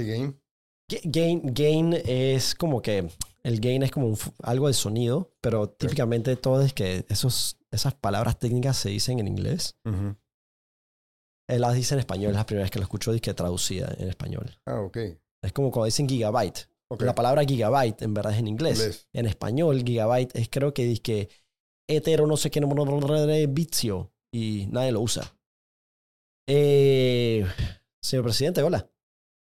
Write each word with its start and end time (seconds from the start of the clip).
¿Qué 0.00 0.10
gain? 0.10 0.40
Gain, 1.04 1.42
gain 1.54 1.92
es 1.92 2.54
como 2.54 2.82
que 2.82 3.08
el 3.42 3.60
gain 3.60 3.82
es 3.82 3.90
como 3.90 4.08
un 4.08 4.18
algo 4.42 4.66
de 4.66 4.74
sonido, 4.74 5.32
pero 5.40 5.68
típicamente 5.68 6.36
todo 6.36 6.62
es 6.62 6.74
que 6.74 7.04
esos, 7.08 7.58
esas 7.70 7.94
palabras 7.94 8.38
técnicas 8.38 8.76
se 8.76 8.90
dicen 8.90 9.18
en 9.18 9.28
inglés. 9.28 9.76
Él 11.48 11.60
las 11.60 11.74
dice 11.74 11.94
en 11.94 12.00
español, 12.00 12.30
es 12.30 12.36
la 12.36 12.46
primera 12.46 12.64
vez 12.64 12.70
que 12.70 12.78
lo 12.78 12.84
escucho 12.84 13.12
que 13.20 13.34
traducida 13.34 13.94
en 13.98 14.08
español. 14.08 14.58
Ah, 14.66 14.80
ok. 14.80 14.96
Es 15.42 15.52
como 15.52 15.70
cuando 15.70 15.86
dicen 15.86 16.08
gigabyte. 16.08 16.68
La 16.98 17.14
palabra 17.14 17.44
gigabyte 17.44 18.02
en 18.02 18.14
verdad 18.14 18.32
es 18.32 18.38
en 18.38 18.48
inglés. 18.48 18.78
Inglés. 18.78 19.08
En 19.12 19.26
español, 19.26 19.82
gigabyte 19.84 20.34
es 20.36 20.48
creo 20.50 20.74
que 20.74 20.84
dice 20.84 21.02
que 21.02 21.28
hetero 21.88 22.26
no 22.26 22.36
sé 22.36 22.50
qué 22.50 22.60
vicio 23.48 24.12
y 24.32 24.66
nadie 24.70 24.92
lo 24.92 25.00
usa. 25.00 25.36
Eh, 26.48 27.46
señor 28.00 28.24
presidente, 28.24 28.62
hola. 28.62 28.88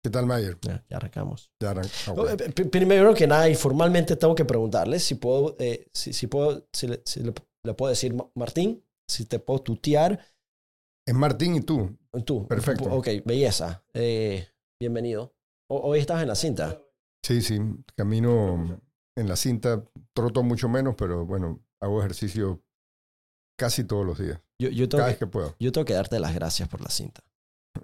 ¿Qué 0.04 0.10
tal, 0.10 0.26
Mayer? 0.26 0.58
Ya, 0.62 0.84
ya 0.90 0.96
arrancamos. 0.96 1.50
Ya 1.60 1.70
arran- 1.70 1.88
ah, 2.08 2.14
No, 2.16 2.28
eh, 2.28 2.36
p- 2.36 2.64
Primero 2.66 3.14
que 3.14 3.26
nada, 3.26 3.48
y 3.48 3.54
formalmente 3.54 4.16
tengo 4.16 4.34
que 4.34 4.44
preguntarle 4.44 4.98
si 4.98 5.14
puedo, 5.14 5.54
eh, 5.60 5.86
si, 5.92 6.12
si 6.12 6.26
puedo, 6.26 6.66
si, 6.72 6.88
le, 6.88 7.02
si 7.04 7.20
le- 7.22 7.32
le 7.64 7.74
puedo 7.74 7.90
decir, 7.90 8.12
Ma- 8.12 8.28
Martín, 8.34 8.84
si 9.08 9.26
te 9.26 9.38
puedo 9.38 9.60
tutear. 9.60 10.18
Es 11.06 11.14
Martín 11.14 11.54
y 11.54 11.60
tú. 11.60 11.96
Tú. 12.24 12.46
Perfecto. 12.48 12.92
Ok, 12.92 13.08
belleza. 13.24 13.84
Eh, 13.94 14.46
bienvenido. 14.80 15.34
O- 15.70 15.80
hoy 15.80 16.00
estás 16.00 16.20
en 16.22 16.28
la 16.28 16.34
cinta. 16.34 16.80
Sí, 17.24 17.40
sí. 17.40 17.60
Camino 17.96 18.80
en 19.16 19.28
la 19.28 19.36
cinta. 19.36 19.84
Troto 20.14 20.42
mucho 20.42 20.68
menos, 20.68 20.96
pero 20.96 21.24
bueno, 21.24 21.62
hago 21.80 22.00
ejercicio 22.00 22.60
casi 23.56 23.84
todos 23.84 24.04
los 24.04 24.18
días. 24.18 24.40
Yo, 24.60 24.68
yo, 24.70 24.88
tengo 24.88 25.02
Cada 25.02 25.10
que, 25.10 25.12
vez 25.12 25.18
que 25.20 25.26
puedo. 25.28 25.54
yo 25.60 25.70
tengo 25.70 25.84
que 25.84 25.94
darte 25.94 26.18
las 26.18 26.34
gracias 26.34 26.68
por 26.68 26.80
la 26.80 26.90
cinta. 26.90 27.22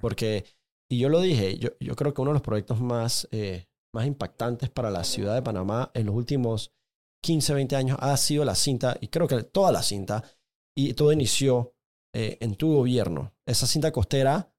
Porque, 0.01 0.45
y 0.91 0.99
yo 0.99 1.09
lo 1.09 1.21
dije, 1.21 1.59
yo, 1.59 1.71
yo 1.81 1.95
creo 1.97 2.15
que 2.15 2.21
uno 2.23 2.31
de 2.31 2.35
los 2.35 2.43
proyectos 2.43 2.81
más, 2.81 3.29
eh, 3.31 3.67
más 3.95 4.07
impactantes 4.07 4.71
para 4.71 4.91
la 4.91 5.05
ciudad 5.05 5.35
de 5.35 5.43
Panamá 5.43 5.91
en 5.95 6.07
los 6.07 6.15
últimos 6.15 6.73
15, 7.25 7.55
20 7.55 7.77
años 7.77 7.99
ha 8.01 8.17
sido 8.17 8.45
la 8.45 8.55
cinta, 8.55 8.97
y 9.01 9.09
creo 9.09 9.27
que 9.27 9.43
toda 9.43 9.73
la 9.73 9.83
cinta, 9.83 10.23
y 10.77 10.95
todo 10.95 11.13
inició 11.13 11.75
eh, 12.15 12.39
en 12.41 12.55
tu 12.55 12.73
gobierno. 12.75 13.35
Esa 13.47 13.67
cinta 13.67 13.91
costera 13.93 14.53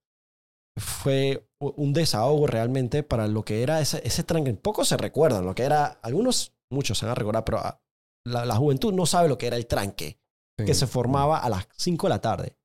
fue 0.78 1.48
un 1.60 1.94
desahogo 1.94 2.48
realmente 2.48 3.04
para 3.04 3.28
lo 3.28 3.44
que 3.44 3.64
era 3.64 3.82
ese, 3.82 4.02
ese 4.06 4.24
tranque. 4.24 4.54
Pocos 4.54 4.88
se 4.88 4.98
recuerdan 4.98 5.46
lo 5.46 5.56
que 5.56 5.64
era, 5.64 5.86
algunos, 6.04 6.54
muchos 6.72 6.98
se 6.98 7.06
van 7.06 7.12
a 7.12 7.16
recordar, 7.16 7.44
pero 7.44 7.58
ah, 7.60 7.82
la, 8.26 8.46
la 8.46 8.56
juventud 8.56 8.94
no 8.94 9.06
sabe 9.06 9.30
lo 9.30 9.38
que 9.38 9.48
era 9.48 9.58
el 9.58 9.68
tranque 9.68 10.20
Sí. 10.60 10.66
que 10.66 10.74
se 10.74 10.88
formaba 10.88 11.38
a 11.40 11.48
las 11.50 11.70
5 11.78 12.08
de 12.08 12.10
la 12.10 12.20
tarde. 12.20 12.58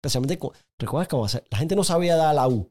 Especialmente, 0.00 0.38
cu- 0.38 0.52
¿recuerdas 0.78 1.08
cómo 1.08 1.24
hacer? 1.24 1.44
La 1.50 1.58
gente 1.58 1.74
no 1.74 1.82
sabía 1.82 2.14
dar 2.14 2.32
la 2.32 2.46
U. 2.46 2.70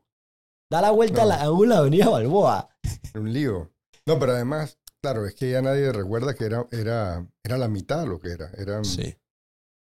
Da 0.70 0.82
la 0.82 0.92
vuelta 0.92 1.22
a 1.24 1.26
No. 1.26 1.30
la, 1.30 1.42
a 1.42 1.68
la 1.68 1.78
avenida 1.80 2.10
Balboa. 2.10 2.70
Un 3.16 3.34
lío. 3.34 3.72
No, 4.06 4.20
pero 4.20 4.34
además, 4.34 4.80
claro, 5.02 5.26
es 5.26 5.34
que 5.36 5.52
ya 5.52 5.62
nadie 5.62 5.92
recuerda 5.92 6.34
que 6.36 6.46
era, 6.46 6.66
era, 6.72 7.28
era 7.44 7.58
la 7.58 7.68
mitad 7.68 8.06
lo 8.08 8.20
que 8.20 8.32
era. 8.32 8.52
Eran 8.58 8.84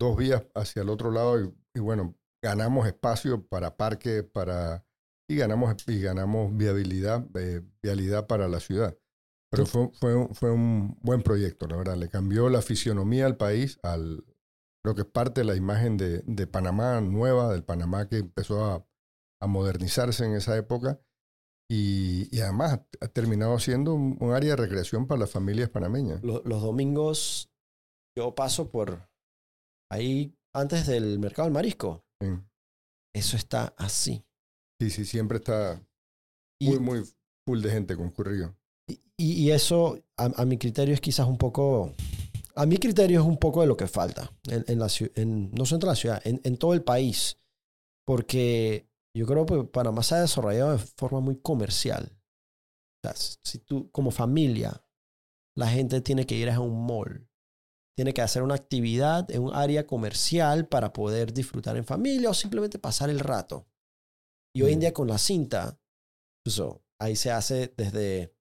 dos 0.01 0.17
vías 0.17 0.45
hacia 0.55 0.83
el 0.83 0.89
otro 0.89 1.11
lado 1.11 1.41
y, 1.43 1.53
y 1.75 1.81
bueno, 1.81 2.15
ganamos 2.43 2.87
espacio 2.87 3.47
para 3.47 3.77
parque, 3.77 4.23
para 4.23 4.85
y 5.31 5.37
ganamos 5.37 5.75
y 5.87 6.01
ganamos 6.01 6.57
viabilidad, 6.57 7.27
eh, 7.35 7.63
vialidad 7.83 8.27
para 8.27 8.49
la 8.49 8.61
ciudad. 8.61 8.97
Pero 9.51 9.67
Sí. 9.67 9.73
fue, 9.73 9.91
fue, 9.95 10.29
fue 10.35 10.51
un 10.51 10.97
buen 11.03 11.23
proyecto, 11.23 11.67
la 11.67 11.77
verdad. 11.77 11.97
Le 11.97 12.09
cambió 12.09 12.49
la 12.49 12.63
fisionomía 12.63 13.27
al 13.27 13.37
país, 13.37 13.79
al 13.83 14.25
creo 14.83 14.95
que 14.95 15.03
es 15.03 15.07
parte 15.09 15.41
de 15.43 15.45
la 15.47 15.55
imagen 15.57 15.97
de, 15.97 16.23
de 16.27 16.47
Panamá 16.47 17.01
nueva, 17.03 17.51
del 17.53 17.65
Panamá 17.65 18.09
que 18.09 18.19
empezó 18.19 18.65
a, 18.65 18.87
a 19.41 19.47
modernizarse 19.47 20.25
en 20.25 20.35
esa 20.35 20.57
época. 20.57 21.01
Y, 21.71 22.35
y 22.35 22.41
además 22.41 22.81
ha, 23.01 23.09
terminado 23.09 23.59
siendo 23.59 23.95
un, 23.95 24.17
un 24.21 24.33
área 24.33 24.51
de 24.51 24.57
recreación 24.57 25.07
para 25.07 25.21
las 25.21 25.31
familias 25.31 25.69
panameñas. 25.69 26.23
Los, 26.23 26.43
los 26.47 26.63
domingos 26.63 27.51
yo 28.17 28.35
paso 28.35 28.71
por 28.71 29.09
ahí 29.93 30.35
antes 30.55 30.87
del 30.87 31.19
mercado 31.19 31.47
del 31.47 31.53
marisco. 31.53 32.05
Sí, 32.23 32.29
Eso 33.15 33.37
está 33.37 33.75
así. 33.77 34.25
sí, 34.81 34.91
sí, 34.91 35.05
siempre 35.05 35.39
está 35.39 35.81
Y, 36.61 36.71
muy, 36.71 36.79
muy 36.81 37.03
full 37.47 37.61
de 37.61 37.71
gente 37.71 37.97
concurrido. 37.97 38.57
y, 39.19 39.33
y 39.45 39.51
eso, 39.51 40.03
a, 40.17 40.25
a 40.41 40.45
mi 40.47 40.57
criterio, 40.59 40.95
es 40.95 41.01
quizás 41.03 41.27
un 41.29 41.37
poco. 41.39 41.95
A 42.57 42.67
mi 42.67 42.79
criterio 42.79 43.21
es 43.21 43.27
un 43.27 43.37
poco 43.37 43.61
de 43.61 43.67
lo 43.69 43.77
que 43.77 43.87
falta. 43.87 44.33
En, 44.49 44.65
en 44.67 44.79
la, 44.79 44.89
en, 45.15 45.51
no 45.53 45.65
solo 45.67 45.83
en 45.83 45.89
la 45.89 45.95
ciudad, 45.95 46.21
en, 46.27 46.41
en 46.45 46.57
todo 46.57 46.73
el 46.73 46.83
país. 46.83 47.39
Porque 48.07 48.88
yo 49.19 49.27
creo 49.27 49.47
que 49.47 49.65
Panamá 49.65 50.03
se 50.03 50.15
ha 50.15 50.21
desarrollado 50.21 50.73
de 50.73 50.79
forma 50.79 51.21
muy 51.21 51.41
comercial. 51.41 52.19
O 53.05 53.09
sea, 53.09 53.15
si 53.45 53.59
tú, 53.59 53.91
como 53.91 54.11
familia, 54.11 54.85
la 55.57 55.69
gente 55.69 56.01
tiene 56.01 56.27
que 56.27 56.37
ir 56.37 56.51
a 56.51 56.61
un 56.61 56.87
mall. 56.87 57.29
Tiene 57.97 58.15
que 58.15 58.23
hacer 58.23 58.43
una 58.43 58.55
actividad 58.55 59.29
en 59.31 59.43
un 59.43 59.55
área 59.55 59.87
comercial 59.87 60.69
para 60.69 60.93
poder 60.93 61.33
disfrutar 61.33 61.77
en 61.77 61.85
familia 61.85 62.31
o 62.31 62.35
simplemente 62.35 62.79
pasar 62.79 63.11
el 63.11 63.19
rato. 63.19 63.67
Y 64.55 64.63
hoy 64.63 64.73
en 64.73 64.79
Mm. 64.79 64.81
día 64.81 64.93
con 64.95 65.09
la 65.09 65.19
cinta, 65.19 65.81
incluso 66.41 66.85
ahí 67.01 67.17
se 67.17 67.31
hace 67.33 67.75
desde, 67.77 68.37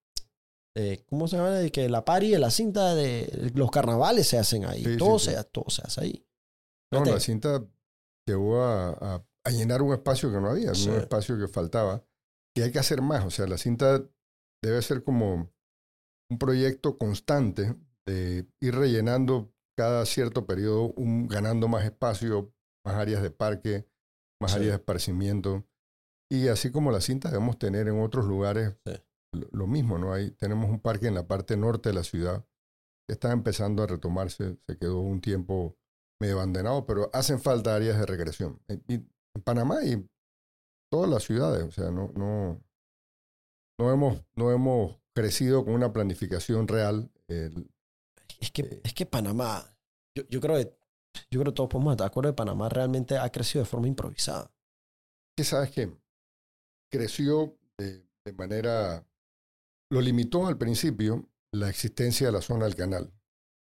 eh, 0.75 1.03
¿cómo 1.09 1.27
se 1.27 1.37
llama? 1.37 1.51
De 1.51 1.71
que 1.71 1.89
la 1.89 2.03
de 2.03 2.39
la 2.39 2.51
cinta 2.51 2.93
de 2.93 3.51
los 3.55 3.71
carnavales 3.71 4.27
se 4.27 4.37
hacen 4.37 4.65
ahí. 4.65 4.83
Sí, 4.83 4.97
todo, 4.97 5.17
sí. 5.17 5.31
Se, 5.31 5.43
todo 5.45 5.69
se 5.69 5.81
hace 5.83 6.01
ahí. 6.01 6.27
No, 6.91 6.99
Fíjate, 6.99 7.11
la 7.11 7.19
cinta 7.19 7.67
llegó 8.27 8.61
a, 8.61 8.89
a- 8.91 9.26
a 9.47 9.51
llenar 9.51 9.81
un 9.81 9.93
espacio 9.93 10.31
que 10.31 10.39
no 10.39 10.49
había, 10.49 10.73
Sí. 10.75 10.89
un 10.89 10.95
espacio 10.97 11.37
que 11.37 11.47
faltaba. 11.47 12.03
Y 12.55 12.61
hay 12.61 12.71
que 12.71 12.79
hacer 12.79 13.01
más. 13.01 13.25
O 13.25 13.29
sea, 13.31 13.47
la 13.47 13.57
cinta 13.57 14.03
debe 14.63 14.81
ser 14.81 15.03
como 15.03 15.51
un 16.29 16.37
proyecto 16.39 16.97
constante 16.97 17.75
de 18.07 18.47
ir 18.61 18.75
rellenando 18.75 19.53
cada 19.77 20.05
cierto 20.05 20.45
periodo, 20.45 20.93
un, 20.93 21.27
ganando 21.27 21.67
más 21.67 21.85
espacio, 21.85 22.53
más 22.85 22.95
áreas 22.95 23.21
de 23.21 23.29
parque, 23.31 23.87
más 24.41 24.51
Sí. 24.51 24.57
áreas 24.57 24.71
de 24.71 24.77
esparcimiento. 24.77 25.65
Y 26.31 26.47
así 26.49 26.71
como 26.71 26.91
la 26.91 26.99
cinta 27.01 27.29
debemos 27.29 27.57
tener 27.59 27.87
en 27.87 28.01
otros 28.01 28.25
lugares 28.25 28.75
Sí. 28.85 28.93
lo, 29.51 29.67
mismo, 29.67 29.97
¿no? 29.97 30.13
Hay, 30.13 30.31
tenemos 30.31 30.69
un 30.69 30.79
parque 30.79 31.07
en 31.07 31.13
la 31.15 31.27
parte 31.27 31.55
norte 31.57 31.89
de 31.89 31.95
la 31.95 32.03
ciudad 32.03 32.45
que 33.07 33.13
está 33.13 33.31
empezando 33.31 33.83
a 33.83 33.87
retomarse, 33.87 34.57
se 34.67 34.77
quedó 34.77 34.99
un 34.99 35.21
tiempo 35.21 35.77
medio 36.19 36.35
abandonado, 36.37 36.85
pero 36.85 37.09
hacen 37.13 37.39
falta 37.39 37.75
áreas 37.75 37.97
de 37.99 38.05
recreación. 38.05 38.59
En, 38.67 38.83
y- 38.87 39.05
en 39.37 39.41
Panamá 39.43 39.83
y 39.85 40.05
todas 40.91 41.09
las 41.09 41.23
ciudades, 41.23 41.63
o 41.63 41.71
sea, 41.71 41.91
no, 41.91 42.11
no, 42.15 42.61
no, 43.79 43.91
hemos, 43.93 44.23
no 44.35 44.51
hemos 44.51 44.97
crecido 45.15 45.63
con 45.63 45.73
una 45.73 45.93
planificación 45.93 46.67
real. 46.67 47.11
El- 47.27 47.69
Es 48.39 48.51
que, 48.51 48.61
Eh. 48.63 48.81
es 48.83 48.93
que 48.93 49.05
Panamá, 49.05 49.65
yo, 50.15 50.23
yo 50.29 50.39
creo 50.41 50.55
que 50.57 50.77
yo 51.31 51.39
creo 51.39 51.51
que 51.51 51.55
todos 51.55 51.69
podemos 51.69 51.93
estar 51.93 52.05
de 52.05 52.11
acuerdo 52.11 52.29
que 52.31 52.35
Panamá 52.35 52.69
realmente 52.69 53.17
ha 53.17 53.31
crecido 53.31 53.63
de 53.63 53.69
forma 53.69 53.87
improvisada. 53.87 54.51
que 55.35 55.43
sabes 55.43 55.69
que 55.71 55.91
creció 56.91 57.55
de, 57.77 58.03
de 58.25 58.33
manera, 58.33 59.05
lo 59.91 60.01
limitó 60.01 60.47
al 60.47 60.57
principio 60.57 61.29
la 61.53 61.69
existencia 61.69 62.25
de 62.27 62.33
la 62.33 62.41
zona 62.41 62.65
del 62.65 62.75
canal. 62.75 63.11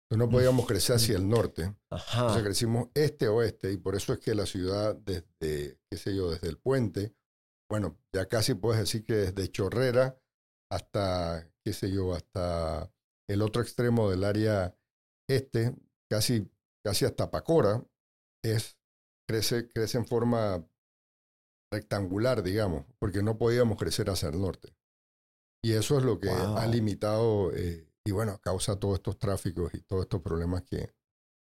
No 0.09 0.29
podíamos 0.29 0.66
crecer 0.66 0.95
hacia 0.95 1.18
el 1.18 1.28
norte. 1.28 1.75
Ajá. 1.90 2.22
Entonces 2.22 2.44
crecimos 2.44 2.90
este-oeste 2.94 3.72
y 3.73 3.78
por 3.78 3.95
eso 3.95 4.13
es 4.13 4.19
que 4.19 4.34
la 4.35 4.45
ciudad 4.45 4.95
desde, 4.95 5.79
qué 5.90 5.97
sé 5.97 6.16
yo, 6.16 6.31
desde 6.31 6.47
el 6.47 6.57
puente, 6.57 7.13
bueno, 7.69 7.97
ya 8.13 8.28
casi 8.28 8.53
puedes 8.53 8.79
decir 8.79 9.03
que 9.03 9.13
desde 9.16 9.51
Chorrera 9.51 10.18
hasta, 10.72 11.51
qué 11.63 11.73
sé 11.73 11.91
yo, 11.91 12.13
hasta 12.13 12.90
el 13.29 13.41
otro 13.41 13.62
extremo 13.62 14.09
del 14.09 14.23
área 14.23 14.73
este, 15.29 15.75
casi, 16.09 16.50
casi 16.85 17.03
hasta 17.03 17.29
Pacora, 17.29 17.85
es, 18.45 18.78
crece, 19.28 19.68
crece 19.68 19.97
en 19.97 20.06
forma 20.06 20.66
rectangular, 21.74 22.44
digamos, 22.44 22.85
porque 23.00 23.22
no 23.22 23.38
podíamos 23.38 23.78
crecer 23.78 24.09
hacia 24.09 24.29
el 24.29 24.39
norte. 24.39 24.74
Y 25.63 25.74
eso 25.74 25.98
es 25.98 26.06
lo 26.06 26.19
que 26.19 26.30
Wow. 26.30 26.57
ha 26.57 26.68
limitado 26.68 27.51
eh, 27.53 27.87
y 28.07 28.12
bueno, 28.12 28.39
causa 28.39 28.80
todos 28.80 28.95
estos 28.95 29.19
tráficos 29.19 29.74
y 29.74 29.81
todos 29.81 30.04
estos 30.04 30.21
problemas 30.21 30.63
que, 30.63 30.94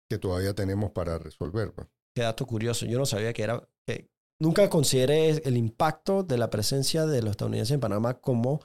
que 0.08 0.18
todavía 0.18 0.54
tenemos 0.54 0.92
para 0.92 1.18
resolver. 1.18 1.72
pues. 1.74 1.86
Qué 2.16 2.22
dato 2.22 2.46
curioso. 2.46 2.86
Yo 2.86 2.98
no 2.98 3.04
sabía 3.04 3.34
que 3.34 3.42
era. 3.42 3.68
que 3.86 4.08
nunca 4.40 4.70
consideré 4.70 5.28
el 5.28 5.58
impacto 5.58 6.22
de 6.22 6.38
la 6.38 6.48
presencia 6.48 7.04
de 7.04 7.20
los 7.20 7.32
estadounidenses 7.32 7.74
en 7.74 7.80
Panamá 7.80 8.14
como 8.20 8.60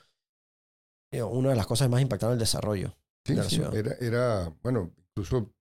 eh, 1.12 1.22
una 1.24 1.50
de 1.50 1.58
las 1.58 1.68
cosas 1.68 1.90
más 1.90 2.02
impactantes 2.02 2.38
del 2.38 2.40
desarrollo. 2.40 2.96
Sí, 3.26 3.34
de 3.34 3.36
la 3.36 3.50
sí, 3.50 3.56
ciudad. 3.56 3.76
Era, 3.76 3.96
era, 4.00 4.56
bueno, 4.64 4.94
incluso 5.10 5.54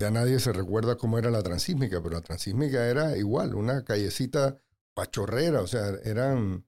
ya 0.00 0.10
nadie 0.10 0.40
se 0.40 0.52
recuerda 0.52 0.96
cómo 0.96 1.16
era 1.16 1.30
la 1.30 1.44
transísmica, 1.44 2.02
pero 2.02 2.16
la 2.16 2.22
transísmica 2.22 2.88
era 2.88 3.16
igual, 3.16 3.54
una 3.54 3.84
callecita 3.84 4.60
pachorrera, 4.96 5.60
o 5.60 5.68
sea, 5.68 5.90
eran 6.02 6.66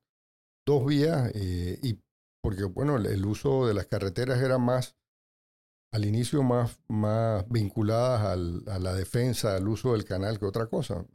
dos 0.65 0.87
vías 0.87 1.33
eh, 1.35 1.81
y 1.83 2.01
porque, 2.41 2.63
bueno, 2.63 2.97
el, 2.97 3.07
el 3.07 3.27
uso 3.27 3.67
de 3.67 3.75
las 3.75 3.87
carreteras 3.87 4.41
era 4.41 4.59
más, 4.59 4.97
al 5.97 6.05
inicio 6.05 6.43
más, 6.43 6.79
más 6.89 7.49
vinculadas 7.49 8.21
al- 8.21 8.63
a 8.69 8.79
la 8.79 8.93
defensa, 8.93 9.57
al 9.57 9.67
uso 9.67 9.93
del 9.95 10.05
canal 10.05 10.39
que 10.39 10.45
otra 10.45 10.67
cosa. 10.67 11.07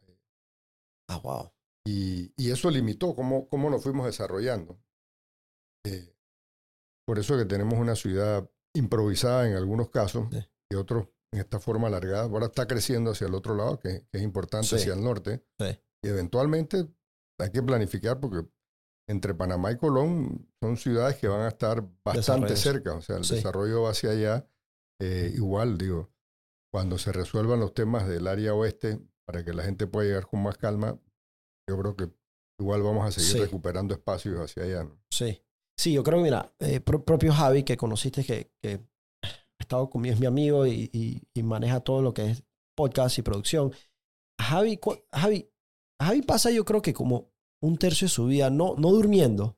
Ah, 1.07 1.19
wow. 1.19 1.51
Y, 1.85 2.33
y 2.35 2.49
eso 2.51 2.69
limitó 2.71 3.13
cómo, 3.15 3.47
cómo 3.47 3.69
nos 3.69 3.83
fuimos 3.83 4.05
desarrollando. 4.07 4.79
Eh, 5.85 6.15
por 7.07 7.19
eso 7.19 7.37
que 7.37 7.45
tenemos 7.45 7.75
una 7.79 7.95
ciudad 7.95 8.49
improvisada 8.75 9.47
en 9.47 9.55
algunos 9.55 9.89
casos 9.89 10.27
Sí. 10.31 10.39
y 10.71 10.75
otros 10.75 11.07
en 11.33 11.39
esta 11.41 11.59
forma 11.59 11.87
alargada. 11.87 12.23
Ahora 12.23 12.47
está 12.47 12.65
creciendo 12.67 13.11
hacia 13.11 13.27
el 13.27 13.35
otro 13.35 13.55
lado, 13.55 13.79
que, 13.79 14.05
que 14.11 14.17
es 14.17 14.23
importante, 14.23 14.67
Sí. 14.67 14.75
hacia 14.75 14.93
el 14.93 15.03
norte. 15.03 15.43
Sí. 15.59 15.79
Y 16.03 16.07
eventualmente 16.07 16.87
hay 17.39 17.51
que 17.51 17.61
planificar 17.63 18.19
porque 18.19 18.47
entre 19.07 19.33
Panamá 19.35 19.71
y 19.71 19.77
Colón 19.77 20.47
son 20.61 20.77
ciudades 20.77 21.17
que 21.17 21.27
van 21.27 21.41
a 21.41 21.49
estar 21.49 21.87
bastante 22.03 22.55
cerca. 22.55 22.93
O 22.95 23.01
sea, 23.01 23.17
el 23.17 23.27
desarrollo 23.27 23.83
va 23.83 23.91
hacia 23.91 24.11
allá. 24.11 24.47
Eh, 25.01 25.31
igual, 25.35 25.77
digo, 25.77 26.11
cuando 26.73 26.97
se 26.97 27.11
resuelvan 27.11 27.59
los 27.59 27.73
temas 27.73 28.07
del 28.07 28.27
área 28.27 28.53
oeste, 28.53 28.99
para 29.25 29.43
que 29.43 29.53
la 29.53 29.63
gente 29.63 29.87
pueda 29.87 30.07
llegar 30.07 30.27
con 30.27 30.43
más 30.43 30.57
calma, 30.57 30.99
yo 31.69 31.77
creo 31.79 31.95
que 31.95 32.09
igual 32.59 32.81
vamos 32.83 33.05
a 33.07 33.11
seguir 33.11 33.31
Sí. 33.33 33.39
recuperando 33.39 33.93
espacios 33.93 34.39
hacia 34.39 34.63
allá. 34.63 34.83
¿no? 34.83 34.99
Sí. 35.11 35.41
Sí, 35.77 35.93
yo 35.93 36.03
creo 36.03 36.19
que, 36.19 36.23
mira, 36.25 36.53
eh, 36.59 36.79
pro- 36.79 37.03
propio 37.03 37.33
Javi, 37.33 37.63
que 37.63 37.77
conociste, 37.77 38.23
que, 38.23 38.51
que 38.61 38.79
ha 39.23 39.29
estado 39.59 39.89
conmigo, 39.89 40.13
es 40.13 40.19
mi 40.19 40.27
amigo 40.27 40.67
y, 40.67 40.89
y- 40.93 41.21
y 41.33 41.43
maneja 41.43 41.79
todo 41.79 42.01
lo 42.01 42.13
que 42.13 42.31
es 42.31 42.43
podcast 42.75 43.17
y 43.17 43.21
producción. 43.23 43.73
Javi, 44.39 44.79
Javi, 45.11 45.49
Javi 46.01 46.21
pasa, 46.23 46.51
yo 46.51 46.65
creo 46.65 46.81
que 46.81 46.93
como 46.93 47.31
un 47.63 47.77
tercio 47.77 48.05
de 48.05 48.09
su 48.09 48.25
vida, 48.25 48.49
no, 48.49 48.75
no 48.77 48.89
durmiendo, 48.91 49.57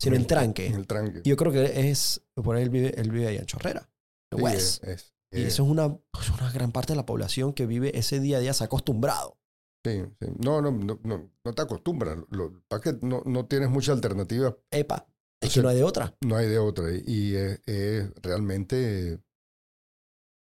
sino 0.00 0.16
en 0.16 0.22
En 0.22 0.26
tranque. 0.28 0.66
el 0.68 0.86
tranque. 0.86 1.20
Yo 1.24 1.36
creo 1.36 1.52
que 1.52 1.90
es, 1.90 2.22
por 2.34 2.56
ahí 2.56 2.62
él 2.62 2.70
vive, 2.70 2.94
él 3.00 3.10
vive 3.10 3.28
allá 3.28 3.40
en 3.40 3.46
Chorrera, 3.46 3.89
en 4.32 4.38
Sí, 4.38 4.44
West. 4.44 4.84
es- 4.84 4.88
es- 4.88 5.14
Y 5.32 5.42
es- 5.42 5.48
eso 5.54 5.64
es 5.64 5.68
una, 5.70 5.98
es 6.20 6.30
una 6.30 6.50
gran 6.52 6.72
parte 6.72 6.92
de 6.92 6.96
la 6.96 7.06
población 7.06 7.52
que 7.52 7.66
vive 7.66 7.96
ese 7.98 8.18
día 8.20 8.38
a 8.38 8.40
día, 8.40 8.52
se 8.54 8.64
ha 8.64 8.66
acostumbrado. 8.66 9.38
sí, 9.86 10.02
sí. 10.20 10.26
No, 10.44 10.60
no, 10.60 10.70
no, 10.72 11.00
no, 11.04 11.30
no 11.44 11.52
te 11.54 11.62
acostumbras. 11.62 12.18
Lo, 12.30 12.62
para 12.68 12.82
que 12.82 12.98
no, 13.00 13.22
no 13.24 13.46
tienes 13.46 13.70
mucha 13.70 13.92
alternativa, 13.92 14.54
Epa, 14.70 15.06
es 15.42 15.54
que 15.54 15.62
no 15.62 15.68
hay 15.68 15.76
de 15.76 15.84
otra. 15.84 16.14
no 16.22 16.36
hay 16.36 16.48
de 16.48 16.58
otra. 16.58 16.90
Y 16.92 17.34
es, 17.34 17.60
es 17.66 18.12
realmente 18.22 19.22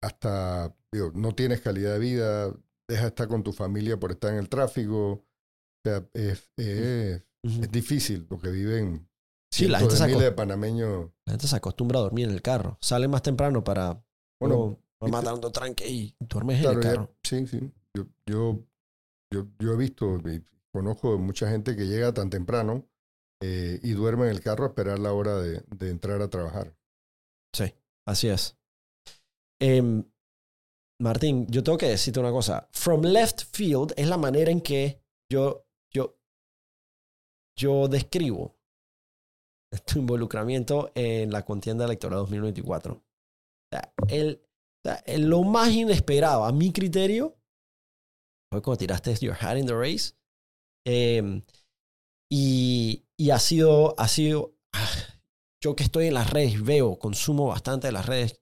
hasta, 0.03 0.75
digo, 0.91 1.11
no 1.13 1.35
tienes 1.35 1.61
calidad 1.61 1.93
de 1.93 1.99
vida, 1.99 2.47
deja 2.89 3.03
de 3.03 3.07
estar 3.09 3.27
con 3.27 3.43
tu 3.43 3.53
familia 3.53 3.99
por 3.99 4.11
estar 4.11 4.31
en 4.33 4.39
el 4.39 4.49
tráfico. 4.49 5.11
O 5.11 5.25
sea, 5.85 6.07
es, 6.13 6.49
es, 6.57 7.23
es 7.43 7.71
difícil 7.71 8.25
porque 8.25 8.49
viven 8.49 9.07
Sí, 9.51 9.67
la 9.67 9.79
gente, 9.79 9.95
se 9.97 10.07
de 10.07 10.31
la 11.25 11.31
gente 11.33 11.47
se 11.47 11.55
acostumbra 11.55 11.99
a 11.99 12.03
dormir 12.03 12.25
en 12.25 12.31
el 12.31 12.41
carro. 12.41 12.77
Sale 12.81 13.07
más 13.07 13.21
temprano 13.21 13.63
para 13.63 14.01
Bueno, 14.39 14.79
mandando 15.01 15.51
tranque 15.51 15.87
y 15.89 16.15
duermes 16.19 16.63
en 16.63 16.69
el 16.71 16.75
ya- 16.81 16.89
carro. 16.89 17.15
sí, 17.23 17.45
sí. 17.47 17.59
Yo, 17.93 18.05
yo, 18.25 18.63
yo, 19.31 19.47
yo 19.59 19.73
he 19.73 19.77
visto 19.77 20.17
y 20.29 20.41
conozco 20.71 21.17
mucha 21.17 21.49
gente 21.49 21.75
que 21.75 21.85
llega 21.87 22.13
tan 22.13 22.29
temprano 22.29 22.87
eh, 23.41 23.79
y 23.83 23.91
duerme 23.91 24.25
en 24.25 24.31
el 24.31 24.39
carro 24.41 24.63
a 24.63 24.67
esperar 24.69 24.99
la 24.99 25.11
hora 25.11 25.35
de, 25.41 25.61
de 25.75 25.89
entrar 25.89 26.21
a 26.21 26.29
trabajar. 26.29 26.77
Sí, 27.53 27.73
así 28.07 28.29
es. 28.29 28.57
Em, 29.59 30.05
Martín, 31.01 31.45
yo 31.49 31.61
tengo 31.63 31.77
que 31.77 31.89
decirte 31.89 32.19
una 32.21 32.31
cosa. 32.31 32.69
From 32.71 33.01
left 33.01 33.41
field 33.53 33.93
es 33.97 34.07
la 34.07 34.17
manera 34.17 34.49
en 34.51 34.61
que 34.61 35.03
yo, 35.29 35.65
yo, 35.93 36.17
yo 37.57 37.87
describo 37.89 38.57
tu 39.85 39.99
involucramiento 39.99 40.91
en 40.95 41.31
la 41.31 41.43
contienda 41.45 41.85
electoral 41.85 42.19
2024. 42.19 42.93
O 42.93 43.01
sea, 43.71 43.93
el, 44.09 44.41
el- 45.05 45.29
lo 45.29 45.43
más 45.43 45.71
inesperado, 45.71 46.45
a 46.45 46.51
mi 46.51 46.71
criterio, 46.71 47.37
fue 48.51 48.61
cuando 48.61 48.79
tiraste 48.79 49.13
your 49.21 49.35
hat 49.39 49.57
in 49.57 49.65
the 49.65 49.73
race. 49.73 50.13
Em, 50.85 51.43
y, 52.31 53.05
y 53.17 53.29
ha 53.29 53.39
sido, 53.39 53.95
ha 53.99 54.07
sido, 54.07 54.55
ah, 54.73 54.89
yo 55.63 55.75
que 55.75 55.83
estoy 55.83 56.07
en 56.07 56.15
las 56.15 56.29
redes, 56.31 56.63
veo, 56.63 56.97
consumo 56.97 57.47
bastante 57.47 57.87
de 57.87 57.93
las 57.93 58.05
redes, 58.05 58.41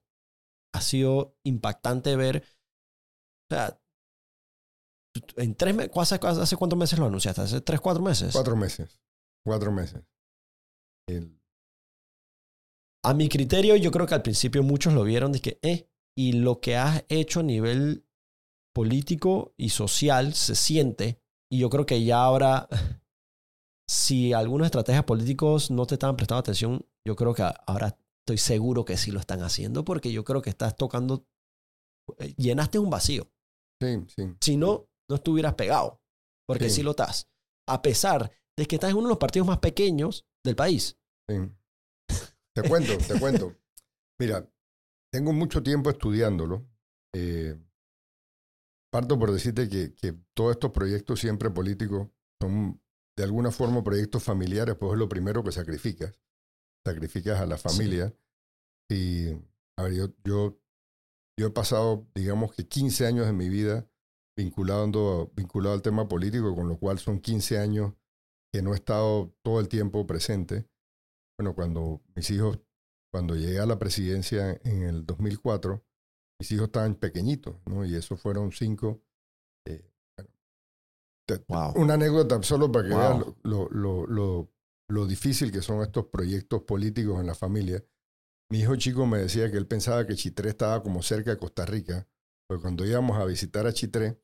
ha 0.74 0.80
sido 0.80 1.36
impactante 1.44 2.16
ver, 2.16 2.44
o 3.50 3.54
sea, 3.54 3.80
en 5.36 5.54
tres 5.54 5.74
meses, 5.74 5.92
¿hace, 5.96 6.14
hace 6.22 6.56
cuántos 6.56 6.78
meses 6.78 6.98
lo 6.98 7.06
anunciaste? 7.06 7.42
¿Hace 7.42 7.60
tres, 7.60 7.80
cuatro 7.80 8.02
meses? 8.02 8.32
Cuatro 8.32 8.56
meses. 8.56 9.00
Cuatro 9.44 9.72
meses. 9.72 10.02
El- 11.16 11.40
A 13.04 13.14
mi 13.14 13.28
criterio, 13.28 13.76
yo 13.76 13.90
creo 13.90 14.06
que 14.06 14.14
al 14.14 14.22
principio 14.22 14.62
muchos 14.62 14.92
lo 14.92 15.04
vieron 15.04 15.32
de 15.32 15.40
que, 15.40 15.58
eh, 15.62 15.88
y 16.16 16.32
lo 16.34 16.60
que 16.60 16.76
has 16.76 17.04
hecho 17.08 17.40
a 17.40 17.42
nivel 17.42 18.06
político 18.74 19.54
y 19.56 19.70
social 19.70 20.34
se 20.34 20.54
siente, 20.54 21.20
y 21.50 21.58
yo 21.58 21.70
creo 21.70 21.86
que 21.86 22.04
ya 22.04 22.22
ahora, 22.22 22.68
si 23.88 24.32
algunos 24.32 24.66
estrategias 24.66 25.04
políticos 25.04 25.70
no 25.70 25.86
te 25.86 25.94
estaban 25.94 26.16
prestando 26.16 26.40
atención, 26.40 26.86
yo 27.06 27.16
creo 27.16 27.34
que 27.34 27.42
ahora 27.66 27.98
estoy 28.20 28.38
seguro 28.38 28.84
que 28.84 28.96
sí 28.96 29.10
lo 29.10 29.18
están 29.20 29.42
haciendo, 29.42 29.84
porque 29.84 30.12
yo 30.12 30.22
creo 30.22 30.42
que 30.42 30.50
estás 30.50 30.76
tocando, 30.76 31.26
eh, 32.18 32.34
llenaste 32.36 32.78
un 32.78 32.90
vacío. 32.90 33.30
sí, 33.80 34.04
sí. 34.14 34.34
Si 34.42 34.56
no, 34.58 34.90
no 35.08 35.16
estuvieras 35.16 35.54
pegado, 35.54 36.02
porque 36.46 36.68
Sí. 36.68 36.76
sí 36.76 36.82
lo 36.82 36.90
estás. 36.90 37.30
A 37.66 37.80
pesar 37.80 38.30
de 38.58 38.66
que 38.66 38.76
estás 38.76 38.90
en 38.90 38.96
uno 38.98 39.06
de 39.08 39.12
los 39.12 39.18
partidos 39.18 39.48
más 39.48 39.58
pequeños 39.58 40.26
del 40.44 40.54
país. 40.54 40.98
Sí. 41.30 42.16
Te 42.52 42.68
cuento, 42.68 42.98
te 42.98 43.20
cuento. 43.20 43.56
Mira, 44.18 44.48
tengo 45.12 45.32
mucho 45.32 45.62
tiempo 45.62 45.90
estudiándolo. 45.90 46.66
Eh, 47.14 47.56
parto 48.92 49.18
por 49.18 49.32
decirte 49.32 49.68
que, 49.68 49.94
que 49.94 50.14
todos 50.34 50.52
estos 50.52 50.72
proyectos 50.72 51.20
siempre 51.20 51.50
políticos 51.50 52.08
son 52.40 52.80
de 53.16 53.24
alguna 53.24 53.50
forma 53.50 53.84
proyectos 53.84 54.22
familiares, 54.24 54.76
pues 54.76 54.92
es 54.92 54.98
lo 54.98 55.08
primero 55.08 55.44
que 55.44 55.52
sacrificas. 55.52 56.20
Sacrificas 56.84 57.40
a 57.40 57.46
la 57.46 57.58
familia. 57.58 58.12
Y, 58.88 59.28
a 59.76 59.84
ver, 59.84 59.94
yo, 59.94 60.08
yo, 60.24 60.58
yo 61.38 61.46
he 61.46 61.50
pasado, 61.50 62.08
digamos 62.14 62.52
que 62.52 62.66
15 62.66 63.06
años 63.06 63.26
de 63.26 63.32
mi 63.32 63.48
vida 63.48 63.86
vinculado, 64.36 65.30
vinculado 65.36 65.74
al 65.74 65.82
tema 65.82 66.08
político, 66.08 66.54
con 66.56 66.66
lo 66.68 66.78
cual 66.78 66.98
son 66.98 67.20
15 67.20 67.58
años 67.58 67.92
que 68.52 68.62
no 68.62 68.72
he 68.72 68.76
estado 68.76 69.32
todo 69.42 69.60
el 69.60 69.68
tiempo 69.68 70.06
presente 70.06 70.69
bueno, 71.40 71.54
cuando 71.54 72.02
mis 72.14 72.30
hijos, 72.30 72.60
cuando 73.10 73.34
llegué 73.34 73.60
a 73.60 73.66
la 73.66 73.78
presidencia 73.78 74.60
en 74.62 74.82
el 74.82 75.06
2004, 75.06 75.82
mis 76.38 76.52
hijos 76.52 76.66
estaban 76.66 76.96
pequeñitos, 76.96 77.56
¿no? 77.64 77.82
Y 77.86 77.94
eso 77.96 78.16
fueron 78.18 78.52
cinco. 78.52 79.02
eh, 79.66 79.82
bueno, 80.18 80.30
te- 81.26 81.38
te- 81.38 81.44
Wow. 81.48 81.72
Una 81.76 81.94
anécdota 81.94 82.42
solo 82.42 82.70
para 82.70 82.88
que 82.88 82.94
Wow. 82.94 83.00
veas 83.00 83.18
lo, 83.18 83.36
lo, 83.42 83.68
lo, 83.70 84.06
lo, 84.06 84.52
lo 84.88 85.06
difícil 85.06 85.50
que 85.50 85.62
son 85.62 85.82
estos 85.82 86.06
proyectos 86.08 86.62
políticos 86.64 87.18
en 87.20 87.26
la 87.26 87.34
familia. 87.34 87.82
Mi 88.50 88.60
hijo 88.60 88.76
chico 88.76 89.06
me 89.06 89.18
decía 89.18 89.50
que 89.50 89.56
él 89.56 89.66
pensaba 89.66 90.06
que 90.06 90.16
Chitré 90.16 90.50
estaba 90.50 90.82
como 90.82 91.02
cerca 91.02 91.30
de 91.30 91.38
Costa 91.38 91.64
Rica, 91.64 92.06
porque 92.48 92.62
cuando 92.62 92.84
íbamos 92.84 93.16
a 93.18 93.24
visitar 93.24 93.66
a 93.66 93.72
Chitré, 93.72 94.20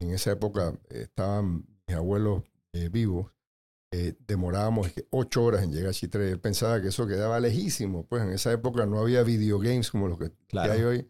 en 0.00 0.10
esa 0.12 0.32
época 0.32 0.78
estaban 0.90 1.66
mis 1.88 1.96
abuelos 1.96 2.44
eh, 2.72 2.88
vivos, 2.88 3.33
eh, 3.96 4.16
demorábamos 4.26 4.90
ocho 5.10 5.44
horas 5.44 5.62
en 5.62 5.72
llegar 5.72 5.90
a 5.90 5.92
Chitré. 5.92 6.28
Él 6.28 6.40
pensaba 6.40 6.82
que 6.82 6.88
eso 6.88 7.06
quedaba 7.06 7.38
lejísimo. 7.38 8.04
Pues 8.08 8.24
en 8.24 8.30
esa 8.30 8.50
época 8.50 8.86
no 8.86 8.98
había 8.98 9.22
videogames 9.22 9.92
como 9.92 10.08
los 10.08 10.18
que, 10.18 10.32
hay 10.58 10.82
hoy. 10.82 11.08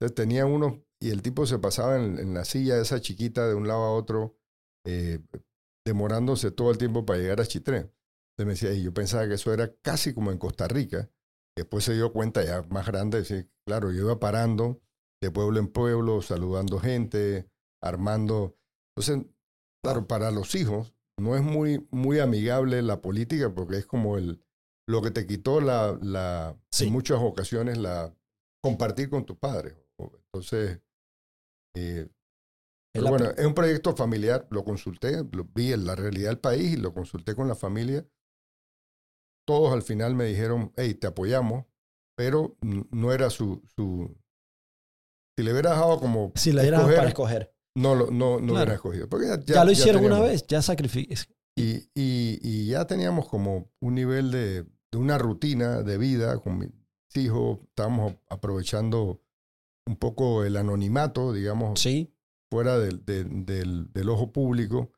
Entonces 0.00 0.14
tenía 0.14 0.46
uno 0.46 0.82
y 0.98 1.10
el 1.10 1.20
tipo 1.20 1.44
se 1.44 1.58
pasaba 1.58 1.96
en, 1.96 2.18
en 2.18 2.32
la 2.32 2.46
silla 2.46 2.80
esa 2.80 3.02
chiquita 3.02 3.46
de 3.46 3.54
un 3.54 3.68
lado 3.68 3.82
a 3.82 3.92
otro, 3.92 4.38
eh, 4.86 5.18
demorándose 5.84 6.50
todo 6.50 6.70
el 6.70 6.78
tiempo 6.78 7.04
para 7.04 7.18
llegar 7.18 7.42
a 7.42 7.46
Chitré. 7.46 7.76
Entonces 7.76 8.46
me 8.46 8.52
decía, 8.52 8.72
y 8.72 8.82
yo 8.82 8.94
pensaba 8.94 9.28
que 9.28 9.34
eso 9.34 9.52
era 9.52 9.70
casi 9.82 10.14
como 10.14 10.32
en 10.32 10.38
Costa 10.38 10.66
Rica. 10.68 11.10
Después 11.54 11.84
se 11.84 11.92
dio 11.92 12.14
cuenta 12.14 12.42
ya 12.42 12.62
más 12.70 12.86
grande, 12.86 13.18
decir, 13.18 13.50
claro, 13.66 13.92
yo 13.92 14.04
iba 14.04 14.18
parando 14.18 14.80
de 15.20 15.30
pueblo 15.30 15.60
en 15.60 15.68
pueblo, 15.68 16.22
saludando 16.22 16.78
gente, 16.78 17.46
armando. 17.82 18.56
Entonces, 18.96 19.26
claro, 19.84 20.06
para 20.06 20.30
los 20.30 20.54
hijos 20.54 20.94
no 21.22 21.36
es 21.36 21.42
muy, 21.42 21.86
muy 21.90 22.18
amigable 22.18 22.82
la 22.82 23.00
política 23.00 23.54
porque 23.54 23.76
es 23.76 23.86
como 23.86 24.18
el, 24.18 24.42
lo 24.88 25.00
que 25.02 25.10
te 25.10 25.26
quitó 25.26 25.60
la, 25.60 25.98
la 26.02 26.58
Sí. 26.70 26.86
en 26.86 26.92
muchas 26.92 27.18
ocasiones 27.20 27.78
la 27.78 28.14
compartir 28.62 29.08
con 29.08 29.24
tus 29.24 29.36
padres. 29.36 29.76
Entonces, 29.98 30.80
eh, 31.76 32.08
pero 32.92 33.08
bueno, 33.08 33.30
es 33.30 33.46
un 33.46 33.54
proyecto 33.54 33.96
familiar, 33.96 34.46
lo 34.50 34.64
consulté, 34.64 35.24
lo 35.32 35.44
vi 35.54 35.72
en 35.72 35.86
la 35.86 35.94
realidad 35.94 36.28
del 36.28 36.38
país 36.38 36.74
y 36.74 36.76
lo 36.76 36.92
consulté 36.92 37.34
con 37.34 37.48
la 37.48 37.54
familia. 37.54 38.06
Todos 39.46 39.72
al 39.72 39.82
final 39.82 40.14
me 40.14 40.24
dijeron, 40.24 40.72
hey, 40.76 40.94
te 40.94 41.06
apoyamos, 41.06 41.64
pero 42.16 42.56
no 42.60 43.12
era 43.12 43.30
su... 43.30 43.62
su 43.74 44.14
si 45.38 45.44
le 45.44 45.52
hubiera 45.52 45.70
dejado 45.70 45.98
como... 45.98 46.32
Si 46.34 46.52
le 46.52 46.62
dieras 46.62 46.80
escoger, 46.80 46.96
para 46.98 47.08
escoger. 47.08 47.51
No, 47.74 47.94
lo- 47.94 48.10
no, 48.10 48.32
no 48.34 48.38
Claro. 48.38 48.52
hubiera 48.54 48.74
escogido. 48.74 49.08
Porque 49.08 49.26
ya, 49.28 49.38
Ya, 49.40 49.54
ya- 49.54 49.64
lo 49.64 49.72
ya 49.72 49.78
hicieron 49.78 50.04
una 50.04 50.20
vez, 50.20 50.46
ya 50.46 50.62
sacrificé. 50.62 51.26
Y, 51.56 51.88
y, 51.94 52.38
y 52.42 52.66
ya 52.68 52.86
teníamos 52.86 53.28
como 53.28 53.70
un 53.80 53.94
nivel 53.94 54.30
de, 54.30 54.62
de 54.90 54.98
una 54.98 55.18
rutina 55.18 55.82
de 55.82 55.98
vida 55.98 56.38
con 56.38 56.58
mis 56.58 56.70
hijos. 57.14 57.60
Estábamos 57.68 58.14
aprovechando 58.28 59.20
un 59.86 59.96
poco 59.96 60.44
el 60.44 60.56
anonimato, 60.56 61.32
digamos, 61.32 61.80
Sí, 61.80 62.14
fuera 62.50 62.78
del, 62.78 63.04
del, 63.04 63.44
del, 63.44 63.92
del 63.92 64.08
ojo 64.08 64.32
público, 64.32 64.92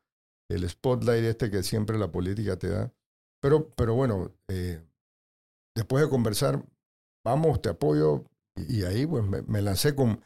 el 0.49 0.69
spotlight 0.69 1.23
este 1.25 1.49
que 1.51 1.63
siempre 1.63 1.97
la 1.97 2.11
política 2.11 2.57
te 2.57 2.69
da. 2.69 2.93
Pero, 3.41 3.69
pero 3.71 3.95
bueno, 3.95 4.31
eh, 4.47 4.81
después 5.75 6.03
de 6.03 6.09
conversar, 6.09 6.65
vamos, 7.25 7.61
te 7.61 7.69
apoyo. 7.69 8.25
Y, 8.55 8.83
ahí 8.83 9.05
pues 9.05 9.25
me, 9.25 9.61
lancé 9.61 9.95
con, 9.95 10.21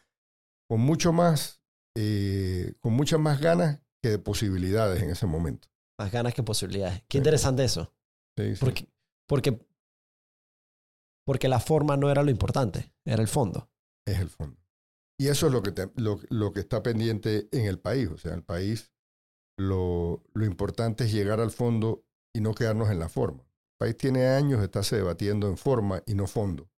con 0.69 0.81
mucho 0.81 1.11
más, 1.11 1.58
eh, 2.01 2.75
con 2.79 2.93
muchas 2.93 3.19
más 3.19 3.41
ganas 3.41 3.81
que 4.01 4.09
de 4.09 4.19
posibilidades 4.19 5.03
en 5.03 5.09
ese 5.09 5.25
momento. 5.25 5.67
Más 5.97 6.09
ganas 6.09 6.33
que 6.33 6.43
posibilidades. 6.43 7.03
Qué 7.09 7.17
interesante 7.17 7.65
eso. 7.65 7.93
Sí, 8.37 8.53
Porque, 8.57 8.87
porque, 9.27 9.59
porque 11.25 11.49
la 11.49 11.59
forma 11.59 11.97
no 11.97 12.09
era 12.09 12.23
lo 12.23 12.31
importante, 12.31 12.93
era 13.03 13.21
el 13.21 13.27
fondo. 13.27 13.69
Es 14.07 14.19
el 14.19 14.29
fondo. 14.29 14.57
Y 15.19 15.27
eso 15.27 15.47
es 15.47 15.51
lo 15.51 15.61
que, 15.61 15.73
lo, 15.95 16.21
lo, 16.29 16.53
que 16.53 16.61
está 16.61 16.81
pendiente 16.81 17.49
en 17.51 17.65
el 17.65 17.79
país. 17.79 18.07
O 18.07 18.17
sea, 18.17 18.33
el 18.33 18.43
país 18.43 18.93
lo, 19.57 20.23
lo 20.33 20.45
importante 20.45 21.03
es 21.03 21.11
llegar 21.11 21.41
al 21.41 21.51
fondo 21.51 22.05
y 22.33 22.39
no 22.39 22.53
quedarnos 22.53 22.89
en 22.91 22.99
la 22.99 23.09
forma. 23.09 23.43
El 23.43 23.77
país 23.77 23.97
tiene 23.97 24.27
años 24.27 24.59
de 24.59 24.67
estarse 24.67 24.95
debatiendo 24.95 25.49
en 25.49 25.57
forma 25.57 26.01
y 26.05 26.13
no 26.13 26.27
fondo. 26.27 26.71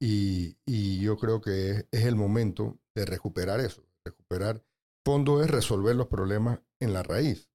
y, 0.00 0.56
y, 0.64 1.00
yo 1.00 1.18
creo 1.18 1.42
que 1.42 1.70
es, 1.70 1.86
es, 1.90 2.06
el 2.06 2.16
momento 2.16 2.78
de 2.94 3.04
recuperar 3.04 3.60
eso. 3.60 3.87
Recuperar 4.08 4.64
fondo 5.04 5.42
es 5.42 5.50
resolver 5.50 5.96
los 5.96 6.08
problemas 6.08 6.60
en 6.80 6.92
la 6.92 7.02
raíz, 7.02 7.50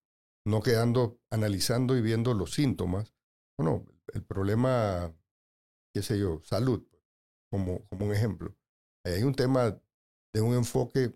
no 0.46 0.62
quedando 0.62 1.20
analizando 1.32 1.96
y 1.96 2.02
viendo 2.02 2.34
los 2.34 2.54
síntomas. 2.54 3.14
Bueno, 3.60 3.86
el 4.14 4.24
problema, 4.24 5.16
qué 5.94 6.02
sé 6.02 6.18
yo, 6.18 6.42
salud, 6.44 6.84
como, 7.52 7.88
como 7.90 8.08
un 8.08 8.14
ejemplo. 8.14 8.56
Hay 9.06 9.24
un 9.24 9.36
tema 9.36 9.80
de 10.34 10.42
un 10.42 10.56
enfoque 10.56 11.14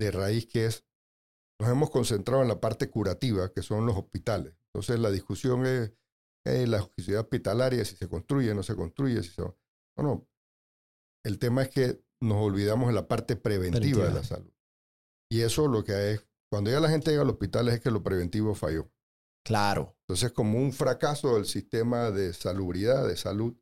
de 0.00 0.10
raíz 0.10 0.46
que 0.46 0.66
es, 0.66 0.86
nos 1.60 1.70
hemos 1.70 1.90
concentrado 1.90 2.42
en 2.42 2.48
la 2.48 2.60
parte 2.60 2.88
curativa, 2.90 3.52
que 3.52 3.62
son 3.62 3.86
los 3.86 3.96
hospitales. 3.96 4.54
Entonces 4.72 5.00
la 5.00 5.10
discusión 5.10 5.66
es 5.66 5.92
la 6.44 6.80
hospitalaria, 7.18 7.84
si 7.84 7.96
se 7.96 8.08
construye, 8.08 8.54
no 8.54 8.62
se 8.62 8.76
construye, 8.76 9.22
si 9.22 9.30
se... 9.30 9.42
No, 9.42 9.56
no. 9.96 10.28
El 11.24 11.40
tema 11.40 11.62
es 11.62 11.70
que 11.70 12.04
nos 12.20 12.38
olvidamos 12.38 12.86
de 12.86 12.94
la 12.94 13.08
parte 13.08 13.34
preventiva, 13.34 14.04
de 14.04 14.14
la 14.14 14.22
salud. 14.22 14.52
Y 15.30 15.40
eso 15.40 15.68
lo 15.68 15.84
que 15.84 16.12
es, 16.12 16.26
cuando 16.50 16.70
ya 16.70 16.80
la 16.80 16.88
gente 16.88 17.10
llega 17.10 17.22
al 17.22 17.30
hospital 17.30 17.68
es 17.68 17.80
que 17.80 17.90
lo 17.90 18.02
preventivo 18.02 18.54
falló. 18.54 18.90
Claro. 19.44 19.96
Entonces, 20.00 20.32
como 20.32 20.58
un 20.58 20.72
fracaso 20.72 21.34
del 21.34 21.46
sistema 21.46 22.10
de 22.10 22.32
salubridad, 22.32 23.06
de 23.06 23.16
salud, 23.16 23.56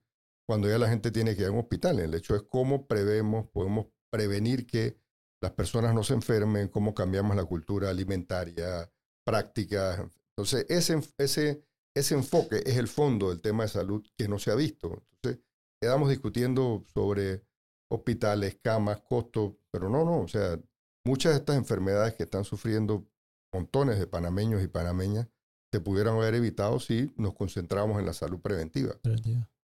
cuando 0.46 0.68
ya 0.68 0.78
la 0.78 0.88
gente 0.88 1.10
tiene 1.10 1.34
que 1.34 1.42
ir 1.42 1.48
a 1.48 1.52
un 1.52 1.60
hospital. 1.60 2.00
El 2.00 2.14
hecho 2.14 2.34
es 2.36 2.42
cómo 2.42 2.86
prevemos, 2.86 3.48
podemos 3.48 3.86
prevenir 4.10 4.66
que 4.66 4.98
las 5.42 5.52
personas 5.52 5.94
no 5.94 6.04
se 6.04 6.14
enfermen, 6.14 6.68
cómo 6.68 6.94
cambiamos 6.94 7.36
la 7.36 7.44
cultura 7.44 7.90
alimentaria, 7.90 8.90
prácticas, 9.24 10.00
entonces, 10.36 10.66
ese, 10.68 11.00
ese, 11.18 11.64
ese 11.94 12.14
enfoque 12.14 12.62
es 12.66 12.76
el 12.76 12.88
fondo 12.88 13.30
del 13.30 13.40
tema 13.40 13.62
de 13.62 13.68
salud 13.68 14.04
que 14.16 14.26
no 14.26 14.38
se 14.38 14.50
ha 14.50 14.56
visto. 14.56 15.04
Entonces, 15.12 15.44
quedamos 15.80 16.10
discutiendo 16.10 16.84
sobre 16.92 17.44
hospitales, 17.88 18.58
camas, 18.60 19.00
costos, 19.02 19.54
pero 19.70 19.88
no, 19.88 20.04
no, 20.04 20.20
o 20.20 20.28
sea, 20.28 20.58
muchas 21.04 21.32
de 21.32 21.38
estas 21.38 21.56
enfermedades 21.56 22.14
que 22.14 22.24
están 22.24 22.44
sufriendo 22.44 23.06
montones 23.52 23.98
de 23.98 24.06
panameños 24.06 24.62
y 24.62 24.68
panameñas 24.68 25.28
se 25.72 25.80
pudieran 25.80 26.16
haber 26.16 26.34
evitado 26.34 26.80
si 26.80 27.12
nos 27.16 27.34
concentramos 27.34 27.98
en 27.98 28.06
la 28.06 28.12
salud 28.12 28.40
preventiva. 28.40 28.96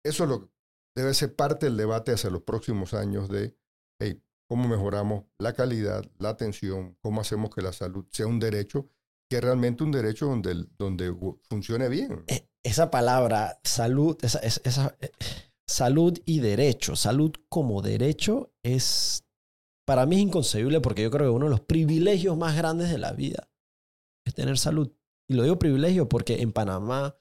Eso 0.04 0.24
es 0.24 0.30
lo 0.30 0.40
que 0.40 0.52
debe 0.96 1.14
ser 1.14 1.34
parte 1.34 1.66
del 1.66 1.76
debate 1.76 2.12
hacia 2.12 2.30
los 2.30 2.42
próximos 2.42 2.92
años 2.94 3.28
de 3.28 3.56
hey, 4.00 4.22
cómo 4.48 4.68
mejoramos 4.68 5.24
la 5.38 5.52
calidad, 5.54 6.04
la 6.18 6.30
atención, 6.30 6.96
cómo 7.00 7.20
hacemos 7.20 7.54
que 7.54 7.62
la 7.62 7.72
salud 7.72 8.04
sea 8.10 8.26
un 8.26 8.38
derecho 8.38 8.88
que 9.30 9.36
es 9.38 9.44
realmente 9.44 9.82
un 9.82 9.92
derecho 9.92 10.26
donde, 10.26 10.66
donde 10.76 11.14
funcione 11.48 11.88
bien. 11.88 12.22
E, 12.26 12.46
esa 12.62 12.90
palabra, 12.90 13.58
salud, 13.64 14.18
esa, 14.22 14.40
esa, 14.40 14.94
eh, 15.00 15.10
salud 15.66 16.18
y 16.26 16.40
derecho, 16.40 16.96
salud 16.96 17.32
como 17.48 17.80
derecho 17.80 18.52
es, 18.62 19.24
para 19.86 20.06
mí 20.06 20.16
es 20.16 20.22
inconcebible 20.22 20.80
porque 20.80 21.02
yo 21.02 21.10
creo 21.10 21.26
que 21.26 21.36
uno 21.36 21.46
de 21.46 21.50
los 21.50 21.60
privilegios 21.60 22.36
más 22.36 22.56
grandes 22.56 22.90
de 22.90 22.98
la 22.98 23.12
vida 23.12 23.50
es 24.26 24.34
tener 24.34 24.58
salud. 24.58 24.92
Y 25.28 25.34
lo 25.34 25.42
digo 25.42 25.58
privilegio 25.58 26.08
porque 26.08 26.42
en 26.42 26.52
Panamá 26.52 27.16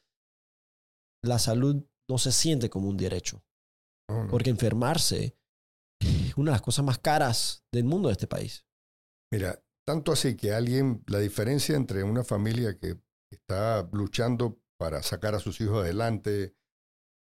la 1.24 1.40
salud 1.40 1.84
no 2.10 2.18
se 2.18 2.32
siente 2.32 2.70
como 2.70 2.90
un 2.90 2.98
derecho. 2.98 3.44
Porque 4.30 4.50
enfermarse 4.50 5.38
es 6.02 6.36
una 6.36 6.52
de 6.52 6.56
las 6.56 6.62
cosas 6.62 6.84
más 6.84 7.00
caras 7.00 7.64
del 7.72 7.86
mundo 7.86 8.10
de 8.10 8.14
este 8.14 8.28
país. 8.28 8.66
Mira, 9.32 9.64
tanto 9.88 10.12
así 10.12 10.36
que 10.36 10.54
alguien, 10.54 11.02
la 11.08 11.20
diferencia 11.20 11.78
entre 11.78 12.04
una 12.04 12.26
familia 12.26 12.78
que 12.78 13.00
está 13.32 13.88
luchando 13.94 14.62
para 14.78 15.02
sacar 15.02 15.34
a 15.36 15.40
sus 15.40 15.62
hijos 15.62 15.84
adelante, 15.84 16.56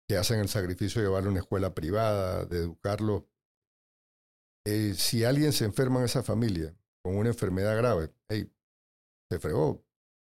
que 0.07 0.17
hacen 0.17 0.39
el 0.39 0.49
sacrificio 0.49 1.01
de 1.01 1.09
llevarlo 1.09 1.29
a 1.29 1.33
una 1.33 1.41
escuela 1.41 1.75
privada, 1.75 2.45
de 2.45 2.59
educarlo, 2.59 3.29
eh, 4.67 4.95
si 4.95 5.25
alguien 5.25 5.53
se 5.53 5.65
enferma 5.65 6.01
en 6.01 6.07
esa 6.07 6.23
familia 6.23 6.77
con 7.03 7.17
una 7.17 7.29
enfermedad 7.29 7.77
grave, 7.77 8.13
hey, 8.29 8.53
se 9.31 9.39
fregó, 9.39 9.85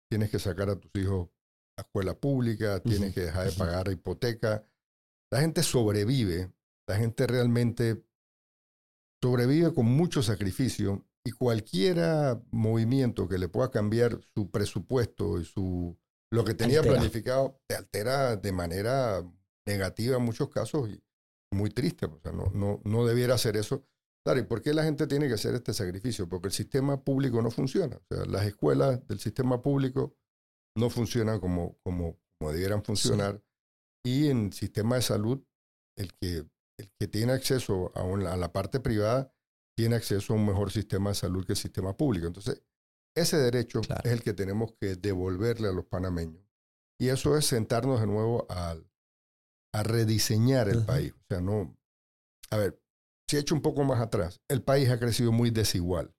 tienes 0.10 0.32
que 0.32 0.40
sacar 0.40 0.70
a 0.70 0.76
tus 0.76 0.92
hijos 0.96 1.30
a 1.78 1.82
escuela 1.82 2.20
pública, 2.20 2.80
tienes 2.82 3.14
que 3.14 3.22
dejar 3.22 3.50
de 3.50 3.52
pagar 3.54 3.92
hipoteca. 3.92 4.66
La 5.32 5.40
gente 5.40 5.62
sobrevive, 5.62 6.52
la 6.88 6.98
gente 6.98 7.28
realmente 7.28 8.04
sobrevive 9.22 9.74
con 9.74 9.86
mucho 9.86 10.24
sacrificio 10.24 11.06
y 11.24 11.32
cualquier 11.32 11.98
movimiento 12.52 13.28
que 13.28 13.38
le 13.38 13.48
pueda 13.48 13.72
cambiar 13.72 14.20
su 14.36 14.50
presupuesto 14.52 15.40
y 15.40 15.46
su 15.46 15.98
lo 16.32 16.44
que 16.44 16.56
tenía 16.56 16.82
planificado 16.82 17.62
te 17.68 17.76
altera 17.76 18.36
de 18.36 18.52
manera 18.52 19.24
negativa 19.68 20.18
en 20.18 20.24
muchos 20.24 20.50
casos 20.50 20.90
y 20.90 21.00
muy 21.52 21.70
triste. 21.70 22.08
O 22.08 22.20
sea, 22.20 22.32
no, 22.32 22.52
no, 22.54 22.82
no 22.84 23.06
debiera 23.06 23.36
hacer 23.36 23.56
eso. 23.56 23.86
Claro, 24.26 24.40
¿y 24.40 24.44
por 24.44 24.62
qué 24.62 24.74
la 24.74 24.84
gente 24.84 25.06
tiene 25.06 25.28
que 25.28 25.34
hacer 25.34 25.54
este 25.54 25.74
sacrificio? 25.74 26.30
Porque 26.30 26.48
el 26.48 26.54
sistema 26.54 27.04
público 27.04 27.42
no 27.42 27.52
funciona. 27.52 27.98
O 27.98 28.16
sea, 28.16 28.26
las 28.26 28.46
escuelas 28.46 29.06
del 29.08 29.20
sistema 29.20 29.62
público 29.62 30.16
no 30.78 30.90
funcionan 30.90 31.40
como, 31.40 31.78
como, 31.84 32.18
como 32.40 32.52
debieran 32.54 32.84
funcionar. 32.84 33.44
Y 34.06 34.30
en 34.30 34.54
sistema 34.54 34.96
de 34.96 35.02
salud, 35.02 35.44
el 35.98 36.14
que, 36.14 36.46
el 36.80 36.92
que 37.00 37.08
tiene 37.08 37.34
acceso 37.34 37.92
a, 37.96 38.02
a 38.02 38.38
la 38.38 38.54
parte 38.54 38.80
privada 38.80 39.34
tiene 39.78 39.96
acceso 39.96 40.34
a 40.34 40.36
un 40.38 40.46
mejor 40.46 40.72
sistema 40.72 41.10
de 41.10 41.16
salud 41.16 41.46
que 41.46 41.54
el 41.54 41.58
sistema 41.58 41.98
público. 41.98 42.28
Entonces, 42.28 42.64
ese 43.16 43.38
derecho 43.38 43.82
es 44.04 44.12
el 44.12 44.24
que 44.24 44.34
tenemos 44.34 44.74
que 44.74 44.96
devolverle 44.96 45.68
a 45.68 45.74
los 45.74 45.86
panameños. 45.86 46.44
Y 47.00 47.10
eso 47.10 47.38
es 47.38 47.46
sentarnos 47.46 48.00
de 48.00 48.08
nuevo 48.08 48.48
a, 48.50 48.76
a 49.74 49.84
rediseñar 49.84 50.70
el 50.70 50.86
país. 50.86 51.14
O 51.14 51.26
sea, 51.28 51.42
no. 51.42 51.78
A 52.50 52.58
ver, 52.58 52.83
si 53.30 53.38
echo 53.38 53.56
un 53.56 53.62
poco 53.62 53.84
más 53.84 54.00
atrás, 54.00 54.42
el 54.50 54.62
país 54.62 54.90
ha 54.90 55.00
crecido 55.00 55.32
muy 55.32 55.50
desigual. 55.50 56.14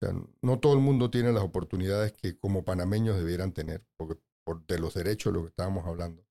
O 0.00 0.06
sea, 0.06 0.14
no 0.42 0.60
todo 0.60 0.74
el 0.74 0.80
mundo 0.80 1.10
tiene 1.10 1.32
las 1.32 1.42
oportunidades 1.42 2.12
que 2.12 2.38
como 2.38 2.64
panameños 2.64 3.16
debieran 3.16 3.52
tener, 3.52 3.84
porque 3.96 4.20
por 4.44 4.64
de 4.66 4.78
los 4.78 4.94
derechos 4.94 5.32
de 5.32 5.38
lo 5.38 5.44
que 5.44 5.50
estábamos 5.50 5.86
hablando. 5.86 6.24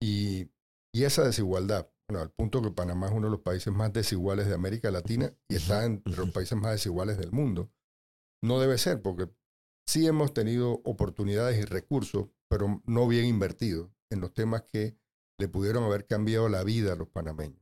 Y, 0.00 0.50
y 0.94 1.04
esa 1.04 1.24
desigualdad 1.24 1.92
al 2.20 2.30
punto 2.30 2.62
que 2.62 2.70
Panamá 2.70 3.06
es 3.06 3.12
uno 3.12 3.28
de 3.28 3.32
los 3.32 3.40
países 3.40 3.72
más 3.72 3.92
desiguales 3.92 4.46
de 4.46 4.54
América 4.54 4.90
Latina 4.90 5.32
y 5.48 5.56
está 5.56 5.84
entre 5.84 6.14
los 6.14 6.30
países 6.30 6.58
más 6.58 6.72
desiguales 6.72 7.18
del 7.18 7.32
mundo. 7.32 7.70
No 8.42 8.60
debe 8.60 8.78
ser, 8.78 9.02
porque 9.02 9.30
sí 9.86 10.06
hemos 10.06 10.34
tenido 10.34 10.80
oportunidades 10.84 11.58
y 11.58 11.64
recursos, 11.64 12.28
pero 12.48 12.82
no 12.86 13.08
bien 13.08 13.24
invertidos 13.24 13.90
en 14.10 14.20
los 14.20 14.34
temas 14.34 14.62
que 14.62 14.96
le 15.38 15.48
pudieron 15.48 15.84
haber 15.84 16.06
cambiado 16.06 16.48
la 16.48 16.64
vida 16.64 16.92
a 16.92 16.96
los 16.96 17.08
panameños. 17.08 17.61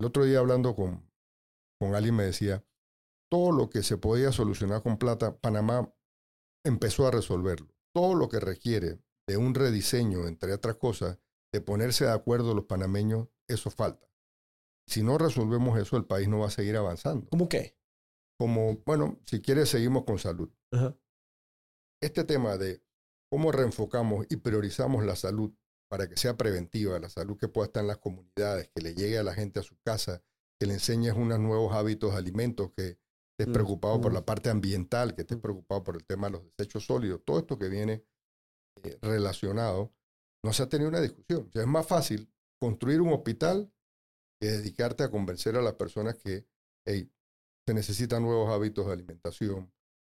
El 0.00 0.06
otro 0.06 0.24
día 0.24 0.38
hablando 0.38 0.76
con, 0.76 1.10
con 1.80 1.94
alguien 1.94 2.14
me 2.14 2.24
decía, 2.24 2.64
todo 3.30 3.52
lo 3.52 3.68
que 3.68 3.82
se 3.82 3.98
podía 3.98 4.32
solucionar 4.32 4.82
con 4.82 4.98
plata, 4.98 5.36
Panamá 5.38 5.92
empezó 6.64 7.06
a 7.06 7.10
resolverlo. 7.10 7.74
Todo 7.92 8.14
lo 8.14 8.28
que 8.28 8.38
requiere 8.38 9.00
de 9.26 9.36
un 9.36 9.54
rediseño, 9.54 10.26
entre 10.26 10.52
otras 10.52 10.76
cosas, 10.76 11.18
de 11.52 11.60
ponerse 11.60 12.04
de 12.04 12.12
acuerdo 12.12 12.54
los 12.54 12.66
panameños, 12.66 13.28
eso 13.48 13.70
falta. 13.70 14.08
Si 14.86 15.02
no 15.02 15.18
resolvemos 15.18 15.78
eso, 15.78 15.96
el 15.96 16.06
país 16.06 16.28
no 16.28 16.40
va 16.40 16.46
a 16.46 16.50
seguir 16.50 16.76
avanzando. 16.76 17.28
¿Cómo 17.30 17.48
qué? 17.48 17.76
Como, 18.38 18.76
bueno, 18.86 19.18
si 19.26 19.40
quieres, 19.42 19.68
seguimos 19.68 20.04
con 20.04 20.18
salud. 20.18 20.50
Este 22.00 22.24
tema 22.24 22.56
de 22.56 22.82
cómo 23.30 23.50
reenfocamos 23.50 24.26
y 24.30 24.36
priorizamos 24.36 25.04
la 25.04 25.16
salud 25.16 25.52
para 25.88 26.08
que 26.08 26.16
sea 26.16 26.36
preventiva, 26.36 26.98
la 26.98 27.08
salud 27.08 27.38
que 27.38 27.48
pueda 27.48 27.66
estar 27.66 27.82
en 27.82 27.88
las 27.88 27.98
comunidades, 27.98 28.70
que 28.74 28.82
le 28.82 28.94
llegue 28.94 29.18
a 29.18 29.22
la 29.22 29.34
gente 29.34 29.60
a 29.60 29.62
su 29.62 29.76
casa, 29.84 30.22
que 30.58 30.66
le 30.66 30.74
enseñes 30.74 31.14
unos 31.14 31.40
nuevos 31.40 31.74
hábitos 31.74 32.12
de 32.12 32.18
alimentos, 32.18 32.72
que 32.76 32.98
estés 33.32 33.48
mm, 33.48 33.52
preocupado 33.52 34.00
por 34.00 34.12
mm. 34.12 34.14
la 34.14 34.24
parte 34.24 34.50
ambiental, 34.50 35.14
que 35.14 35.22
estés 35.22 35.38
preocupado 35.38 35.82
por 35.82 35.96
el 35.96 36.04
tema 36.04 36.26
de 36.26 36.32
los 36.32 36.42
desechos 36.56 36.84
sólidos, 36.84 37.22
todo 37.24 37.38
esto 37.38 37.58
que 37.58 37.68
viene 37.68 38.04
eh, 38.82 38.98
relacionado, 39.00 39.92
no 40.44 40.52
se 40.52 40.62
ha 40.62 40.68
tenido 40.68 40.88
una 40.88 41.00
discusión. 41.00 41.50
es 41.52 41.66
más 41.66 41.86
fácil 41.86 42.30
construir 42.60 43.00
un 43.00 43.12
hospital 43.12 43.72
que 44.40 44.48
dedicarte 44.48 45.04
a 45.04 45.10
convencer 45.10 45.56
a 45.56 45.62
las 45.62 45.74
personas 45.74 46.16
que 46.16 46.46
hey, 46.86 47.10
se 47.66 47.74
necesitan 47.74 48.22
nuevos 48.22 48.50
hábitos 48.50 48.86
de 48.86 48.92
alimentación, 48.92 49.72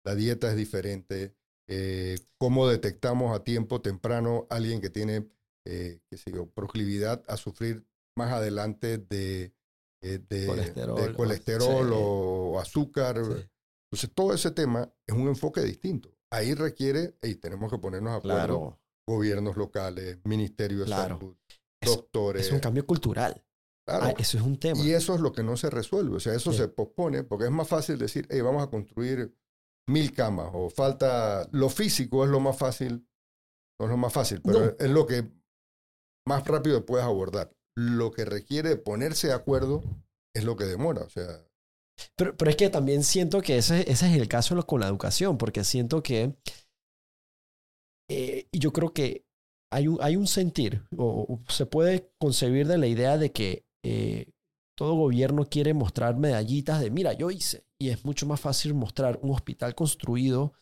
la 0.04 0.14
dieta 0.14 0.50
es 0.50 0.56
diferente, 0.56 1.34
eh, 1.68 2.18
cómo 2.38 2.68
detectamos 2.68 3.36
a 3.36 3.44
tiempo 3.44 3.80
temprano 3.80 4.46
a 4.50 4.56
alguien 4.56 4.80
que 4.80 4.90
tiene 4.90 5.28
eh, 5.66 6.00
qué 6.10 6.16
sé 6.16 6.30
yo, 6.32 6.46
proclividad 6.50 7.22
a 7.28 7.36
sufrir 7.36 7.84
más 8.16 8.32
adelante 8.32 8.98
de, 8.98 9.52
eh, 10.02 10.18
de 10.28 10.46
Colesterol, 10.46 10.96
de 11.00 11.08
o- 11.08 11.14
colesterol 11.16 11.86
sí. 11.88 11.94
o 11.96 12.60
azúcar. 12.60 13.16
Sí. 13.24 13.48
Entonces, 13.92 14.10
todo 14.14 14.34
ese 14.34 14.50
tema 14.52 14.92
es 15.06 15.14
un 15.14 15.28
enfoque 15.28 15.60
distinto. 15.62 16.14
Ahí 16.32 16.54
requiere, 16.54 17.16
y 17.22 17.34
tenemos 17.36 17.70
que 17.70 17.78
ponernos 17.78 18.12
de 18.12 18.18
acuerdo, 18.18 18.36
Claro. 18.46 18.80
gobiernos 19.08 19.56
locales, 19.56 20.18
ministerios 20.24 20.80
de 20.80 20.86
Claro. 20.86 21.18
salud, 21.18 21.36
Es, 21.82 21.88
doctores. 21.88 22.46
es 22.46 22.52
un 22.52 22.60
cambio 22.60 22.86
cultural. 22.86 23.42
claro. 23.86 24.04
Ah, 24.06 24.14
eso 24.18 24.36
es 24.38 24.44
un 24.44 24.56
tema. 24.58 24.80
Y 24.80 24.92
eso 24.92 25.14
es 25.16 25.20
lo 25.20 25.32
que 25.32 25.42
no 25.42 25.56
se 25.56 25.68
resuelve. 25.70 26.16
O 26.16 26.20
sea, 26.20 26.34
eso 26.34 26.52
Sí. 26.52 26.58
se 26.58 26.68
pospone 26.68 27.24
porque 27.24 27.46
es 27.46 27.50
más 27.50 27.66
fácil 27.66 27.98
decir, 27.98 28.26
hey, 28.30 28.40
vamos 28.40 28.62
a 28.62 28.70
construir 28.70 29.34
mil 29.88 30.12
camas 30.12 30.50
o 30.52 30.70
falta. 30.70 31.48
Lo 31.50 31.68
físico 31.68 32.22
es 32.24 32.30
lo 32.30 32.38
más 32.38 32.56
fácil. 32.56 33.04
No 33.80 33.86
es 33.86 33.90
lo 33.90 33.96
más 33.96 34.12
fácil, 34.12 34.40
pero 34.44 34.60
No. 34.66 34.72
es 34.78 34.90
lo 34.90 35.06
que 35.06 35.28
más 36.26 36.46
rápido 36.46 36.84
puedes 36.84 37.06
abordar. 37.06 37.52
Lo 37.76 38.10
que 38.10 38.24
requiere 38.24 38.76
ponerse 38.76 39.28
de 39.28 39.34
acuerdo 39.34 39.82
es 40.34 40.44
lo 40.44 40.56
que 40.56 40.64
demora. 40.64 41.02
O 41.02 41.08
sea, 41.08 41.46
Pero, 42.16 42.36
pero 42.36 42.50
es 42.50 42.56
que 42.56 42.70
también 42.70 43.04
siento 43.04 43.40
que 43.40 43.58
ese, 43.58 43.90
ese 43.90 44.06
es 44.06 44.20
el 44.20 44.28
caso 44.28 44.60
con 44.66 44.80
la 44.80 44.88
educación, 44.88 45.38
porque 45.38 45.64
siento 45.64 46.02
que 46.02 46.34
eh, 48.08 48.48
yo 48.52 48.72
creo 48.72 48.92
que 48.92 49.24
hay 49.72 49.86
un, 49.88 49.98
hay 50.00 50.16
un 50.16 50.26
sentir, 50.26 50.84
o, 50.96 51.26
o 51.28 51.52
se 51.52 51.66
puede 51.66 52.10
concebir 52.18 52.66
de 52.66 52.78
la 52.78 52.88
idea 52.88 53.18
de 53.18 53.32
que 53.32 53.64
eh, 53.84 54.30
todo 54.76 54.94
gobierno 54.94 55.46
quiere 55.46 55.74
mostrar 55.74 56.16
medallitas 56.16 56.80
de, 56.80 56.90
mira, 56.90 57.12
yo 57.12 57.30
hice, 57.30 57.64
y 57.78 57.90
es 57.90 58.04
mucho 58.04 58.26
más 58.26 58.40
fácil 58.40 58.74
mostrar 58.74 59.18
un 59.22 59.30
hospital 59.30 59.74
construido 59.74 60.54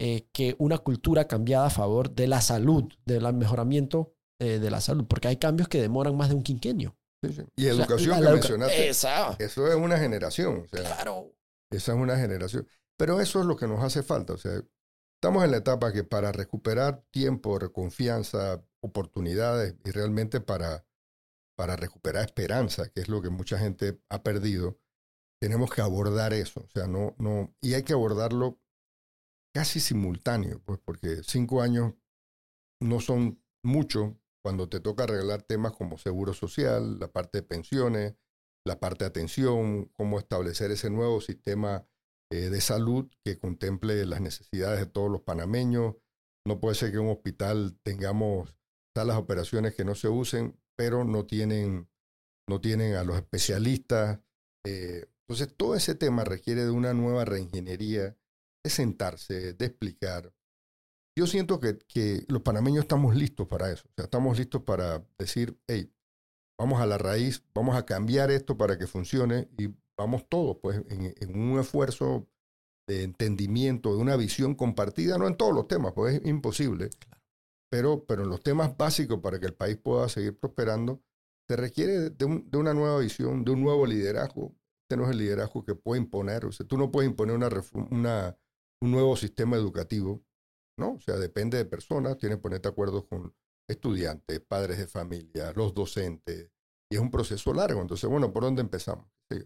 eh, 0.00 0.28
que 0.32 0.56
una 0.58 0.78
cultura 0.78 1.28
cambiada 1.28 1.66
a 1.66 1.70
favor 1.70 2.10
de 2.14 2.26
la 2.26 2.40
salud, 2.40 2.92
del 3.04 3.32
mejoramiento 3.34 4.14
eh, 4.40 4.58
de 4.58 4.70
la 4.70 4.80
salud, 4.80 5.06
porque 5.08 5.28
hay 5.28 5.36
cambios 5.36 5.68
que 5.68 5.80
demoran 5.80 6.16
más 6.16 6.28
de 6.28 6.34
un 6.34 6.42
quinquenio. 6.42 6.96
sí, 7.22 7.32
sí. 7.32 7.42
Y 7.56 7.68
O 7.68 7.74
sea, 7.74 7.84
educación 7.84 8.10
la- 8.10 8.16
que 8.16 8.22
educa- 8.22 8.32
mencionaste, 8.34 8.88
Esa, 8.88 9.32
eso 9.38 9.68
es 9.68 9.74
una 9.76 9.98
generación. 9.98 10.62
O 10.64 10.68
sea, 10.68 10.80
claro. 10.80 11.32
Esa 11.70 11.92
es 11.92 11.98
una 11.98 12.16
generación. 12.16 12.66
Pero 12.98 13.20
eso 13.20 13.40
es 13.40 13.46
lo 13.46 13.56
que 13.56 13.66
nos 13.66 13.82
hace 13.82 14.02
falta. 14.02 14.34
O 14.34 14.36
sea, 14.38 14.62
estamos 15.16 15.42
en 15.44 15.50
la 15.50 15.56
etapa 15.58 15.92
que 15.92 16.04
para 16.04 16.30
recuperar 16.32 17.02
tiempo, 17.10 17.58
confianza, 17.72 18.62
oportunidades 18.80 19.74
y 19.84 19.90
realmente 19.90 20.40
para, 20.40 20.86
para 21.56 21.76
recuperar 21.76 22.24
esperanza, 22.26 22.88
que 22.90 23.00
es 23.00 23.08
lo 23.08 23.22
que 23.22 23.30
mucha 23.30 23.58
gente 23.58 23.98
ha 24.10 24.22
perdido, 24.22 24.78
tenemos 25.40 25.70
que 25.72 25.80
abordar 25.82 26.32
eso. 26.34 26.60
O 26.60 26.68
sea, 26.68 26.86
no, 26.86 27.14
no, 27.18 27.54
y 27.60 27.74
hay 27.74 27.82
que 27.82 27.92
abordarlo 27.94 28.60
casi 29.54 29.80
simultáneo, 29.80 30.60
pues, 30.64 30.78
porque 30.84 31.22
cinco 31.22 31.62
años 31.62 31.94
no 32.80 33.00
son 33.00 33.42
mucho 33.64 34.18
cuando 34.44 34.68
te 34.68 34.78
toca 34.78 35.04
arreglar 35.04 35.42
temas 35.42 35.72
como 35.72 35.96
seguro 35.96 36.34
social, 36.34 36.98
la 36.98 37.10
parte 37.10 37.38
de 37.38 37.42
pensiones, 37.44 38.14
la 38.66 38.78
parte 38.78 39.04
de 39.04 39.08
atención, 39.08 39.86
cómo 39.94 40.18
establecer 40.18 40.70
ese 40.70 40.90
nuevo 40.90 41.22
sistema 41.22 41.88
eh, 42.30 42.50
de 42.50 42.60
salud 42.60 43.10
que 43.24 43.38
contemple 43.38 44.04
las 44.04 44.20
necesidades 44.20 44.80
de 44.80 44.86
todos 44.86 45.10
los 45.10 45.22
panameños. 45.22 45.94
No 46.46 46.60
puede 46.60 46.74
ser 46.74 46.90
que 46.90 46.98
en 46.98 47.04
un 47.04 47.12
hospital 47.12 47.78
tengamos 47.82 48.54
salas 48.94 49.16
operaciones 49.16 49.74
que 49.74 49.86
no 49.86 49.94
se 49.94 50.10
usen, 50.10 50.60
pero 50.76 51.04
no 51.04 51.24
tienen, 51.24 51.88
no 52.46 52.60
tienen 52.60 52.96
a 52.96 53.04
los 53.04 53.16
especialistas. 53.16 54.20
Eh, 54.66 55.06
entonces, 55.26 55.56
todo 55.56 55.74
ese 55.74 55.94
tema 55.94 56.22
requiere 56.22 56.64
de 56.64 56.70
una 56.70 56.92
nueva 56.92 57.24
reingeniería, 57.24 58.14
de 58.62 58.70
sentarse, 58.70 59.54
de 59.54 59.64
explicar. 59.64 60.34
Yo 61.16 61.26
siento 61.26 61.60
que, 61.60 61.78
que 61.78 62.24
los 62.28 62.42
panameños 62.42 62.84
estamos 62.84 63.14
listos 63.14 63.46
para 63.46 63.70
eso. 63.70 63.84
O 63.90 63.92
sea, 63.94 64.04
estamos 64.04 64.36
listos 64.38 64.62
para 64.62 65.04
decir, 65.18 65.56
hey, 65.68 65.92
vamos 66.58 66.80
a 66.80 66.86
la 66.86 66.98
raíz, 66.98 67.44
vamos 67.54 67.76
a 67.76 67.86
cambiar 67.86 68.30
esto 68.30 68.56
para 68.56 68.78
que 68.78 68.86
funcione 68.86 69.48
y 69.58 69.68
vamos 69.96 70.28
todos 70.28 70.58
pues 70.62 70.78
en, 70.90 71.14
en 71.20 71.38
un 71.40 71.60
esfuerzo 71.60 72.28
de 72.88 73.04
entendimiento, 73.04 73.94
de 73.94 74.02
una 74.02 74.16
visión 74.16 74.54
compartida, 74.56 75.18
no 75.18 75.28
en 75.28 75.36
todos 75.36 75.54
los 75.54 75.68
temas, 75.68 75.92
pues 75.94 76.16
es 76.22 76.26
imposible, 76.28 76.90
pero, 77.70 78.04
pero 78.06 78.22
en 78.24 78.30
los 78.30 78.42
temas 78.42 78.76
básicos 78.76 79.20
para 79.20 79.40
que 79.40 79.46
el 79.46 79.54
país 79.54 79.76
pueda 79.76 80.08
seguir 80.08 80.38
prosperando, 80.38 81.02
se 81.48 81.56
requiere 81.56 82.10
de, 82.10 82.24
un- 82.24 82.50
de 82.50 82.58
una 82.58 82.74
nueva 82.74 82.98
visión, 83.00 83.44
de 83.44 83.52
un 83.52 83.62
nuevo 83.62 83.86
liderazgo. 83.86 84.54
Este 84.84 84.96
no 84.96 85.04
es 85.04 85.10
el 85.10 85.18
liderazgo 85.18 85.64
que 85.64 85.74
puede 85.74 86.00
imponer, 86.02 86.44
o 86.44 86.52
sea, 86.52 86.66
tú 86.66 86.76
no 86.76 86.90
puedes 86.90 87.10
imponer 87.10 87.36
una, 87.36 87.48
una, 87.90 88.36
un 88.80 88.90
nuevo 88.90 89.16
sistema 89.16 89.56
educativo, 89.56 90.22
¿no? 90.76 90.94
O 90.94 91.00
sea, 91.00 91.16
depende 91.16 91.58
de 91.58 91.64
personas, 91.64 92.18
tienes 92.18 92.38
que 92.38 92.42
ponerte 92.42 92.68
de 92.68 92.72
acuerdo 92.72 93.06
con 93.06 93.34
estudiantes, 93.68 94.40
padres 94.40 94.78
de 94.78 94.86
familia, 94.86 95.52
los 95.54 95.74
docentes, 95.74 96.50
y 96.90 96.96
es 96.96 97.00
un 97.00 97.10
proceso 97.10 97.52
largo. 97.54 97.80
Entonces, 97.80 98.08
bueno, 98.08 98.32
¿por 98.32 98.42
dónde 98.42 98.60
empezamos? 98.62 99.06
Sí. 99.30 99.38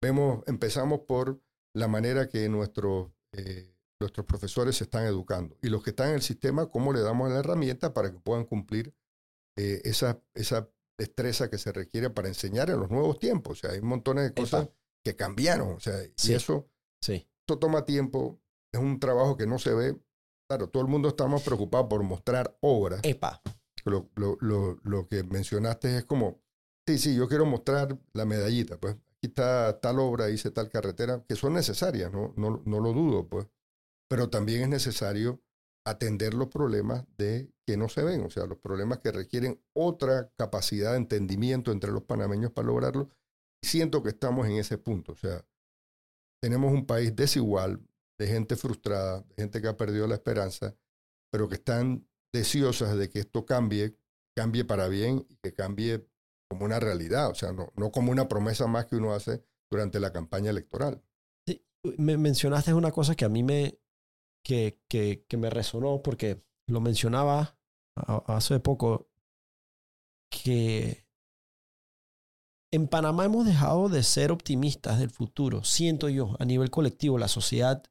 Vemos, 0.00 0.44
empezamos 0.46 1.00
por 1.00 1.40
la 1.74 1.88
manera 1.88 2.28
que 2.28 2.48
nuestros, 2.48 3.10
eh, 3.32 3.74
nuestros 4.00 4.24
profesores 4.26 4.76
se 4.76 4.84
están 4.84 5.04
educando 5.06 5.56
y 5.60 5.68
los 5.70 5.82
que 5.82 5.90
están 5.90 6.10
en 6.10 6.14
el 6.16 6.22
sistema, 6.22 6.70
cómo 6.70 6.92
le 6.92 7.00
damos 7.00 7.28
la 7.30 7.40
herramienta 7.40 7.92
para 7.92 8.12
que 8.12 8.20
puedan 8.20 8.44
cumplir 8.44 8.94
eh, 9.56 9.80
esa, 9.84 10.22
esa 10.34 10.70
destreza 10.96 11.50
que 11.50 11.58
se 11.58 11.72
requiere 11.72 12.10
para 12.10 12.28
enseñar 12.28 12.70
en 12.70 12.78
los 12.78 12.90
nuevos 12.90 13.18
tiempos. 13.18 13.58
O 13.58 13.60
sea, 13.60 13.70
hay 13.72 13.80
montones 13.80 14.24
de 14.24 14.34
cosas 14.34 14.64
Epa. 14.66 14.74
que 15.04 15.16
cambiaron. 15.16 15.72
O 15.72 15.80
sea, 15.80 15.94
y 16.04 16.32
eso, 16.32 16.68
Sí. 17.02 17.28
eso 17.48 17.58
toma 17.58 17.84
tiempo, 17.84 18.40
es 18.72 18.80
un 18.80 19.00
trabajo 19.00 19.36
que 19.36 19.46
no 19.48 19.58
se 19.58 19.74
ve. 19.74 19.96
Claro, 20.48 20.68
todo 20.68 20.82
el 20.82 20.88
mundo 20.88 21.08
estamos 21.08 21.42
preocupado 21.42 21.88
por 21.88 22.02
mostrar 22.02 22.56
obras. 22.60 23.00
Epa. 23.02 23.42
Lo, 23.84 24.08
lo, 24.16 24.38
lo, 24.40 24.80
lo 24.82 25.06
que 25.06 25.22
mencionaste 25.22 25.98
es 25.98 26.04
como, 26.04 26.40
sí, 26.86 26.98
sí, 26.98 27.14
yo 27.14 27.28
quiero 27.28 27.44
mostrar 27.44 27.98
la 28.14 28.24
medallita, 28.24 28.78
pues 28.78 28.94
aquí 28.94 29.28
está 29.28 29.78
tal 29.80 29.98
obra, 29.98 30.30
hice 30.30 30.50
tal 30.50 30.70
carretera, 30.70 31.22
que 31.28 31.36
son 31.36 31.52
necesarias, 31.54 32.12
no, 32.12 32.32
no, 32.36 32.62
no 32.64 32.80
lo 32.80 32.92
dudo, 32.92 33.28
pues. 33.28 33.46
Pero 34.08 34.30
también 34.30 34.62
es 34.62 34.68
necesario 34.68 35.42
atender 35.84 36.34
los 36.34 36.48
problemas 36.48 37.04
de 37.16 37.50
que 37.66 37.76
no 37.76 37.88
se 37.88 38.02
ven, 38.02 38.22
o 38.24 38.30
sea, 38.30 38.46
los 38.46 38.58
problemas 38.58 38.98
que 38.98 39.12
requieren 39.12 39.60
otra 39.74 40.30
capacidad 40.36 40.92
de 40.92 40.98
entendimiento 40.98 41.72
entre 41.72 41.92
los 41.92 42.04
panameños 42.04 42.52
para 42.52 42.68
lograrlo. 42.68 43.10
Siento 43.62 44.02
que 44.02 44.10
estamos 44.10 44.46
en 44.46 44.56
ese 44.56 44.78
punto, 44.78 45.12
o 45.12 45.16
sea, 45.16 45.44
tenemos 46.40 46.72
un 46.72 46.86
país 46.86 47.14
desigual, 47.16 47.80
de 48.18 48.26
gente 48.26 48.56
frustrada, 48.56 49.22
de 49.22 49.34
gente 49.36 49.62
que 49.62 49.68
ha 49.68 49.76
perdido 49.76 50.06
la 50.06 50.14
esperanza, 50.14 50.74
pero 51.30 51.48
que 51.48 51.54
están 51.54 52.06
deseosas 52.32 52.96
de 52.96 53.08
que 53.08 53.20
esto 53.20 53.46
cambie, 53.46 53.96
cambie 54.36 54.64
para 54.64 54.88
bien 54.88 55.24
y 55.28 55.36
que 55.36 55.54
cambie 55.54 56.06
como 56.50 56.64
una 56.64 56.80
realidad, 56.80 57.30
o 57.30 57.34
sea, 57.34 57.52
no, 57.52 57.72
no 57.76 57.90
como 57.92 58.10
una 58.10 58.28
promesa 58.28 58.66
más 58.66 58.86
que 58.86 58.96
uno 58.96 59.12
hace 59.12 59.44
durante 59.70 60.00
la 60.00 60.12
campaña 60.12 60.50
electoral. 60.50 61.02
Sí, 61.46 61.62
me 61.98 62.16
mencionaste 62.16 62.72
una 62.74 62.90
cosa 62.90 63.14
que 63.14 63.24
a 63.24 63.28
mí 63.28 63.42
me, 63.42 63.78
que, 64.42 64.80
que, 64.88 65.24
que 65.28 65.36
me 65.36 65.50
resonó 65.50 66.02
porque 66.02 66.42
lo 66.66 66.80
mencionaba 66.80 67.58
hace 68.26 68.60
poco, 68.60 69.08
que 70.30 71.06
en 72.70 72.88
Panamá 72.88 73.24
hemos 73.24 73.46
dejado 73.46 73.88
de 73.88 74.02
ser 74.02 74.30
optimistas 74.30 74.98
del 74.98 75.10
futuro. 75.10 75.64
Siento 75.64 76.08
yo, 76.08 76.36
a 76.38 76.44
nivel 76.44 76.70
colectivo, 76.70 77.18
la 77.18 77.28
sociedad 77.28 77.82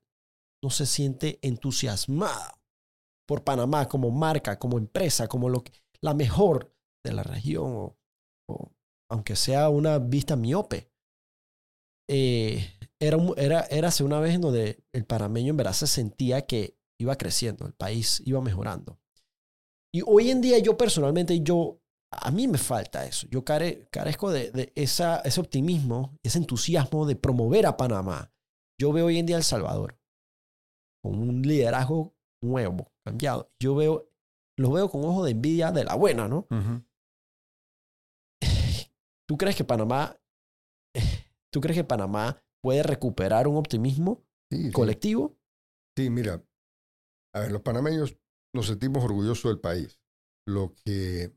no 0.63 0.69
se 0.69 0.85
siente 0.85 1.39
entusiasmada 1.41 2.59
por 3.27 3.43
Panamá 3.43 3.87
como 3.87 4.09
marca, 4.11 4.57
como 4.57 4.77
empresa, 4.77 5.27
como 5.27 5.49
lo 5.49 5.63
que, 5.63 5.71
la 6.01 6.13
mejor 6.13 6.73
de 7.05 7.13
la 7.13 7.23
región, 7.23 7.95
aunque 9.09 9.35
sea 9.35 9.69
una 9.69 9.99
vista 9.99 10.35
miope. 10.35 10.89
Eh, 12.09 12.65
era, 12.99 13.17
un- 13.17 13.33
era, 13.37 13.61
érase 13.69 14.03
una 14.03 14.19
vez 14.19 14.35
en 14.35 14.41
donde 14.41 14.83
el 14.93 15.05
panameño 15.05 15.51
en 15.51 15.57
verdad 15.57 15.73
se 15.73 15.87
sentía 15.87 16.45
que 16.45 16.77
iba 16.99 17.15
creciendo, 17.17 17.65
el 17.65 17.73
país 17.73 18.21
iba 18.25 18.41
mejorando. 18.41 18.99
Y 19.93 20.01
hoy 20.05 20.31
en 20.31 20.41
día 20.41 20.57
yo 20.59 20.77
personalmente, 20.77 21.41
yo, 21.41 21.79
a 22.11 22.31
mí 22.31 22.47
me 22.47 22.57
falta 22.57 23.05
eso. 23.05 23.27
Yo 23.29 23.43
care- 23.43 23.87
carezco 23.91 24.31
de, 24.31 24.51
de 24.51 24.71
esa, 24.75 25.19
ese 25.21 25.39
optimismo, 25.41 26.17
ese 26.23 26.37
entusiasmo 26.39 27.05
de 27.05 27.15
promover 27.15 27.65
a 27.65 27.77
Panamá. 27.77 28.31
Yo 28.79 28.91
veo 28.93 29.07
hoy 29.07 29.17
en 29.19 29.25
día 29.25 29.37
El 29.37 29.43
Salvador 29.43 29.97
con 31.09 31.19
un 31.19 31.41
liderazgo 31.41 32.13
nuevo, 32.41 32.91
cambiado. 33.05 33.51
Yo 33.59 33.75
veo, 33.75 34.09
los 34.57 34.71
veo 34.73 34.89
con 34.89 35.03
ojo 35.05 35.23
de 35.23 35.31
envidia 35.31 35.71
de 35.71 35.83
la 35.85 35.95
buena, 35.95 36.27
¿no? 36.27 36.47
¿Tú 39.27 39.37
crees 39.37 39.55
que 39.55 39.63
Panamá, 39.63 40.17
tú 41.51 41.59
crees 41.61 41.77
que 41.77 41.83
Panamá 41.83 42.41
puede 42.61 42.83
recuperar 42.83 43.47
un 43.47 43.57
optimismo 43.57 44.23
Sí, 44.51 44.67
sí. 44.67 44.71
colectivo? 44.71 45.37
Sí, 45.97 46.09
mira, 46.09 46.43
a 47.35 47.39
ver, 47.41 47.51
los 47.51 47.61
panameños 47.61 48.17
nos 48.55 48.67
sentimos 48.67 49.03
orgullosos 49.03 49.51
del 49.51 49.59
país. 49.59 49.99
Lo 50.47 50.73
que, 50.85 51.33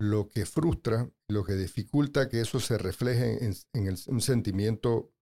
lo 0.00 0.28
que 0.28 0.44
frustra, 0.46 1.08
lo 1.28 1.44
que 1.44 1.52
dificulta 1.54 2.28
que 2.28 2.40
eso 2.40 2.58
se 2.58 2.78
refleje 2.78 3.44
en, 3.44 3.52
en 3.74 3.86
el- 3.86 3.98
un 4.08 4.20
sentimiento 4.20 5.12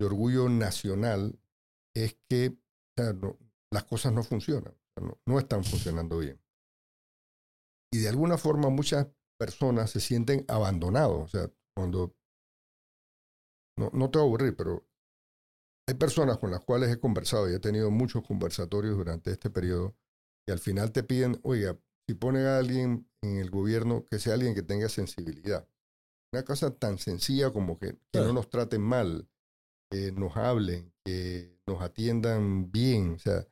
de 0.00 0.06
orgullo 0.06 0.48
nacional 0.48 1.38
es 1.94 2.16
que 2.28 2.48
o 2.48 3.02
sea, 3.02 3.12
no- 3.12 3.38
las 3.72 3.84
cosas 3.84 4.12
no 4.12 4.22
funcionan, 4.22 4.74
no 5.26 5.38
están 5.38 5.64
funcionando 5.64 6.18
bien. 6.18 6.40
y 7.92 7.98
de 7.98 8.08
alguna 8.08 8.36
forma 8.38 8.68
muchas 8.70 9.06
personas 9.38 9.90
se 9.90 10.00
sienten 10.00 10.44
abandonados. 10.48 11.22
O 11.24 11.28
sea, 11.28 11.50
cuando... 11.76 12.14
No, 13.78 13.90
no 13.92 14.10
te 14.10 14.18
voy 14.18 14.24
a 14.26 14.28
aburrir, 14.28 14.56
pero 14.56 14.84
hay 15.86 15.94
personas 15.94 16.38
con 16.38 16.50
las 16.50 16.64
cuales 16.64 16.90
he 16.90 16.98
conversado 16.98 17.50
y 17.50 17.54
he 17.54 17.58
tenido 17.58 17.90
muchos 17.90 18.26
conversatorios 18.26 18.96
durante 18.96 19.30
este 19.30 19.50
periodo 19.50 19.94
y 20.46 20.52
al 20.52 20.58
final 20.58 20.92
te 20.92 21.02
piden, 21.02 21.38
oiga, 21.42 21.78
si 22.06 22.14
ponen 22.14 22.46
a 22.46 22.58
alguien 22.58 23.08
en 23.22 23.38
el 23.38 23.50
gobierno, 23.50 24.04
que 24.04 24.18
sea 24.18 24.34
alguien 24.34 24.54
que 24.54 24.62
tenga 24.62 24.88
sensibilidad. 24.88 25.66
Una 26.32 26.44
cosa 26.44 26.74
tan 26.74 26.98
sencilla 26.98 27.52
como 27.52 27.78
que, 27.78 27.98
que 28.12 28.20
no 28.20 28.32
nos 28.32 28.50
traten 28.50 28.82
mal, 28.82 29.28
que 29.90 30.12
nos 30.12 30.36
hablen, 30.36 30.92
que 31.04 31.53
nos 31.66 31.82
atiendan 31.82 32.70
bien. 32.70 33.14
O 33.14 33.18
sea, 33.18 33.46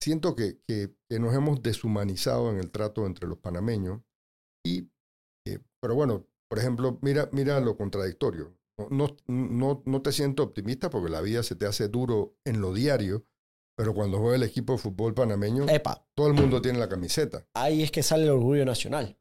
siento 0.00 0.34
que, 0.34 0.60
que, 0.66 0.94
nos 1.18 1.34
hemos 1.34 1.62
deshumanizado 1.62 2.50
en 2.50 2.58
el 2.58 2.70
trato 2.70 3.06
entre 3.06 3.28
los 3.28 3.38
panameños. 3.38 4.00
Y, 4.64 4.90
eh, 5.46 5.58
pero 5.80 5.94
bueno, 5.94 6.26
por 6.48 6.58
ejemplo, 6.58 6.98
mira, 7.02 7.28
mira 7.32 7.60
lo 7.60 7.76
contradictorio. 7.76 8.54
No, 8.90 9.08
no, 9.26 9.82
no 9.84 10.02
te 10.02 10.10
siento 10.10 10.42
optimista 10.42 10.88
porque 10.88 11.10
la 11.10 11.20
vida 11.20 11.42
se 11.42 11.54
te 11.54 11.66
hace 11.66 11.88
duro 11.88 12.34
en 12.44 12.62
lo 12.62 12.72
diario, 12.72 13.26
pero 13.76 13.94
cuando 13.94 14.18
juega 14.18 14.36
el 14.36 14.42
equipo 14.42 14.72
de 14.72 14.78
fútbol 14.78 15.12
panameño, 15.14 15.66
todo 16.14 16.28
el 16.28 16.34
mundo 16.34 16.62
tiene 16.62 16.78
la 16.78 16.88
camiseta. 16.88 17.46
Ahí 17.54 17.82
es 17.82 17.90
que 17.90 18.02
sale 18.02 18.24
el 18.24 18.30
orgullo 18.30 18.64
nacional. 18.64 19.18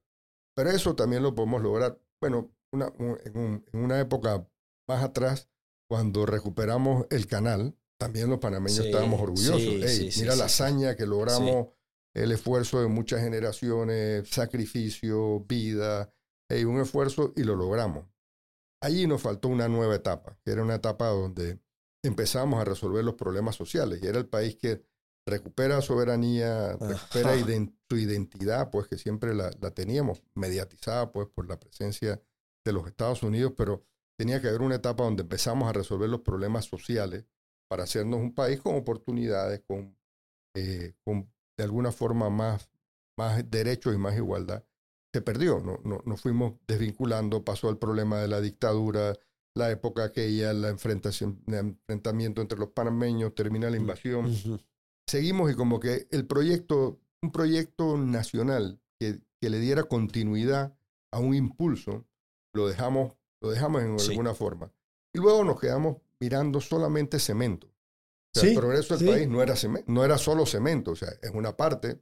Pero 0.56 0.70
eso 0.70 0.96
también 0.96 1.24
lo 1.24 1.36
podemos 1.36 1.62
lograr. 1.62 2.00
Bueno, 2.22 2.52
una, 2.72 2.92
en, 3.26 3.66
una 3.74 4.00
época 4.00 4.48
más 4.88 5.04
atrás, 5.04 5.50
cuando 5.90 6.26
recuperamos 6.26 7.06
el 7.10 7.28
canal, 7.28 7.76
también 8.00 8.30
los 8.30 8.40
panameños 8.40 8.86
estábamos 8.86 9.20
orgullosos. 9.22 10.18
mira 10.18 10.36
la 10.36 10.46
hazaña 10.46 10.96
que 10.96 11.06
logramos, 11.06 11.68
el 12.16 12.32
esfuerzo 12.32 12.82
de 12.82 12.88
muchas 12.88 13.22
generaciones, 13.22 14.30
sacrificio, 14.30 15.42
vida, 15.42 16.12
un 16.66 16.80
esfuerzo 16.80 17.34
y 17.36 17.44
lo 17.44 17.56
logramos. 17.56 18.06
Allí 18.82 19.06
nos 19.06 19.22
faltó 19.22 19.50
una 19.50 19.68
nueva 19.68 19.96
etapa, 19.96 20.40
que 20.44 20.52
era 20.52 20.64
una 20.64 20.76
etapa 20.76 21.08
donde 21.08 21.60
empezamos 22.02 22.62
a 22.62 22.64
resolver 22.64 23.04
los 23.04 23.16
problemas 23.16 23.58
sociales 23.58 24.00
y 24.02 24.08
era 24.08 24.18
el 24.18 24.28
país 24.28 24.56
que 24.56 24.82
recupera 25.28 25.82
soberanía, 25.82 26.78
recupera 26.78 27.34
su 27.90 27.98
identidad, 27.98 28.70
pues 28.72 28.88
que 28.88 28.98
siempre 28.98 29.36
la, 29.36 29.52
teníamos 29.52 30.24
mediatizada 30.36 31.12
pues 31.12 31.28
por 31.28 31.50
la 31.50 31.60
presencia 31.60 32.22
de 32.64 32.74
los 32.74 32.88
Estados 32.88 33.24
Unidos, 33.24 33.54
pero 33.58 33.84
tenía 34.18 34.40
que 34.40 34.48
haber 34.48 34.62
una 34.62 34.76
etapa 34.76 35.04
donde 35.04 35.24
empezamos 35.24 35.68
a 35.68 35.74
resolver 35.74 36.10
los 36.10 36.22
problemas 36.22 36.66
sociales 36.66 37.26
para 37.70 37.84
hacernos 37.84 38.20
un 38.20 38.34
país 38.34 38.60
con 38.60 38.76
oportunidades, 38.76 39.62
con, 39.66 39.96
eh, 40.56 40.94
con 41.06 41.32
de 41.58 41.64
alguna 41.64 41.92
forma 41.92 42.30
más, 42.30 42.70
más 43.18 43.50
derechos 43.50 43.94
y 43.94 43.98
más 43.98 44.16
igualdad. 44.16 44.64
Se 45.14 45.22
perdió, 45.22 45.60
no, 45.60 45.80
no, 45.84 46.02
nos 46.06 46.22
fuimos 46.22 46.54
desvinculando, 46.68 47.44
pasó 47.44 47.70
el 47.70 47.78
problema 47.78 48.20
de 48.20 48.28
la 48.28 48.42
dictadura, 48.42 49.16
la 49.56 49.72
época 49.72 50.06
aquella, 50.06 50.52
el 50.52 50.66
enfrentamiento 50.66 52.42
entre 52.42 52.58
los 52.58 52.70
panameños, 52.70 53.36
termina 53.36 53.70
la 53.70 53.78
invasión. 53.78 54.32
Seguimos 55.08 55.52
y 55.52 55.56
como 55.56 55.80
que 55.80 56.08
el 56.12 56.26
proyecto, 56.26 57.00
un 57.22 57.32
proyecto 57.32 57.98
nacional 57.98 58.80
que, 59.00 59.20
que, 59.42 59.50
le 59.50 59.60
diera 59.60 59.84
continuidad 59.84 60.78
a 61.12 61.20
un 61.20 61.34
impulso, 61.34 62.06
lo 62.54 62.68
dejamos, 62.68 63.14
lo 63.42 63.50
dejamos 63.50 63.82
en 63.82 64.00
alguna 64.00 64.34
forma. 64.34 64.72
Y 65.14 65.20
luego 65.20 65.44
nos 65.44 65.60
quedamos 65.60 65.98
mirando 66.20 66.62
solamente 66.62 67.20
cemento. 67.20 67.68
O 67.68 68.40
sea, 68.40 68.50
el 68.50 68.56
progreso 68.56 68.98
del 68.98 69.08
país 69.08 69.28
no 69.28 69.42
era, 69.42 69.56
no 69.88 70.06
era 70.06 70.18
solo 70.18 70.46
cemento, 70.46 70.92
o 70.92 70.96
sea, 70.96 71.10
es 71.22 71.32
una 71.32 71.58
parte, 71.58 72.00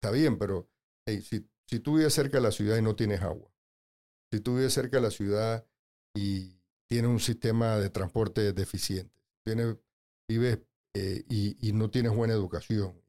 está 0.00 0.10
bien, 0.10 0.38
pero 0.38 0.70
si, 1.06 1.46
si 1.66 1.80
tú 1.80 1.96
vives 1.96 2.14
cerca 2.14 2.38
de 2.38 2.42
la 2.42 2.52
ciudad 2.52 2.78
y 2.78 2.82
no 2.82 2.96
tienes 2.96 3.20
agua, 3.20 3.50
si 4.32 4.40
tú 4.40 4.56
vives 4.56 4.72
cerca 4.72 4.96
de 4.98 5.02
la 5.02 5.10
ciudad 5.10 5.66
y 6.14 6.58
tiene 6.88 7.08
un 7.08 7.20
sistema 7.20 7.76
de 7.76 7.90
transporte 7.90 8.52
deficiente, 8.52 9.22
tiene, 9.44 9.76
vives 10.28 10.60
eh, 10.94 11.24
y, 11.28 11.72
no 11.72 11.90
tienes 11.90 12.14
buena 12.14 12.34
educación 12.34 13.00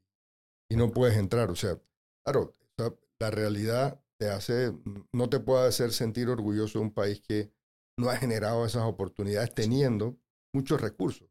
y 0.69 0.75
no 0.75 0.91
puedes 0.91 1.17
entrar. 1.17 1.49
O 1.49 1.55
sea, 1.55 1.79
claro, 2.23 2.53
la 3.19 3.31
realidad 3.31 4.01
te 4.17 4.29
hace, 4.29 4.73
no 5.13 5.29
te 5.29 5.39
puede 5.39 5.67
hacer 5.67 5.91
sentir 5.91 6.29
orgulloso 6.29 6.79
de 6.79 6.85
un 6.85 6.93
país 6.93 7.21
que 7.21 7.51
no 7.97 8.09
ha 8.09 8.17
generado 8.17 8.65
esas 8.65 8.83
oportunidades 8.83 9.53
teniendo 9.53 10.17
muchos 10.53 10.79
recursos. 10.79 11.29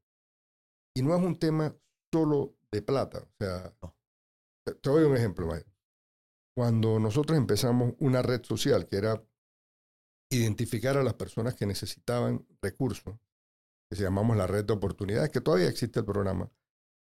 Y 0.94 1.02
no 1.02 1.16
es 1.16 1.22
un 1.22 1.38
tema 1.38 1.74
solo 2.12 2.57
de 2.72 2.83
plata. 2.83 3.18
O 3.18 3.35
sea, 3.38 3.74
te 4.64 4.90
doy 4.90 5.04
un 5.04 5.16
ejemplo. 5.16 5.48
Cuando 6.57 6.98
nosotros 6.98 7.38
empezamos 7.38 7.94
una 7.98 8.22
red 8.22 8.42
social 8.44 8.87
que 8.87 8.96
era 8.96 9.22
identificar 10.31 10.96
a 10.96 11.02
las 11.02 11.14
personas 11.14 11.54
que 11.54 11.66
necesitaban 11.66 12.46
recursos, 12.61 13.16
que 13.90 13.96
se 13.96 14.02
llamamos 14.02 14.37
la 14.37 14.46
red 14.46 14.64
de 14.64 14.74
oportunidades, 14.74 15.31
que 15.31 15.40
todavía 15.40 15.68
existe 15.68 16.00
el 16.00 16.07
programa. 16.07 16.50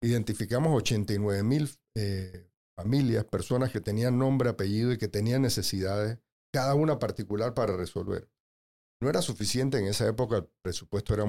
Identificamos 0.03 0.77
89 0.77 1.43
mil 1.43 1.69
eh, 1.97 2.49
familias, 2.77 3.25
personas 3.25 3.73
que 3.73 3.81
tenían 3.81 4.19
nombre, 4.19 4.51
apellido 4.51 4.93
y 4.93 4.99
que 4.99 5.09
tenían 5.09 5.43
necesidades, 5.43 6.19
cada 6.53 6.75
una 6.75 6.99
particular 6.99 7.55
para 7.55 7.77
resolver. 7.77 8.31
No 9.01 9.09
era 9.09 9.23
suficiente 9.23 9.79
en 9.79 9.87
esa 9.87 10.07
época, 10.07 10.37
el 10.39 10.49
presupuesto 10.63 11.15
era 11.15 11.25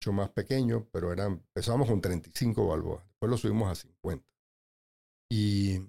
mucho 0.00 0.12
más 0.12 0.30
pequeño, 0.30 0.88
pero 0.92 1.12
eran, 1.12 1.44
empezamos 1.54 1.88
con 1.88 2.00
35 2.00 2.66
balboas, 2.66 3.04
después 3.06 3.30
lo 3.30 3.36
subimos 3.36 3.70
a 3.70 3.74
50. 3.74 4.26
Y 5.30 5.80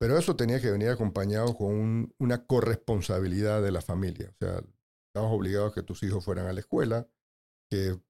pero 0.00 0.16
eso 0.18 0.34
tenía 0.34 0.60
que 0.60 0.70
venir 0.70 0.88
acompañado 0.88 1.54
con 1.54 2.14
una 2.18 2.46
corresponsabilidad 2.46 3.62
de 3.62 3.70
la 3.70 3.82
familia. 3.82 4.30
O 4.30 4.36
sea, 4.38 4.64
estabas 5.08 5.30
obligado 5.30 5.66
a 5.66 5.74
que 5.74 5.82
tus 5.82 6.02
hijos 6.02 6.24
fueran 6.24 6.46
a 6.46 6.54
la 6.54 6.60
escuela, 6.60 7.06
que 7.70 8.00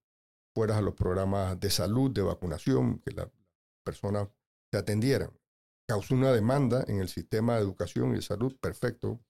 fueras 0.54 0.78
a 0.78 0.82
los 0.82 0.94
programas 0.94 1.58
de 1.58 1.68
salud, 1.68 2.12
de 2.12 2.22
vacunación, 2.22 3.00
que 3.00 3.10
las 3.10 3.28
personas 3.84 4.28
te 4.70 4.78
atendieran. 4.78 5.36
Causó 5.88 6.14
una 6.14 6.30
demanda 6.30 6.84
en 6.86 7.00
el 7.00 7.08
sistema 7.08 7.56
de 7.56 7.62
educación 7.62 8.12
y 8.12 8.16
de 8.16 8.22
salud, 8.22 8.56
perfecto, 8.60 9.20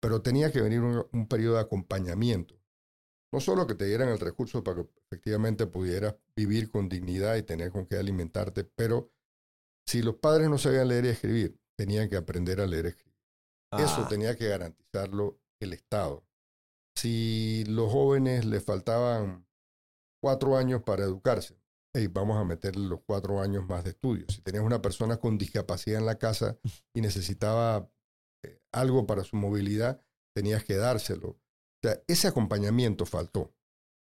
pero 0.00 0.22
tenía 0.22 0.50
que 0.50 0.60
venir 0.60 0.80
un, 0.80 1.06
un 1.12 1.28
periodo 1.28 1.54
de 1.54 1.60
acompañamiento. 1.60 2.61
No 3.32 3.40
solo 3.40 3.66
que 3.66 3.74
te 3.74 3.86
dieran 3.86 4.10
el 4.10 4.20
recurso 4.20 4.62
para 4.62 4.82
que 4.82 4.88
efectivamente 5.06 5.66
pudieras 5.66 6.14
vivir 6.36 6.70
con 6.70 6.88
dignidad 6.88 7.36
y 7.36 7.42
tener 7.42 7.70
con 7.70 7.86
qué 7.86 7.96
alimentarte, 7.96 8.64
pero 8.64 9.10
si 9.86 10.02
los 10.02 10.16
padres 10.16 10.48
no 10.48 10.58
sabían 10.58 10.88
leer 10.88 11.06
y 11.06 11.08
escribir, 11.08 11.58
tenían 11.76 12.08
que 12.08 12.16
aprender 12.16 12.60
a 12.60 12.66
leer 12.66 12.86
y 12.86 12.88
escribir. 12.88 13.12
Eso 13.72 14.02
ah. 14.04 14.08
tenía 14.08 14.36
que 14.36 14.48
garantizarlo 14.48 15.40
el 15.60 15.72
Estado. 15.72 16.24
Si 16.94 17.64
los 17.66 17.90
jóvenes 17.90 18.44
les 18.44 18.62
faltaban 18.62 19.46
cuatro 20.22 20.56
años 20.56 20.82
para 20.82 21.04
educarse, 21.04 21.56
hey, 21.94 22.08
vamos 22.08 22.36
a 22.36 22.44
meterle 22.44 22.86
los 22.86 23.00
cuatro 23.00 23.40
años 23.40 23.66
más 23.66 23.84
de 23.84 23.90
estudio. 23.90 24.26
Si 24.28 24.42
tenías 24.42 24.64
una 24.64 24.82
persona 24.82 25.16
con 25.16 25.38
discapacidad 25.38 25.98
en 25.98 26.06
la 26.06 26.18
casa 26.18 26.58
y 26.94 27.00
necesitaba 27.00 27.90
eh, 28.44 28.60
algo 28.72 29.06
para 29.06 29.24
su 29.24 29.36
movilidad, 29.36 30.02
tenías 30.34 30.64
que 30.64 30.76
dárselo. 30.76 31.38
O 31.82 31.88
sea, 31.88 32.00
ese 32.06 32.28
acompañamiento 32.28 33.06
faltó. 33.06 33.54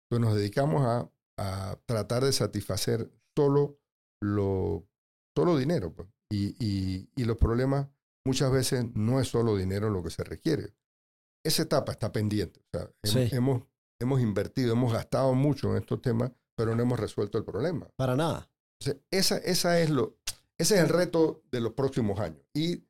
Entonces 0.05 0.27
nos 0.27 0.35
dedicamos 0.37 0.83
a, 0.85 1.11
a 1.37 1.79
tratar 1.85 2.23
de 2.23 2.33
satisfacer 2.33 3.11
solo 3.35 3.79
lo 4.21 4.87
solo 5.35 5.57
dinero. 5.57 5.93
Pues. 5.93 6.07
Y, 6.29 7.09
y, 7.15 7.25
los 7.25 7.37
problemas 7.37 7.87
muchas 8.25 8.51
veces 8.51 8.85
no 8.93 9.19
es 9.19 9.27
solo 9.27 9.57
dinero 9.57 9.89
lo 9.89 10.03
que 10.03 10.09
se 10.09 10.23
requiere. 10.23 10.73
Esa 11.43 11.63
etapa 11.63 11.91
está 11.91 12.11
pendiente. 12.11 12.61
O 12.61 12.77
sea, 12.77 13.27
hemos, 13.31 13.63
hemos, 13.99 14.21
invertido, 14.21 14.73
hemos 14.73 14.93
gastado 14.93 15.33
mucho 15.33 15.71
en 15.71 15.81
estos 15.81 16.01
temas, 16.01 16.31
pero 16.55 16.75
no 16.75 16.83
hemos 16.83 16.99
resuelto 16.99 17.37
el 17.37 17.43
problema. 17.43 17.89
Para 17.95 18.15
nada. 18.15 18.49
esa, 19.09 19.37
esa 19.37 19.79
es 19.79 19.89
lo, 19.89 20.17
ese 20.57 20.75
es 20.75 20.81
el 20.81 20.89
reto 20.89 21.43
de 21.51 21.59
los 21.59 21.73
próximos 21.73 22.19
años. 22.19 22.41
Y 22.53 22.85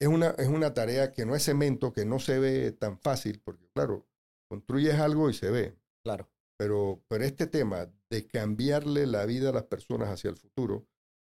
es 0.00 0.08
una, 0.08 0.30
es 0.38 0.48
una 0.48 0.72
tarea 0.72 1.12
que 1.12 1.26
no 1.26 1.34
es 1.34 1.44
cemento, 1.44 1.92
que 1.92 2.06
no 2.06 2.18
se 2.18 2.38
ve 2.38 2.72
tan 2.72 2.98
fácil, 2.98 3.40
porque 3.44 3.68
claro, 3.74 4.06
construyes 4.50 4.96
algo 4.96 5.30
y 5.30 5.34
se 5.34 5.50
ve. 5.50 5.78
Claro. 6.04 6.28
Pero, 6.58 7.02
pero 7.08 7.24
este 7.24 7.46
tema 7.46 7.90
de 8.10 8.26
cambiarle 8.26 9.06
la 9.06 9.24
vida 9.24 9.50
a 9.50 9.52
las 9.52 9.64
personas 9.64 10.08
hacia 10.08 10.30
el 10.30 10.36
futuro 10.36 10.86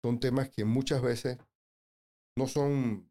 son 0.05 0.18
temas 0.18 0.51
que 0.51 0.64
muchas 0.64 1.03
veces 1.03 1.38
no 2.37 2.48
son, 2.48 3.09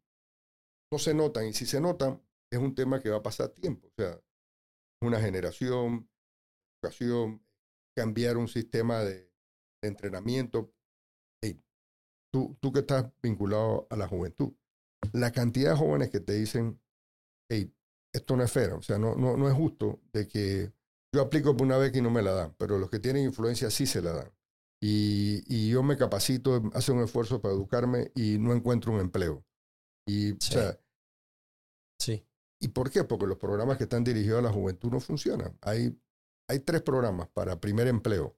no 0.92 1.00
se 1.00 1.14
notan, 1.14 1.46
y 1.46 1.54
si 1.54 1.66
se 1.66 1.80
notan, 1.80 2.22
es 2.52 2.60
un 2.60 2.76
tema 2.76 3.00
que 3.00 3.10
va 3.10 3.18
a 3.18 3.24
pasar 3.24 3.50
tiempo. 3.50 3.88
O 3.88 3.92
sea, 3.96 4.20
una 5.02 5.22
generación, 5.22 6.10
educación, 6.76 7.46
cambiar 7.96 8.38
un 8.38 8.48
sistema 8.48 9.04
de, 9.04 9.32
entrenamiento. 9.84 10.74
tú, 12.34 12.58
tú 12.62 12.72
que 12.72 12.80
estás 12.80 13.12
vinculado 13.22 13.88
a 13.90 13.98
la 13.98 14.08
juventud, 14.08 14.54
la 15.12 15.32
cantidad 15.32 15.72
de 15.72 15.78
jóvenes 15.78 16.10
que 16.10 16.20
te 16.20 16.34
dicen, 16.34 16.80
hey, 17.50 17.74
esto 18.14 18.36
no 18.36 18.44
es 18.44 18.52
fair, 18.52 18.74
o 18.74 18.82
sea, 18.82 18.98
no, 18.98 19.16
no, 19.16 19.38
no 19.38 19.48
es 19.48 19.54
justo 19.56 20.02
de 20.14 20.28
que 20.28 20.72
yo 21.14 21.22
aplico 21.22 21.56
por 21.56 21.66
una 21.66 21.78
vez 21.78 21.96
y 21.96 22.02
no 22.02 22.10
me 22.10 22.22
la 22.22 22.32
dan, 22.32 22.56
pero 22.58 22.78
los 22.78 22.90
que 22.90 23.00
tienen 23.00 23.26
influencia 23.26 23.70
sí 23.70 23.86
se 23.86 24.02
la 24.02 24.14
dan 24.14 24.32
y, 24.84 25.70
yo 25.70 25.84
me 25.84 25.96
capacito, 25.96 26.62
hace 26.74 26.92
un 26.92 27.04
esfuerzo 27.04 27.40
para 27.40 27.54
educarme 27.54 28.12
y 28.16 28.40
no 28.40 28.52
encuentro 28.52 28.92
un 28.92 29.00
empleo. 29.00 29.46
Y, 30.08 30.32
o 30.32 30.38
sea, 30.40 30.78
Sí. 32.00 32.26
¿Y 32.60 32.70
por 32.70 32.90
qué? 32.90 33.04
Porque 33.04 33.28
los 33.28 33.38
programas 33.38 33.78
que 33.78 33.84
están 33.84 34.04
dirigidos 34.04 34.40
a 34.40 34.42
la 34.42 34.52
juventud 34.52 34.90
no 34.90 35.00
funcionan. 35.00 35.56
Hay, 35.62 35.96
hay 36.48 36.60
tres 36.62 36.82
programas 36.82 37.28
para 37.28 37.60
primer 37.60 37.88
empleo 37.88 38.36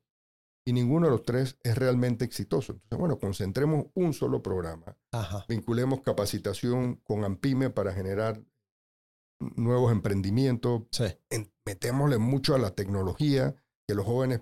y 0.66 0.74
ninguno 0.74 1.08
de 1.08 1.12
los 1.12 1.24
tres 1.24 1.58
es 1.64 1.78
realmente 1.78 2.26
exitoso. 2.26 2.74
Entonces, 2.74 3.00
bueno, 3.00 3.18
concentremos 3.20 3.86
un 3.94 4.14
solo 4.14 4.44
programa, 4.44 4.98
Ajá. 5.12 5.46
vinculemos 5.48 6.02
capacitación 6.02 6.98
con 7.06 7.24
AMPIME 7.24 7.70
para 7.70 7.94
generar 7.94 8.44
nuevos 9.56 9.92
emprendimientos, 9.92 10.84
Sí. 10.92 11.06
en- 11.30 11.52
metémosle 11.66 12.18
mucho 12.18 12.56
a 12.56 12.60
la 12.60 12.72
tecnología, 12.76 13.56
que 13.88 13.96
los 13.96 14.06
jóvenes, 14.06 14.42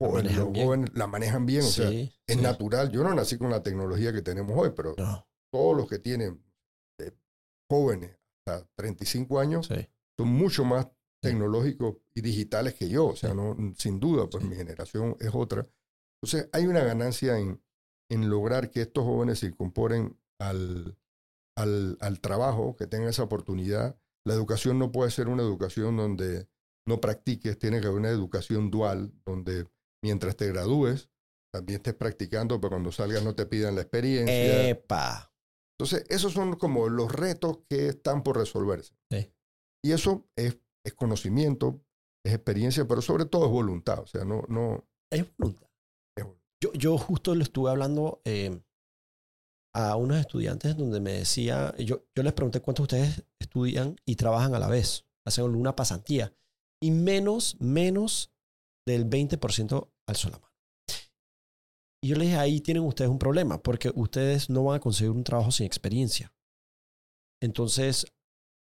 La 0.00 0.08
jóvenes, 0.08 0.24
manejan 0.32 0.44
los 0.44 0.52
bien. 0.52 0.66
jóvenes 0.66 0.90
la 0.94 1.06
manejan 1.06 1.46
bien, 1.46 1.62
o 1.62 1.68
sea, 1.68 1.88
sí, 1.90 2.12
es 2.26 2.36
sí. 2.36 2.42
natural. 2.42 2.90
Yo 2.90 3.02
no 3.04 3.14
nací 3.14 3.38
con 3.38 3.50
la 3.50 3.62
tecnología 3.62 4.12
que 4.12 4.22
tenemos 4.22 4.52
hoy, 4.56 4.72
pero 4.74 4.94
No, 4.98 5.26
todos 5.52 5.76
los 5.76 5.88
que 5.88 5.98
tienen 5.98 6.42
eh, 7.00 7.12
jóvenes 7.70 8.16
hasta 8.46 8.66
35 8.76 9.38
años 9.40 9.68
son 10.18 10.28
mucho 10.28 10.64
más 10.64 10.88
tecnológicos 11.22 11.96
y 12.14 12.20
digitales 12.20 12.74
que 12.74 12.88
yo. 12.88 13.06
O 13.06 13.16
sea, 13.16 13.32
no, 13.34 13.56
sin 13.76 13.98
duda, 13.98 14.28
pues 14.28 14.44
mi 14.44 14.54
generación 14.56 15.16
es 15.20 15.30
otra. 15.34 15.66
Entonces, 16.22 16.48
hay 16.52 16.66
una 16.66 16.84
ganancia 16.84 17.38
en, 17.38 17.62
en 18.10 18.28
lograr 18.28 18.70
que 18.70 18.82
estos 18.82 19.04
jóvenes 19.04 19.38
se 19.38 19.46
incorporen 19.46 20.18
al, 20.38 20.96
al, 21.56 21.96
al 22.00 22.20
trabajo, 22.20 22.76
que 22.76 22.86
tengan 22.86 23.08
esa 23.08 23.22
oportunidad. 23.22 23.98
La 24.26 24.34
educación 24.34 24.78
no 24.78 24.90
puede 24.90 25.10
ser 25.10 25.28
una 25.28 25.42
educación 25.42 25.96
donde 25.96 26.48
no 26.86 27.00
practiques, 27.00 27.58
tiene 27.58 27.80
que 27.80 27.86
haber 27.86 28.00
una 28.00 28.10
educación 28.10 28.70
dual, 28.70 29.12
donde 29.24 29.68
mientras 30.02 30.36
te 30.36 30.48
gradúes, 30.48 31.08
también 31.52 31.76
estés 31.76 31.94
practicando, 31.94 32.60
pero 32.60 32.70
cuando 32.70 32.92
salgas 32.92 33.22
no 33.22 33.34
te 33.34 33.46
pidan 33.46 33.74
la 33.74 33.82
experiencia. 33.82 34.68
Epa. 34.68 35.32
Entonces, 35.78 36.04
esos 36.08 36.32
son 36.32 36.54
como 36.56 36.88
los 36.88 37.12
retos 37.12 37.60
que 37.68 37.88
están 37.88 38.22
por 38.22 38.36
resolverse. 38.36 38.94
Sí. 39.10 39.32
Y 39.84 39.92
eso 39.92 40.26
es, 40.36 40.58
es 40.84 40.94
conocimiento, 40.94 41.82
es 42.24 42.34
experiencia, 42.34 42.86
pero 42.86 43.02
sobre 43.02 43.26
todo 43.26 43.46
es 43.46 43.50
voluntad. 43.50 44.00
O 44.00 44.06
sea, 44.06 44.24
no, 44.24 44.44
no, 44.48 44.86
Es 45.10 45.24
voluntad. 45.36 45.68
Es 46.16 46.24
voluntad. 46.24 46.44
Yo, 46.62 46.72
yo 46.72 46.98
justo 46.98 47.34
le 47.34 47.44
estuve 47.44 47.70
hablando 47.70 48.20
eh, 48.24 48.60
a 49.74 49.96
unos 49.96 50.18
estudiantes 50.18 50.76
donde 50.76 51.00
me 51.00 51.12
decía, 51.12 51.74
yo, 51.78 52.06
yo 52.14 52.22
les 52.22 52.32
pregunté 52.32 52.60
cuántos 52.60 52.88
de 52.88 52.96
ustedes 52.96 53.24
estudian 53.40 53.96
y 54.06 54.16
trabajan 54.16 54.54
a 54.54 54.58
la 54.58 54.68
vez, 54.68 55.04
hacen 55.26 55.44
una 55.44 55.74
pasantía, 55.74 56.32
y 56.80 56.90
menos, 56.90 57.56
menos 57.60 58.32
del 58.86 59.08
20% 59.08 59.90
alzó 60.06 60.30
la 60.30 60.38
mano. 60.38 60.54
Y 62.02 62.08
yo 62.08 62.16
les 62.16 62.28
dije, 62.28 62.38
ahí 62.38 62.60
tienen 62.60 62.84
ustedes 62.84 63.10
un 63.10 63.18
problema, 63.18 63.62
porque 63.62 63.90
ustedes 63.94 64.50
no 64.50 64.64
van 64.64 64.76
a 64.76 64.80
conseguir 64.80 65.10
un 65.10 65.24
trabajo 65.24 65.50
sin 65.50 65.66
experiencia. 65.66 66.32
Entonces, 67.42 68.06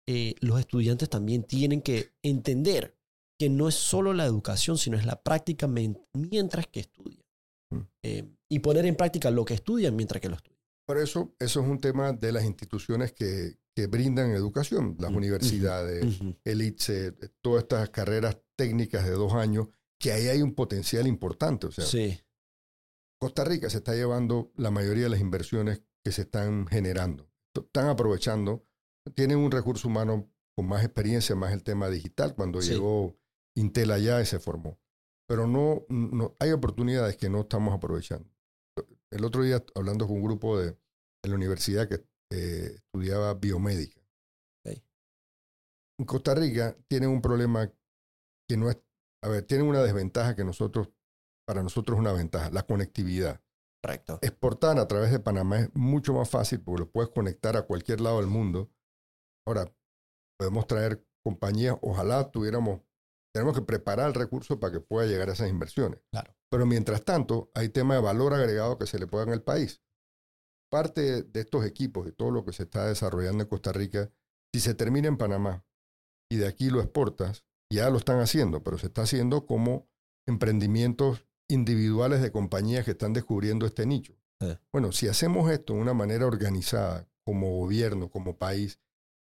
eh, 0.07 0.35
los 0.41 0.61
estudiantes 0.61 1.09
también 1.09 1.45
tienen 1.45 1.83
que 1.83 2.13
entender 2.23 2.97
que 3.39 3.49
no 3.49 3.69
es 3.69 3.75
solo 3.75 4.13
la 4.13 4.27
educación, 4.27 4.77
sino 4.77 4.99
es 4.99 5.07
la 5.07 5.23
práctica 5.23 5.67
mientras 5.67 6.67
que 6.67 6.81
estudian. 6.81 7.25
Mm. 7.71 7.81
Eh, 8.03 8.31
y 8.51 8.59
poner 8.59 8.85
en 8.87 8.97
práctica 8.97 9.31
lo 9.31 9.45
que 9.45 9.55
estudian 9.55 9.97
mientras 9.97 10.21
que 10.21 10.29
lo 10.29 10.37
estudian. 10.37 10.50
Por 10.91 10.99
eso, 10.99 11.37
eso 11.39 11.61
es 11.61 11.69
un 11.69 11.79
tema 11.81 12.13
de 12.13 12.33
las 12.33 12.45
instituciones 12.45 13.13
que, 13.13 13.61
que 13.77 13.87
brindan 13.87 14.33
educación, 14.33 14.97
las 14.99 15.13
universidades, 15.13 16.05
el 16.43 16.63
ITSE, 16.63 17.13
todas 17.41 17.63
estas 17.63 17.91
carreras 17.91 18.39
técnicas 18.57 19.05
de 19.05 19.13
dos 19.13 19.35
años, 19.35 19.69
que 20.01 20.11
ahí 20.11 20.27
hay 20.27 20.43
un 20.43 20.53
potencial 20.53 21.07
importante. 21.07 21.69
O 21.69 21.71
sea, 21.71 21.85
Sí, 21.85 22.21
Costa 23.21 23.45
Rica 23.45 23.71
se 23.71 23.77
está 23.79 23.95
llevando 23.95 24.51
la 24.57 24.73
mayoría 24.73 25.05
de 25.05 25.11
las 25.11 25.21
inversiones 25.21 25.81
que 26.03 26.11
se 26.11 26.23
están 26.23 26.67
generando. 26.67 27.31
Están 27.55 27.87
aprovechando, 27.87 28.67
tienen 29.15 29.39
un 29.39 29.53
recurso 29.53 29.87
humano 29.87 30.29
con 30.57 30.67
más 30.67 30.83
experiencia, 30.83 31.37
más 31.37 31.53
el 31.53 31.63
tema 31.63 31.89
digital, 31.89 32.35
cuando 32.35 32.61
Sí. 32.61 32.73
llegó 32.73 33.17
Intel 33.55 33.93
allá 33.93 34.21
y 34.21 34.27
se 34.27 34.41
formó. 34.41 34.81
Pero 35.29 35.47
no, 35.47 35.87
no, 35.89 36.35
hay 36.41 36.51
oportunidades 36.51 37.17
que 37.17 37.31
no 37.31 37.43
estamos 37.43 37.73
aprovechando. 37.73 38.29
El 39.13 39.25
otro 39.25 39.43
día, 39.43 39.65
hablando 39.75 40.07
con 40.07 40.17
un 40.17 40.23
grupo 40.23 40.59
de, 40.59 40.73
de 40.73 41.29
la 41.29 41.35
universidad 41.35 41.89
que 41.89 42.05
eh, 42.33 42.77
estudiaba 42.77 43.35
biomédica. 43.35 44.01
En 45.99 46.07
Costa 46.07 46.35
Rica 46.35 46.75
tienen 46.89 47.11
un 47.11 47.21
problema 47.21 47.71
que 48.49 48.57
no 48.57 48.71
es, 48.71 48.79
a 49.23 49.29
ver, 49.29 49.43
tienen 49.43 49.67
una 49.67 49.83
desventaja 49.83 50.35
que 50.35 50.45
nosotros, 50.45 50.89
para 51.47 51.63
nosotros 51.63 51.97
es 51.97 52.01
una 52.01 52.13
ventaja, 52.13 52.49
la 52.51 52.63
conectividad. 52.63 53.43
correcto. 53.85 54.19
Exportar 54.23 54.79
a 54.79 54.89
través 54.89 55.11
de 55.11 55.21
Panamá 55.21 55.59
es 55.59 55.75
mucho 55.75 56.15
más 56.15 56.31
fácil 56.31 56.63
porque 56.63 56.85
lo 56.85 56.91
puedes 56.91 57.11
conectar 57.11 57.55
a 57.59 57.67
cualquier 57.67 58.01
lado 58.01 58.17
del 58.17 58.29
mundo. 58.29 58.71
Ahora, 59.47 59.71
podemos 60.39 60.67
traer 60.67 61.05
compañías, 61.23 61.77
ojalá 61.83 62.31
tuviéramos, 62.31 62.81
tenemos 63.35 63.55
que 63.55 63.63
preparar 63.63 64.09
el 64.09 64.15
recurso 64.15 64.59
para 64.59 64.73
que 64.73 64.81
pueda 64.81 65.07
llegar 65.07 65.29
a 65.29 65.35
esas 65.35 65.51
inversiones. 65.51 66.01
Claro. 66.13 66.35
Pero 66.51 66.67
mientras 66.67 67.05
tanto, 67.05 67.51
hay 67.55 67.69
temas 67.69 67.99
de 67.99 68.03
valor 68.03 68.35
agregado 68.35 68.77
que 68.77 68.87
se 68.87 68.99
le 68.99 69.07
pueda 69.07 69.25
en 69.25 69.33
el 69.33 69.43
país. 69.43 69.83
Parte 70.71 71.23
de 71.23 71.41
estos 71.41 71.65
equipos 71.65 72.09
y 72.09 72.13
todo 72.13 72.31
lo 72.31 72.45
que 72.45 72.53
se 72.53 72.65
está 72.65 72.87
desarrollando 72.87 73.45
en 73.45 73.49
Costa 73.49 73.73
Rica, 73.73 74.11
si 74.53 74.61
se 74.61 74.75
termina 74.75 75.09
en 75.09 75.17
Panamá 75.17 75.65
y 76.29 76.37
de 76.37 76.47
aquí 76.47 76.71
lo 76.71 76.81
exportas, 76.81 77.45
ya 77.73 77.89
lo 77.91 77.99
están 77.99 78.19
haciendo, 78.19 78.63
pero 78.63 78.79
se 78.79 78.87
está 78.87 79.03
haciendo 79.03 79.47
como 79.47 79.89
emprendimientos 80.27 81.27
individuales 81.49 82.21
de 82.21 82.33
compañías 82.33 82.85
que 82.85 82.93
están 82.93 83.13
descubriendo 83.13 83.67
este 83.67 83.87
nicho. 83.87 84.15
Bueno, 84.73 84.91
si 84.93 85.07
hacemos 85.07 85.51
esto 85.51 85.75
de 85.75 85.81
una 85.81 85.93
manera 85.93 86.27
organizada, 86.27 87.07
como 87.25 87.59
gobierno, 87.59 88.11
como 88.11 88.39
país, 88.39 88.81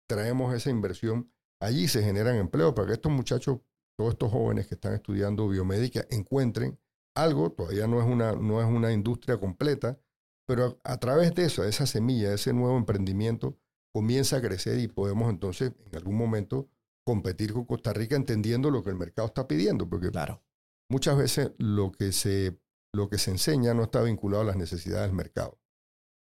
traemos 0.08 0.54
esa 0.54 0.70
inversión, 0.70 1.32
allí 1.62 1.88
se 1.88 2.04
generan 2.04 2.36
empleos 2.36 2.74
para 2.74 2.88
que 2.88 2.94
estos 2.94 3.12
muchachos, 3.12 3.60
todos 3.98 4.14
estos 4.14 4.32
jóvenes 4.32 4.68
que 4.68 4.76
están 4.76 4.94
estudiando 4.94 5.48
biomédica, 5.48 6.06
encuentren 6.10 6.78
algo, 7.16 7.52
todavía 7.52 7.88
no 7.88 8.00
es 8.02 8.08
una, 8.08 8.34
no 8.34 8.62
es 8.62 8.68
una 8.68 8.92
industria 8.92 9.38
completa, 9.40 10.00
pero 10.48 10.80
a, 10.84 10.94
a 10.94 11.00
través 11.00 11.34
de 11.34 11.46
eso, 11.46 11.64
esa 11.64 11.86
semilla, 11.86 12.34
ese 12.34 12.54
nuevo 12.54 12.78
emprendimiento, 12.78 13.58
comienza 13.94 14.38
a 14.38 14.42
crecer 14.42 14.78
y 14.80 14.88
podemos 14.88 15.30
entonces 15.30 15.72
en 15.86 15.96
algún 15.96 16.16
momento 16.18 16.70
competir 17.06 17.54
con 17.54 17.66
Costa 17.66 17.94
Rica 17.94 18.16
entendiendo 18.16 18.70
lo 18.70 18.84
que 18.84 18.90
el 18.90 18.96
mercado 18.98 19.28
está 19.28 19.48
pidiendo, 19.48 19.88
porque 19.90 20.12
Claro. 20.12 20.44
muchas 20.90 21.18
veces 21.18 21.52
lo 21.58 21.92
que 21.92 22.12
se, 22.12 22.60
lo 22.94 23.10
que 23.10 23.18
se 23.18 23.32
enseña 23.32 23.74
no 23.74 23.84
está 23.84 24.02
vinculado 24.02 24.42
a 24.44 24.46
las 24.46 24.58
necesidades 24.58 25.08
del 25.08 25.16
mercado. 25.16 25.60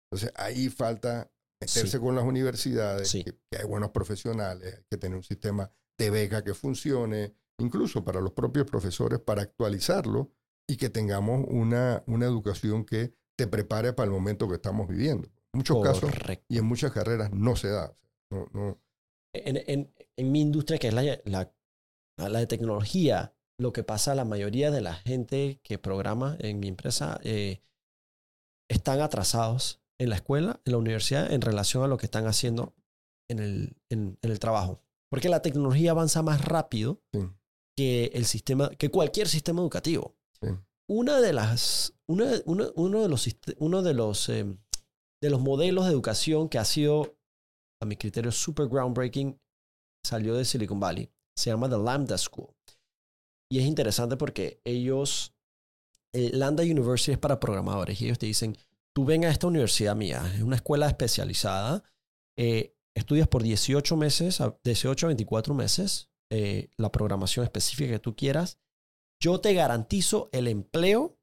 Entonces 0.09 0.31
ahí 0.37 0.69
falta 0.69 1.29
meterse 1.59 1.87
Sí. 1.87 1.99
con 1.99 2.15
las 2.15 2.23
universidades, 2.23 3.09
Sí. 3.09 3.23
que, 3.23 3.33
que 3.49 3.57
hay 3.57 3.65
buenos 3.65 3.89
profesionales, 3.91 4.75
hay 4.77 4.83
que 4.89 4.97
tener 4.97 5.17
un 5.17 5.23
sistema 5.23 5.69
de 5.97 6.09
beca 6.09 6.43
que 6.43 6.53
funcione, 6.53 7.35
incluso 7.59 8.03
para 8.03 8.21
los 8.21 8.31
propios 8.33 8.65
profesores, 8.67 9.19
para 9.19 9.41
actualizarlo 9.41 10.31
y 10.67 10.77
que 10.77 10.89
tengamos 10.89 11.45
una, 11.47 12.03
una 12.07 12.25
educación 12.25 12.85
que 12.85 13.13
te 13.37 13.47
prepare 13.47 13.93
para 13.93 14.05
el 14.05 14.11
momento 14.11 14.47
que 14.47 14.55
estamos 14.55 14.87
viviendo. 14.87 15.27
En 15.53 15.59
muchos 15.59 15.83
casos 15.83 16.09
Correcto. 16.11 16.45
y 16.49 16.57
en 16.57 16.65
muchas 16.65 16.91
carreras 16.91 17.31
no 17.31 17.55
se 17.55 17.69
da. 17.69 17.95
No, 18.31 18.47
no, 18.53 18.81
En, 19.33 19.57
en- 19.67 19.93
en 20.17 20.31
mi 20.31 20.41
industria, 20.41 20.79
que 20.79 20.87
es 20.87 20.93
la, 20.93 21.03
la, 21.25 21.51
la 22.17 22.39
de 22.39 22.47
tecnología, 22.47 23.33
lo 23.59 23.73
que 23.73 23.83
pasa, 23.83 24.15
la 24.15 24.25
mayoría 24.25 24.71
de 24.71 24.81
la 24.81 24.93
gente 24.95 25.59
que 25.63 25.77
programa 25.77 26.37
en 26.39 26.59
mi 26.59 26.67
empresa 26.69 27.19
eh, 27.23 27.61
están 28.69 29.01
atrasados 29.01 29.81
en 29.99 30.09
la 30.09 30.15
escuela, 30.15 30.61
en 30.65 30.71
la 30.73 30.77
universidad, 30.77 31.31
en 31.31 31.41
relación 31.41 31.83
a 31.83 31.87
lo 31.87 31.97
que 31.97 32.05
están 32.05 32.25
haciendo 32.27 32.73
en 33.29 33.39
el, 33.39 33.77
en, 33.89 34.17
en 34.21 34.31
el 34.31 34.39
trabajo. 34.39 34.81
Porque 35.09 35.29
la 35.29 35.41
tecnología 35.41 35.91
avanza 35.91 36.21
más 36.21 36.43
rápido 36.43 37.01
Sí. 37.13 37.19
que 37.77 38.05
el 38.13 38.25
sistema, 38.25 38.69
que 38.71 38.89
cualquier 38.89 39.27
sistema 39.27 39.61
educativo. 39.61 40.15
Una 40.87 41.19
de 41.19 41.33
las, 41.33 41.93
una, 42.07 42.25
una- 42.45 42.69
uno 42.75 43.01
de 43.01 43.09
los, 43.09 43.27
uno 43.57 43.81
de 43.81 43.93
los, 43.93 44.29
eh, 44.29 44.45
de 45.21 45.29
los 45.29 45.41
modelos 45.41 45.85
de 45.85 45.91
educación 45.91 46.47
que 46.49 46.59
ha 46.59 46.65
sido, 46.65 47.17
a 47.81 47.85
mi 47.85 47.95
criterio, 47.95 48.31
super 48.31 48.67
groundbreaking, 48.67 49.39
salió 50.05 50.35
de 50.35 50.45
Silicon 50.45 50.79
Valley. 50.79 51.09
Se 51.37 51.49
llama 51.49 51.69
The 51.69 51.77
Lambda 51.77 52.17
School. 52.17 52.53
Y 53.51 53.59
es 53.59 53.65
interesante 53.65 54.15
porque 54.17 54.61
ellos, 54.63 55.33
el 56.13 56.37
Lambda 56.39 56.63
University 56.63 57.11
es 57.13 57.17
para 57.17 57.39
programadores 57.39 57.99
y 58.01 58.05
ellos 58.05 58.19
te 58.19 58.25
dicen, 58.27 58.55
tú 58.95 59.05
ven 59.05 59.25
a 59.25 59.29
esta 59.29 59.47
universidad 59.47 59.95
mía, 59.95 60.23
es 60.35 60.41
una 60.41 60.55
escuela 60.55 60.87
especializada, 60.87 61.83
eh, 62.37 62.75
estudias 62.95 63.27
por 63.27 63.43
18 63.43 63.97
meses, 63.97 64.39
a- 64.41 64.57
18 64.63 65.07
a 65.07 65.09
24 65.09 65.53
meses, 65.53 66.09
eh, 66.31 66.69
la 66.77 66.91
programación 66.91 67.43
específica 67.43 67.91
que 67.91 67.99
tú 67.99 68.15
quieras, 68.15 68.57
yo 69.21 69.39
te 69.41 69.53
garantizo 69.53 70.29
el 70.31 70.47
empleo 70.47 71.17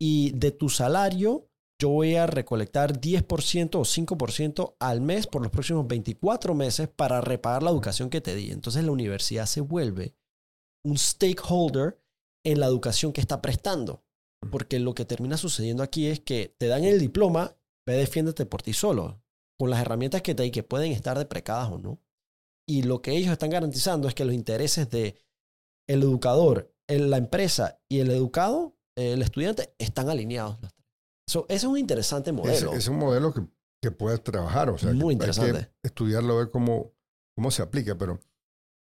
y 0.00 0.32
de 0.32 0.50
tu 0.52 0.68
salario 0.68 1.48
yo 1.80 1.90
voy 1.90 2.16
a 2.16 2.26
recolectar 2.26 3.00
10% 3.00 3.76
o 3.76 3.84
5% 3.84 4.76
al 4.80 5.00
mes 5.00 5.28
por 5.28 5.42
los 5.42 5.50
próximos 5.52 5.86
24 5.86 6.54
meses 6.54 6.88
para 6.88 7.20
repagar 7.20 7.62
la 7.62 7.70
educación 7.70 8.10
que 8.10 8.20
te 8.20 8.34
di. 8.34 8.50
Entonces 8.50 8.84
la 8.84 8.90
universidad 8.90 9.46
se 9.46 9.60
vuelve 9.60 10.16
un 10.84 10.98
stakeholder 10.98 12.00
en 12.44 12.58
la 12.58 12.66
educación 12.66 13.12
que 13.12 13.20
está 13.20 13.40
prestando. 13.40 14.02
Porque 14.50 14.78
lo 14.78 14.94
que 14.94 15.04
termina 15.04 15.36
sucediendo 15.36 15.82
aquí 15.82 16.06
es 16.06 16.20
que 16.20 16.54
te 16.58 16.66
dan 16.66 16.84
el 16.84 16.98
diploma, 16.98 17.56
ve 17.86 17.94
defiéndete 17.94 18.46
por 18.46 18.62
ti 18.62 18.72
solo, 18.72 19.22
con 19.58 19.70
las 19.70 19.80
herramientas 19.80 20.22
que 20.22 20.34
te 20.34 20.44
di 20.44 20.50
que 20.50 20.62
pueden 20.62 20.92
estar 20.92 21.18
deprecadas 21.18 21.70
o 21.70 21.78
no. 21.78 22.00
y 22.68 22.82
lo 22.82 23.00
que 23.00 23.16
ellos 23.16 23.32
están 23.32 23.50
garantizando 23.50 24.08
es 24.08 24.14
que 24.14 24.26
los 24.26 24.34
intereses 24.34 24.90
de 24.90 25.16
el 25.88 26.02
educador, 26.02 26.74
la 26.88 27.18
empresa 27.18 27.80
y 27.88 28.00
el 28.00 28.10
educado, 28.10 28.76
el 28.96 29.22
estudiante, 29.22 29.74
están 29.78 30.08
alineados. 30.08 30.58
Eso, 31.28 31.44
ese 31.48 31.56
es 31.56 31.64
un 31.64 31.78
interesante 31.78 32.32
modelo. 32.32 32.72
Es, 32.72 32.88
un 32.88 32.98
modelo 32.98 33.34
que, 33.34 33.42
que, 33.82 33.90
puedes 33.90 34.22
trabajar. 34.24 34.70
O 34.70 34.78
sea, 34.78 34.92
Muy 34.92 35.12
interesante. 35.12 35.58
Hay 35.58 35.64
que 35.64 35.88
estudiarlo, 35.88 36.38
ver 36.38 36.50
cómo, 36.50 36.94
cómo 37.36 37.50
se 37.50 37.62
aplica. 37.62 37.96
Pero 37.96 38.18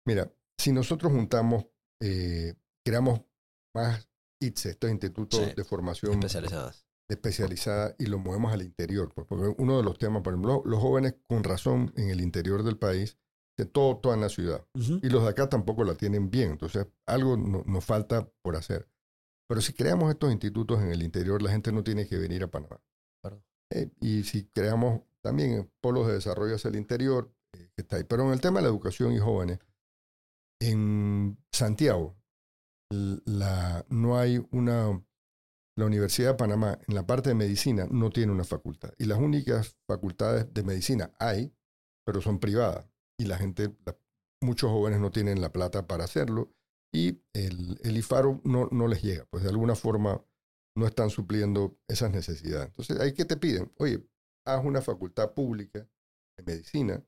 mira, 0.06 0.32
si 0.56 0.72
nosotros 0.72 1.12
juntamos, 1.12 1.66
eh, 2.00 2.54
creamos 2.84 3.22
más 3.74 4.08
ITSE, 4.40 4.70
estos 4.70 4.90
institutos 4.90 5.56
de 5.56 5.64
formación 5.64 6.12
especializadas. 6.12 6.86
especializada, 7.10 7.96
y 7.98 8.06
lo 8.06 8.18
movemos 8.18 8.52
al 8.52 8.62
interior. 8.62 9.12
Pues, 9.12 9.26
porque 9.26 9.54
uno 9.58 9.78
de 9.78 9.82
los 9.82 9.98
temas, 9.98 10.22
por 10.22 10.34
ejemplo, 10.34 10.62
los 10.64 10.80
jóvenes 10.80 11.16
con 11.26 11.42
razón 11.42 11.92
en 11.96 12.10
el 12.10 12.20
interior 12.20 12.62
del 12.62 12.78
país 12.78 13.18
de 13.56 13.64
todo, 13.64 13.96
toda 13.98 14.14
en 14.14 14.20
la 14.20 14.28
ciudad. 14.28 14.64
Y 14.74 15.08
los 15.08 15.22
de 15.22 15.30
acá 15.30 15.48
tampoco 15.48 15.84
la 15.84 15.94
tienen 15.94 16.30
bien. 16.30 16.52
Entonces, 16.52 16.86
algo 17.06 17.36
nos 17.36 17.84
falta 17.84 18.28
por 18.42 18.56
hacer. 18.56 18.88
Pero 19.48 19.60
si 19.60 19.72
creamos 19.72 20.10
estos 20.10 20.30
institutos 20.30 20.80
en 20.80 20.90
el 20.90 21.02
interior, 21.02 21.40
la 21.40 21.50
gente 21.50 21.72
no 21.72 21.82
tiene 21.82 22.06
que 22.06 22.18
venir 22.18 22.42
a 22.42 22.50
Panamá. 22.50 22.80
Eh, 23.70 23.90
y 24.00 24.22
si 24.22 24.46
creamos 24.46 25.02
también 25.22 25.70
polos 25.80 26.06
de 26.06 26.14
desarrollo 26.14 26.54
hacia 26.54 26.68
el 26.68 26.76
interior, 26.76 27.32
eh, 27.52 27.70
está 27.76 27.96
ahí. 27.96 28.04
Pero 28.04 28.24
en 28.24 28.32
el 28.32 28.40
tema 28.40 28.58
de 28.58 28.64
la 28.64 28.68
educación 28.68 29.12
y 29.12 29.18
jóvenes, 29.18 29.58
en 30.60 31.38
Santiago, 31.52 32.16
la, 32.90 33.84
no 33.88 34.18
hay 34.18 34.44
una... 34.50 35.02
La 35.78 35.84
Universidad 35.84 36.30
de 36.30 36.36
Panamá, 36.36 36.78
en 36.88 36.94
la 36.94 37.06
parte 37.06 37.28
de 37.28 37.34
medicina, 37.34 37.86
no 37.90 38.08
tiene 38.08 38.32
una 38.32 38.44
facultad. 38.44 38.94
Y 38.96 39.04
las 39.04 39.18
únicas 39.18 39.76
facultades 39.86 40.50
de 40.54 40.62
medicina 40.62 41.12
hay, 41.18 41.52
pero 42.02 42.22
son 42.22 42.38
privadas 42.38 42.86
y 43.18 43.24
la 43.24 43.38
gente, 43.38 43.74
muchos 44.40 44.70
jóvenes 44.70 45.00
no 45.00 45.10
tienen 45.10 45.40
la 45.40 45.52
plata 45.52 45.86
para 45.86 46.04
hacerlo 46.04 46.52
y 46.92 47.22
el, 47.32 47.78
el 47.82 47.96
IFARO 47.96 48.40
no, 48.44 48.68
no 48.70 48.88
les 48.88 49.02
llega, 49.02 49.26
pues 49.30 49.42
de 49.42 49.50
alguna 49.50 49.74
forma 49.74 50.24
no 50.76 50.86
están 50.86 51.10
supliendo 51.10 51.78
esas 51.88 52.10
necesidades. 52.10 52.68
Entonces, 52.68 53.00
¿ahí 53.00 53.12
qué 53.12 53.24
te 53.24 53.36
piden? 53.36 53.72
Oye, 53.78 54.06
haz 54.44 54.64
una 54.64 54.82
facultad 54.82 55.32
pública 55.32 55.88
de 56.36 56.44
medicina 56.44 57.04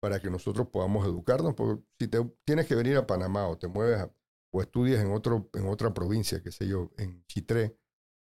para 0.00 0.20
que 0.20 0.30
nosotros 0.30 0.68
podamos 0.68 1.06
educarnos, 1.06 1.54
porque 1.54 1.82
si 1.98 2.08
te 2.08 2.22
tienes 2.44 2.66
que 2.66 2.74
venir 2.74 2.96
a 2.96 3.06
Panamá 3.06 3.48
o 3.48 3.56
te 3.56 3.68
mueves 3.68 4.06
o 4.52 4.60
estudias 4.60 5.02
en, 5.02 5.10
otro, 5.12 5.48
en 5.54 5.66
otra 5.66 5.94
provincia, 5.94 6.42
qué 6.42 6.52
sé 6.52 6.68
yo, 6.68 6.90
en 6.98 7.24
Chitré, 7.26 7.76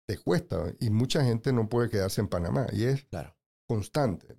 te 0.07 0.17
cuesta 0.17 0.73
y 0.79 0.89
mucha 0.89 1.23
gente 1.23 1.51
no 1.51 1.69
puede 1.69 1.89
quedarse 1.89 2.21
en 2.21 2.27
Panamá 2.27 2.67
y 2.71 2.85
es 2.85 3.05
claro. 3.05 3.35
constante. 3.67 4.37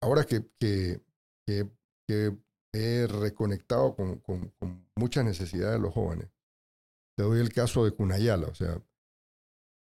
Ahora 0.00 0.24
que, 0.24 0.48
que 0.58 1.02
que, 1.46 1.70
he 2.72 3.06
reconectado 3.06 3.96
con, 3.96 4.18
con, 4.18 4.52
muchas 4.96 5.24
necesidades 5.24 5.76
de 5.76 5.80
los 5.80 5.94
jóvenes. 5.94 6.28
Te 7.16 7.24
doy 7.24 7.40
el 7.40 7.50
caso 7.52 7.84
de 7.84 7.92
Cunayala, 7.92 8.48
o 8.48 8.54
sea, 8.54 8.82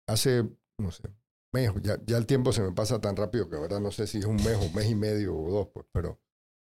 hace, 0.08 0.44
no 0.78 0.92
sé, 0.92 1.04
mes, 1.52 1.72
ya, 1.82 2.00
ya 2.06 2.18
el 2.18 2.26
tiempo 2.26 2.54
se 2.54 2.62
me 2.62 2.72
pasa 2.72 3.02
tan 3.02 3.18
rápido 3.18 3.50
que 3.50 3.58
ahora 3.58 3.82
no 3.82 3.92
sé 3.92 4.08
si 4.08 4.20
es 4.20 4.26
un 4.26 4.38
mes 4.38 4.56
o 4.56 4.74
mes 4.74 4.90
y 4.90 4.96
medio 4.96 5.36
o 5.36 5.52
dos, 5.52 5.68
pues, 5.74 5.86
pero 5.92 6.22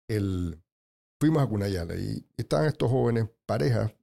el, 0.09 0.61
fuimos 1.21 1.43
a 1.43 1.47
Cunayala 1.47 1.95
y 1.95 2.27
estaban 2.37 2.67
estos 2.67 2.91
jóvenes, 2.91 3.29
parejas, 3.47 3.95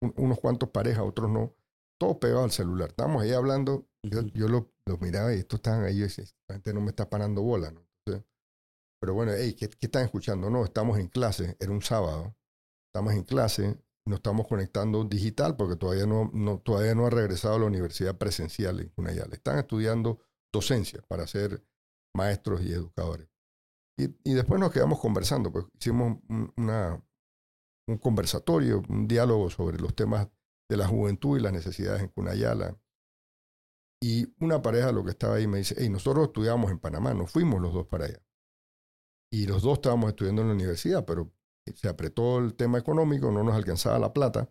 unos 0.00 0.40
cuantos 0.40 0.70
parejas, 0.70 1.04
otros 1.04 1.30
no, 1.30 1.54
todos 1.98 2.16
pegados 2.18 2.44
al 2.44 2.52
celular. 2.52 2.90
Estábamos 2.90 3.22
ahí 3.22 3.32
hablando, 3.32 3.86
yo, 4.02 4.22
yo 4.34 4.48
los, 4.48 4.64
miraba 5.00 5.34
y 5.34 5.38
estos 5.38 5.58
estaban 5.58 5.84
ahí 5.84 5.98
y 5.98 6.00
decía, 6.00 6.24
la 6.48 6.54
gente 6.56 6.72
no 6.72 6.80
me 6.80 6.90
está 6.90 7.08
parando 7.08 7.42
bola, 7.42 7.70
¿no? 7.70 7.86
Pero 9.00 9.14
bueno, 9.14 9.32
hey, 9.36 9.54
¿qué, 9.54 9.70
están 9.80 10.04
escuchando? 10.04 10.50
No, 10.50 10.64
estamos 10.64 10.98
en 10.98 11.08
clase, 11.08 11.56
era 11.60 11.70
un 11.72 11.82
sábado, 11.82 12.36
estamos 12.86 13.14
en 13.14 13.22
clase, 13.22 13.78
nos 14.04 14.18
estamos 14.18 14.46
conectando 14.46 15.04
digital 15.04 15.56
porque 15.56 15.76
todavía 15.76 16.06
no, 16.06 16.30
no, 16.32 16.58
todavía 16.58 16.94
no 16.94 17.06
ha 17.06 17.10
regresado 17.10 17.56
a 17.56 17.58
la 17.60 17.66
universidad 17.66 18.16
presencial 18.16 18.80
en 18.80 18.88
Cunayala. 18.88 19.34
Están 19.34 19.58
estudiando 19.58 20.18
docencia 20.52 21.02
para 21.08 21.26
ser 21.26 21.62
maestros 22.14 22.62
y 22.62 22.72
educadores. 22.72 23.28
Y, 23.96 24.04
y 24.24 24.34
después 24.34 24.60
nos 24.60 24.72
quedamos 24.72 25.00
conversando, 25.00 25.52
pues 25.52 25.66
hicimos 25.78 26.18
una, 26.56 27.02
un 27.86 27.98
conversatorio, 27.98 28.82
un 28.88 29.08
diálogo 29.08 29.50
sobre 29.50 29.78
los 29.78 29.94
temas 29.94 30.28
de 30.68 30.76
la 30.76 30.86
juventud 30.86 31.38
y 31.38 31.42
las 31.42 31.52
necesidades 31.52 32.02
en 32.02 32.08
Cunayala. 32.08 32.78
Y 34.00 34.32
una 34.38 34.62
pareja 34.62 34.92
lo 34.92 35.04
que 35.04 35.10
estaba 35.10 35.36
ahí 35.36 35.46
me 35.46 35.58
dice, 35.58 35.74
hey, 35.78 35.88
nosotros 35.88 36.28
estudiamos 36.28 36.70
en 36.70 36.78
Panamá, 36.78 37.14
nos 37.14 37.30
fuimos 37.30 37.60
los 37.60 37.72
dos 37.72 37.86
para 37.86 38.04
allá. 38.04 38.22
Y 39.30 39.46
los 39.46 39.62
dos 39.62 39.74
estábamos 39.74 40.10
estudiando 40.10 40.42
en 40.42 40.48
la 40.48 40.54
universidad, 40.54 41.04
pero 41.04 41.30
se 41.74 41.88
apretó 41.88 42.38
el 42.38 42.54
tema 42.54 42.78
económico, 42.78 43.30
no 43.30 43.44
nos 43.44 43.54
alcanzaba 43.54 43.98
la 43.98 44.12
plata. 44.12 44.50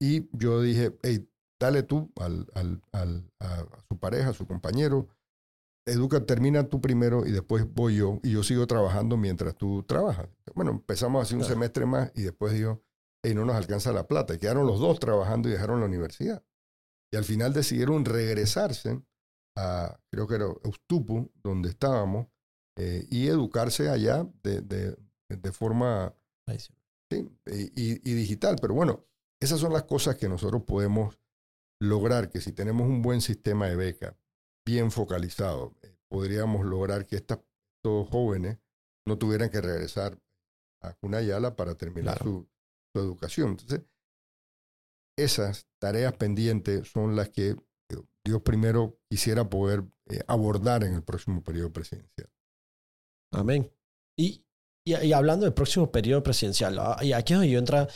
Y 0.00 0.28
yo 0.36 0.60
dije, 0.60 0.98
hey, 1.02 1.28
dale 1.60 1.82
tú 1.82 2.12
al, 2.16 2.46
al, 2.54 2.82
al, 2.92 3.30
a, 3.40 3.64
su 3.88 3.98
pareja, 3.98 4.30
a 4.30 4.34
su 4.34 4.46
compañero, 4.46 5.08
educa, 5.86 6.24
termina 6.26 6.68
tú 6.68 6.80
primero 6.80 7.26
y 7.26 7.32
después 7.32 7.72
voy 7.72 7.96
yo 7.96 8.20
y 8.22 8.32
yo 8.32 8.42
sigo 8.42 8.66
trabajando 8.66 9.16
mientras 9.16 9.56
tú 9.56 9.82
trabajas. 9.84 10.28
Bueno, 10.54 10.72
empezamos 10.72 11.22
así 11.22 11.34
un 11.34 11.44
semestre 11.44 11.86
más 11.86 12.10
y 12.14 12.22
después 12.22 12.52
dijo, 12.52 12.82
hey, 13.22 13.34
no 13.34 13.44
nos 13.44 13.56
alcanza 13.56 13.92
la 13.92 14.06
plata. 14.06 14.34
Y 14.34 14.38
quedaron 14.38 14.66
los 14.66 14.80
dos 14.80 14.98
trabajando 14.98 15.48
y 15.48 15.52
dejaron 15.52 15.80
la 15.80 15.86
universidad. 15.86 16.42
Y 17.12 17.16
al 17.16 17.24
final 17.24 17.52
decidieron 17.52 18.04
regresarse 18.04 19.00
a, 19.56 20.00
creo 20.10 20.26
que 20.26 20.34
era 20.34 20.46
Eustupu, 20.64 21.30
donde 21.42 21.68
estábamos, 21.68 22.26
eh, 22.76 23.06
y 23.10 23.28
educarse 23.28 23.88
allá 23.88 24.26
de, 24.42 24.60
de, 24.60 24.96
de 25.28 25.52
forma 25.52 26.14
sí, 27.10 27.28
y, 27.46 28.10
y, 28.10 28.14
digital. 28.14 28.56
Pero 28.60 28.74
bueno, 28.74 29.06
esas 29.40 29.60
son 29.60 29.72
las 29.72 29.84
cosas 29.84 30.16
que 30.16 30.28
nosotros 30.28 30.62
podemos 30.62 31.18
lograr, 31.80 32.30
que 32.30 32.40
si 32.40 32.52
tenemos 32.52 32.86
un 32.88 33.02
buen 33.02 33.20
sistema 33.20 33.66
de 33.68 33.76
beca 33.76 34.16
bien 34.64 34.90
focalizado, 34.90 35.74
eh, 35.82 35.96
podríamos 36.08 36.64
lograr 36.64 37.06
que 37.06 37.16
estos 37.16 37.40
jóvenes 38.08 38.58
no 39.06 39.18
tuvieran 39.18 39.50
que 39.50 39.60
regresar 39.60 40.20
a 40.80 40.94
Cunayala 40.94 41.56
para 41.56 41.74
terminar 41.74 42.18
su, 42.22 42.48
su 42.94 43.00
educación. 43.00 43.50
Entonces, 43.50 43.82
esas 45.18 45.66
tareas 45.78 46.14
pendientes 46.14 46.88
son 46.88 47.16
las 47.16 47.28
que 47.28 47.56
Dios 48.24 48.42
primero 48.42 48.98
quisiera 49.08 49.48
poder 49.48 49.84
eh, 50.06 50.20
abordar 50.26 50.84
en 50.84 50.94
el 50.94 51.02
próximo 51.02 51.42
periodo 51.42 51.72
presidencial. 51.72 52.30
Amén. 53.32 53.70
Y, 54.18 54.44
y, 54.86 55.12
hablando 55.12 55.44
del 55.44 55.54
próximo 55.54 55.90
periodo 55.90 56.22
presidencial, 56.22 56.78
ah, 56.78 56.98
y 57.02 57.12
aquí 57.12 57.32
es 57.32 57.38
donde 57.38 57.52
yo 57.52 57.58
entra 57.58 57.88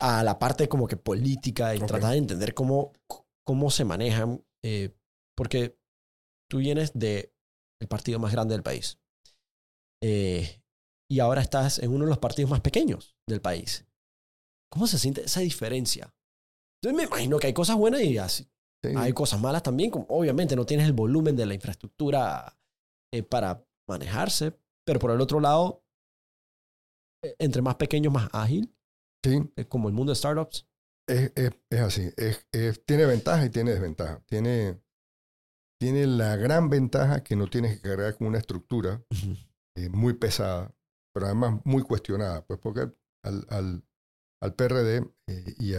a 0.00 0.22
la 0.22 0.38
parte 0.38 0.68
como 0.68 0.86
que 0.86 0.96
política 0.96 1.74
y 1.74 1.78
tratar 1.78 2.12
de 2.12 2.18
entender 2.18 2.54
cómo, 2.54 2.92
cómo 3.44 3.70
se 3.70 3.84
manejan, 3.84 4.44
eh, 4.62 4.94
porque 5.36 5.78
tú 6.50 6.58
vienes 6.58 6.92
del 6.92 7.32
el 7.80 7.88
partido 7.88 8.18
más 8.18 8.32
grande 8.32 8.54
del 8.54 8.62
país 8.62 8.98
eh, 10.02 10.62
y 11.10 11.20
ahora 11.20 11.42
estás 11.42 11.78
en 11.78 11.90
uno 11.90 12.04
de 12.04 12.10
los 12.10 12.18
partidos 12.18 12.50
más 12.50 12.60
pequeños 12.60 13.16
del 13.28 13.40
país. 13.40 13.86
¿Cómo 14.70 14.86
se 14.86 14.98
siente 14.98 15.22
esa 15.22 15.40
diferencia? 15.40 16.14
Entonces 16.80 16.96
me 16.96 17.04
imagino 17.04 17.38
que 17.38 17.46
hay 17.46 17.52
cosas 17.52 17.76
buenas 17.76 18.02
y 18.02 18.18
así. 18.18 18.48
Hay 18.96 19.12
cosas 19.12 19.40
malas 19.40 19.64
también, 19.64 19.90
como 19.90 20.06
obviamente 20.10 20.54
no 20.54 20.64
tienes 20.64 20.86
el 20.86 20.92
volumen 20.92 21.34
de 21.34 21.46
la 21.46 21.54
infraestructura 21.54 22.56
eh, 23.12 23.24
para 23.24 23.66
manejarse, 23.88 24.56
pero 24.86 25.00
por 25.00 25.10
el 25.10 25.20
otro 25.20 25.40
lado, 25.40 25.84
e, 27.22 27.34
entre 27.38 27.60
más 27.60 27.74
pequeño, 27.74 28.10
más 28.10 28.28
ágil. 28.32 28.72
Sí. 29.24 29.42
Como 29.68 29.88
el 29.88 29.94
mundo 29.94 30.12
de 30.12 30.16
startups. 30.16 30.68
Es, 31.08 31.32
es, 31.34 31.50
es 31.70 31.80
así. 31.80 32.10
Es, 32.16 32.46
tiene 32.84 33.06
ventaja 33.06 33.44
y 33.44 33.50
tiene 33.50 33.72
desventaja. 33.72 34.22
Tiene, 34.26 34.80
tiene 35.80 36.06
la 36.06 36.36
gran 36.36 36.70
ventaja 36.70 37.22
que 37.22 37.36
no 37.36 37.48
tienes 37.48 37.76
que 37.76 37.88
cargar 37.88 38.16
con 38.16 38.28
una 38.28 38.38
estructura 38.38 39.04
eh, 39.76 39.88
muy 39.90 40.14
pesada, 40.14 40.74
pero 41.12 41.26
además 41.26 41.60
muy 41.64 41.82
cuestionada. 41.82 42.44
Pues 42.46 42.60
porque 42.60 42.92
al, 43.24 43.46
al, 43.50 43.84
al 44.40 44.54
PRD 44.54 44.98
eh, 45.28 45.54
y 45.58 45.74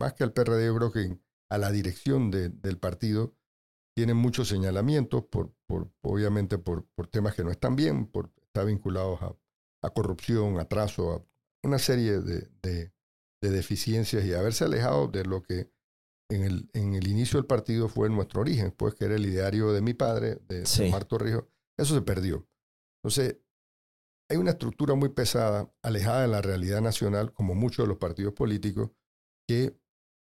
más 0.00 0.14
que 0.14 0.24
al 0.24 0.32
PRD, 0.32 0.66
yo 0.66 0.76
creo 0.76 0.92
que 0.92 1.18
a 1.50 1.58
la 1.58 1.70
dirección 1.70 2.30
de, 2.30 2.48
del 2.48 2.78
partido 2.78 3.34
tienen 3.96 4.16
muchos 4.16 4.48
señalamientos, 4.48 5.24
por, 5.24 5.52
por, 5.66 5.90
obviamente 6.02 6.58
por, 6.58 6.86
por 6.94 7.06
temas 7.06 7.34
que 7.34 7.44
no 7.44 7.50
están 7.50 7.76
bien, 7.76 8.06
por 8.06 8.30
está 8.50 8.64
vinculados 8.64 9.22
a, 9.22 9.36
a 9.82 9.90
corrupción, 9.90 10.58
atraso, 10.58 11.12
a 11.12 11.24
una 11.62 11.78
serie 11.78 12.20
de, 12.20 12.48
de, 12.62 12.92
deficiencias 13.40 14.24
y 14.24 14.34
haberse 14.34 14.64
alejado 14.64 15.08
de 15.08 15.24
lo 15.24 15.42
que 15.42 15.70
en 16.30 16.42
el, 16.42 16.70
en 16.74 16.94
el 16.94 17.08
inicio 17.08 17.38
del 17.38 17.46
partido 17.46 17.88
fue 17.88 18.08
nuestro 18.10 18.42
origen, 18.42 18.70
pues 18.72 18.94
que 18.94 19.06
era 19.06 19.16
el 19.16 19.26
ideario 19.26 19.72
de 19.72 19.80
mi 19.80 19.94
padre, 19.94 20.40
de, 20.48 20.64
Marco 20.90 21.18
Rijo. 21.18 21.48
Eso 21.78 21.94
se 21.94 22.02
perdió. 22.02 22.46
Entonces, 23.02 23.38
hay 24.30 24.36
una 24.36 24.50
estructura 24.50 24.94
muy 24.94 25.08
pesada, 25.08 25.72
alejada 25.82 26.22
de 26.22 26.28
la 26.28 26.42
realidad 26.42 26.80
nacional, 26.80 27.32
como 27.32 27.54
muchos 27.54 27.84
de 27.84 27.88
los 27.88 27.96
partidos 27.96 28.34
políticos, 28.34 28.90
que 29.48 29.76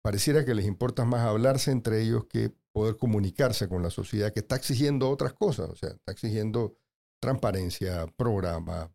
pareciera 0.03 0.45
que 0.45 0.55
les 0.55 0.65
importa 0.65 1.05
más 1.05 1.21
hablarse 1.21 1.71
entre 1.71 2.01
ellos 2.01 2.25
que 2.25 2.55
poder 2.73 2.97
comunicarse 2.97 3.67
con 3.67 3.83
la 3.83 3.91
sociedad, 3.91 4.33
que 4.33 4.39
está 4.39 4.55
exigiendo 4.55 5.09
otras 5.09 5.33
cosas, 5.33 5.69
o 5.69 5.75
sea, 5.75 5.89
está 5.89 6.11
exigiendo 6.11 6.75
transparencia, 7.23 8.05
programa, 8.17 8.91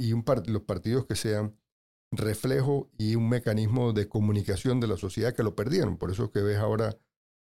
y 0.00 0.12
un 0.12 0.24
los 0.46 0.62
partidos 0.62 1.06
que 1.06 1.14
sean 1.14 1.56
reflejo 2.10 2.90
y 2.98 3.14
un 3.14 3.28
mecanismo 3.28 3.92
de 3.92 4.08
comunicación 4.08 4.80
de 4.80 4.88
la 4.88 4.96
sociedad 4.96 5.34
que 5.36 5.44
lo 5.44 5.54
perdieron. 5.54 5.96
Por 5.96 6.10
eso 6.10 6.24
es 6.24 6.30
que 6.30 6.40
ves 6.40 6.58
ahora 6.58 6.98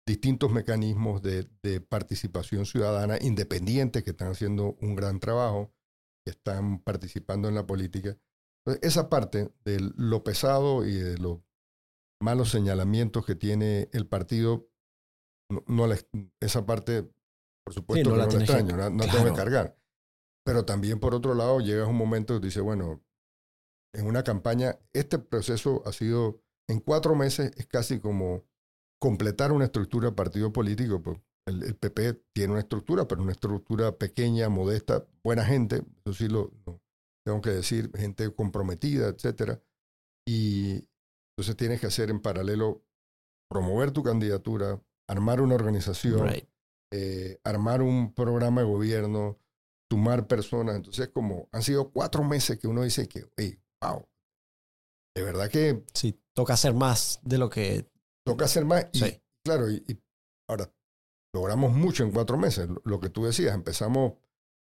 distintos 0.06 0.50
mecanismos 0.50 1.20
de, 1.20 1.46
de 1.62 1.82
participación 1.82 2.64
ciudadana 2.64 3.18
independientes 3.20 4.02
que 4.04 4.12
están 4.12 4.28
haciendo 4.28 4.78
un 4.80 4.96
gran 4.96 5.20
trabajo, 5.20 5.70
que 6.24 6.30
están 6.30 6.78
participando 6.78 7.48
en 7.48 7.54
la 7.54 7.66
política. 7.66 8.16
esa 8.80 9.10
parte 9.10 9.52
de 9.66 9.92
lo 9.96 10.24
pesado 10.24 10.86
y 10.86 10.94
de 10.94 11.18
los 11.18 11.40
malos 12.22 12.50
señalamientos 12.50 13.26
que 13.26 13.34
tiene 13.34 13.90
el 13.92 14.06
partido, 14.06 14.70
no, 15.66 15.86
esa 16.40 16.64
parte, 16.64 17.06
por 17.64 17.74
supuesto, 17.74 18.08
no, 18.08 18.16
la 18.16 18.26
no 18.26 18.32
extraño, 18.32 18.76
no, 18.90 19.04
tengo 19.04 19.26
que 19.26 19.34
cargar. 19.34 19.76
Pero 20.46 20.64
también, 20.64 21.00
por 21.00 21.12
otro 21.12 21.34
lado, 21.34 21.58
llega 21.58 21.88
un 21.88 21.96
momento 21.96 22.40
que 22.40 22.46
dice, 22.46 22.60
bueno, 22.60 23.02
en 23.92 24.06
una 24.06 24.22
campaña, 24.22 24.78
este 24.92 25.18
proceso 25.18 25.82
ha 25.84 25.92
sido, 25.92 26.40
en 26.68 26.78
cuatro 26.78 27.16
meses, 27.16 27.50
es 27.56 27.66
casi 27.66 27.98
como 27.98 28.44
completar 29.00 29.50
una 29.50 29.64
estructura 29.64 30.10
de 30.10 30.14
partido 30.14 30.52
político. 30.52 31.02
Pues 31.02 31.18
el, 31.46 31.74
PP 31.74 32.22
tiene 32.32 32.52
una 32.52 32.60
estructura, 32.60 33.08
pero 33.08 33.22
una 33.22 33.32
estructura 33.32 33.98
pequeña, 33.98 34.48
modesta, 34.48 35.04
buena 35.24 35.44
gente, 35.44 35.82
eso 36.04 36.14
sí 36.14 36.28
lo, 36.28 36.52
tengo 37.24 37.40
que 37.40 37.50
decir, 37.50 37.90
gente 37.96 38.32
comprometida, 38.32 39.08
etcétera. 39.08 39.60
Y 40.28 40.86
entonces 41.32 41.56
tienes 41.56 41.80
que 41.80 41.88
hacer 41.88 42.08
en 42.10 42.20
paralelo 42.20 42.84
promover 43.50 43.90
tu 43.90 44.04
candidatura, 44.04 44.80
armar 45.08 45.40
una 45.40 45.56
organización, 45.56 46.30
eh, 46.92 47.40
armar 47.42 47.82
un 47.82 48.14
programa 48.14 48.60
de 48.60 48.68
gobierno, 48.68 49.40
sumar 49.90 50.26
personas. 50.26 50.76
Entonces, 50.76 51.08
como 51.08 51.48
han 51.52 51.62
sido 51.62 51.90
cuatro 51.90 52.24
meses 52.24 52.58
que 52.58 52.68
uno 52.68 52.82
dice 52.82 53.08
que, 53.08 53.26
hey, 53.36 53.58
wow, 53.82 54.06
de 55.14 55.22
verdad 55.22 55.50
que... 55.50 55.84
Sí, 55.94 56.20
toca 56.34 56.54
hacer 56.54 56.74
más 56.74 57.20
de 57.22 57.38
lo 57.38 57.48
que... 57.48 57.88
Toca 58.24 58.44
hacer 58.44 58.64
más. 58.64 58.86
Y, 58.92 58.98
sí. 58.98 59.22
Claro, 59.44 59.70
y, 59.70 60.02
ahora, 60.48 60.70
logramos 61.32 61.72
mucho 61.72 62.02
en 62.02 62.10
cuatro 62.10 62.36
meses. 62.36 62.68
Lo 62.84 63.00
que 63.00 63.10
tú 63.10 63.24
decías, 63.24 63.54
empezamos 63.54 64.14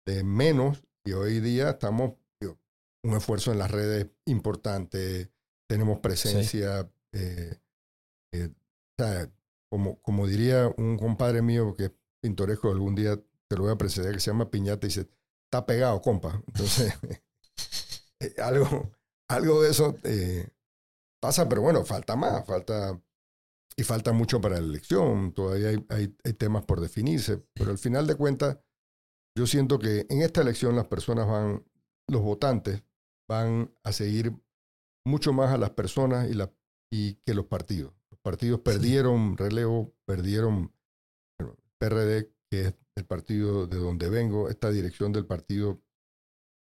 de 0.07 0.25
menos 0.25 0.83
y 1.05 1.13
hoy 1.13 1.41
día 1.41 1.71
estamos, 1.71 2.15
un 3.05 3.17
esfuerzo 3.17 3.53
en 3.53 3.59
las 3.59 3.71
redes 3.71 4.09
importante, 4.27 5.31
tenemos 5.69 5.99
presencia, 5.99 6.89
eh, 7.13 7.59
eh, 8.33 8.51
como, 9.69 10.01
como 10.01 10.27
diría 10.27 10.73
un 10.77 10.97
compadre 10.97 11.43
mío 11.43 11.75
que 11.77 11.87
es 11.87 11.93
pintoresco, 12.23 12.71
algún 12.71 12.95
día 12.95 13.21
te 13.53 13.59
lo 13.59 13.65
voy 13.65 13.73
a 13.73 13.77
preceder, 13.77 14.15
que 14.15 14.21
se 14.21 14.31
llama 14.31 14.51
Piñata, 14.51 14.87
y 14.87 14.89
dice, 14.89 15.11
está 15.45 15.67
pegado, 15.67 16.01
compa. 16.01 16.43
Entonces, 16.47 16.95
eh, 18.21 18.35
algo, 18.39 18.91
algo 19.29 19.63
de 19.63 19.71
eso 19.71 19.95
eh, 20.05 20.49
pasa, 21.21 21.47
pero 21.51 21.61
bueno, 21.61 21.85
falta 21.85 22.17
más, 22.17 22.47
falta, 22.47 22.99
y 23.77 23.83
falta 23.83 24.13
mucho 24.13 24.41
para 24.41 24.55
la 24.55 24.67
elección, 24.67 25.35
todavía 25.35 25.69
hay, 25.69 25.85
hay, 25.91 26.17
hay 26.25 26.33
temas 26.33 26.65
por 26.65 26.81
definirse, 26.81 27.45
pero 27.53 27.71
al 27.71 27.79
final 27.79 28.07
de 28.07 28.15
cuentas, 28.15 28.59
yo 29.37 29.47
siento 29.47 29.79
que 29.79 30.07
en 30.09 30.23
esta 30.23 30.41
elección 30.41 30.75
las 30.75 30.87
personas 30.87 31.27
van, 31.27 31.63
los 32.09 32.23
votantes 32.23 32.83
van 33.29 33.71
a 33.83 33.93
seguir 33.93 34.35
mucho 35.05 35.35
más 35.35 35.53
a 35.53 35.59
las 35.59 35.71
personas 35.71 36.31
y, 36.31 36.35
la, 36.35 36.51
y 36.91 37.17
que 37.17 37.35
los 37.35 37.47
partidos. 37.47 37.93
Los 38.11 38.21
partidos 38.21 38.61
perdieron 38.61 39.37
relevo, 39.37 39.95
perdieron 40.07 40.73
bueno, 41.39 41.57
PRD, 41.79 42.33
que 42.51 42.61
es 42.69 42.75
el 42.97 43.05
partido 43.05 43.67
de 43.67 43.79
donde 43.79 44.09
vengo, 44.09 44.49
esta 44.49 44.71
dirección 44.71 45.13
del 45.13 45.27
partido 45.27 45.81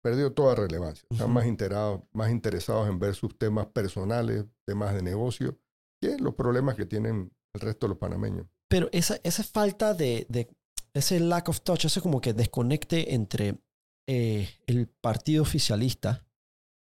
perdió 0.02 0.32
toda 0.32 0.54
relevancia. 0.54 1.06
Están 1.10 1.32
más, 1.32 1.46
enterados, 1.46 2.02
más 2.12 2.30
interesados 2.30 2.88
en 2.88 2.98
ver 2.98 3.14
sus 3.14 3.36
temas 3.38 3.66
personales, 3.66 4.44
temas 4.64 4.94
de 4.94 5.02
negocio, 5.02 5.58
que 6.00 6.18
los 6.18 6.34
problemas 6.34 6.74
que 6.74 6.86
tienen 6.86 7.32
el 7.54 7.60
resto 7.60 7.86
de 7.86 7.90
los 7.90 7.98
panameños. 7.98 8.46
Pero 8.68 8.88
esa, 8.92 9.20
esa 9.22 9.44
falta 9.44 9.94
de, 9.94 10.26
de 10.28 10.48
ese 10.94 11.20
lack 11.20 11.48
of 11.48 11.60
touch, 11.60 11.84
ese 11.84 12.00
como 12.00 12.20
que 12.20 12.32
desconecte 12.32 13.14
entre 13.14 13.60
eh, 14.08 14.48
el 14.66 14.88
partido 14.88 15.42
oficialista 15.42 16.26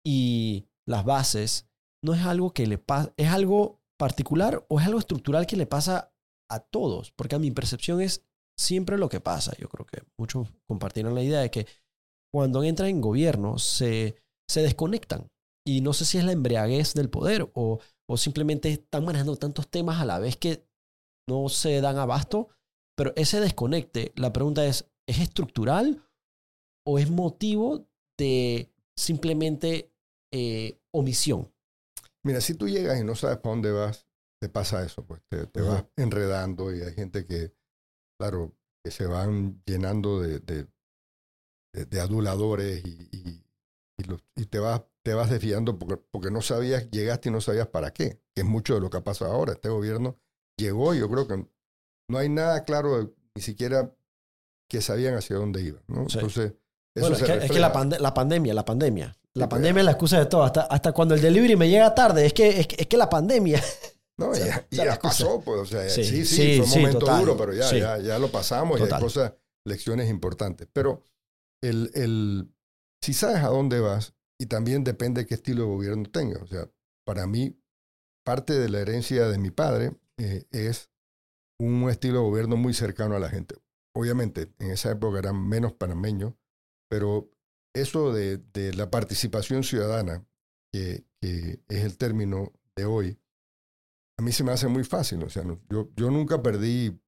y 0.06 0.68
las 0.86 1.06
bases, 1.06 1.68
no 2.04 2.14
es 2.14 2.26
algo 2.26 2.54
que 2.54 2.68
le 2.68 2.78
pasa, 2.78 3.14
es 3.18 3.30
algo 3.30 3.82
particular 3.98 4.66
o 4.70 4.80
es 4.80 4.86
algo 4.86 5.00
estructural 5.00 5.48
que 5.48 5.56
le 5.56 5.66
pasa 5.66 6.14
a 6.50 6.60
todos, 6.60 7.12
porque 7.12 7.36
a 7.36 7.40
mi 7.40 7.52
percepción 7.52 8.02
es 8.02 8.27
siempre 8.58 8.98
lo 8.98 9.10
que 9.10 9.20
pasa. 9.20 9.56
Yo 9.58 9.70
creo 9.70 9.86
que 9.86 10.02
muchos 10.18 10.50
compartieron 10.68 11.16
la 11.16 11.24
idea 11.24 11.40
de 11.40 11.52
que 11.52 11.68
cuando 12.34 12.64
entran 12.64 12.90
en 12.90 13.02
gobierno 13.02 13.58
se, 13.58 14.16
se 14.50 14.62
desconectan. 14.62 15.28
Y 15.66 15.82
no 15.82 15.94
sé 15.94 16.06
si 16.06 16.18
es 16.18 16.24
la 16.24 16.32
embriaguez 16.32 16.94
del 16.94 17.10
poder 17.10 17.50
o, 17.54 17.80
o 18.10 18.18
simplemente 18.18 18.72
están 18.72 19.06
manejando 19.06 19.36
tantos 19.36 19.70
temas 19.70 20.02
a 20.02 20.06
la 20.06 20.20
vez 20.20 20.38
que 20.38 20.66
no 21.28 21.50
se 21.50 21.82
dan 21.82 21.98
abasto. 21.98 22.50
Pero 22.96 23.14
ese 23.16 23.40
desconecte, 23.40 24.12
la 24.16 24.34
pregunta 24.34 24.66
es, 24.66 24.90
¿es 25.08 25.20
estructural 25.20 26.04
o 26.86 27.00
es 27.00 27.12
motivo 27.12 27.88
de 28.18 28.72
simplemente 28.96 29.92
eh, 30.34 30.80
omisión? 30.92 31.52
Mira, 32.24 32.42
si 32.42 32.56
tú 32.56 32.68
llegas 32.68 33.00
y 33.00 33.04
no 33.04 33.14
sabes 33.16 33.38
para 33.38 33.54
dónde 33.54 33.72
vas, 33.72 34.08
te 34.42 34.50
pasa 34.50 34.84
eso, 34.84 35.06
pues 35.06 35.22
te, 35.30 35.46
te 35.48 35.62
vas 35.62 35.86
enredando 35.96 36.74
y 36.74 36.82
hay 36.82 36.94
gente 36.94 37.26
que, 37.26 37.54
claro, 38.20 38.54
que 38.84 38.92
se 38.92 39.06
van 39.06 39.62
llenando 39.66 40.22
de, 40.22 40.40
de, 40.40 40.68
de, 41.74 42.02
aduladores 42.02 42.84
y, 42.86 43.10
y, 43.12 43.44
y, 44.36 44.46
te, 44.46 44.60
vas, 44.60 44.82
te 45.04 45.14
vas 45.14 45.30
desviando 45.30 45.78
porque, 45.78 45.98
porque 46.12 46.32
no 46.32 46.42
sabías, 46.42 46.90
llegaste 46.92 47.30
y 47.30 47.32
no 47.32 47.42
sabías 47.42 47.68
para 47.68 47.92
qué, 47.92 48.22
que 48.36 48.42
es 48.42 48.46
mucho 48.46 48.76
de 48.76 48.82
lo 48.82 48.90
que 48.90 48.98
ha 48.98 49.04
pasado 49.04 49.32
ahora. 49.32 49.54
Este 49.54 49.70
gobierno 49.70 50.18
llegó 50.58 50.94
y 50.94 51.00
yo 51.00 51.10
creo 51.10 51.28
que 51.28 51.46
no 52.10 52.18
hay 52.18 52.30
nada 52.30 52.64
claro, 52.64 53.14
ni 53.36 53.42
siquiera 53.42 53.94
que 54.70 54.82
sabían 54.82 55.16
hacia 55.16 55.38
dónde 55.38 55.62
iban. 55.62 55.84
¿no? 55.88 56.02
Entonces, 56.02 56.54
eso 56.96 57.14
es, 57.14 57.24
que, 57.24 57.34
es 57.46 57.52
que, 57.52 57.60
la, 57.60 57.72
la 58.00 58.14
pandemia, 58.14 58.54
la 58.54 58.66
pandemia. 58.66 59.18
La 59.34 59.48
pandemia 59.48 59.82
es 59.82 59.86
la 59.86 59.92
excusa 59.92 60.20
de 60.20 60.26
todo. 60.26 60.44
Hasta, 60.44 60.62
hasta 60.62 60.92
cuando 60.94 61.14
el 61.14 61.22
delivery 61.22 61.56
me 61.56 61.70
llega 61.70 61.94
tarde. 61.94 62.26
Es 62.26 62.34
que, 62.34 62.60
es 62.60 62.68
que, 62.68 62.76
es 62.80 62.88
que 62.88 62.98
la 62.98 63.10
pandemia. 63.10 63.62
No, 64.20 64.34
ya, 64.34 64.68
ya 64.72 65.00
pasó, 65.00 65.42
pues, 65.42 65.62
o 65.62 65.66
sea, 65.66 65.88
sí, 65.90 66.04
sí, 66.04 66.26
sí, 66.26 66.58
fue 66.58 66.66
un 66.66 66.82
momento 66.82 67.18
duro, 67.18 67.38
pero 67.38 67.54
ya, 67.54 67.72
ya, 67.72 67.98
ya, 68.00 68.18
lo 68.18 68.32
pasamos 68.32 68.80
y 68.80 68.84
hay 68.84 68.90
cosas, 69.00 69.34
lecciones 69.64 70.10
importantes. 70.10 70.68
Pero 70.74 71.04
el, 71.62 71.92
el, 71.94 72.50
si 73.04 73.14
sabes 73.14 73.44
a 73.44 73.50
dónde 73.50 73.80
vas, 73.80 74.16
y 74.40 74.48
también 74.48 74.84
depende 74.84 75.22
de 75.22 75.28
qué 75.28 75.36
estilo 75.36 75.64
de 75.64 75.70
gobierno 75.70 76.10
tengas. 76.10 76.42
O 76.42 76.48
sea, 76.48 76.70
para 77.06 77.28
mí, 77.28 77.60
parte 78.26 78.54
de 78.54 78.70
la 78.70 78.80
herencia 78.80 79.28
de 79.28 79.38
mi 79.38 79.52
padre 79.52 79.96
eh, 80.18 80.46
es 80.52 80.90
un 81.60 81.90
estilo 81.90 82.20
de 82.20 82.26
gobierno 82.26 82.58
muy 82.58 82.74
cercano 82.74 83.16
a 83.16 83.20
la 83.20 83.30
gente. 83.30 83.56
Obviamente, 83.96 84.54
en 84.60 84.72
esa 84.72 84.92
época 84.92 85.20
eran 85.20 85.48
menos 85.48 85.74
panameños, 85.74 86.34
pero 86.90 87.32
eso 87.76 88.14
de, 88.14 88.38
de 88.38 88.74
la 88.74 88.92
participación 88.92 89.64
ciudadana, 89.64 90.26
que, 90.72 91.06
que 91.20 91.62
es 91.68 91.84
el 91.84 91.98
término 91.98 92.54
de 92.76 92.86
hoy, 92.86 93.20
a 94.18 94.24
mí 94.24 94.32
se 94.32 94.44
me 94.44 94.52
hace 94.52 94.68
muy 94.68 94.84
fácil. 94.84 95.24
O 95.24 95.30
sea, 95.30 95.44
yo, 95.70 95.90
yo 95.96 96.12
nunca 96.12 96.42
perdí, 96.42 97.00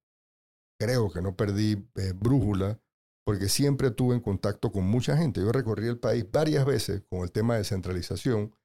creo 0.80 1.10
que 1.10 1.22
no 1.22 1.36
perdí 1.36 1.90
eh, 1.96 2.14
brújula, 2.16 2.80
porque 3.26 3.50
siempre 3.50 3.92
tuve 3.92 4.16
en 4.16 4.22
contacto 4.22 4.72
con 4.72 4.86
mucha 4.86 5.18
gente. 5.18 5.42
Yo 5.42 5.52
recorrí 5.52 5.88
el 5.88 6.00
país 6.00 6.26
varias 6.32 6.66
veces 6.66 7.04
con 7.10 7.22
el 7.22 7.32
tema 7.32 7.54
de 7.54 7.60
descentralización 7.60 8.56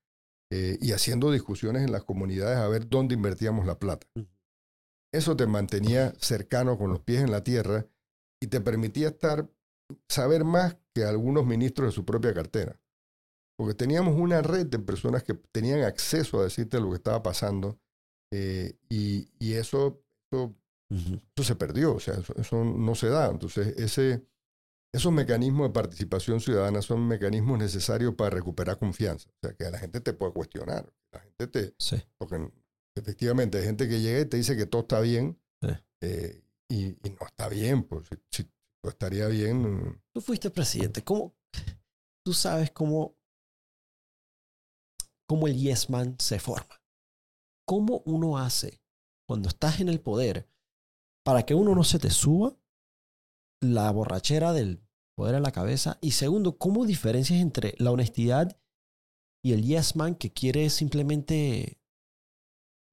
eh, 0.51 0.79
y 0.81 0.93
haciendo 0.93 1.31
discusiones 1.31 1.83
en 1.83 1.93
las 1.93 2.05
comunidades 2.05 2.59
a 2.59 2.69
ver 2.69 2.89
dónde 2.89 3.15
invertíamos 3.15 3.67
la 3.67 3.79
plata. 3.79 4.07
Eso 5.13 5.37
te 5.37 5.47
mantenía 5.47 6.13
cercano 6.19 6.77
con 6.79 6.91
los 6.91 7.01
pies 7.01 7.23
en 7.23 7.31
la 7.31 7.45
tierra 7.45 7.87
y 8.43 8.49
te 8.49 8.61
permitía 8.61 9.09
estar, 9.09 9.49
saber 10.09 10.45
más 10.45 10.77
que 10.95 11.05
algunos 11.05 11.47
ministros 11.47 11.89
de 11.89 11.93
su 11.93 12.05
propia 12.05 12.35
cartera. 12.35 12.81
Porque 13.57 13.75
teníamos 13.75 14.19
una 14.19 14.43
red 14.43 14.67
de 14.67 14.79
personas 14.81 15.23
que 15.23 15.35
tenían 15.35 15.83
acceso 15.83 16.41
a 16.41 16.45
decirte 16.45 16.81
lo 16.81 16.91
que 16.91 16.97
estaba 16.97 17.23
pasando 17.23 17.79
eh, 18.37 18.77
y, 18.89 19.29
y, 19.39 19.53
eso, 19.53 20.03
eso, 20.29 20.57
se 21.37 21.55
perdió, 21.55 21.95
o 21.95 22.01
sea, 22.01 22.15
eso, 22.37 22.65
no 22.65 22.97
se 22.97 23.09
da. 23.09 23.31
Entonces, 23.31 23.77
ese, 23.79 24.27
esos 24.93 25.13
mecanismos 25.13 25.69
de 25.69 25.73
participación 25.73 26.41
ciudadana 26.41 26.83
son 26.83 27.07
mecanismos 27.07 27.61
necesarios 27.61 28.17
para 28.17 28.31
recuperar 28.31 28.77
confianza. 28.77 29.31
O 29.31 29.39
sea, 29.41 29.55
que 29.55 29.71
la 29.71 29.79
gente 29.79 30.01
te 30.01 30.15
puede 30.15 30.33
cuestionar. 30.33 30.93
La 31.13 31.21
gente 31.21 31.47
te. 31.47 31.75
Porque 32.19 32.51
efectivamente 32.97 33.59
hay 33.59 33.65
gente 33.65 33.89
que 33.89 34.01
llega 34.01 34.21
y 34.21 34.27
te 34.27 34.37
dice 34.37 34.57
que 34.57 34.67
todo 34.67 34.83
está 34.83 34.99
bien 35.01 35.39
eh, 36.01 36.43
y, 36.69 36.87
y, 36.87 37.11
no 37.11 37.27
está 37.27 37.49
bien. 37.49 37.85
Pues 37.85 38.09
si, 38.31 38.51
estaría 38.83 39.29
bien. 39.29 40.03
Tú 40.13 40.21
fuiste 40.21 40.51
presidente. 40.51 41.05
¿Cómo? 41.05 41.37
Tú 42.25 42.33
sabes 42.33 42.73
cómo, 42.73 43.17
cómo 45.29 45.47
el 45.47 45.57
yes 45.57 45.89
man 45.89 46.17
se 46.19 46.41
forma. 46.41 46.84
¿Cómo 47.67 48.03
uno 48.07 48.39
hace 48.39 48.81
cuando 49.29 49.49
estás 49.49 49.81
en 49.81 49.89
el 49.89 50.01
poder 50.01 50.49
para 51.25 51.45
que 51.45 51.55
uno 51.55 51.75
no 51.75 51.85
se 51.85 51.99
te 51.99 52.11
suba 52.11 52.57
la 53.63 53.91
borrachera 53.91 54.53
del 54.53 54.83
poder 55.17 55.37
en 55.37 55.43
la 55.43 55.53
cabeza. 55.53 55.97
Y 56.03 56.11
segundo, 56.11 56.59
¿cómo 56.59 56.85
diferencias 56.85 57.41
entre 57.41 57.75
la 57.79 57.91
honestidad 57.93 58.59
y 59.43 59.53
el 59.53 59.63
yes 59.63 59.97
man 59.97 60.15
que 60.17 60.33
quiere 60.33 60.69
simplemente, 60.71 61.79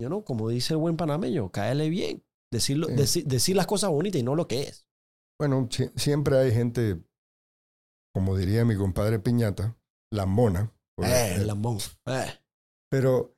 you 0.02 0.08
know, 0.08 0.24
como 0.24 0.48
dice 0.50 0.74
el 0.74 0.78
buen 0.80 0.98
panameño, 0.98 1.52
caerle 1.52 1.90
bien, 1.90 2.24
decirlo, 2.54 2.88
Sí. 3.06 3.24
decir 3.24 3.56
las 3.56 3.68
cosas 3.68 3.90
bonitas 3.90 4.22
y 4.22 4.24
no 4.24 4.36
lo 4.36 4.48
que 4.48 4.64
es? 4.64 4.86
Bueno, 5.40 5.68
si- 5.72 5.90
siempre 5.96 6.38
hay 6.38 6.52
gente, 6.54 7.04
como 8.14 8.38
diría 8.38 8.64
mi 8.64 8.76
compadre 8.78 9.20
Piñata, 9.20 9.78
lambona. 10.14 10.72
Eh, 11.02 11.36
el 11.38 11.48
lambón. 11.48 11.80
Eh. 12.06 12.32
Pero, 12.92 13.36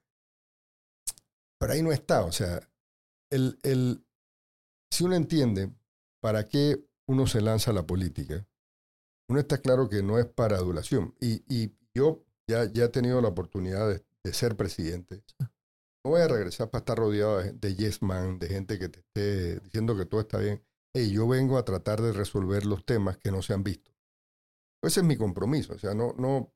pero 1.64 1.76
ahí 1.76 1.82
no 1.82 1.93
está. 1.93 2.26
O 2.26 2.32
sea, 2.34 2.59
el, 3.32 3.57
el, 3.64 4.05
si 4.91 5.05
uno 5.05 5.16
entiende 5.16 5.72
para 6.22 6.49
qué 6.49 6.86
uno 7.07 7.26
se 7.26 7.39
lanza 7.39 7.72
a 7.72 7.74
la 7.74 7.88
política, 7.88 8.45
uno 9.30 9.39
está 9.39 9.59
claro 9.59 9.88
que 9.88 10.03
no 10.03 10.20
es 10.20 10.26
para 10.26 10.57
adulación. 10.57 11.16
Y, 11.22 11.41
y 11.47 11.74
yo 11.93 12.26
ya, 12.49 12.66
ya 12.66 12.84
he 12.84 12.89
tenido 12.89 13.22
la 13.22 13.30
oportunidad 13.30 13.88
de, 13.88 14.05
de 14.26 14.34
ser 14.34 14.57
presidente. 14.57 15.24
No 16.03 16.11
voy 16.11 16.20
a 16.20 16.28
regresar 16.28 16.70
para 16.70 16.82
estar 16.82 16.97
rodeado 16.97 17.38
de, 17.38 17.53
de 17.53 17.76
yes 17.76 18.01
man, 18.01 18.39
de 18.39 18.49
gente 18.49 18.78
que 18.78 18.89
te 18.89 18.99
esté 18.99 19.61
diciendo 19.61 19.95
que 19.95 20.05
todo 20.05 20.20
está 20.20 20.39
bien. 20.39 20.61
Hey, 20.93 21.11
yo 21.11 21.30
vengo 21.30 21.57
a 21.57 21.64
tratar 21.64 22.01
de 22.01 22.11
resolver 22.11 22.66
los 22.66 22.86
temas 22.86 23.18
que 23.18 23.32
no 23.32 23.41
se 23.41 23.53
han 23.53 23.64
visto. 23.64 23.89
Ese 24.82 24.99
es 24.99 25.05
mi 25.05 25.16
compromiso. 25.16 25.76
O 25.76 25.80
sea, 25.80 25.93
no, 25.93 26.14
no, 26.18 26.53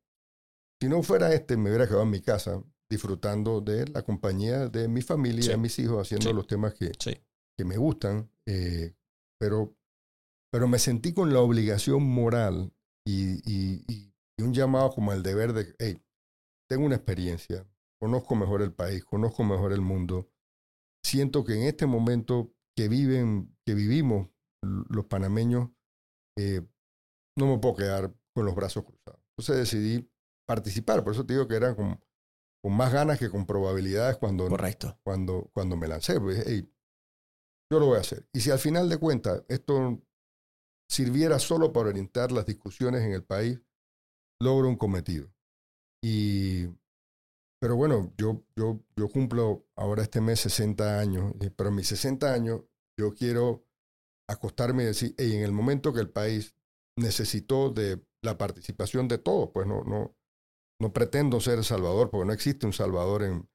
si 0.81 0.89
no 0.89 1.01
fuera 1.01 1.33
este, 1.33 1.55
me 1.55 1.69
hubiera 1.69 1.87
quedado 1.87 2.03
en 2.03 2.09
mi 2.09 2.19
casa 2.19 2.61
disfrutando 2.89 3.61
de 3.61 3.87
la 3.87 4.01
compañía 4.03 4.67
de 4.69 4.87
mi 4.87 5.01
familia, 5.01 5.43
Sí. 5.43 5.49
de 5.49 5.57
mis 5.57 5.77
hijos, 5.79 6.01
haciendo 6.01 6.29
Sí. 6.29 6.35
los 6.35 6.47
temas 6.47 6.73
que, 6.73 6.91
Sí. 6.99 7.13
que 7.57 7.65
me 7.65 7.77
gustan, 7.77 8.31
eh, 8.47 8.95
pero, 9.39 9.75
pero 10.51 10.67
me 10.67 10.79
sentí 10.79 11.13
con 11.13 11.33
la 11.33 11.39
obligación 11.41 12.03
moral 12.03 12.73
y, 13.05 13.39
y- 13.49 13.83
y- 13.87 14.13
y 14.39 14.43
un 14.43 14.53
llamado 14.53 14.91
como 14.91 15.11
el 15.13 15.23
deber 15.23 15.53
de, 15.53 15.75
hey, 15.79 16.01
tengo 16.69 16.85
una 16.85 16.95
experiencia, 16.95 17.67
conozco 17.99 18.35
mejor 18.35 18.61
el 18.61 18.73
país, 18.73 19.03
conozco 19.03 19.43
mejor 19.43 19.73
el 19.73 19.81
mundo, 19.81 20.29
siento 21.05 21.43
que 21.43 21.53
en 21.55 21.63
este 21.63 21.85
momento 21.85 22.53
que 22.77 22.87
viven, 22.87 23.55
que 23.65 23.73
vivimos 23.73 24.29
los 24.63 25.05
panameños, 25.05 25.69
eh, 26.37 26.61
no 27.37 27.47
me 27.47 27.57
puedo 27.59 27.75
quedar 27.75 28.13
con 28.35 28.45
los 28.45 28.55
brazos 28.55 28.83
cruzados. 28.83 29.21
Entonces 29.37 29.57
decidí 29.57 30.09
participar, 30.47 31.03
por 31.03 31.13
eso 31.13 31.25
te 31.25 31.33
digo 31.33 31.47
que 31.47 31.55
era 31.55 31.75
con, 31.75 31.99
con 32.67 32.75
más 32.75 32.91
ganas 32.91 33.17
que 33.17 33.29
con 33.29 33.45
probabilidades 33.45 34.17
cuando, 34.17 34.49
Correcto. 34.49 34.99
cuando, 35.01 35.49
cuando 35.53 35.77
me 35.77 35.87
lancé. 35.87 36.19
Pues, 36.19 36.43
hey, 36.45 36.69
yo 37.71 37.79
lo 37.79 37.85
voy 37.85 37.97
a 37.97 38.01
hacer. 38.01 38.27
Y 38.33 38.41
si 38.41 38.51
al 38.51 38.59
final 38.59 38.89
de 38.89 38.97
cuentas 38.97 39.41
esto 39.47 40.01
sirviera 40.91 41.39
solo 41.39 41.71
para 41.71 41.87
orientar 41.87 42.33
las 42.33 42.45
discusiones 42.45 43.03
en 43.03 43.13
el 43.13 43.23
país, 43.23 43.61
logro 44.41 44.67
un 44.67 44.75
cometido. 44.75 45.33
Y, 46.03 46.65
pero 47.61 47.77
bueno, 47.77 48.13
yo, 48.17 48.43
yo, 48.57 48.81
yo 48.97 49.07
cumplo 49.07 49.65
ahora 49.77 50.03
este 50.03 50.19
mes 50.19 50.41
60 50.41 50.99
años, 50.99 51.35
pero 51.55 51.69
a 51.69 51.73
mis 51.73 51.87
60 51.87 52.33
años 52.33 52.63
yo 52.99 53.13
quiero 53.13 53.65
acostarme 54.29 54.83
y 54.83 54.87
decir, 54.87 55.15
hey, 55.17 55.37
en 55.37 55.43
el 55.43 55.53
momento 55.53 55.93
que 55.93 56.01
el 56.01 56.09
país 56.09 56.53
necesitó 56.97 57.69
de 57.69 58.05
la 58.21 58.37
participación 58.37 59.07
de 59.07 59.19
todos, 59.19 59.51
pues 59.53 59.65
no, 59.67 59.85
no, 59.85 60.16
no 60.79 60.93
pretendo 60.93 61.39
ser 61.39 61.63
Salvador, 61.63 62.09
porque 62.09 62.25
no 62.27 62.33
existe 62.33 62.65
un 62.65 62.73
Salvador 62.73 63.23
en, 63.23 63.49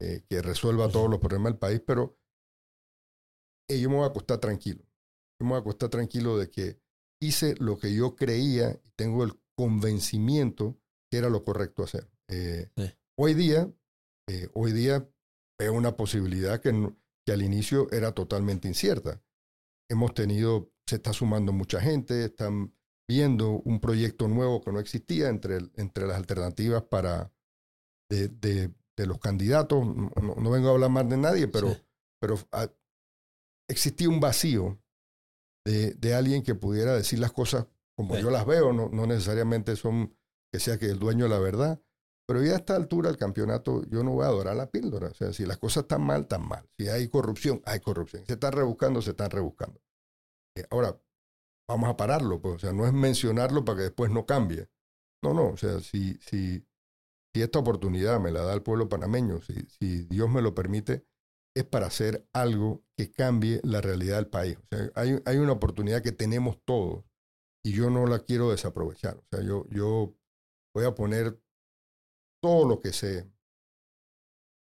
eh, 0.00 0.24
que 0.28 0.42
resuelva 0.42 0.88
todos 0.90 1.10
los 1.10 1.18
problemas 1.18 1.52
del 1.52 1.58
país, 1.58 1.82
pero 1.84 2.18
eh, 3.68 3.80
yo 3.80 3.88
me 3.90 3.96
voy 3.96 4.04
a 4.04 4.08
acostar 4.08 4.38
tranquilo. 4.38 4.82
Yo 5.40 5.44
me 5.44 5.48
voy 5.50 5.56
a 5.58 5.60
acostar 5.60 5.88
tranquilo 5.90 6.38
de 6.38 6.50
que 6.50 6.80
hice 7.20 7.54
lo 7.58 7.78
que 7.78 7.94
yo 7.94 8.14
creía 8.16 8.80
y 8.84 8.90
tengo 8.96 9.24
el 9.24 9.32
convencimiento 9.56 10.78
que 11.10 11.18
era 11.18 11.28
lo 11.28 11.44
correcto 11.44 11.82
hacer. 11.82 12.10
Eh, 12.28 12.70
Sí. 12.76 12.92
Hoy 13.20 13.34
día, 13.34 13.68
eh, 14.28 14.48
hoy 14.54 14.70
día 14.72 15.08
veo 15.58 15.72
una 15.72 15.96
posibilidad 15.96 16.60
que, 16.60 16.72
no- 16.72 16.96
que 17.26 17.32
al 17.32 17.42
inicio 17.42 17.90
era 17.90 18.12
totalmente 18.12 18.68
incierta. 18.68 19.20
Hemos 19.90 20.14
tenido, 20.14 20.70
se 20.86 20.96
está 20.96 21.12
sumando 21.12 21.52
mucha 21.52 21.80
gente, 21.80 22.24
están 22.26 22.72
viendo 23.08 23.50
un 23.64 23.80
proyecto 23.80 24.28
nuevo 24.28 24.60
que 24.60 24.70
no 24.72 24.80
existía 24.80 25.28
entre, 25.28 25.58
entre 25.76 26.06
las 26.06 26.16
alternativas 26.16 26.82
para 26.84 27.32
de, 28.10 28.28
de- 28.28 28.74
de 28.96 29.06
los 29.06 29.18
candidatos. 29.20 29.84
No, 29.86 30.50
vengo 30.50 30.68
a 30.68 30.72
hablar 30.72 30.90
más 30.90 31.08
de 31.08 31.16
nadie, 31.16 31.46
pero, 31.48 31.70
Sí. 31.72 31.82
pero 32.20 32.36
ah, 32.52 32.68
existía 33.70 34.08
un 34.08 34.18
vacío 34.20 34.82
de, 35.64 35.94
de 35.94 36.14
alguien 36.14 36.42
que 36.42 36.54
pudiera 36.54 36.94
decir 36.96 37.18
las 37.20 37.32
cosas 37.32 37.66
como 37.96 38.16
Sí. 38.16 38.22
yo 38.22 38.30
las 38.30 38.44
veo, 38.46 38.72
no, 38.72 38.88
no 38.88 39.06
necesariamente 39.06 39.76
son 39.76 40.16
que 40.52 40.58
sea 40.60 40.78
que 40.78 40.86
el 40.86 40.98
dueño 40.98 41.24
de 41.24 41.30
la 41.30 41.38
verdad, 41.38 41.80
pero 42.26 42.42
ya 42.42 42.52
a 42.52 42.56
esta 42.56 42.74
altura 42.76 43.08
del 43.08 43.18
campeonato 43.18 43.84
yo 43.88 44.02
no 44.02 44.12
voy 44.12 44.24
a 44.24 44.28
adorar 44.28 44.56
la 44.56 44.70
píldora. 44.70 45.08
O 45.08 45.14
sea, 45.14 45.32
si 45.32 45.44
las 45.46 45.58
cosas 45.58 45.82
están 45.84 46.02
mal, 46.02 46.22
están 46.22 46.46
mal. 46.46 46.68
Si 46.78 46.88
hay 46.88 47.08
corrupción, 47.08 47.62
hay 47.66 47.80
corrupción. 47.80 48.24
Se 48.26 48.32
están 48.34 48.52
rebuscando, 48.52 49.00
se 49.02 49.10
están 49.10 49.30
rebuscando. 49.30 49.80
Eh, 50.56 50.64
ahora, 50.70 50.98
vamos 51.68 51.90
a 51.90 51.96
pararlo, 51.96 52.40
pues, 52.40 52.56
o 52.56 52.58
sea, 52.58 52.72
no 52.72 52.86
es 52.86 52.92
mencionarlo 52.92 53.64
para 53.64 53.78
que 53.78 53.82
después 53.84 54.10
no 54.10 54.26
cambie. 54.26 54.68
No, 55.22 55.34
no, 55.34 55.48
o 55.48 55.56
sea, 55.56 55.80
si, 55.80 56.14
si, 56.20 56.64
si 57.34 57.42
esta 57.42 57.58
oportunidad 57.58 58.20
me 58.20 58.30
la 58.32 58.42
da 58.42 58.54
el 58.54 58.62
pueblo 58.62 58.88
panameño, 58.88 59.40
si, 59.42 59.54
si 59.66 60.04
Dios 60.04 60.30
me 60.30 60.42
lo 60.42 60.54
permite, 60.54 61.06
es 61.54 61.64
para 61.64 61.86
hacer 61.86 62.26
algo 62.32 62.84
que 62.96 63.10
cambie 63.10 63.60
la 63.64 63.80
realidad 63.80 64.16
del 64.16 64.28
país. 64.28 64.56
O 64.58 64.66
sea, 64.68 64.90
hay, 64.94 65.20
hay 65.24 65.38
una 65.38 65.52
oportunidad 65.52 66.02
que 66.02 66.12
tenemos 66.12 66.58
todos 66.64 67.04
y 67.64 67.72
yo 67.72 67.90
no 67.90 68.06
la 68.06 68.20
quiero 68.20 68.50
desaprovechar. 68.50 69.16
O 69.18 69.24
sea, 69.30 69.42
yo, 69.42 69.66
yo 69.70 70.14
voy 70.74 70.84
a 70.86 70.94
poner 70.94 71.38
todo 72.40 72.68
lo 72.68 72.80
que 72.80 72.92
sé, 72.92 73.28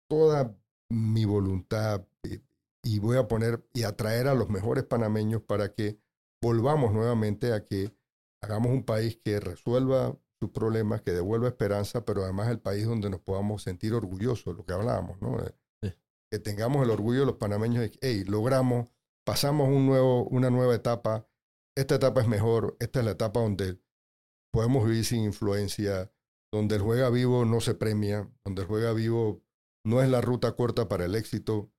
toda 0.10 0.56
mi 0.90 1.26
voluntad 1.26 2.06
eh, 2.24 2.42
y 2.84 3.00
voy 3.00 3.18
a 3.18 3.28
poner 3.28 3.64
y 3.74 3.84
atraer 3.84 4.28
a 4.28 4.36
los 4.36 4.50
mejores 4.50 4.84
panameños 4.84 5.42
para 5.44 5.74
que 5.74 6.00
volvamos 6.42 6.94
nuevamente 6.94 7.54
a 7.54 7.66
que 7.66 7.94
hagamos 8.42 8.72
un 8.72 8.84
país 8.84 9.18
que 9.24 9.40
resuelva 9.40 10.18
sus 10.40 10.50
problemas, 10.50 11.02
que 11.02 11.12
devuelva 11.12 11.48
esperanza, 11.48 12.04
pero 12.04 12.24
además 12.24 12.50
el 12.50 12.60
país 12.60 12.86
donde 12.86 13.10
nos 13.10 13.22
podamos 13.22 13.62
sentir 13.62 13.94
orgullosos, 13.94 14.58
lo 14.58 14.66
que 14.66 14.74
hablábamos, 14.74 15.22
¿no? 15.22 15.40
Eh, 15.40 15.54
Sí. 15.84 15.94
Que 16.32 16.40
tengamos 16.40 16.84
el 16.84 16.92
orgullo 16.92 17.22
de 17.22 17.26
los 17.28 17.36
panameños 17.36 17.82
de 17.82 17.92
que, 17.92 18.00
hey, 18.02 18.24
logramos, 18.26 18.90
pasamos 19.26 19.70
un 19.70 19.86
nuevo, 19.86 20.26
una 20.26 20.50
nueva 20.50 20.76
etapa, 20.76 21.28
esta 21.76 21.96
etapa 21.96 22.22
es 22.22 22.28
mejor, 22.28 22.76
esta 22.80 23.00
es 23.00 23.06
la 23.06 23.12
etapa 23.12 23.40
donde 23.40 23.80
podemos 24.52 24.86
vivir 24.86 25.06
sin 25.06 25.24
influencia, 25.24 26.12
donde 26.52 26.76
el 26.76 26.82
juega 26.82 27.10
vivo 27.10 27.46
no 27.46 27.62
se 27.62 27.76
premia, 27.76 28.30
donde 28.44 28.64
el 28.64 28.68
juega 28.68 28.94
vivo 28.94 29.42
no 29.86 30.02
es 30.02 30.10
la 30.10 30.22
ruta 30.22 30.56
corta 30.56 30.88
para 30.88 31.06
el 31.06 31.16
éxito. 31.16 31.72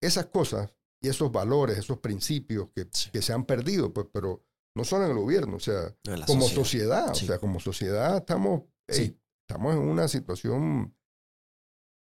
Esas 0.00 0.26
cosas 0.26 0.74
y 1.02 1.08
esos 1.08 1.30
valores, 1.32 1.76
esos 1.78 1.98
principios 1.98 2.70
que, 2.74 2.88
Sí. 2.92 3.10
que 3.10 3.20
se 3.22 3.32
han 3.32 3.44
perdido, 3.44 3.92
pues, 3.92 4.06
pero 4.12 4.42
no 4.74 4.84
solo 4.84 5.04
en 5.04 5.10
el 5.10 5.18
gobierno, 5.18 5.56
o 5.56 5.60
sea, 5.60 5.94
como 6.26 6.42
sociedad. 6.48 6.54
sociedad, 6.54 7.14
Sí. 7.14 7.24
o 7.24 7.28
sea, 7.28 7.38
como 7.38 7.60
sociedad 7.60 8.16
estamos, 8.18 8.62
hey, 8.88 9.18
estamos 9.46 9.74
en 9.74 9.80
una 9.80 10.08
situación 10.08 10.94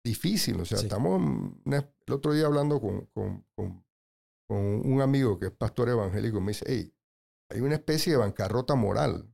difícil, 0.05 0.61
o 0.61 0.65
sea, 0.65 0.79
estamos, 0.79 1.23
el 1.67 2.13
otro 2.13 2.33
día 2.33 2.47
hablando 2.47 2.81
con, 2.81 3.07
con, 3.07 3.47
con, 3.55 3.85
con 4.49 4.59
un 4.59 5.01
amigo 5.01 5.39
que 5.39 5.47
es 5.47 5.53
pastor 5.53 5.89
evangélico, 5.91 6.41
me 6.41 6.49
dice, 6.53 6.65
hey, 6.69 6.93
hay 7.51 7.61
una 7.61 7.77
especie 7.77 8.13
de 8.13 8.19
bancarrota 8.19 8.75
moral 8.75 9.33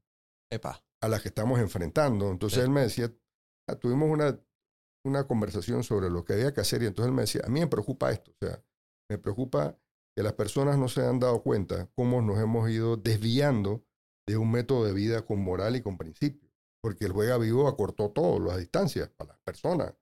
Epa. 0.50 0.84
a 1.00 1.08
la 1.08 1.20
que 1.20 1.28
estamos 1.28 1.58
enfrentando. 1.60 2.30
Entonces 2.30 2.58
él 2.64 2.70
me 2.70 2.82
decía, 2.82 3.10
ah, 3.68 3.76
tuvimos 3.76 4.10
una, 4.10 4.38
una 5.04 5.26
conversación 5.26 5.82
sobre 5.84 6.10
lo 6.10 6.24
que 6.24 6.34
había 6.34 6.52
que 6.52 6.60
hacer 6.60 6.82
y 6.82 6.86
entonces 6.86 7.08
él 7.08 7.14
me 7.14 7.22
decía, 7.22 7.42
a 7.44 7.48
mí 7.48 7.60
me 7.60 7.66
preocupa 7.66 8.10
esto, 8.12 8.30
o 8.32 8.36
sea, 8.46 8.62
me 9.10 9.18
preocupa 9.18 9.76
que 10.16 10.22
las 10.22 10.34
personas 10.34 10.78
no 10.78 10.88
se 10.88 11.04
han 11.04 11.18
dado 11.20 11.42
cuenta 11.42 11.88
cómo 11.94 12.20
nos 12.22 12.38
hemos 12.38 12.68
ido 12.70 12.96
desviando 12.96 13.84
de 14.26 14.36
un 14.36 14.50
método 14.50 14.84
de 14.84 14.92
vida 14.92 15.24
con 15.24 15.40
moral 15.40 15.76
y 15.76 15.82
con 15.82 15.96
principios, 15.96 16.52
porque 16.82 17.06
el 17.06 17.12
juega 17.12 17.38
vivo 17.38 17.68
acortó 17.68 18.10
todo, 18.10 18.38
las 18.40 18.58
distancias 18.58 19.08
para 19.16 19.32
las 19.32 19.40
personas. 19.40 19.94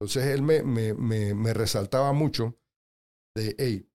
Entonces 0.00 0.26
él 0.26 0.42
me, 0.42 0.62
me, 0.62 0.94
me, 0.94 1.34
me 1.34 1.52
resaltaba 1.54 2.12
mucho 2.12 2.56
de, 3.34 3.54
hey, 3.58 3.88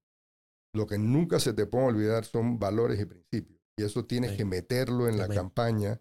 lo 0.75 0.85
que 0.87 0.97
nunca 0.97 1.39
se 1.39 1.53
te 1.53 1.65
puede 1.65 1.85
olvidar 1.85 2.25
son 2.25 2.59
valores 2.59 2.99
y 2.99 3.05
principios. 3.05 3.59
Y 3.77 3.83
eso 3.83 4.05
tienes 4.05 4.31
Sí. 4.31 4.37
que 4.37 4.45
meterlo 4.45 5.07
en 5.07 5.17
la 5.17 5.27
campaña. 5.27 5.99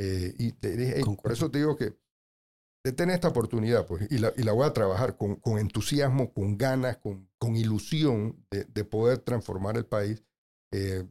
eh, 0.00 0.34
y 0.38 0.52
te 0.52 0.76
dije, 0.76 0.94
hey, 0.96 1.04
por 1.22 1.30
eso 1.32 1.50
te 1.50 1.58
digo 1.58 1.76
que 1.76 1.96
tener 2.90 3.14
esta 3.14 3.28
oportunidad, 3.28 3.86
pues, 3.86 4.10
y 4.10 4.18
la, 4.18 4.32
y 4.36 4.42
la 4.42 4.52
voy 4.52 4.66
a 4.66 4.72
trabajar 4.72 5.16
con, 5.16 5.36
con 5.36 5.58
entusiasmo, 5.58 6.32
con 6.32 6.58
ganas, 6.58 6.96
con, 6.96 7.28
con 7.38 7.54
ilusión 7.54 8.44
de, 8.50 8.64
de 8.64 8.84
poder 8.84 9.18
transformar 9.18 9.76
el 9.76 9.86
país. 9.86 10.24
eh, 10.72 11.04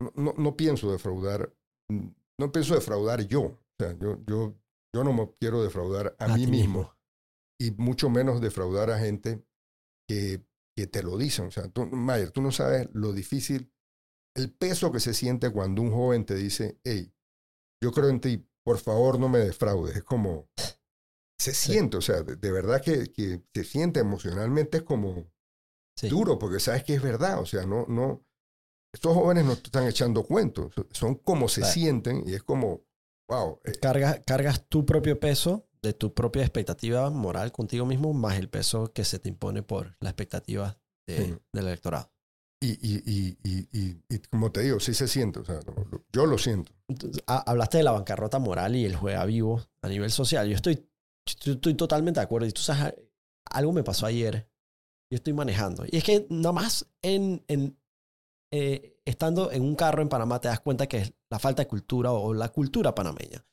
no, 0.00 0.12
no, 0.16 0.34
no 0.36 0.56
pienso 0.56 0.92
defraudar, 0.92 1.54
no 1.88 2.52
pienso 2.52 2.74
defraudar 2.74 3.26
yo. 3.26 3.42
O 3.42 3.60
sea, 3.78 3.96
yo, 3.98 4.18
yo, 4.26 4.54
yo 4.92 5.04
no 5.04 5.12
me 5.12 5.30
quiero 5.40 5.62
defraudar 5.62 6.14
a, 6.18 6.36
mí 6.36 6.46
mismo 6.46 6.92
y 7.58 7.70
mucho 7.70 8.10
menos 8.10 8.40
defraudar 8.40 8.90
a 8.90 8.98
gente 8.98 9.42
que, 10.06 10.44
que 10.76 10.86
te 10.86 11.02
lo 11.02 11.16
dicen. 11.16 11.46
O 11.46 11.50
sea, 11.50 11.68
tú, 11.68 11.86
Mayer, 11.86 12.30
tú 12.32 12.42
no 12.42 12.50
sabes 12.50 12.88
lo 12.92 13.12
difícil 13.12 13.72
el 14.36 14.52
peso 14.52 14.92
que 14.92 15.00
se 15.00 15.14
siente 15.14 15.50
cuando 15.50 15.82
un 15.82 15.92
joven 15.92 16.24
te 16.24 16.34
dice, 16.34 16.78
hey, 16.84 17.12
yo 17.82 17.92
creo 17.92 18.08
en 18.08 18.20
ti, 18.20 18.46
por 18.64 18.78
favor 18.78 19.18
no 19.18 19.28
me 19.28 19.38
defraudes. 19.38 19.96
Es 19.96 20.04
como, 20.04 20.48
se 21.38 21.54
siente, 21.54 21.96
o 21.98 22.00
sea, 22.00 22.22
de, 22.22 22.52
verdad 22.52 22.80
que, 22.80 23.12
que, 23.12 23.42
se 23.54 23.64
siente 23.64 24.00
emocionalmente, 24.00 24.78
es 24.78 24.82
como 24.82 25.30
duro, 26.02 26.38
porque 26.38 26.60
sabes 26.60 26.84
que 26.84 26.94
es 26.94 27.02
verdad, 27.02 27.40
o 27.40 27.46
sea, 27.46 27.66
no, 27.66 27.86
no, 27.86 28.24
estos 28.92 29.14
jóvenes 29.14 29.44
no 29.44 29.56
te 29.56 29.64
están 29.64 29.86
echando 29.86 30.24
cuentos, 30.24 30.72
son 30.92 31.16
como 31.16 31.48
se 31.48 31.64
sienten 31.64 32.24
y 32.26 32.34
es 32.34 32.42
como, 32.42 32.84
wow. 33.28 33.60
Eh. 33.64 33.72
Cargas, 33.80 34.20
cargas 34.26 34.66
tu 34.68 34.86
propio 34.86 35.20
peso 35.20 35.68
de 35.82 35.92
tu 35.92 36.14
propia 36.14 36.42
expectativa 36.42 37.10
moral 37.10 37.52
contigo 37.52 37.84
mismo, 37.84 38.14
más 38.14 38.38
el 38.38 38.48
peso 38.48 38.92
que 38.92 39.04
se 39.04 39.18
te 39.18 39.28
impone 39.28 39.62
por 39.62 39.96
la 40.00 40.10
expectativa 40.10 40.78
del 41.06 41.38
electorado. 41.52 42.13
Y, 42.64 42.78
y, 42.80 43.36
y, 43.44 43.98
y, 44.08 44.18
como 44.30 44.50
te 44.50 44.62
digo, 44.62 44.80
sí 44.80 44.94
se 44.94 45.06
siente, 45.06 45.40
yo 46.12 46.24
lo 46.24 46.38
siento. 46.38 46.72
hablaste 47.26 47.78
de 47.78 47.84
la 47.84 47.92
bancarrota 47.92 48.38
moral 48.38 48.74
y 48.74 48.86
el 48.86 48.96
juega 48.96 49.24
vivo 49.26 49.62
a 49.82 49.88
nivel 49.88 50.10
social. 50.10 50.48
Yo 50.48 50.56
estoy, 50.56 50.88
estoy 51.26 51.74
totalmente 51.74 52.20
de 52.20 52.24
acuerdo. 52.24 52.46
Y 52.46 52.52
tú 52.52 52.62
sabes, 52.62 52.94
algo 53.50 53.72
me 53.72 53.82
pasó 53.82 54.06
ayer. 54.06 54.48
Yo 55.10 55.16
estoy 55.16 55.34
manejando. 55.34 55.84
Y 55.90 55.98
es 55.98 56.04
que 56.04 56.26
nada 56.30 56.52
más 56.52 56.86
en, 57.02 57.44
en 57.48 57.76
eh, 58.50 59.00
estando 59.04 59.52
en 59.52 59.62
un 59.62 59.74
carro 59.74 60.00
en 60.00 60.08
Panamá 60.08 60.40
te 60.40 60.48
das 60.48 60.60
cuenta 60.60 60.86
que 60.86 60.98
es 60.98 61.12
la 61.28 61.38
falta 61.38 61.62
de 61.62 61.68
cultura 61.68 62.12
o 62.12 62.32
la 62.32 62.48
cultura 62.48 62.94
panameña 62.94 63.44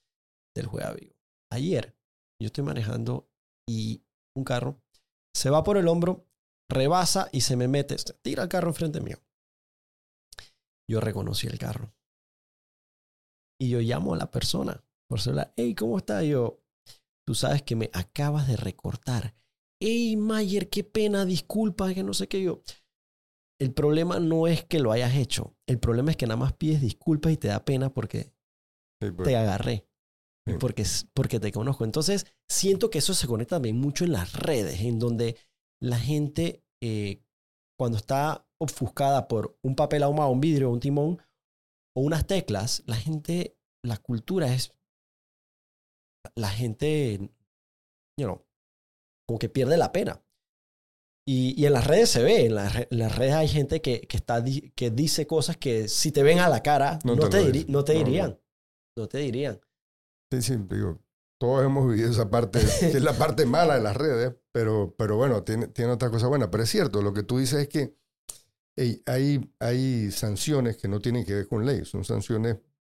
del 0.55 0.67
juega 0.67 0.93
vivo. 0.93 1.15
Ayer 1.51 1.97
yo 2.39 2.45
estoy 2.45 2.63
manejando 2.63 3.27
y 3.67 4.03
un 4.35 4.43
carro 4.43 4.81
se 5.33 5.49
va 5.49 5.63
por 5.63 5.77
el 5.77 5.87
hombro, 5.87 6.27
rebasa 6.71 7.29
y 7.31 7.41
se 7.41 7.55
me 7.55 7.67
mete, 7.67 7.95
tira 8.21 8.43
el 8.43 8.49
carro 8.49 8.69
enfrente 8.69 9.01
mío. 9.01 9.17
Yo 10.89 10.99
reconocí 10.99 11.47
el 11.47 11.59
carro. 11.59 11.93
Y 13.59 13.69
yo 13.69 13.79
llamo 13.79 14.15
a 14.15 14.17
la 14.17 14.31
persona 14.31 14.83
por 15.07 15.21
celular. 15.21 15.53
Hey, 15.55 15.75
¿cómo 15.75 15.97
está? 15.97 16.23
yo, 16.23 16.63
tú 17.27 17.35
sabes 17.35 17.61
que 17.61 17.75
me 17.75 17.91
acabas 17.93 18.47
de 18.47 18.57
recortar. 18.57 19.35
Hey, 19.79 20.17
Mayer, 20.17 20.69
qué 20.69 20.83
pena, 20.83 21.25
disculpa, 21.25 21.93
que 21.93 22.03
no 22.03 22.13
sé 22.13 22.27
qué 22.27 22.41
yo. 22.41 22.63
El 23.59 23.73
problema 23.73 24.19
no 24.19 24.47
es 24.47 24.65
que 24.65 24.79
lo 24.79 24.91
hayas 24.91 25.15
hecho. 25.15 25.55
El 25.67 25.79
problema 25.79 26.11
es 26.11 26.17
que 26.17 26.25
nada 26.25 26.37
más 26.37 26.53
pides 26.53 26.81
disculpas 26.81 27.31
y 27.33 27.37
te 27.37 27.49
da 27.49 27.63
pena 27.63 27.93
porque 27.93 28.33
pues. 28.99 29.23
te 29.23 29.35
agarré 29.35 29.87
porque, 30.59 30.85
porque 31.13 31.39
te 31.39 31.51
conozco. 31.51 31.83
Entonces, 31.83 32.25
siento 32.49 32.89
que 32.89 32.99
eso 32.99 33.13
se 33.13 33.27
conecta 33.27 33.57
también 33.57 33.77
mucho 33.79 34.05
en 34.05 34.13
las 34.13 34.33
redes, 34.33 34.81
en 34.81 34.99
donde 34.99 35.37
la 35.81 35.99
gente, 35.99 36.60
eh, 36.81 37.23
cuando 37.77 37.97
está 37.97 38.47
ofuscada 38.59 39.27
por 39.27 39.57
un 39.63 39.75
papel 39.75 40.03
ahumado, 40.03 40.29
un 40.29 40.41
vidrio, 40.41 40.69
un 40.69 40.79
timón 40.79 41.21
o 41.95 42.01
unas 42.01 42.27
teclas, 42.27 42.83
la 42.85 42.95
gente, 42.95 43.57
la 43.83 43.97
cultura 43.97 44.53
es, 44.53 44.73
la 46.35 46.49
gente, 46.49 47.31
you 48.19 48.25
know, 48.25 48.45
como 49.27 49.39
que 49.39 49.49
pierde 49.49 49.77
la 49.77 49.91
pena. 49.91 50.23
Y, 51.27 51.59
y 51.59 51.65
en 51.65 51.73
las 51.73 51.85
redes 51.85 52.09
se 52.09 52.23
ve, 52.23 52.45
en, 52.45 52.55
las 52.55 53.15
redes 53.15 53.33
hay 53.33 53.47
gente 53.47 53.81
que, 53.81 54.01
que, 54.01 54.17
está, 54.17 54.43
que 54.75 54.89
dice 54.91 55.27
cosas 55.27 55.57
que 55.57 55.87
si 55.87 56.11
te 56.11 56.23
ven 56.23 56.39
a 56.39 56.49
la 56.49 56.63
cara, 56.63 56.99
no, 57.03 57.13
te, 57.13 57.65
no 57.67 57.83
te 57.83 57.93
dirían. 57.93 58.39
no 58.97 59.07
te 59.07 59.19
dirían. 59.19 59.59
Sí, 60.31 60.41
sí, 60.41 60.55
digo, 60.69 60.99
todos 61.41 61.65
hemos 61.65 61.89
vivido 61.89 62.11
esa 62.11 62.29
parte, 62.29 62.59
que 62.79 62.85
es 62.97 63.01
la 63.01 63.13
parte 63.13 63.47
mala 63.47 63.73
de 63.73 63.81
las 63.81 63.97
redes, 63.97 64.35
pero, 64.51 64.93
pero 64.95 65.17
bueno, 65.17 65.41
tiene, 65.41 65.67
tiene 65.69 65.91
otra 65.91 66.11
cosa 66.11 66.27
buena. 66.27 66.51
Pero 66.51 66.61
es 66.61 66.69
cierto, 66.69 67.01
lo 67.01 67.13
que 67.13 67.23
tú 67.23 67.39
dices 67.39 67.61
es 67.61 67.67
que 67.67 67.97
hay, 69.07 69.51
hay 69.57 70.11
sanciones 70.11 70.77
que 70.77 70.87
no 70.87 70.99
tienen 70.99 71.25
que 71.25 71.33
ver 71.33 71.47
con 71.47 71.65
ley, 71.65 71.83
son 71.83 72.03
sanciones 72.03 72.57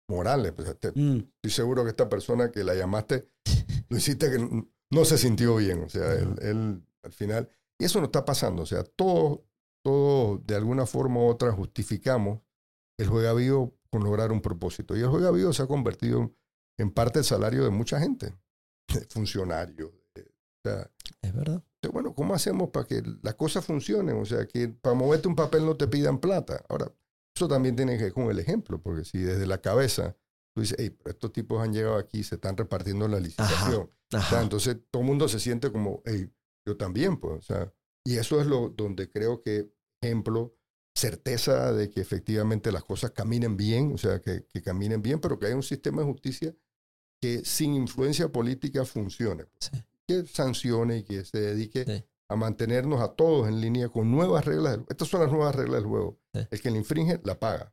morales. 0.08 0.50
Pues, 0.56 0.76
mm. 0.92 1.18
Estoy 1.36 1.50
seguro 1.52 1.84
que 1.84 1.90
esta 1.90 2.08
persona 2.08 2.50
que 2.50 2.64
la 2.64 2.74
llamaste, 2.74 3.28
lo 3.88 3.96
hiciste 3.96 4.28
que 4.28 4.66
no, 4.90 5.04
se 5.04 5.18
sintió 5.18 5.54
bien, 5.54 5.84
o 5.84 5.88
sea, 5.88 6.12
él, 6.14 6.34
él, 6.42 6.82
al 7.04 7.12
final, 7.12 7.48
y 7.78 7.84
eso 7.84 8.00
no 8.00 8.06
está 8.06 8.24
pasando, 8.24 8.62
o 8.62 8.66
sea, 8.66 8.82
todos, 8.82 9.38
todo, 9.84 10.38
de 10.38 10.56
alguna 10.56 10.86
forma 10.86 11.20
u 11.20 11.28
otra 11.28 11.52
justificamos 11.52 12.40
el 12.98 13.06
juega 13.06 13.34
vivo 13.34 13.72
con 13.88 14.02
lograr 14.02 14.32
un 14.32 14.40
propósito. 14.40 14.96
Y 14.96 15.00
el 15.00 15.08
juega 15.08 15.30
vivo 15.30 15.52
se 15.52 15.62
ha 15.62 15.66
convertido 15.68 16.18
en 16.18 16.36
parte 16.92 17.20
el 17.20 17.24
salario 17.24 17.64
de 17.64 17.70
mucha 17.70 17.98
gente, 18.00 18.34
funcionarios. 19.10 19.90
es 21.22 21.34
verdad. 21.34 21.62
Bueno, 21.92 22.14
¿cómo 22.14 22.34
hacemos 22.34 22.70
para 22.70 22.86
que 22.86 23.02
las 23.22 23.34
cosas 23.34 23.64
funcionen? 23.64 24.16
O 24.16 24.24
sea, 24.24 24.46
que 24.46 24.68
para 24.68 24.94
moverte 24.94 25.28
un 25.28 25.36
papel 25.36 25.66
no 25.66 25.76
te 25.76 25.88
pidan 25.88 26.18
plata. 26.18 26.64
Ahora, 26.68 26.92
eso 27.34 27.48
también 27.48 27.74
tiene 27.74 27.96
que 27.96 28.04
ver 28.04 28.12
con 28.12 28.30
el 28.30 28.38
ejemplo, 28.38 28.80
porque 28.80 29.04
si 29.04 29.18
desde 29.18 29.46
la 29.46 29.60
cabeza 29.60 30.16
tú 30.54 30.60
dices, 30.60 30.76
hey, 30.78 30.96
estos 31.06 31.32
tipos 31.32 31.62
han 31.62 31.72
llegado 31.72 31.96
aquí, 31.96 32.22
se 32.22 32.36
están 32.36 32.56
repartiendo 32.56 33.08
la 33.08 33.18
licitación. 33.18 33.90
entonces 34.40 34.76
todo 34.90 35.02
el 35.02 35.08
mundo 35.08 35.28
se 35.28 35.40
siente 35.40 35.72
como, 35.72 36.02
hey, 36.04 36.30
yo 36.66 36.76
también, 36.76 37.16
pues. 37.18 37.38
O 37.38 37.42
sea, 37.42 37.72
y 38.04 38.16
eso 38.16 38.40
es 38.40 38.46
lo 38.46 38.68
donde 38.68 39.10
creo 39.10 39.42
que, 39.42 39.72
ejemplo, 40.00 40.54
certeza 40.94 41.72
de 41.72 41.90
que 41.90 42.00
efectivamente 42.00 42.72
las 42.72 42.84
cosas 42.84 43.12
caminen 43.12 43.56
bien, 43.56 43.92
o 43.94 43.98
sea, 43.98 44.20
que, 44.20 44.44
que 44.46 44.62
caminen 44.62 45.02
bien, 45.02 45.20
pero 45.20 45.38
que 45.38 45.46
hay 45.46 45.52
un 45.54 45.62
sistema 45.62 46.02
de 46.02 46.08
justicia 46.08 46.54
que 47.22 47.44
sin 47.44 47.74
influencia 47.74 48.30
política 48.30 48.84
funcione. 48.84 49.44
Que 50.06 50.26
sancione 50.26 50.98
y 50.98 51.02
que 51.04 51.24
se 51.24 51.38
dedique 51.40 52.04
a 52.28 52.36
mantenernos 52.36 53.00
a 53.00 53.14
todos 53.14 53.46
en 53.46 53.60
línea 53.60 53.88
con 53.88 54.10
nuevas 54.10 54.44
reglas. 54.44 54.80
Estas 54.88 55.06
son 55.08 55.20
las 55.20 55.30
nuevas 55.30 55.54
reglas 55.54 55.82
del 55.82 55.88
juego. 55.88 56.18
El 56.32 56.60
que 56.60 56.70
le 56.70 56.78
infringe 56.78 57.20
la 57.24 57.38
paga. 57.38 57.72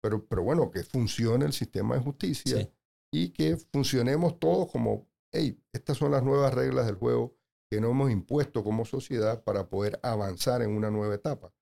Pero, 0.00 0.24
pero 0.26 0.44
bueno, 0.44 0.70
que 0.70 0.84
funcione 0.84 1.44
el 1.44 1.52
sistema 1.52 1.96
de 1.96 2.00
justicia 2.00 2.70
y 3.10 3.30
que 3.30 3.56
funcionemos 3.56 4.38
todos 4.38 4.70
como, 4.70 5.08
hey, 5.32 5.60
estas 5.72 5.96
son 5.96 6.12
las 6.12 6.22
nuevas 6.22 6.54
reglas 6.54 6.86
del 6.86 6.94
juego 6.94 7.36
que 7.68 7.80
nos 7.80 7.90
hemos 7.90 8.12
impuesto 8.12 8.62
como 8.62 8.84
sociedad 8.84 9.42
para 9.42 9.68
poder 9.68 9.98
avanzar 10.04 10.62
en 10.62 10.70
una 10.70 10.92
nueva 10.92 11.16
etapa. 11.16 11.52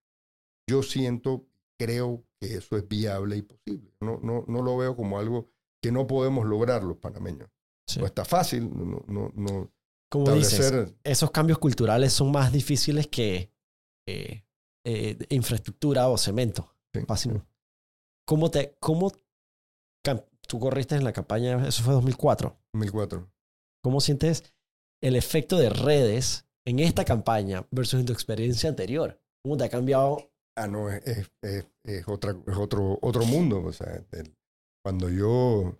Yo 0.69 0.83
siento, 0.83 1.47
creo 1.79 2.25
que 2.41 2.55
eso 2.55 2.77
es 2.77 2.89
viable 2.89 3.37
y 3.37 3.43
posible. 3.43 3.93
No, 4.01 4.19
no, 4.23 4.45
no 4.49 4.63
lo 4.63 4.77
veo 4.77 4.97
como 4.97 5.19
algo 5.19 5.51
que 5.83 5.93
no 5.93 6.07
podemos 6.07 6.47
lograr 6.47 6.83
los 6.83 6.97
panameños. 6.97 7.49
No 7.99 8.07
está 8.07 8.25
fácil, 8.25 8.71
no, 8.75 9.05
no, 9.07 9.33
no 9.35 9.71
Como 10.11 10.33
dices, 10.33 10.95
esos 11.05 11.31
cambios 11.31 11.59
culturales 11.59 12.13
son 12.13 12.33
más 12.33 12.51
difíciles 12.51 13.07
que 13.09 13.53
eh, 14.07 14.45
infraestructura 15.29 16.09
o 16.09 16.17
cemento. 16.17 16.75
Fácil. 17.07 17.43
¿Cómo 18.27 18.51
te, 18.51 18.77
cómo 18.81 19.13
tú 20.47 20.59
corriste 20.59 20.95
en 20.95 21.05
la 21.05 21.13
campaña, 21.13 21.67
eso 21.67 21.83
fue 21.83 21.95
2004? 21.95 22.57
2004. 22.73 23.31
¿Cómo 23.83 24.01
sientes 24.01 24.55
el 25.03 25.17
efecto 25.17 25.59
de 25.59 25.69
redes 25.69 26.47
en 26.65 26.79
esta 26.79 27.05
campaña 27.05 27.67
versus 27.71 28.01
en 28.01 28.07
tu 28.07 28.13
experiencia 28.13 28.71
anterior? 28.71 29.21
¿Cómo 29.43 29.57
te 29.57 29.65
ha 29.65 29.69
cambiado? 29.69 30.31
Ah, 30.57 30.69
no, 30.69 30.89
es, 30.89 31.03
es, 31.43 31.67
es, 31.85 32.09
otra, 32.09 32.37
es 32.47 32.57
otro, 32.57 32.99
otro 33.03 33.25
mundo. 33.25 33.63
O 33.65 33.73
sea, 33.73 34.05
el, 34.13 34.37
cuando 34.85 35.09
yo, 35.09 35.79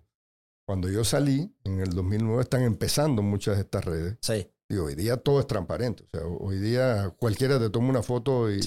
cuando 0.67 0.89
yo 0.89 1.03
salí, 1.03 1.55
en 1.63 1.79
el 1.79 1.91
2009, 1.91 2.41
están 2.41 2.63
empezando 2.63 3.21
muchas 3.21 3.55
de 3.55 3.61
estas 3.61 3.85
redes. 3.85 4.17
Sí. 4.21 4.49
Y 4.69 4.77
hoy 4.77 4.95
día 4.95 5.17
todo 5.17 5.39
es 5.39 5.47
transparente. 5.47 6.03
O 6.03 6.17
sea, 6.17 6.27
hoy 6.27 6.59
día 6.59 7.13
cualquiera 7.17 7.59
te 7.59 7.69
toma 7.69 7.89
una 7.89 8.03
foto 8.03 8.51
y, 8.51 8.59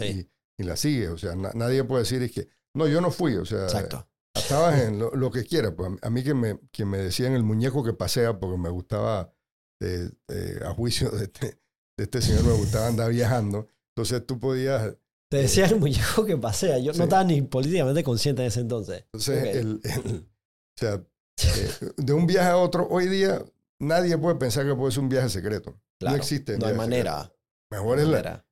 y, 0.58 0.62
la 0.62 0.76
sigue. 0.76 1.08
O 1.08 1.18
sea, 1.18 1.34
nadie 1.36 1.84
puede 1.84 2.04
decir 2.04 2.22
es 2.22 2.32
que, 2.32 2.48
no, 2.74 2.86
yo 2.86 3.00
no 3.00 3.10
fui. 3.10 3.34
O 3.34 3.44
sea, 3.44 3.64
Exacto. 3.64 4.08
estabas 4.34 4.80
en 4.80 4.98
lo, 4.98 5.30
que 5.30 5.44
quiera. 5.44 5.74
Pues 5.74 5.90
a 6.00 6.10
mí 6.10 6.22
que 6.22 6.34
me, 6.34 6.58
que 6.70 6.84
me 6.84 6.98
decían 6.98 7.32
el 7.32 7.42
muñeco 7.42 7.84
que 7.84 7.92
pasea 7.92 8.38
porque 8.38 8.56
me 8.56 8.70
gustaba, 8.70 9.34
eh, 9.82 10.10
eh, 10.28 10.60
a 10.64 10.72
juicio 10.72 11.10
de 11.10 11.24
este, 11.24 11.60
de 11.98 12.04
este 12.04 12.22
señor, 12.22 12.44
me 12.44 12.52
gustaba 12.52 12.86
andar 12.86 13.10
viajando. 13.10 13.66
Entonces 13.96 14.24
tú 14.24 14.38
podías 14.38 14.96
te 15.30 15.38
decía 15.38 15.66
el 15.66 15.76
muñeco 15.76 16.24
que 16.24 16.36
pasea. 16.36 16.78
Yo 16.78 16.92
no 16.92 17.04
estaba 17.04 17.24
ni 17.24 17.42
políticamente 17.42 18.02
consciente 18.02 18.42
en 18.42 18.48
ese 18.48 18.60
entonces. 18.60 19.04
Entonces, 19.12 19.56
el, 19.56 19.80
o 19.84 20.78
sea, 20.78 20.94
eh, 20.94 21.70
de 21.96 22.12
un 22.12 22.26
viaje 22.26 22.48
a 22.48 22.56
otro, 22.56 22.86
hoy 22.90 23.08
día 23.08 23.44
nadie 23.80 24.16
puede 24.18 24.36
pensar 24.36 24.66
que 24.66 24.74
puede 24.74 24.92
ser 24.92 25.02
un 25.02 25.08
viaje 25.08 25.28
secreto. 25.28 25.80
no 26.00 26.14
existe. 26.14 26.58
No 26.58 26.66
hay 26.66 26.74
manera. 26.74 27.32
Mejor 27.70 27.98
es 27.98 28.08
la, 28.08 28.46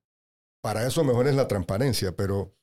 para 0.61 0.85
eso 0.85 1.03
mejor 1.03 1.27
es 1.27 1.35
la 1.35 1.47
transparencia, 1.47 2.15
pero 2.15 2.55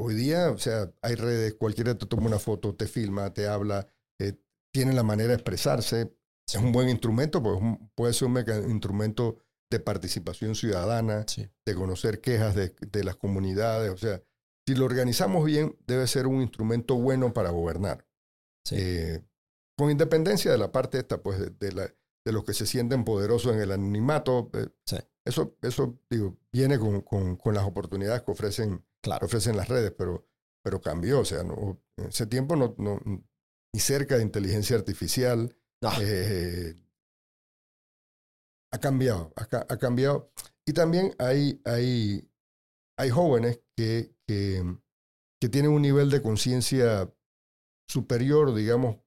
hoy 0.00 0.14
día, 0.14 0.50
o 0.50 0.58
sea, 0.58 0.90
hay 1.02 1.16
redes, 1.16 1.54
cualquiera 1.54 1.96
te 1.96 2.06
toma 2.06 2.26
una 2.26 2.38
foto, 2.38 2.74
te 2.74 2.86
filma, 2.86 3.34
te 3.34 3.46
habla, 3.46 3.86
eh, 4.18 4.40
tiene 4.72 4.94
la 4.94 5.02
manera 5.02 5.28
de 5.28 5.34
expresarse. 5.34 6.14
Es 6.46 6.56
un 6.56 6.72
buen 6.72 6.88
instrumento, 6.88 7.42
pues 7.42 7.58
puede 7.94 8.14
ser 8.14 8.28
un 8.28 8.70
instrumento 8.70 9.38
de 9.70 9.80
participación 9.80 10.54
ciudadana, 10.54 11.26
de 11.64 11.74
conocer 11.74 12.20
quejas 12.20 12.54
de, 12.54 12.74
de, 12.90 13.04
las 13.04 13.16
comunidades. 13.16 13.90
O 13.90 13.96
sea, 13.96 14.22
si 14.66 14.74
lo 14.74 14.84
organizamos 14.84 15.44
bien, 15.44 15.76
debe 15.86 16.06
ser 16.06 16.26
un 16.26 16.40
instrumento 16.40 16.94
bueno 16.96 17.32
para 17.32 17.50
gobernar. 17.50 18.06
Eh, 18.70 19.22
con 19.76 19.90
independencia 19.90 20.50
de 20.50 20.58
la 20.58 20.72
parte 20.72 20.98
esta, 20.98 21.22
pues, 21.22 21.38
de, 21.58 21.72
la, 21.72 21.84
de 22.24 22.32
los 22.32 22.44
que 22.44 22.54
se 22.54 22.66
sienten 22.66 23.04
poderosos 23.04 23.54
en 23.54 23.60
el 23.60 23.72
anonimato. 23.72 24.50
Eh, 24.54 24.68
eso, 25.24 25.56
eso 25.62 26.00
digo, 26.10 26.38
viene 26.50 26.78
con, 26.78 27.02
con, 27.02 27.36
con, 27.36 27.54
las 27.54 27.64
oportunidades 27.64 28.22
que 28.22 28.32
ofrecen, 28.32 28.84
ofrecen 29.20 29.56
las 29.56 29.68
redes, 29.68 29.92
pero 29.96 30.28
pero 30.68 30.80
cambió. 30.80 31.20
O 31.20 31.24
sea, 31.24 31.42
no, 31.42 31.80
en 31.96 32.06
ese 32.06 32.26
tiempo 32.26 32.56
no, 32.56 32.74
no, 32.78 33.00
ni 33.04 33.80
cerca 33.80 34.16
de 34.16 34.22
inteligencia 34.22 34.76
artificial. 34.76 35.56
No. 35.80 35.90
Eh, 36.00 36.76
ha 38.72 38.78
cambiado, 38.78 39.32
ha, 39.36 39.44
ha, 39.44 39.76
cambiado. 39.78 40.30
Y 40.66 40.72
también 40.72 41.14
hay, 41.18 41.60
hay, 41.64 42.28
hay 42.98 43.10
jóvenes 43.10 43.60
que, 43.76 44.14
que, 44.26 44.62
que 45.40 45.48
tienen 45.48 45.70
un 45.70 45.82
nivel 45.82 46.10
de 46.10 46.22
conciencia 46.22 47.12
superior, 47.88 48.54
digamos, 48.54 48.98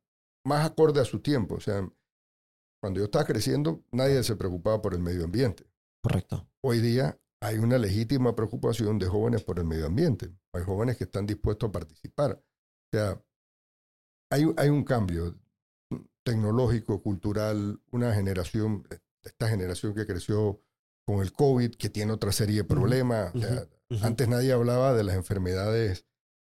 más 0.46 0.66
acorde 0.66 1.02
a 1.02 1.06
su 1.06 1.20
tiempo. 1.20 1.56
O 1.56 1.60
sea, 1.60 1.88
cuando 2.82 3.00
yo 3.00 3.06
estaba 3.06 3.26
creciendo, 3.26 3.84
nadie 3.92 4.24
se 4.24 4.36
preocupaba 4.36 4.82
por 4.82 4.94
el 4.94 5.02
medio 5.02 5.24
ambiente. 5.24 5.66
Correcto. 6.04 6.48
Hoy 6.64 6.80
día 6.80 7.20
hay 7.42 7.58
una 7.58 7.78
legítima 7.78 8.36
preocupación 8.36 8.98
de 8.98 9.08
jóvenes 9.08 9.44
por 9.44 9.60
el 9.60 9.66
medio 9.66 9.86
ambiente. 9.86 10.32
Hay 10.54 10.64
jóvenes 10.64 10.98
que 10.98 11.04
están 11.04 11.28
dispuestos 11.28 11.70
a 11.70 11.72
participar. 11.72 12.32
O 12.34 12.98
sea, 12.98 13.24
hay, 14.32 14.46
hay 14.58 14.70
un 14.70 14.84
cambio 14.84 15.36
tecnológico, 16.24 17.02
cultural, 17.02 17.82
una 17.92 18.14
generación, 18.14 18.88
esta 19.24 19.48
generación 19.50 19.94
que 19.94 20.06
creció 20.06 20.62
con 21.06 21.22
el 21.22 21.32
COVID, 21.34 21.76
que 21.76 21.90
tiene 21.90 22.12
otra 22.14 22.32
serie 22.32 22.58
de 22.58 22.64
problemas. 22.64 23.34
Uh 23.34 23.38
-huh, 23.40 23.44
o 23.46 23.48
sea, 23.48 23.62
uh 23.64 23.96
-huh. 23.96 24.04
Antes 24.06 24.28
nadie 24.28 24.52
hablaba 24.54 24.94
de 24.94 25.04
las 25.04 25.16
enfermedades 25.16 26.06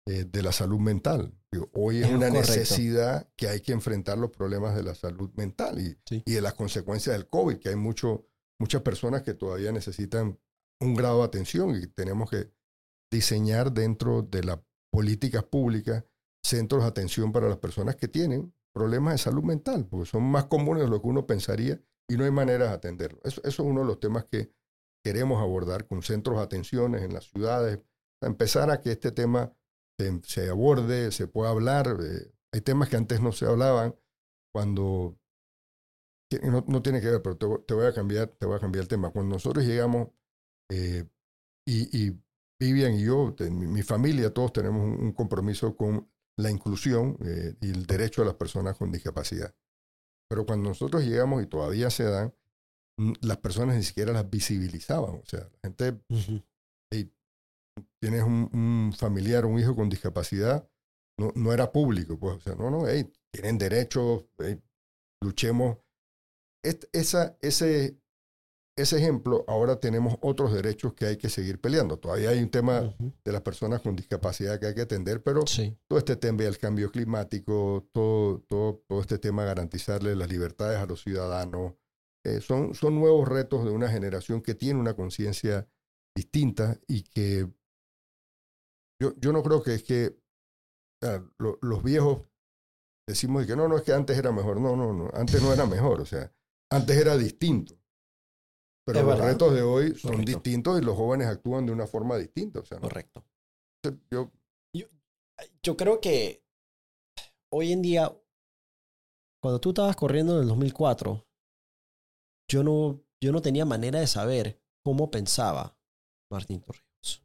eh, 0.07 0.23
de 0.23 0.43
la 0.43 0.51
salud 0.51 0.79
mental. 0.79 1.33
Digo, 1.51 1.69
hoy 1.73 1.97
es, 1.97 2.05
Es 2.05 2.11
una 2.11 2.27
correcto. 2.29 2.51
necesidad 2.51 3.27
que 3.35 3.47
hay 3.49 3.61
que 3.61 3.71
enfrentar 3.71 4.17
los 4.19 4.29
problemas 4.29 4.75
de 4.75 4.83
la 4.83 4.93
salud 4.93 5.31
mental 5.35 5.79
y, 5.79 5.97
Sí. 6.05 6.21
y 6.25 6.33
de 6.33 6.41
las 6.41 6.53
consecuencias 6.53 7.15
del 7.17 7.27
COVID, 7.27 7.57
que 7.57 7.69
hay 7.69 7.75
mucho, 7.75 8.27
muchas 8.59 8.81
personas 8.83 9.23
que 9.23 9.33
todavía 9.33 9.71
necesitan 9.71 10.39
un 10.79 10.93
grado 10.95 11.19
de 11.19 11.25
atención 11.25 11.75
y 11.75 11.87
tenemos 11.87 12.29
que 12.29 12.51
diseñar 13.11 13.71
dentro 13.71 14.21
de 14.21 14.43
las 14.43 14.59
políticas 14.91 15.43
públicas 15.43 16.03
centros 16.43 16.83
de 16.83 16.89
atención 16.89 17.31
para 17.31 17.49
las 17.49 17.57
personas 17.57 17.95
que 17.95 18.07
tienen 18.07 18.53
problemas 18.73 19.13
de 19.13 19.17
salud 19.17 19.43
mental, 19.43 19.87
porque 19.87 20.05
son 20.09 20.23
más 20.23 20.45
comunes 20.45 20.83
de 20.83 20.89
lo 20.89 21.01
que 21.01 21.07
uno 21.07 21.25
pensaría 21.25 21.81
y 22.07 22.17
no 22.17 22.23
hay 22.23 22.31
maneras 22.31 22.69
de 22.69 22.75
atenderlo. 22.75 23.19
Eso, 23.23 23.41
eso 23.43 23.63
es 23.63 23.67
uno 23.67 23.81
de 23.81 23.87
los 23.87 23.99
temas 23.99 24.25
que 24.25 24.51
queremos 25.03 25.41
abordar 25.41 25.87
con 25.87 26.01
centros 26.01 26.37
de 26.37 26.43
atenciones 26.43 27.03
en 27.03 27.13
las 27.13 27.25
ciudades, 27.25 27.79
a 28.21 28.27
empezar 28.27 28.71
a 28.71 28.81
que 28.81 28.91
este 28.91 29.11
tema 29.11 29.53
se, 30.23 30.49
aborde, 30.49 31.11
se 31.11 31.27
pueda 31.27 31.51
hablar. 31.51 31.87
eh, 32.01 32.31
hay 32.51 32.61
temas 32.61 32.89
que 32.89 32.95
antes 32.95 33.21
no 33.21 33.31
se 33.31 33.45
hablaban 33.45 33.95
cuando 34.53 35.17
no, 36.43 36.63
no 36.67 36.81
tiene 36.81 37.01
que 37.01 37.09
ver, 37.09 37.21
pero 37.21 37.37
te, 37.37 37.47
te 37.67 37.73
voy 37.73 37.85
a 37.85 37.93
cambiar, 37.93 38.27
te 38.27 38.45
voy 38.45 38.55
a 38.55 38.59
cambiar 38.59 38.83
el 38.83 38.87
tema. 38.87 39.11
Cuando 39.11 39.35
nosotros 39.35 39.65
llegamos 39.65 40.09
eh, 40.71 41.05
y, 41.67 42.07
y 42.07 42.19
Vivian 42.59 42.93
y 42.93 43.03
yo, 43.03 43.35
mi, 43.51 43.67
mi 43.67 43.83
familia, 43.83 44.33
todos 44.33 44.53
tenemos 44.53 44.81
un, 44.81 45.11
compromiso 45.11 45.75
con 45.75 46.09
la 46.37 46.49
inclusión 46.49 47.17
eh, 47.21 47.55
y 47.61 47.69
el 47.69 47.85
derecho 47.85 48.21
de 48.21 48.27
las 48.27 48.35
personas 48.35 48.77
con 48.77 48.91
discapacidad. 48.91 49.53
Pero 50.27 50.45
cuando 50.45 50.69
nosotros 50.69 51.03
llegamos 51.03 51.43
y 51.43 51.47
todavía 51.47 51.89
se 51.89 52.03
dan, 52.03 52.33
mm, 52.97 53.13
las 53.21 53.37
personas 53.37 53.75
ni 53.75 53.83
siquiera 53.83 54.13
las 54.13 54.29
visibilizaban. 54.29 55.15
O 55.15 55.25
sea, 55.25 55.41
la 55.41 55.59
gente 55.63 55.99
Ujú. 56.09 56.41
tienes 57.99 58.23
un, 58.23 58.49
un 58.53 58.93
familiar, 58.93 59.45
un 59.45 59.59
hijo 59.59 59.75
con 59.75 59.89
discapacidad, 59.89 60.67
no, 61.17 61.31
no 61.35 61.53
era 61.53 61.71
público, 61.71 62.19
pues, 62.19 62.37
o 62.37 62.39
sea, 62.39 62.55
no, 62.55 62.69
no, 62.69 62.87
hey, 62.87 63.11
tienen 63.31 63.57
derechos, 63.57 64.25
hey, 64.39 64.61
luchemos. 65.21 65.77
Esa, 66.91 67.37
ese, 67.41 67.99
ese 68.77 68.97
ejemplo, 68.97 69.45
ahora 69.47 69.79
tenemos 69.79 70.17
otros 70.21 70.51
derechos 70.53 70.93
que 70.93 71.05
hay 71.05 71.17
que 71.17 71.29
seguir 71.29 71.61
peleando. 71.61 71.97
Todavía 71.97 72.29
hay 72.31 72.39
un 72.43 72.49
tema 72.49 72.81
de 73.23 73.31
las 73.31 73.41
personas 73.41 73.81
con 73.81 73.95
discapacidad 73.95 74.59
que 74.59 74.65
hay 74.67 74.75
que 74.75 74.81
atender, 74.81 75.23
pero 75.23 75.47
Sí. 75.47 75.77
todo 75.87 75.97
este 75.99 76.15
tema 76.17 76.43
del 76.43 76.57
cambio 76.57 76.91
climático, 76.91 77.87
todo, 77.93 78.39
todo, 78.41 78.83
todo 78.87 78.99
este 79.01 79.17
tema 79.17 79.43
de 79.43 79.47
garantizarle 79.47 80.15
las 80.15 80.29
libertades 80.29 80.77
a 80.77 80.85
los 80.85 81.01
ciudadanos, 81.01 81.73
eh, 82.25 82.41
son, 82.41 82.73
son 82.75 82.95
nuevos 82.95 83.27
retos 83.29 83.63
de 83.63 83.71
una 83.71 83.87
generación 83.89 84.41
que 84.41 84.55
tiene 84.55 84.79
una 84.79 84.93
conciencia 84.95 85.67
distinta 86.15 86.77
y 86.87 87.03
que 87.03 87.47
yo, 89.01 89.13
yo 89.17 89.31
no 89.31 89.43
creo 89.43 89.61
que 89.63 89.75
es 89.75 89.83
que 89.83 90.17
lo- 91.37 91.59
los 91.61 91.83
viejos 91.83 92.21
decimos 93.07 93.41
de 93.43 93.47
que 93.47 93.55
no, 93.55 93.67
no, 93.67 93.77
es 93.77 93.83
que 93.83 93.93
antes 93.93 94.17
era 94.17 94.31
mejor. 94.31 94.59
No, 94.59 94.75
no, 94.75 94.91
no, 94.93 95.09
antes 95.13 95.41
no 95.41 95.53
era 95.53 95.65
mejor, 95.65 96.01
o 96.01 96.05
sea, 96.05 96.31
antes 96.71 96.97
era 96.97 97.15
distinto. 97.15 97.75
Pero 98.85 98.99
Es 98.99 99.05
los 99.05 99.15
verdad. 99.15 99.31
retos 99.31 99.53
de 99.53 99.61
hoy 99.63 99.95
son 99.95 100.11
Correcto. 100.11 100.31
distintos 100.31 100.81
y 100.81 100.85
los 100.85 100.95
jóvenes 100.95 101.27
actúan 101.27 101.65
de 101.65 101.71
una 101.71 101.87
forma 101.87 102.17
distinta. 102.17 102.59
O 102.59 102.65
sea, 102.65 102.77
¿no? 102.77 102.83
Correcto. 102.83 103.23
yo, 104.11 104.31
Yo 105.63 105.75
creo 105.75 105.99
que 105.99 106.43
hoy 107.51 107.71
en 107.71 107.81
día, 107.81 108.15
cuando 109.41 109.59
tú 109.59 109.69
estabas 109.69 109.95
corriendo 109.95 110.35
en 110.35 110.43
el 110.43 110.47
2004, 110.47 111.25
yo 112.49 112.63
no, 112.63 113.01
yo 113.21 113.31
no 113.31 113.41
tenía 113.41 113.65
manera 113.65 113.99
de 113.99 114.07
saber 114.07 114.61
cómo 114.83 115.09
pensaba 115.09 115.77
Martín 116.31 116.61
Torrijos. 116.61 117.23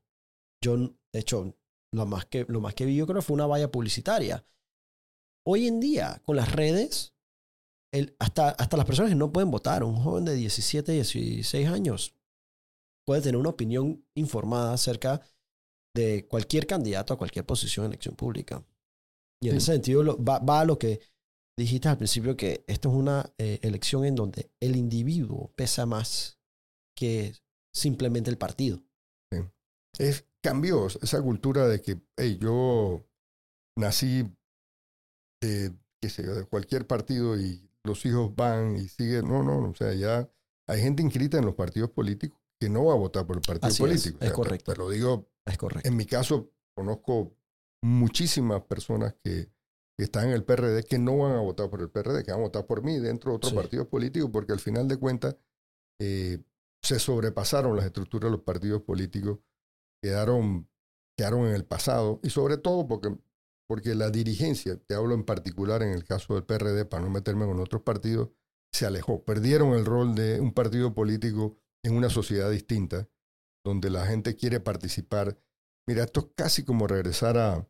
Yo, 0.62 0.76
de 0.78 1.20
hecho, 1.20 1.54
lo 1.92 2.06
más 2.06 2.26
que, 2.26 2.46
lo 2.48 2.60
más 2.60 2.74
que 2.74 2.84
vi 2.86 2.96
yo 2.96 3.06
creo 3.06 3.22
fue 3.22 3.34
una 3.34 3.46
valla 3.46 3.70
publicitaria. 3.70 4.44
Hoy 5.46 5.66
en 5.66 5.80
día, 5.80 6.22
con 6.24 6.36
las 6.36 6.52
redes, 6.52 7.14
el, 7.92 8.14
hasta, 8.18 8.50
hasta 8.50 8.76
las 8.76 8.86
personas 8.86 9.10
que 9.10 9.16
no 9.16 9.32
pueden 9.32 9.50
votar, 9.50 9.82
un 9.84 9.96
joven 9.96 10.24
de 10.24 10.34
17, 10.34 10.92
16 10.92 11.68
años, 11.68 12.14
puede 13.06 13.22
tener 13.22 13.36
una 13.36 13.50
opinión 13.50 14.04
informada 14.14 14.72
acerca 14.74 15.22
de 15.96 16.26
cualquier 16.28 16.66
candidato 16.66 17.14
a 17.14 17.18
cualquier 17.18 17.44
posición 17.46 17.86
en 17.86 17.92
elección 17.92 18.14
pública. 18.16 18.64
Y 19.42 19.48
en 19.48 19.52
Sí. 19.52 19.58
ese 19.58 19.72
sentido 19.72 20.02
lo- 20.02 20.22
va, 20.22 20.38
va 20.38 20.60
a 20.60 20.64
lo 20.64 20.78
que 20.78 21.00
dijiste 21.58 21.88
al 21.88 21.98
principio, 21.98 22.36
que 22.36 22.64
esto 22.68 22.88
es 22.90 22.94
una 22.94 23.32
eh, 23.38 23.58
elección 23.62 24.04
en 24.04 24.14
donde 24.14 24.50
el 24.60 24.76
individuo 24.76 25.52
pesa 25.56 25.86
más 25.86 26.38
que 26.96 27.34
simplemente 27.74 28.30
el 28.30 28.38
partido. 28.38 28.82
es, 29.98 30.24
cambió 30.42 30.86
esa 30.86 31.20
cultura 31.20 31.66
de 31.68 31.82
que 31.82 32.00
hey, 32.16 32.38
yo 32.40 33.04
nací 33.76 34.24
de, 35.42 35.74
qué 36.00 36.08
sé 36.08 36.24
yo, 36.24 36.34
de 36.34 36.44
cualquier 36.46 36.86
partido 36.86 37.38
y 37.38 37.69
los 37.84 38.04
hijos 38.06 38.34
van 38.34 38.76
y 38.76 38.88
siguen. 38.88 39.26
No, 39.28 39.42
no, 39.42 39.70
o 39.70 39.74
sea, 39.74 39.92
ya 39.94 40.28
hay 40.68 40.80
gente 40.82 41.02
inscrita 41.02 41.38
en 41.38 41.46
los 41.46 41.54
partidos 41.54 41.90
políticos 41.90 42.38
que 42.60 42.68
no 42.68 42.84
va 42.86 42.92
a 42.94 42.96
votar 42.96 43.26
por 43.26 43.36
el 43.36 43.42
partido 43.42 43.68
Así 43.68 43.82
político. 43.82 44.08
es 44.08 44.14
O 44.16 44.18
sea, 44.20 44.28
te- 44.28 44.34
correcto. 44.34 44.72
Te, 44.72 44.78
lo 44.78 44.90
digo, 44.90 45.28
Es 45.46 45.56
correcto. 45.58 45.88
en 45.88 45.96
mi 45.96 46.04
caso, 46.06 46.50
conozco 46.76 47.32
muchísimas 47.82 48.62
personas 48.62 49.14
que, 49.24 49.50
que 49.96 50.04
están 50.04 50.26
en 50.28 50.32
el 50.32 50.44
PRD 50.44 50.84
que 50.84 50.98
no 50.98 51.16
van 51.18 51.32
a 51.32 51.40
votar 51.40 51.70
por 51.70 51.80
el 51.80 51.88
PRD, 51.90 52.22
que 52.24 52.30
van 52.32 52.40
a 52.40 52.44
votar 52.44 52.66
por 52.66 52.82
mí 52.82 52.98
dentro 52.98 53.30
de 53.32 53.36
otros 53.36 53.50
Sí. 53.50 53.56
partidos 53.56 53.86
políticos, 53.88 54.30
porque 54.32 54.52
al 54.52 54.60
final 54.60 54.86
de 54.88 54.98
cuentas 54.98 55.36
eh, 56.00 56.42
se 56.82 56.98
sobrepasaron 56.98 57.76
las 57.76 57.86
estructuras 57.86 58.28
de 58.30 58.36
los 58.36 58.44
partidos 58.44 58.82
políticos, 58.82 59.38
quedaron, 60.02 60.68
quedaron 61.16 61.46
en 61.46 61.54
el 61.54 61.64
pasado, 61.64 62.20
y 62.22 62.30
sobre 62.30 62.56
todo 62.58 62.86
porque, 62.86 63.14
porque 63.70 63.94
la 63.94 64.10
dirigencia, 64.10 64.76
te 64.84 64.96
hablo 64.96 65.14
en 65.14 65.22
particular 65.22 65.84
en 65.84 65.90
el 65.90 66.04
caso 66.04 66.34
del 66.34 66.42
PRD, 66.42 66.86
para 66.86 67.04
no 67.04 67.08
meterme 67.08 67.46
con 67.46 67.60
otros 67.60 67.82
partidos, 67.82 68.30
se 68.72 68.84
alejó, 68.84 69.24
perdieron 69.24 69.74
el 69.74 69.84
rol 69.84 70.16
de 70.16 70.40
un 70.40 70.52
partido 70.52 70.92
político 70.92 71.56
en 71.84 71.94
una 71.94 72.10
sociedad 72.10 72.50
distinta, 72.50 73.08
donde 73.64 73.88
la 73.88 74.06
gente 74.06 74.34
quiere 74.34 74.58
participar. 74.58 75.38
Mira, 75.86 76.02
esto 76.02 76.18
es 76.18 76.26
casi 76.34 76.64
como 76.64 76.88
regresar 76.88 77.38
a, 77.38 77.68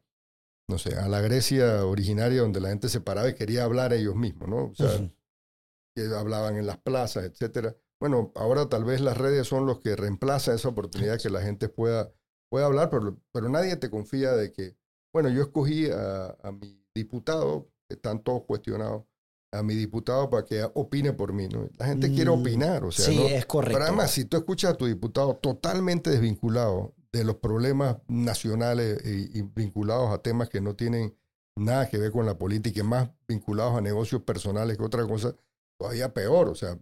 no 0.71 0.79
sé, 0.79 0.97
a 0.97 1.07
la 1.07 1.21
Grecia 1.21 1.85
originaria, 1.85 2.41
donde 2.41 2.61
la 2.61 2.71
gente 2.71 2.89
se 2.89 3.03
paraba 3.03 3.29
y 3.29 3.35
quería 3.35 3.65
hablar 3.65 3.93
ellos 3.93 4.17
mismos, 4.17 4.49
¿no? 4.49 4.65
O 4.69 4.75
sea, 4.75 5.07
que 5.95 6.07
hablaban 6.15 6.57
en 6.57 6.67
las 6.67 6.79
plazas, 6.79 7.25
etcétera. 7.25 7.77
Bueno, 8.01 8.33
ahora 8.37 8.71
tal 8.71 8.85
vez 8.85 9.03
las 9.03 9.19
redes 9.19 9.47
son 9.47 9.67
los 9.67 9.81
que 9.81 9.97
reemplazan 9.97 10.55
esa 10.55 10.71
oportunidad 10.71 11.21
que 11.21 11.29
la 11.29 11.43
gente 11.43 11.69
pueda, 11.69 12.11
pueda 12.49 12.65
hablar, 12.65 12.89
pero, 12.89 13.21
pero 13.33 13.51
nadie 13.51 13.77
te 13.77 13.91
confía 13.91 14.33
de 14.33 14.51
que, 14.51 14.80
bueno, 15.13 15.29
yo 15.29 15.43
escogí 15.43 15.89
a, 15.91 16.37
a 16.43 16.53
mi 16.53 16.83
diputado, 16.95 17.69
que 17.89 17.95
están 17.97 18.23
todos 18.23 18.43
cuestionados, 18.45 19.05
a 19.53 19.63
mi 19.63 19.75
diputado 19.75 20.31
para 20.31 20.45
que 20.45 20.63
opine 20.75 21.13
por 21.13 21.33
mí, 21.33 21.49
¿no? 21.49 21.69
La 21.77 21.87
gente 21.87 22.13
quiere 22.13 22.31
Mm, 22.31 22.41
opinar, 22.41 22.85
o 22.85 22.93
sea, 22.93 23.07
sí, 23.07 23.17
¿no? 23.17 23.25
es 23.27 23.47
correcto. 23.47 23.75
Pero 23.75 23.85
además, 23.87 24.13
si 24.13 24.25
tú 24.25 24.37
escuchas 24.37 24.73
a 24.73 24.77
tu 24.77 24.87
diputado 24.87 25.37
totalmente 25.37 26.11
desvinculado 26.11 26.95
de 27.13 27.25
los 27.25 27.37
problemas 27.37 27.97
nacionales 28.07 29.05
y, 29.05 29.39
y 29.39 29.43
vinculados 29.43 30.11
a 30.13 30.23
temas 30.23 30.49
que 30.49 30.61
no 30.61 30.77
tienen 30.77 31.17
nada 31.57 31.89
que 31.89 31.99
ver 31.99 32.13
con 32.13 32.27
la 32.27 32.39
política 32.39 32.81
y 32.81 32.85
más 32.85 33.11
vinculados 33.27 33.77
a 33.77 33.81
negocios 33.81 34.23
personales 34.23 34.79
que 34.79 34.85
otra 34.85 35.05
cosa, 35.07 35.35
todavía 35.79 36.15
peor. 36.15 36.49
O 36.49 36.55
sea, 36.55 36.79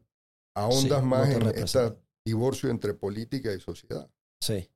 ahondas 0.55 1.01
Sí, 1.01 1.07
más 1.07 1.29
no 1.31 1.49
en 1.51 1.59
este 1.59 1.97
divorcio 2.25 2.69
entre 2.71 2.93
política 2.93 3.53
y 3.55 3.61
sociedad. 3.61 4.11
Sí. 4.43 4.71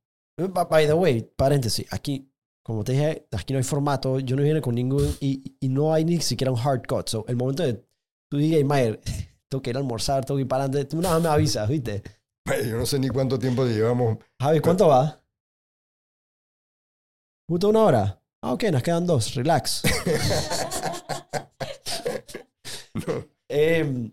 By 0.70 0.86
the 0.86 0.94
way, 0.94 1.22
paréntesis, 1.36 1.86
aquí, 1.92 2.31
como 2.62 2.84
te 2.84 2.92
dije, 2.92 3.26
aquí 3.32 3.52
no 3.52 3.58
hay 3.58 3.64
formato, 3.64 4.20
yo 4.20 4.36
no 4.36 4.42
viene 4.42 4.60
con 4.60 4.74
ningún, 4.74 5.16
y, 5.20 5.56
y 5.60 5.68
no 5.68 5.92
hay 5.92 6.04
ni 6.04 6.20
siquiera 6.20 6.52
un 6.52 6.58
hard 6.58 6.86
cut. 6.86 7.08
So, 7.08 7.24
el 7.28 7.36
momento 7.36 7.62
de 7.62 7.84
tú 8.28 8.36
digas, 8.36 8.64
Mayer, 8.64 9.00
tengo 9.48 9.62
que 9.62 9.70
ir 9.70 9.76
a 9.76 9.80
almorzar, 9.80 10.24
tengo 10.24 10.36
que 10.38 10.42
ir 10.42 10.48
para 10.48 10.64
adelante, 10.64 10.88
tú 10.88 11.00
nada 11.00 11.14
más 11.16 11.22
me 11.22 11.28
avisas, 11.28 11.68
¿viste? 11.68 12.02
Yo 12.46 12.76
no 12.76 12.86
sé 12.86 12.98
ni 12.98 13.08
cuánto 13.08 13.38
tiempo 13.38 13.64
llevamos. 13.64 14.18
Javi, 14.40 14.60
¿cuánto 14.60 14.88
va? 14.88 15.22
¿Justo 17.48 17.68
una 17.68 17.82
hora? 17.82 18.22
Ah, 18.42 18.52
ok, 18.52 18.64
nos 18.72 18.82
quedan 18.82 19.06
dos, 19.06 19.34
relax. 19.34 19.82
Em, 23.48 24.10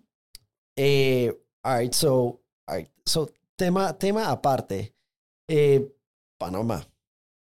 eh, 0.76 1.32
all 1.64 1.80
right, 1.80 1.94
so, 1.94 2.42
all 2.68 2.78
right, 2.78 2.90
so 3.06 3.30
tema, 3.56 3.98
tema 3.98 4.30
aparte. 4.30 4.94
Eh, 5.48 5.96
Panamá. 6.38 6.86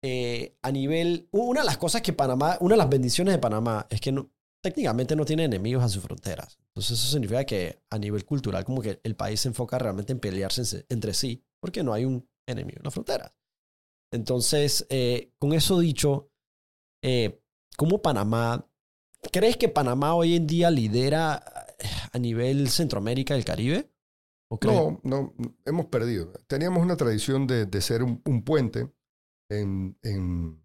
Eh, 0.02 0.56
a 0.62 0.70
nivel, 0.70 1.28
una 1.32 1.60
de 1.60 1.66
las 1.66 1.78
cosas 1.78 2.02
que 2.02 2.12
Panamá, 2.12 2.56
una 2.60 2.74
de 2.74 2.78
las 2.78 2.88
bendiciones 2.88 3.34
de 3.34 3.38
Panamá 3.38 3.86
es 3.90 4.00
que 4.00 4.12
no, 4.12 4.30
técnicamente 4.62 5.16
no 5.16 5.24
tiene 5.24 5.44
enemigos 5.44 5.82
a 5.82 5.88
sus 5.88 6.02
fronteras. 6.02 6.58
Entonces 6.68 6.98
eso 6.98 7.10
significa 7.10 7.44
que 7.44 7.82
a 7.90 7.98
nivel 7.98 8.24
cultural 8.24 8.64
como 8.64 8.80
que 8.80 9.00
el 9.02 9.16
país 9.16 9.40
se 9.40 9.48
enfoca 9.48 9.78
realmente 9.78 10.12
en 10.12 10.20
pelearse 10.20 10.86
entre 10.88 11.14
sí 11.14 11.44
porque 11.60 11.82
no 11.82 11.92
hay 11.92 12.04
un 12.04 12.28
enemigo 12.46 12.78
en 12.78 12.84
las 12.84 12.94
fronteras. 12.94 13.32
Entonces, 14.12 14.86
eh, 14.88 15.32
con 15.38 15.52
eso 15.52 15.80
dicho, 15.80 16.30
eh, 17.02 17.40
¿cómo 17.76 18.00
Panamá, 18.00 18.66
crees 19.32 19.56
que 19.56 19.68
Panamá 19.68 20.14
hoy 20.14 20.36
en 20.36 20.46
día 20.46 20.70
lidera 20.70 21.44
a 22.12 22.18
nivel 22.18 22.68
Centroamérica 22.70 23.34
y 23.34 23.38
el 23.38 23.44
Caribe? 23.44 23.90
no, 24.62 25.00
no, 25.02 25.34
hemos 25.66 25.86
perdido. 25.86 26.32
Teníamos 26.46 26.82
una 26.82 26.96
tradición 26.96 27.46
de, 27.46 27.66
de 27.66 27.80
ser 27.82 28.02
un, 28.02 28.42
puente 28.42 28.90
en, 29.50 29.98
en, 30.02 30.62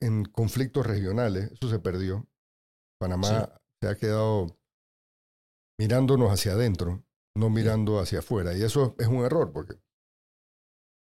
en, 0.00 0.24
conflictos 0.26 0.86
regionales. 0.86 1.50
Eso 1.52 1.68
se 1.70 1.78
perdió. 1.78 2.28
Panamá 3.00 3.52
se 3.80 3.88
ha 3.88 3.96
quedado 3.96 4.58
mirándonos 5.78 6.30
hacia 6.30 6.52
adentro, 6.52 7.04
no 7.36 7.50
mirando 7.50 7.98
hacia 7.98 8.20
afuera. 8.20 8.56
Y 8.56 8.62
eso 8.62 8.94
es 8.98 9.06
un 9.06 9.24
error, 9.24 9.52
porque 9.52 9.74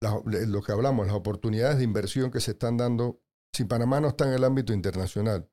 lo 0.01 0.62
que 0.62 0.72
hablamos, 0.72 1.07
las 1.07 1.16
oportunidades 1.16 1.79
de 1.79 1.85
inversión 1.85 2.31
que 2.31 2.41
se 2.41 2.53
están 2.53 2.76
dando, 2.76 3.20
si 3.53 3.64
Panamá 3.64 4.01
no 4.01 4.09
está 4.09 4.29
en 4.29 4.35
el 4.35 4.45
ámbito 4.45 4.72
internacional, 4.72 5.51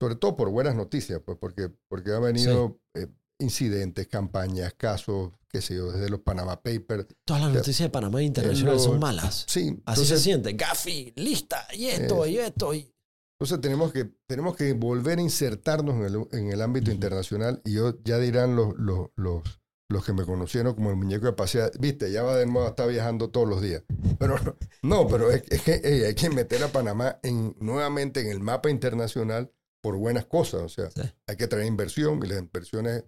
sobre 0.00 0.16
todo 0.16 0.36
por 0.36 0.50
buenas 0.50 0.74
noticias, 0.74 1.20
pues 1.24 1.38
porque, 1.38 1.70
porque 1.88 2.10
ha 2.12 2.18
venido 2.18 2.80
eh, 2.94 3.06
incidentes, 3.38 4.08
campañas, 4.08 4.74
casos, 4.74 5.32
qué 5.56 5.62
sé 5.62 5.74
yo, 5.74 5.90
desde 5.90 6.10
los 6.10 6.20
Panama 6.20 6.60
Papers. 6.62 7.06
Todas 7.24 7.42
las 7.42 7.52
noticias 7.54 7.88
de 7.88 7.90
Panamá 7.90 8.22
internacional 8.22 8.78
son 8.78 8.98
malas. 8.98 9.44
Sí. 9.48 9.80
Así 9.86 10.04
se 10.04 10.18
siente. 10.18 10.52
Gafi, 10.52 11.14
lista, 11.16 11.66
y 11.72 11.86
esto, 11.86 12.26
y 12.26 12.38
esto. 12.38 12.74
Y... 12.74 12.92
Entonces 13.38 13.60
tenemos 13.62 13.90
que, 13.90 14.10
tenemos 14.26 14.54
que 14.54 14.74
volver 14.74 15.18
a 15.18 15.22
insertarnos 15.22 15.94
en 15.94 16.02
el, 16.02 16.38
en 16.38 16.52
el 16.52 16.60
ámbito 16.60 16.90
internacional 16.90 17.62
y 17.64 17.74
yo, 17.74 17.94
ya 18.04 18.18
dirán 18.18 18.54
los, 18.54 18.76
los, 18.76 19.08
los, 19.16 19.42
los, 19.88 20.04
que 20.04 20.12
me 20.12 20.26
conocieron 20.26 20.74
como 20.74 20.90
el 20.90 20.96
muñeco 20.96 21.24
de 21.24 21.32
pasea, 21.32 21.70
viste, 21.80 22.12
ya 22.12 22.22
va 22.22 22.36
de 22.36 22.44
moda, 22.44 22.68
está 22.68 22.84
viajando 22.84 23.30
todos 23.30 23.48
los 23.48 23.62
días. 23.62 23.82
Pero 24.18 24.36
no, 24.82 25.06
pero 25.08 25.30
es, 25.30 25.42
que 25.42 25.72
hay 26.06 26.14
que 26.14 26.30
meter 26.30 26.62
a 26.64 26.68
Panamá 26.68 27.18
en, 27.22 27.54
nuevamente 27.60 28.20
en 28.20 28.28
el 28.28 28.40
mapa 28.40 28.70
internacional 28.70 29.52
por 29.82 29.96
buenas 29.96 30.24
cosas. 30.24 30.62
O 30.62 30.68
sea, 30.68 30.88
hay 31.26 31.36
que 31.36 31.46
traer 31.46 31.66
inversión 31.66 32.20
y 32.24 32.28
las 32.28 32.38
inversiones 32.38 33.04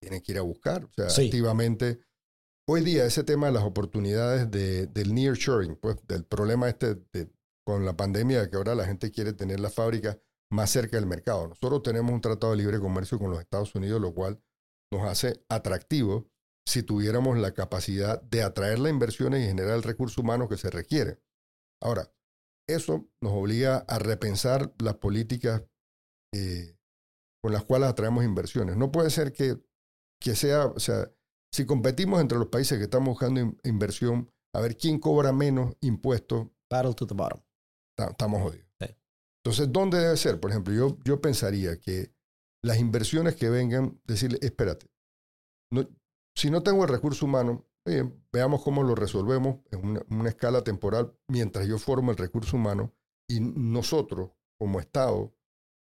tienen 0.00 0.22
que 0.22 0.32
ir 0.32 0.38
a 0.38 0.42
buscar, 0.42 0.84
o 0.84 0.90
sea, 0.92 1.06
activamente. 1.06 2.00
Hoy 2.68 2.82
día 2.82 3.06
ese 3.06 3.24
tema 3.24 3.46
de 3.46 3.54
las 3.54 3.64
oportunidades 3.64 4.50
de, 4.50 4.86
del 4.86 5.14
nearshoring, 5.14 5.76
pues 5.76 5.96
del 6.06 6.24
problema 6.24 6.68
este 6.68 6.96
de, 7.12 7.30
con 7.64 7.84
la 7.84 7.96
pandemia, 7.96 8.50
que 8.50 8.56
ahora 8.56 8.74
la 8.74 8.84
gente 8.84 9.10
quiere 9.10 9.32
tener 9.32 9.60
la 9.60 9.70
fábrica 9.70 10.18
más 10.50 10.70
cerca 10.70 10.96
del 10.96 11.06
mercado. 11.06 11.48
Nosotros 11.48 11.82
tenemos 11.82 12.12
un 12.12 12.20
tratado 12.20 12.52
de 12.52 12.58
libre 12.58 12.78
comercio 12.78 13.18
con 13.18 13.30
los 13.30 13.40
Estados 13.40 13.74
Unidos, 13.74 14.00
lo 14.00 14.14
cual 14.14 14.42
nos 14.92 15.04
hace 15.04 15.44
atractivo 15.48 16.30
si 16.66 16.82
tuviéramos 16.82 17.38
la 17.38 17.52
capacidad 17.52 18.20
de 18.22 18.42
atraer 18.42 18.78
las 18.78 18.92
inversiones 18.92 19.42
y 19.42 19.48
generar 19.48 19.76
el 19.76 19.82
recurso 19.82 20.20
humano 20.20 20.48
que 20.48 20.58
se 20.58 20.70
requiere. 20.70 21.18
Ahora, 21.82 22.12
eso 22.68 23.08
nos 23.22 23.32
obliga 23.32 23.78
a 23.88 23.98
repensar 23.98 24.74
las 24.78 24.96
políticas 24.96 25.62
eh, 26.34 26.76
con 27.42 27.52
las 27.52 27.64
cuales 27.64 27.88
atraemos 27.88 28.24
inversiones. 28.24 28.76
No 28.76 28.92
puede 28.92 29.08
ser 29.10 29.32
que 29.32 29.58
que 30.20 30.34
sea, 30.34 30.66
o 30.66 30.80
sea, 30.80 31.10
si 31.52 31.66
competimos 31.66 32.20
entre 32.20 32.38
los 32.38 32.48
países 32.48 32.78
que 32.78 32.84
estamos 32.84 33.08
buscando 33.08 33.56
inversión, 33.64 34.30
a 34.54 34.60
ver 34.60 34.76
quién 34.76 34.98
cobra 34.98 35.32
menos 35.32 35.74
impuestos. 35.80 36.48
Battle 36.70 36.94
to 36.94 37.06
the 37.06 37.14
bottom. 37.14 37.40
Estamos 37.96 38.42
jodidos. 38.42 38.68
Entonces, 39.44 39.72
¿dónde 39.72 39.98
debe 39.98 40.16
ser? 40.16 40.40
Por 40.40 40.50
ejemplo, 40.50 40.74
yo, 40.74 40.98
yo 41.04 41.20
pensaría 41.20 41.80
que 41.80 42.12
las 42.62 42.78
inversiones 42.78 43.34
que 43.36 43.48
vengan, 43.48 44.00
decirle, 44.04 44.38
espérate, 44.42 44.90
no, 45.70 45.88
si 46.34 46.50
no 46.50 46.62
tengo 46.62 46.82
el 46.84 46.90
recurso 46.90 47.24
humano, 47.24 47.66
veamos 48.32 48.62
cómo 48.62 48.82
lo 48.82 48.94
resolvemos 48.94 49.60
en 49.70 49.86
una, 49.86 50.02
una, 50.10 50.28
escala 50.28 50.62
temporal 50.62 51.16
mientras 51.28 51.66
yo 51.66 51.78
formo 51.78 52.10
el 52.10 52.18
recurso 52.18 52.56
humano 52.56 52.92
y 53.26 53.40
nosotros, 53.40 54.32
como 54.58 54.80
Estado, 54.80 55.34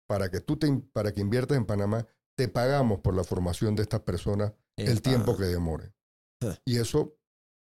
para 0.06 0.30
que 0.30 0.40
tú 0.40 0.56
te, 0.56 0.70
para 0.92 1.12
que 1.12 1.20
inviertas 1.20 1.56
en 1.56 1.66
Panamá, 1.66 2.06
te 2.38 2.46
pagamos 2.46 3.00
por 3.00 3.14
la 3.14 3.24
formación 3.24 3.74
de 3.74 3.82
estas 3.82 4.02
personas 4.02 4.52
el 4.76 5.02
tiempo 5.02 5.36
que 5.36 5.46
demore. 5.46 5.92
Y 6.64 6.76
eso, 6.76 7.18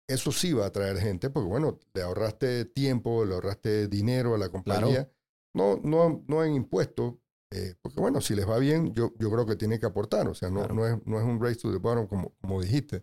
eso 0.06 0.32
sí 0.32 0.52
va 0.52 0.64
a 0.64 0.68
atraer 0.68 0.98
gente, 0.98 1.30
porque 1.30 1.48
bueno, 1.48 1.78
le 1.94 2.02
ahorraste 2.02 2.66
tiempo, 2.66 3.24
le 3.24 3.36
ahorraste 3.36 3.88
dinero 3.88 4.34
a 4.34 4.38
la 4.38 4.50
compañía. 4.50 5.10
No, 5.54 5.80
no, 5.82 6.22
no 6.28 6.44
en 6.44 6.52
impuestos, 6.52 7.14
eh, 7.50 7.74
porque 7.80 8.00
bueno, 8.00 8.20
si 8.20 8.34
les 8.34 8.46
va 8.46 8.58
bien, 8.58 8.92
yo, 8.92 9.14
yo 9.18 9.30
creo 9.30 9.46
que 9.46 9.56
tiene 9.56 9.80
que 9.80 9.86
aportar. 9.86 10.28
O 10.28 10.34
sea, 10.34 10.50
no, 10.50 10.68
no, 10.68 10.86
es, 10.86 10.98
no 11.06 11.18
es 11.18 11.24
un 11.24 11.40
race 11.42 11.56
to 11.56 11.72
the 11.72 11.78
bottom 11.78 12.06
como, 12.06 12.34
como 12.42 12.60
dijiste. 12.60 13.02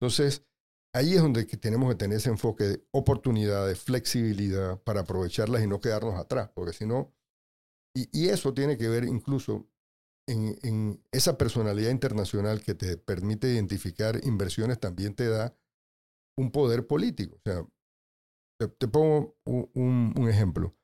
Entonces, 0.00 0.42
ahí 0.94 1.16
es 1.16 1.20
donde 1.20 1.44
tenemos 1.44 1.90
que 1.90 1.96
tener 1.96 2.16
ese 2.16 2.30
enfoque 2.30 2.64
de 2.64 2.86
oportunidades, 2.92 3.78
flexibilidad 3.78 4.80
para 4.80 5.00
aprovecharlas 5.00 5.62
y 5.62 5.66
no 5.66 5.80
quedarnos 5.80 6.18
atrás, 6.18 6.50
porque 6.54 6.72
si 6.72 6.86
no, 6.86 7.14
y, 7.94 8.08
y, 8.10 8.28
eso 8.30 8.54
tiene 8.54 8.76
que 8.76 8.88
ver 8.88 9.04
incluso 9.04 9.68
en, 10.26 11.02
esa 11.12 11.36
personalidad 11.36 11.90
internacional 11.90 12.62
que 12.62 12.74
te 12.74 12.96
permite 12.96 13.52
identificar 13.52 14.20
inversiones 14.24 14.80
también 14.80 15.14
te 15.14 15.28
da 15.28 15.56
un 16.38 16.50
poder 16.50 16.86
político. 16.86 17.36
O 17.36 17.40
sea, 17.44 17.66
te, 18.78 18.88
pongo 18.88 19.36
un, 19.44 20.28
ejemplo. 20.28 20.74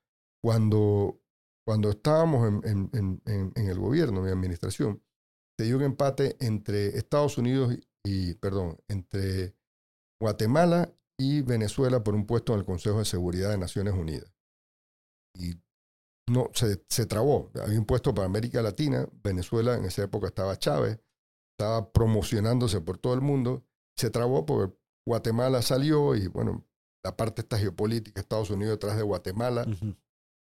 Cuando, 0.42 1.20
cuando 1.66 1.90
estábamos 1.90 2.64
en, 2.64 3.22
el 3.54 3.78
gobierno, 3.78 4.22
mi 4.22 4.30
administración, 4.30 5.02
se 5.58 5.64
dio 5.66 5.76
un 5.76 5.82
empate 5.82 6.36
entre 6.40 6.96
Estados 6.98 7.38
Unidos 7.38 7.76
y, 8.04 8.34
perdón, 8.34 8.78
entre 8.88 9.54
Guatemala 10.20 10.94
y 11.18 11.42
Venezuela 11.42 12.02
por 12.02 12.14
un 12.14 12.26
puesto 12.26 12.52
en 12.52 12.60
el 12.60 12.64
Consejo 12.64 12.98
de 12.98 13.04
Seguridad 13.04 13.50
de 13.50 13.58
Naciones 13.58 13.94
Unidas. 13.94 14.32
Y 15.34 15.60
no, 16.30 16.50
se, 16.54 16.82
se 16.88 17.06
trabó. 17.06 17.50
Había 17.62 17.78
un 17.78 17.84
puesto 17.84 18.14
para 18.14 18.26
América 18.26 18.62
Latina. 18.62 19.08
Venezuela 19.22 19.76
en 19.76 19.84
esa 19.84 20.02
época 20.02 20.28
estaba 20.28 20.58
Chávez, 20.58 20.98
estaba 21.58 21.92
promocionándose 21.92 22.80
por 22.80 22.98
todo 22.98 23.14
el 23.14 23.20
mundo. 23.20 23.64
Se 23.96 24.10
trabó 24.10 24.46
porque 24.46 24.74
Guatemala 25.06 25.62
salió 25.62 26.14
y, 26.14 26.28
bueno, 26.28 26.64
la 27.04 27.16
parte 27.16 27.42
esta 27.42 27.58
geopolítica, 27.58 28.20
Estados 28.20 28.50
Unidos 28.50 28.74
detrás 28.74 28.96
de 28.96 29.02
Guatemala. 29.02 29.66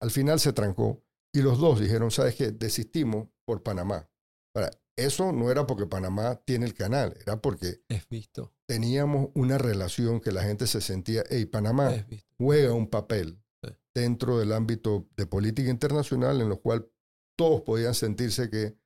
Al 0.00 0.10
final 0.10 0.40
se 0.40 0.52
trancó 0.52 1.02
y 1.32 1.42
los 1.42 1.58
dos 1.58 1.80
dijeron, 1.80 2.10
¿sabes 2.10 2.34
qué? 2.34 2.50
Desistimos 2.50 3.28
por 3.44 3.62
Panamá. 3.62 4.08
Para, 4.52 4.70
eso 4.96 5.32
no 5.32 5.50
era 5.50 5.66
porque 5.66 5.86
Panamá 5.86 6.40
tiene 6.44 6.66
el 6.66 6.74
canal, 6.74 7.16
era 7.20 7.40
porque 7.40 7.80
visto. 8.10 8.52
teníamos 8.66 9.30
una 9.34 9.56
relación 9.56 10.20
que 10.20 10.32
la 10.32 10.42
gente 10.42 10.66
se 10.66 10.80
sentía, 10.80 11.22
hey, 11.30 11.46
Panamá 11.46 12.04
juega 12.36 12.72
un 12.72 12.88
papel 12.88 13.40
dentro 13.98 14.38
del 14.38 14.52
ámbito 14.52 15.08
de 15.16 15.26
política 15.26 15.70
internacional 15.70 16.40
en 16.40 16.48
lo 16.48 16.60
cual 16.60 16.90
todos 17.36 17.62
podían 17.62 17.94
sentirse 17.94 18.50
que 18.50 18.76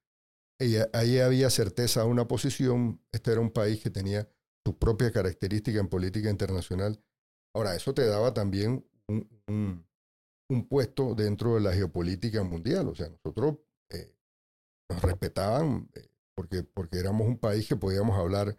ahí 0.93 1.19
había 1.19 1.51
certeza 1.51 2.03
a 2.03 2.05
una 2.05 2.29
posición, 2.29 3.01
este 3.13 3.33
era 3.33 3.41
un 3.41 3.51
país 3.51 3.83
que 3.83 3.91
tenía 3.91 4.29
su 4.65 4.79
propia 4.79 5.11
característica 5.11 5.81
en 5.81 5.89
política 5.89 6.31
internacional. 6.31 7.03
Ahora, 7.55 7.75
eso 7.75 7.93
te 7.95 8.07
daba 8.07 8.33
también 8.33 8.87
un, 9.09 9.87
puesto 10.69 11.15
dentro 11.15 11.55
de 11.55 11.63
la 11.63 11.73
geopolítica 11.73 12.43
mundial, 12.43 12.89
o 12.89 12.95
sea, 12.95 13.09
nosotros 13.09 13.57
eh, 13.91 14.15
nos 14.91 15.03
respetaban 15.03 15.89
eh, 15.95 16.09
porque, 16.37 16.63
porque 16.63 16.99
éramos 16.99 17.27
un 17.27 17.39
país 17.39 17.67
que 17.67 17.77
podíamos 17.77 18.19
hablar 18.19 18.59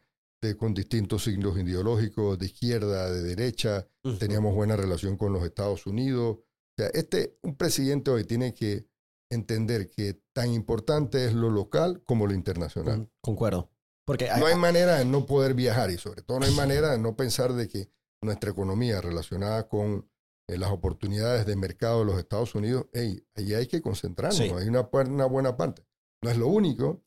con 0.58 0.74
distintos 0.74 1.24
signos 1.24 1.58
ideológicos, 1.58 2.38
de 2.38 2.46
izquierda, 2.46 3.10
de 3.12 3.22
derecha, 3.22 3.88
teníamos 4.20 4.54
buena 4.54 4.76
relación 4.76 5.18
con 5.18 5.34
los 5.34 5.44
Estados 5.44 5.86
Unidos. 5.88 6.38
O 6.38 6.76
sea, 6.78 6.88
este, 6.94 7.38
un 7.42 7.56
presidente 7.56 8.12
hoy 8.12 8.26
tiene 8.26 8.54
que 8.54 8.86
entender 9.30 9.90
que 9.90 10.22
tan 10.34 10.52
importante 10.52 11.26
es 11.26 11.34
lo 11.34 11.50
local 11.50 12.02
como 12.06 12.28
lo 12.28 12.34
internacional. 12.34 13.10
Concuerdo. 13.22 13.72
Porque 14.06 14.30
no 14.38 14.46
hay 14.48 14.56
manera 14.56 14.98
de 15.00 15.06
no 15.06 15.26
poder 15.26 15.54
viajar 15.54 15.90
y 15.90 15.98
sobre 15.98 16.22
todo 16.22 16.40
no 16.40 16.46
hay 16.46 16.54
manera 16.54 16.92
de 16.92 17.00
no 17.00 17.16
pensar 17.16 17.54
de 17.54 17.68
que 17.70 17.90
nuestra 18.22 18.52
economía 18.52 19.00
relacionada 19.02 19.68
con 19.68 20.10
eh, 20.48 20.58
las 20.58 20.72
oportunidades 20.72 21.46
de 21.46 21.56
mercado 21.56 22.00
de 22.00 22.06
los 22.06 22.20
Estados 22.20 22.54
Unidos, 22.54 22.88
hey, 22.92 23.26
ahí 23.36 23.54
hay 23.54 23.68
que 23.68 23.82
concentrarnos, 23.82 24.40
hay 24.40 24.68
una, 24.68 24.90
una, 24.92 25.26
buena 25.26 25.56
parte. 25.56 25.86
No 26.22 26.30
es 26.30 26.38
lo 26.38 26.48
único. 26.48 27.04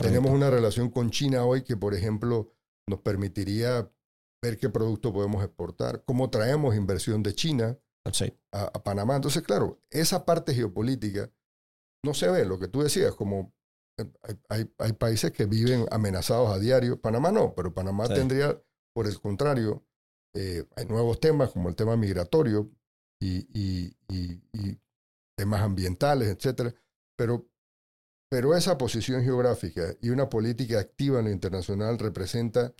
Tenemos 0.00 0.30
una 0.30 0.50
relación 0.50 0.90
con 0.90 1.10
China 1.10 1.44
hoy 1.44 1.62
que, 1.62 1.76
por 1.76 1.94
ejemplo, 1.94 2.52
nos 2.90 3.00
permitiría 3.00 3.90
ver 4.42 4.58
qué 4.58 4.68
producto 4.68 5.12
podemos 5.12 5.42
exportar, 5.44 6.04
cómo 6.04 6.28
traemos 6.30 6.74
inversión 6.74 7.22
de 7.22 7.34
China, 7.34 7.78
Sí. 8.12 8.32
a, 8.52 8.64
a 8.64 8.82
Panamá. 8.82 9.16
Entonces, 9.16 9.42
claro, 9.42 9.80
esa 9.90 10.24
parte 10.24 10.54
geopolítica 10.54 11.30
no 12.04 12.14
se 12.14 12.28
ve, 12.30 12.44
lo 12.44 12.58
que 12.58 12.68
tú 12.68 12.82
decías, 12.82 13.14
como 13.14 13.52
eh, 13.98 14.10
hay, 14.22 14.40
hay- 14.48 14.74
hay 14.78 14.92
países 14.94 15.30
que 15.32 15.44
viven 15.44 15.86
amenazados 15.90 16.50
a 16.50 16.58
diario. 16.58 17.00
Panamá 17.00 17.30
no, 17.30 17.54
pero 17.54 17.74
Panamá 17.74 18.06
Sí. 18.06 18.14
tendría, 18.14 18.58
por 18.94 19.06
el 19.06 19.20
contrario, 19.20 19.84
eh, 20.34 20.64
hay 20.76 20.86
nuevos 20.86 21.20
temas 21.20 21.50
como 21.50 21.68
el 21.68 21.76
tema 21.76 21.96
migratorio 21.96 22.70
y, 23.20 23.46
y- 23.52 23.94
y- 24.08 24.42
y 24.54 24.80
temas 25.36 25.60
ambientales, 25.60 26.28
etcétera. 26.28 26.74
Pero, 27.18 27.46
pero 28.30 28.54
esa 28.54 28.78
posición 28.78 29.22
geográfica 29.22 29.94
y 30.00 30.10
una 30.10 30.28
política 30.28 30.78
activa 30.78 31.18
en 31.18 31.26
lo 31.26 31.30
internacional 31.30 31.98
representa 31.98 32.72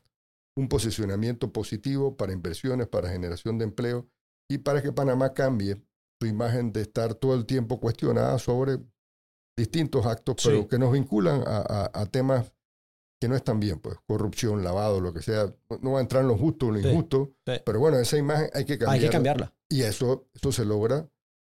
un 0.57 0.69
posicionamiento 0.69 1.53
positivo 1.53 2.17
para 2.17 2.33
inversiones, 2.33 2.87
para 2.89 3.09
generación 3.11 3.59
de 3.59 3.65
empleo 3.65 4.09
y 4.51 4.59
para 4.59 4.83
que 4.83 4.93
Panamá 4.93 5.33
cambie 5.33 5.83
su 6.21 6.27
imagen 6.27 6.73
de 6.73 6.83
estar 6.83 7.15
todo 7.15 7.35
el 7.35 7.47
tiempo 7.47 7.81
cuestionada 7.81 8.39
sobre 8.39 8.79
distintos 9.57 10.07
actos, 10.07 10.37
Sí. 10.39 10.49
pero 10.51 10.69
que 10.69 10.79
nos 10.79 10.93
vinculan 10.93 11.43
a, 11.47 11.59
a- 11.59 11.91
a 12.01 12.07
temas 12.07 12.53
que 13.21 13.29
no 13.29 13.37
están 13.37 13.61
bien, 13.61 13.79
pues 13.81 13.97
corrupción, 14.07 14.65
lavado, 14.65 15.01
lo 15.01 15.13
que 15.13 15.21
sea. 15.23 15.55
No- 15.83 15.93
va 15.93 15.99
a 15.99 16.03
entrar 16.03 16.23
en 16.23 16.29
lo 16.29 16.39
justo 16.39 16.67
o 16.67 16.71
lo 16.73 16.81
Sí. 16.81 16.89
injusto, 16.89 17.33
Sí. 17.47 17.55
pero 17.65 17.79
bueno, 17.79 17.99
esa 17.99 18.17
imagen 18.17 18.49
hay 18.55 18.65
que 18.65 18.79
cambiarla. 18.79 18.93
Hay 18.95 19.01
que 19.01 19.11
cambiarla. 19.11 19.55
Y 19.69 19.83
eso, 19.83 20.27
eso 20.35 20.53
se 20.53 20.65
logra 20.65 21.09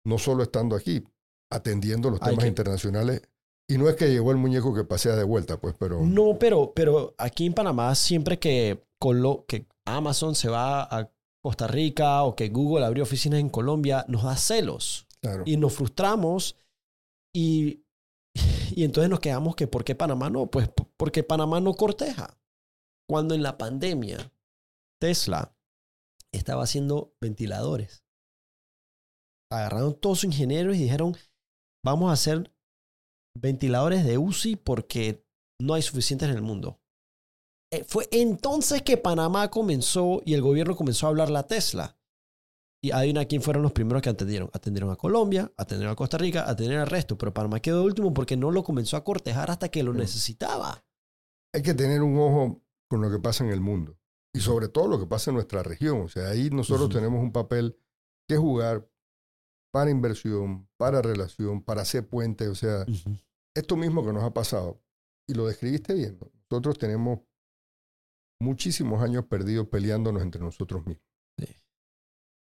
no 0.06 0.18
solo 0.18 0.44
estando 0.44 0.76
aquí, 0.76 1.04
atendiendo 1.52 2.10
los 2.10 2.22
Hay 2.22 2.30
temas 2.32 2.44
que- 2.44 2.50
internacionales. 2.50 3.22
Y 3.70 3.78
no 3.78 3.90
es 3.90 3.96
que 3.96 4.08
llegó 4.10 4.32
el 4.32 4.38
muñeco 4.38 4.74
que 4.74 4.86
pasea 4.86 5.16
de 5.16 5.26
vuelta, 5.26 5.60
pues, 5.60 5.76
pero... 5.78 6.02
No, 6.02 6.38
pero, 6.40 6.74
pero 6.74 7.14
aquí 7.18 7.46
en 7.46 7.54
Panamá, 7.54 7.94
siempre 7.96 8.40
que, 8.40 8.82
Colo- 9.00 9.46
que 9.46 9.68
Amazon 9.86 10.36
se 10.36 10.48
va 10.50 10.84
a 10.84 11.12
Costa 11.44 11.68
Rica 11.68 12.24
o 12.24 12.36
que 12.36 12.50
Google 12.50 12.86
abrió 12.86 13.04
oficinas 13.04 13.40
en 13.40 13.50
Colombia, 13.50 14.06
nos 14.08 14.24
da 14.24 14.36
celos 14.38 15.06
claro. 15.22 15.44
y 15.46 15.58
nos 15.58 15.74
frustramos 15.74 16.56
y, 17.36 17.84
y 18.72 18.84
entonces 18.84 19.10
nos 19.10 19.20
quedamos 19.20 19.56
que 19.56 19.68
¿por 19.68 19.84
qué 19.84 19.96
Panamá 19.96 20.30
no? 20.30 20.48
Pues 20.48 20.70
porque 20.98 21.24
Panamá 21.24 21.60
no 21.60 21.74
corteja. 21.74 22.38
Cuando 23.10 23.36
en 23.36 23.44
la 23.44 23.58
pandemia 23.58 24.32
Tesla 25.00 25.54
estaba 26.34 26.64
haciendo 26.64 27.14
ventiladores. 27.22 28.04
Agarraron 29.52 29.94
todos 29.94 30.20
sus 30.20 30.26
ingenieros 30.26 30.76
y 30.76 30.84
dijeron, 30.84 31.16
vamos 31.86 32.10
a 32.10 32.14
hacer 32.14 32.52
ventiladores 33.42 34.06
de 34.06 34.18
UCI 34.18 34.56
porque 34.58 35.24
no 35.60 35.74
hay 35.74 35.82
suficientes 35.82 36.30
en 36.30 36.36
el 36.36 36.42
mundo. 36.42 36.80
Eh, 37.72 37.84
Fue 37.84 38.08
entonces 38.12 38.82
que 38.82 38.98
Panamá 38.98 39.50
comenzó 39.50 40.22
y 40.26 40.34
el 40.34 40.42
gobierno 40.42 40.76
comenzó 40.76 41.06
a 41.08 41.10
hablar 41.10 41.30
la 41.30 41.48
Tesla. 41.48 41.98
Y 42.82 42.92
adivina 42.92 43.26
quién 43.26 43.42
fueron 43.42 43.64
los 43.64 43.72
primeros 43.72 44.02
que 44.04 44.10
atendieron. 44.10 44.50
Atendieron 44.54 44.92
a 44.92 44.96
Colombia, 44.96 45.52
atendieron 45.58 45.92
a 45.94 45.96
Costa 45.96 46.18
Rica, 46.20 46.48
atendieron 46.48 46.84
al 46.84 46.90
resto. 46.90 47.18
Pero 47.18 47.34
Panamá 47.34 47.60
quedó 47.60 47.84
último 47.84 48.14
porque 48.14 48.38
no 48.38 48.52
lo 48.52 48.64
comenzó 48.64 48.96
a 48.98 49.04
cortejar 49.04 49.50
hasta 49.50 49.70
que 49.70 49.84
lo 49.84 49.94
Sí. 49.94 50.00
necesitaba. 50.00 50.84
hay 51.56 51.64
que 51.64 51.74
tener 51.74 52.04
un 52.04 52.18
ojo 52.20 52.62
con 52.88 53.02
lo 53.02 53.10
que 53.10 53.18
pasa 53.20 53.44
en 53.44 53.50
el 53.52 53.62
mundo 53.62 53.98
y 54.34 54.42
sobre 54.42 54.68
todo 54.68 54.88
lo 54.88 55.00
que 55.00 55.08
pasa 55.08 55.32
en 55.32 55.36
nuestra 55.36 55.64
región. 55.64 56.02
O 56.02 56.08
sea, 56.08 56.28
ahí 56.30 56.50
nosotros 56.52 56.90
tenemos 56.90 57.20
un 57.24 57.32
papel 57.32 57.76
que 58.30 58.38
jugar 58.38 58.88
para 59.74 59.90
inversión, 59.90 60.70
para 60.78 61.02
relación, 61.02 61.64
para 61.64 61.82
hacer 61.82 62.08
puentes. 62.08 62.48
O 62.48 62.54
sea, 62.56 62.86
esto 63.58 63.76
mismo 63.76 64.06
que 64.06 64.14
nos 64.14 64.24
ha 64.24 64.34
pasado, 64.34 64.82
y 65.28 65.34
lo 65.34 65.48
describiste 65.48 65.94
bien, 65.94 66.18
¿no? 66.20 66.32
nosotros 66.50 66.78
tenemos 66.78 67.20
muchísimos 68.42 69.02
años 69.02 69.26
perdidos 69.26 69.68
peleándonos 69.68 70.22
entre 70.22 70.42
nosotros 70.42 70.86
mismos. 70.86 71.04
Sí. 71.40 71.56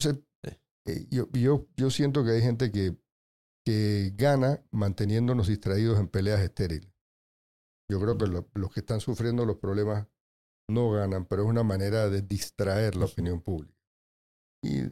Entonces, 0.00 0.24
Sí. 0.42 0.92
eh, 0.92 1.06
yo, 1.10 1.28
yo, 1.32 1.66
yo 1.76 1.90
siento 1.90 2.24
que 2.24 2.30
hay 2.30 2.40
gente 2.42 2.70
que, 2.72 2.96
que 3.66 4.12
gana 4.16 4.64
manteniéndonos 4.70 5.48
distraídos 5.48 5.98
en 5.98 6.08
peleas 6.08 6.40
estériles. 6.40 6.90
Yo 7.90 8.00
creo 8.00 8.16
que 8.16 8.26
lo- 8.26 8.48
los 8.54 8.72
que 8.72 8.80
están 8.80 9.00
sufriendo 9.00 9.44
los 9.44 9.58
problemas 9.58 10.06
no 10.70 10.90
ganan, 10.92 11.26
pero 11.26 11.42
es 11.42 11.48
una 11.48 11.64
manera 11.64 12.08
de 12.08 12.22
distraer 12.22 12.96
la 12.96 13.06
opinión 13.06 13.42
pública. 13.42 13.76
Y, 14.64 14.82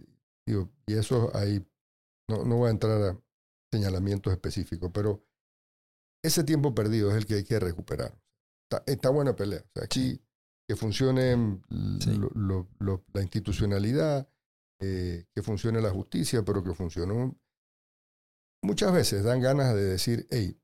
digo, 0.47 0.71
y 0.87 0.95
eso 0.95 1.35
ahí, 1.35 1.65
no, 2.29 2.45
no 2.45 2.57
voy 2.57 2.69
a 2.69 2.73
entrar 2.73 3.01
a 3.03 3.21
señalamientos 3.73 4.33
específicos, 4.33 4.91
pero 4.93 5.25
ese 6.25 6.45
tiempo 6.45 6.75
perdido 6.75 7.11
es 7.11 7.17
el 7.17 7.27
que 7.27 7.35
hay 7.35 7.45
que 7.45 7.59
recuperar. 7.61 8.19
Está, 8.71 8.85
está 8.91 9.11
buena 9.11 9.35
pelea. 9.37 9.61
O 9.61 9.71
sea, 9.75 9.85
aquí 9.85 10.21
que 10.69 10.77
funcione 10.77 11.33
l- 11.33 11.61
Sí. 12.01 12.15
lo- 12.17 12.31
lo- 12.35 12.69
lo- 12.79 13.05
la 13.15 13.23
institucionalidad, 13.23 14.29
eh, 14.81 15.25
que 15.35 15.43
funcione 15.43 15.81
la 15.81 15.91
justicia, 15.91 16.45
pero 16.45 16.63
que 16.63 16.75
funcione. 16.75 17.13
un- 17.13 17.41
Muchas 18.63 18.93
veces 18.93 19.23
dan 19.23 19.41
ganas 19.41 19.75
de 19.75 19.83
decir, 19.85 20.27
hey, 20.31 20.61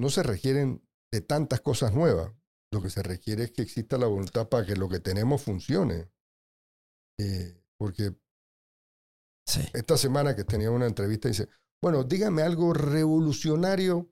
no 0.00 0.10
se 0.10 0.22
requieren 0.22 0.80
de 1.12 1.20
tantas 1.20 1.60
cosas 1.60 1.92
nuevas. 1.92 2.32
Lo 2.72 2.80
que 2.80 2.88
se 2.90 3.02
requiere 3.02 3.44
es 3.44 3.50
que 3.52 3.62
exista 3.62 3.98
la 3.98 4.06
voluntad 4.06 4.48
para 4.48 4.64
que 4.64 4.76
lo 4.76 4.88
que 4.88 5.00
tenemos 5.00 5.42
funcione. 5.42 6.08
Eh, 7.18 7.60
porque 7.78 8.14
Sí. 9.46 9.60
esta 9.74 9.96
semana 9.96 10.34
que 10.36 10.44
tenía 10.44 10.70
una 10.70 10.86
entrevista 10.86 11.28
dice, 11.28 11.48
bueno, 11.82 12.04
dígame 12.04 12.42
algo 12.42 12.72
revolucionario 12.72 14.08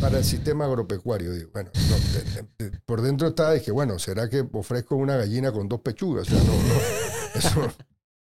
para 0.00 0.18
el 0.18 0.24
sistema 0.24 0.66
agropecuario. 0.66 1.32
Digo, 1.32 1.50
bueno, 1.52 1.70
no, 1.74 2.68
por 2.84 3.02
dentro 3.02 3.28
está, 3.28 3.52
dije, 3.52 3.70
bueno, 3.70 3.98
¿será 3.98 4.28
que 4.28 4.46
ofrezco 4.52 4.96
una 4.96 5.16
gallina 5.16 5.52
con 5.52 5.68
dos 5.68 5.80
pechugas? 5.80 6.28
O 6.28 6.30
sea, 6.30 6.44
no, 6.44 6.52
no, 6.52 6.80
eso 7.34 7.72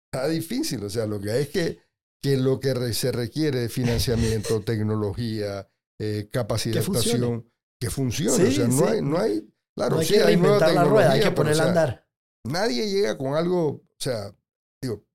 está 0.06 0.28
difícil. 0.28 0.84
O 0.84 0.90
sea, 0.90 1.06
lo 1.06 1.20
que 1.20 1.32
hay 1.32 1.44
es 1.44 1.50
que, 1.50 1.80
que 2.22 2.38
lo 2.38 2.60
que 2.60 2.94
se 2.94 3.12
requiere 3.12 3.60
de 3.60 3.70
financiamiento, 3.70 4.62
tecnología, 4.66 5.68
eh, 6.00 6.30
capacitación, 6.32 7.50
que 7.80 7.90
funcione. 7.90 8.38
Sí, 8.38 8.44
o 8.44 8.52
sea, 8.52 8.68
no 8.68 8.78
sí. 8.78 8.84
hay, 8.94 9.02
no 9.02 9.20
hay, 9.20 9.54
claro, 9.76 9.96
no 9.96 10.02
hay 10.02 10.08
sí 10.08 10.14
que 10.14 10.24
hay 10.24 10.38
nueva 10.38 10.72
la 10.72 10.84
rueda, 10.84 11.12
hay 11.12 11.22
que 11.22 11.32
ponerla 11.32 11.64
a 11.64 11.66
sea, 11.66 11.70
andar. 11.84 12.08
nadie 12.46 12.90
llega 12.90 13.18
con 13.18 13.36
algo, 13.36 13.68
o 13.68 13.84
sea, 14.00 14.34
digo, 14.82 15.06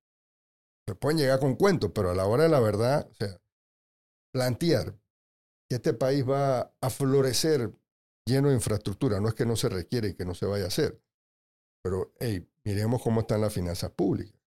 se 0.87 0.95
pueden 0.95 1.19
llegar 1.19 1.41
con 1.41 1.57
cuentos, 1.57 1.91
pero 1.95 2.11
a 2.11 2.15
la 2.15 2.27
hora 2.27 2.45
de 2.45 2.49
la 2.49 2.61
verdad, 2.61 3.09
o 3.11 3.15
sea, 3.15 3.41
plantear 4.33 4.97
que 5.73 5.77
este 5.77 5.95
país 5.95 6.23
va 6.29 6.71
a 6.83 6.91
florecer 6.91 7.73
lleno 8.27 8.49
de 8.51 8.55
infraestructura, 8.57 9.21
no 9.21 9.29
es 9.29 9.35
que 9.35 9.47
no 9.47 9.57
se 9.57 9.71
requiere 9.71 10.09
y 10.09 10.15
que 10.15 10.27
no 10.27 10.35
se 10.35 10.45
vaya 10.45 10.65
a 10.65 10.69
hacer, 10.69 11.01
pero 11.83 12.13
hey, 12.21 12.47
miremos 12.63 13.03
cómo 13.03 13.23
están 13.23 13.41
las 13.41 13.55
finanzas 13.55 13.91
públicas, 13.93 14.39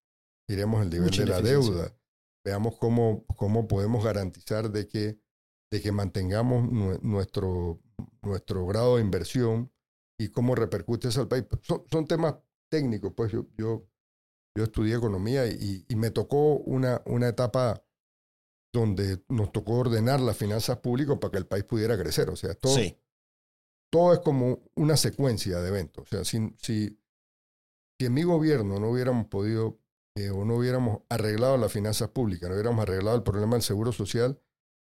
miremos 0.48 0.84
el 0.84 0.92
nivel 0.92 1.06
Mucha 1.06 1.24
de 1.24 1.28
la 1.32 1.42
deuda, 1.42 1.98
veamos 2.46 2.78
cómo, 2.78 3.26
cómo 3.38 3.68
podemos 3.68 4.04
garantizar 4.04 4.70
de 4.72 4.88
que, 4.88 5.20
de 5.72 5.82
que 5.82 5.92
mantengamos 5.92 6.64
nue- 6.70 7.02
nuestro, 7.02 7.82
nuestro 8.22 8.68
grado 8.68 8.98
de 8.98 9.02
inversión 9.02 9.72
y 10.20 10.30
cómo 10.30 10.54
repercute 10.54 11.08
eso 11.08 11.22
al 11.22 11.28
país. 11.28 11.46
Son, 11.64 11.84
son 11.90 12.06
temas 12.06 12.36
técnicos, 12.70 13.14
pues 13.16 13.32
yo, 13.32 13.48
yo, 13.58 13.88
yo 14.56 14.64
estudié 14.64 14.96
economía 14.96 15.48
y, 15.48 15.86
y 15.90 15.96
me 15.96 16.12
tocó 16.12 16.58
una, 16.58 17.02
una 17.08 17.30
etapa 17.30 17.84
donde 18.80 19.24
nos 19.30 19.52
tocó 19.52 19.74
ordenar 19.74 20.20
las 20.22 20.38
finanzas 20.38 20.78
públicas 20.80 21.18
para 21.20 21.32
que 21.32 21.38
el 21.38 21.48
país 21.48 21.64
pudiera 21.64 21.98
crecer. 21.98 22.30
O 22.30 22.36
sea, 22.36 22.54
todo, 22.54 22.76
Sí. 22.76 22.98
todo 23.92 24.14
es 24.14 24.20
como 24.20 24.60
una 24.76 24.98
secuencia 24.98 25.60
de 25.60 25.68
eventos. 25.70 26.04
O 26.04 26.08
sea, 26.08 26.24
si, 26.26 26.54
si, 26.62 27.00
si 28.00 28.06
en 28.06 28.14
mi 28.14 28.24
gobierno 28.24 28.80
no 28.80 28.90
hubiéramos 28.90 29.28
podido 29.28 29.80
eh, 30.18 30.30
o 30.30 30.46
no 30.46 30.56
hubiéramos 30.56 31.02
arreglado 31.10 31.58
las 31.58 31.72
finanzas 31.72 32.10
públicas, 32.10 32.48
no 32.50 32.56
hubiéramos 32.56 32.82
arreglado 32.84 33.18
el 33.18 33.24
problema 33.24 33.54
del 33.56 33.64
seguro 33.64 33.92
social, 33.92 34.40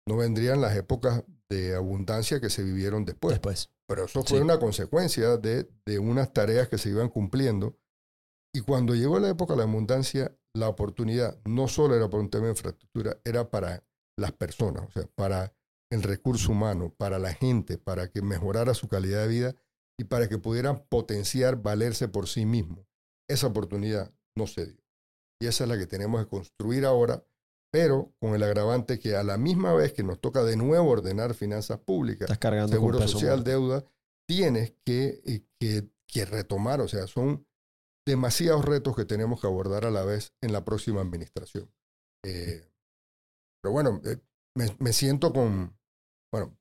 no 0.07 0.17
vendrían 0.17 0.59
las 0.61 0.75
épocas 0.75 1.23
de 1.49 1.75
abundancia 1.75 2.39
que 2.41 2.49
se 2.49 2.63
vivieron 2.63 3.05
después. 3.05 3.33
Después. 3.35 3.69
Pero 3.87 4.05
eso 4.05 4.23
fue 4.23 4.37
Sí. 4.37 4.43
una 4.43 4.59
consecuencia 4.59 5.37
de, 5.37 5.69
de 5.85 5.99
unas 5.99 6.31
tareas 6.33 6.67
que 6.67 6.77
se 6.79 6.89
iban 6.89 7.09
cumpliendo. 7.09 7.77
Y 8.55 8.61
cuando 8.61 8.95
llegó 8.95 9.19
la 9.19 9.29
época 9.29 9.53
de 9.53 9.57
la 9.57 9.63
abundancia, 9.63 10.35
la 10.53 10.69
oportunidad 10.69 11.39
no 11.45 11.67
solo 11.67 11.95
era 11.95 12.09
por 12.09 12.19
un 12.19 12.29
tema 12.29 12.45
de 12.45 12.51
infraestructura, 12.51 13.17
era 13.23 13.49
para 13.49 13.83
las 14.17 14.31
personas, 14.31 14.87
o 14.87 14.91
sea, 14.91 15.07
para 15.15 15.53
el 15.91 16.03
recurso 16.03 16.51
humano, 16.51 16.93
para 16.95 17.19
la 17.19 17.33
gente, 17.33 17.77
para 17.77 18.09
que 18.09 18.21
mejorara 18.21 18.73
su 18.73 18.87
calidad 18.87 19.21
de 19.23 19.27
vida 19.27 19.55
y 19.97 20.05
para 20.05 20.29
que 20.29 20.37
pudieran 20.37 20.85
potenciar, 20.87 21.61
valerse 21.61 22.07
por 22.07 22.27
sí 22.27 22.45
mismos. 22.45 22.85
Esa 23.27 23.47
oportunidad 23.47 24.13
no 24.35 24.47
se 24.47 24.65
dio. 24.65 24.83
Y 25.41 25.47
esa 25.47 25.63
es 25.63 25.69
la 25.69 25.77
que 25.77 25.87
tenemos 25.87 26.23
que 26.23 26.29
construir 26.29 26.85
ahora, 26.85 27.23
pero 27.71 28.13
con 28.19 28.35
el 28.35 28.43
agravante 28.43 28.99
que 28.99 29.15
a 29.15 29.23
la 29.23 29.37
misma 29.37 29.73
vez 29.73 29.93
que 29.93 30.03
nos 30.03 30.19
toca 30.19 30.43
de 30.43 30.57
nuevo 30.57 30.89
ordenar 30.89 31.33
finanzas 31.33 31.79
públicas, 31.79 32.29
seguro 32.69 32.99
social, 33.07 33.37
muerto. 33.37 33.49
deuda, 33.49 33.85
tienes 34.27 34.73
que, 34.83 35.21
eh, 35.25 35.43
que, 35.59 35.89
que 36.07 36.25
retomar. 36.25 36.81
O 36.81 36.87
sea, 36.87 37.07
son 37.07 37.45
demasiados 38.09 38.65
retos 38.65 38.95
que 38.95 39.05
tenemos 39.05 39.39
que 39.39 39.47
abordar 39.47 39.85
a 39.85 39.91
la 39.91 40.03
vez 40.03 40.33
en 40.41 40.51
la 40.51 40.65
próxima 40.65 41.01
administración. 41.01 41.71
Eh, 42.25 42.69
pero 43.61 43.71
bueno, 43.71 44.01
eh, 44.05 44.17
me, 44.57 44.75
me 44.79 44.93
siento 44.93 45.31
con, 45.31 45.77
bueno, 46.33 46.57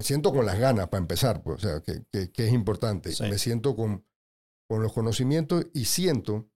me 0.00 0.06
siento 0.06 0.32
con 0.32 0.46
las 0.46 0.58
ganas 0.58 0.88
para 0.88 1.00
empezar, 1.00 1.42
pues, 1.42 1.64
o 1.64 1.68
sea, 1.68 1.80
que, 1.82 2.04
que, 2.10 2.32
que 2.32 2.46
es 2.46 2.52
importante. 2.52 3.12
Sí. 3.12 3.24
Me 3.24 3.38
siento 3.38 3.76
con, 3.76 4.06
con 4.68 4.82
los 4.82 4.92
conocimientos 4.92 5.66
y 5.74 5.84
siento 5.84 6.48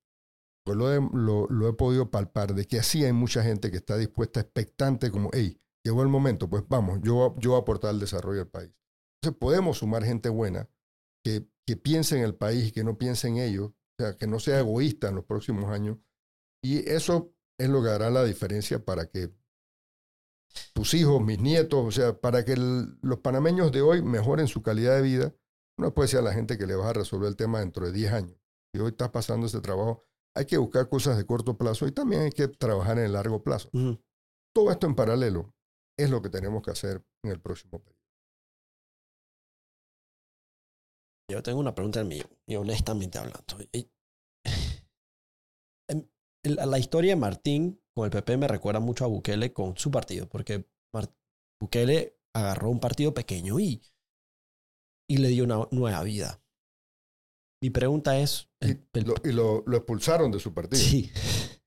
pues 0.66 0.76
lo 0.76 0.92
he, 0.92 0.97
lo, 0.97 1.47
lo 1.47 1.68
he 1.68 1.72
podido 1.74 2.11
palpar, 2.11 2.53
de 2.53 2.66
que 2.66 2.80
así 2.80 3.05
hay 3.05 3.12
mucha 3.12 3.40
gente 3.44 3.70
que 3.70 3.76
está 3.76 3.97
dispuesta, 3.97 4.40
expectante, 4.40 5.12
como, 5.12 5.30
hey, 5.32 5.61
llegó 5.84 6.03
el 6.03 6.09
momento, 6.09 6.51
pues 6.51 6.64
vamos, 6.68 6.99
yo, 7.05 7.36
yo 7.38 7.51
voy 7.51 7.59
a 7.61 7.62
aportar 7.62 7.90
al 7.90 8.01
desarrollo 8.01 8.40
del 8.40 8.49
país. 8.49 8.72
Entonces 9.22 9.38
podemos 9.38 9.78
sumar 9.78 10.03
gente 10.03 10.28
buena 10.28 10.68
que, 11.24 11.47
que 11.64 11.76
piense 11.76 12.16
en 12.18 12.24
el 12.24 12.34
país 12.34 12.66
y 12.68 12.72
que 12.72 12.82
no 12.82 12.99
piense 12.99 13.28
en 13.28 13.36
ellos, 13.36 13.70
o 13.99 14.03
sea, 14.03 14.16
que 14.16 14.26
no 14.26 14.38
sea 14.38 14.61
egoísta 14.61 15.09
en 15.09 15.16
los 15.16 15.24
próximos 15.24 15.70
años. 15.70 15.99
Y 16.62 16.78
eso 16.88 17.32
es 17.59 17.68
lo 17.68 17.82
que 17.82 17.90
hará 17.90 18.11
la 18.11 18.24
diferencia 18.24 18.84
para 18.84 19.07
que 19.07 19.30
tus 20.72 20.94
hijos, 20.94 21.22
mis 21.22 21.38
nietos, 21.40 21.84
o 21.84 21.90
sea, 21.90 22.18
para 22.18 22.44
que 22.44 22.53
el- 22.53 22.99
los 23.03 23.20
panameños 23.20 23.72
de 23.72 23.82
hoy 23.82 24.03
mejoren 24.03 24.49
su 24.49 24.62
calidad 24.62 24.97
de 24.97 25.03
vida. 25.03 25.34
No 25.78 25.92
puede 25.92 26.09
ser 26.09 26.20
a 26.20 26.22
la 26.22 26.32
gente 26.32 26.57
que 26.57 26.66
le 26.66 26.74
vas 26.74 26.88
a 26.88 26.92
resolver 26.94 27.28
el 27.28 27.36
tema 27.36 27.61
dentro 27.61 27.86
de 27.86 27.92
10 27.92 28.12
años. 28.12 28.38
Si 28.74 28.80
hoy 28.80 28.88
estás 28.90 29.11
pasando 29.11 29.47
ese 29.47 29.61
trabajo, 29.61 30.05
hay 30.34 30.47
que 30.47 30.57
buscar 30.59 30.88
cosas 30.88 31.16
de 31.16 31.26
corto 31.26 31.57
plazo 31.57 31.86
y 31.86 31.92
también 31.92 32.22
hay 32.22 32.30
que 32.30 32.49
trabajar 32.49 32.99
en 32.99 33.05
el 33.07 33.12
largo 33.12 33.42
plazo. 33.42 33.70
Todo 34.55 34.70
esto 34.70 34.86
en 34.86 34.94
paralelo 34.94 35.55
es 35.99 36.11
lo 36.11 36.20
que 36.22 36.30
tenemos 36.30 36.62
que 36.62 36.70
hacer 36.70 37.03
en 37.22 37.30
el 37.32 37.40
próximo 37.40 37.78
periodo. 37.78 37.95
Yo 41.29 41.43
tengo 41.43 41.59
una 41.59 41.74
pregunta 41.74 42.01
en 42.01 42.09
mí, 42.09 42.22
y 42.47 42.57
honestamente 42.57 43.18
hablando. 43.18 43.57
Y- 43.72 43.89
en- 45.91 46.11
la, 46.45 46.66
la 46.66 46.79
historia 46.79 47.12
de 47.12 47.16
Martín 47.20 47.81
con 47.95 48.05
el 48.05 48.11
PP 48.11 48.37
me 48.37 48.47
recuerda 48.49 48.79
mucho 48.81 49.05
a 49.05 49.09
Bukele 49.09 49.53
con 49.53 49.77
su 49.77 49.91
partido, 49.91 50.29
porque 50.29 50.64
Bukele 51.61 52.18
agarró 52.35 52.70
un 52.70 52.79
partido 52.79 53.12
pequeño 53.14 53.59
y, 53.59 53.83
y 55.09 55.16
le 55.16 55.29
dio 55.29 55.45
una 55.45 55.66
nueva 55.72 56.03
vida. 56.05 56.41
Mi 57.62 57.70
pregunta 57.70 58.18
es... 58.18 58.49
Y, 58.61 58.68
el- 58.93 59.05
lo, 59.07 59.14
y 59.24 59.33
lo- 59.33 59.64
lo 59.66 59.77
expulsaron 59.79 60.31
de 60.31 60.39
su 60.39 60.53
partido. 60.55 60.81
sí, 60.83 61.11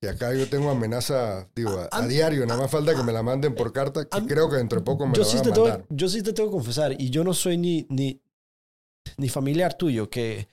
Y 0.02 0.08
acá 0.08 0.34
yo 0.34 0.48
tengo 0.48 0.70
amenaza, 0.70 1.50
digo, 1.56 1.72
a, 1.72 1.90
A- 1.92 2.04
a 2.04 2.08
diario, 2.08 2.46
nada 2.46 2.62
más 2.62 2.72
falta 2.72 2.96
que 2.96 3.04
me 3.04 3.12
la 3.12 3.24
manden 3.24 3.56
por 3.56 3.74
carta, 3.74 4.08
que 4.08 4.18
a- 4.18 4.26
creo 4.26 4.50
que 4.50 4.56
dentro 4.58 4.80
de 4.80 4.86
poco 4.86 5.06
me 5.08 5.16
yo 5.18 5.24
la 5.24 5.28
sí, 5.28 5.38
van 5.38 5.48
a 5.48 5.52
tengo, 5.54 5.68
mandar. 5.68 5.86
yo 5.90 6.08
sí 6.08 6.22
te 6.24 6.32
tengo 6.32 6.50
que 6.50 6.54
confesar, 6.54 6.96
y 7.02 7.10
yo 7.10 7.24
no 7.24 7.34
soy 7.34 7.58
ni, 7.58 7.86
ni, 7.90 8.22
ni 9.18 9.30
familiar 9.30 9.76
tuyo, 9.78 10.10
que 10.10 10.48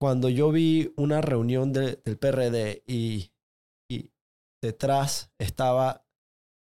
cuando 0.00 0.28
yo 0.28 0.50
vi 0.52 0.92
una 0.96 1.20
reunión 1.20 1.72
de- 1.72 1.96
del 2.04 2.18
PRD 2.18 2.82
y, 2.86 3.32
y 3.90 4.10
detrás 4.62 5.32
estaba 5.38 6.06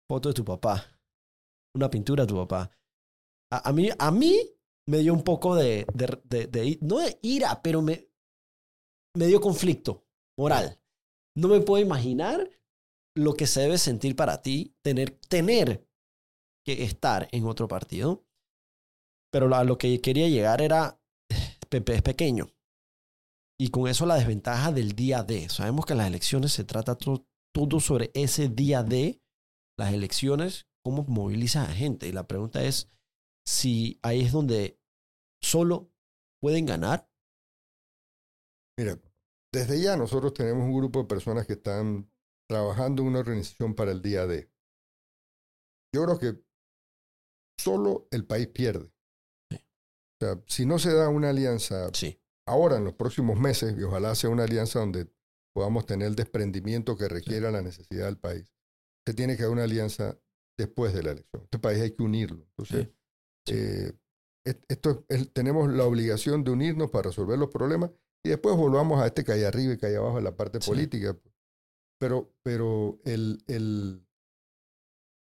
foto 0.09 0.29
de 0.29 0.35
tu 0.35 0.45
papá, 0.45 0.85
una 1.75 1.89
pintura 1.89 2.23
de 2.23 2.27
tu 2.29 2.35
papá, 2.35 2.71
a, 3.51 3.71
mí, 3.73 3.89
a 3.97 4.11
mí 4.11 4.39
me 4.87 4.99
dio 4.99 5.13
un 5.13 5.23
poco 5.23 5.55
de, 5.55 5.85
de, 5.93 6.77
no 6.81 6.99
de 6.99 7.19
ira, 7.21 7.61
pero 7.61 7.81
me, 7.81 8.07
me 9.15 9.27
dio 9.27 9.39
conflicto 9.41 10.05
moral. 10.37 10.79
No 11.37 11.47
me 11.47 11.61
puedo 11.61 11.83
imaginar 11.83 12.49
lo 13.15 13.33
que 13.33 13.47
se 13.47 13.61
debe 13.61 13.77
sentir 13.77 14.15
para 14.15 14.41
ti 14.41 14.75
tener, 14.83 15.11
tener 15.11 15.87
que 16.65 16.83
estar 16.83 17.27
en 17.31 17.45
otro 17.45 17.67
partido. 17.67 18.25
Pero 19.31 19.53
a 19.53 19.63
lo 19.63 19.77
que 19.77 20.01
quería 20.01 20.27
llegar 20.27 20.61
era, 20.61 20.98
es 21.71 22.01
pequeño. 22.01 22.47
Y 23.59 23.69
con 23.71 23.87
eso 23.87 24.05
la 24.05 24.15
desventaja 24.15 24.71
del 24.71 24.93
día 24.93 25.23
D. 25.23 25.49
Sabemos 25.49 25.85
que 25.85 25.95
las 25.95 26.07
elecciones 26.07 26.53
se 26.53 26.63
trata 26.63 26.95
to- 26.95 27.25
todo 27.53 27.79
sobre 27.79 28.11
ese 28.13 28.47
día 28.47 28.83
D, 28.83 29.21
las 29.77 29.93
elecciones, 29.93 30.67
cómo 30.83 31.03
movilizas 31.03 31.69
a 31.69 31.73
gente. 31.73 32.07
Y 32.07 32.11
la 32.11 32.27
pregunta 32.27 32.63
es 32.63 32.89
si 33.45 33.99
ahí 34.01 34.21
es 34.21 34.31
donde 34.31 34.79
solo 35.41 35.91
pueden 36.41 36.65
ganar. 36.65 37.09
Mira, 38.77 38.97
desde 39.53 39.81
ya 39.81 39.97
nosotros 39.97 40.33
tenemos 40.33 40.63
un 40.63 40.77
grupo 40.77 40.99
de 40.99 41.05
personas 41.05 41.45
que 41.45 41.53
están 41.53 42.09
trabajando 42.49 43.01
en 43.01 43.09
una 43.09 43.19
organización 43.19 43.75
para 43.75 43.91
el 43.91 44.01
día 44.01 44.25
D. 44.25 44.49
Yo 45.93 46.05
creo 46.05 46.19
que 46.19 46.43
solo 47.59 48.07
el 48.11 48.25
país 48.25 48.47
pierde. 48.47 48.89
O 50.21 50.25
sea, 50.25 50.43
si 50.47 50.65
no 50.65 50.79
se 50.79 50.93
da 50.93 51.09
una 51.09 51.29
alianza 51.29 51.89
Sí. 51.93 52.19
ahora, 52.47 52.77
en 52.77 52.83
los 52.83 52.93
próximos 52.93 53.39
meses, 53.39 53.75
y 53.77 53.83
ojalá 53.83 54.15
sea 54.15 54.29
una 54.29 54.43
alianza 54.43 54.79
donde 54.79 55.07
podamos 55.55 55.85
tener 55.85 56.07
el 56.07 56.15
desprendimiento 56.15 56.97
que 56.97 57.07
requiera 57.07 57.51
la 57.51 57.61
necesidad 57.61 58.05
del 58.05 58.17
país, 58.17 58.51
se 59.07 59.13
tiene 59.13 59.35
que 59.37 59.43
dar 59.43 59.51
una 59.51 59.63
alianza 59.63 60.19
después 60.57 60.93
de 60.93 61.03
la 61.03 61.11
elección. 61.11 61.43
Este 61.43 61.59
país 61.59 61.81
hay 61.81 61.91
que 61.91 62.03
unirlo. 62.03 62.45
Entonces, 62.57 62.89
Sí. 63.47 63.55
eh, 63.55 63.93
esto 64.67 65.05
es- 65.09 65.31
tenemos 65.31 65.71
la 65.71 65.85
obligación 65.85 66.43
de 66.43 66.51
unirnos 66.51 66.89
para 66.91 67.09
resolver 67.09 67.37
los 67.39 67.49
problemas 67.49 67.91
y 68.25 68.29
después 68.29 68.55
volvamos 68.55 69.01
a 69.01 69.07
este 69.07 69.23
que 69.23 69.31
hay 69.31 69.43
arriba 69.43 69.73
y 69.73 69.77
que 69.77 69.85
hay 69.85 69.95
abajo 69.95 70.17
en 70.17 70.23
la 70.25 70.35
parte 70.35 70.59
política. 70.59 71.17
Pero, 71.99 72.33
pero 72.43 72.99
el, 73.05 73.43
el, 73.47 74.05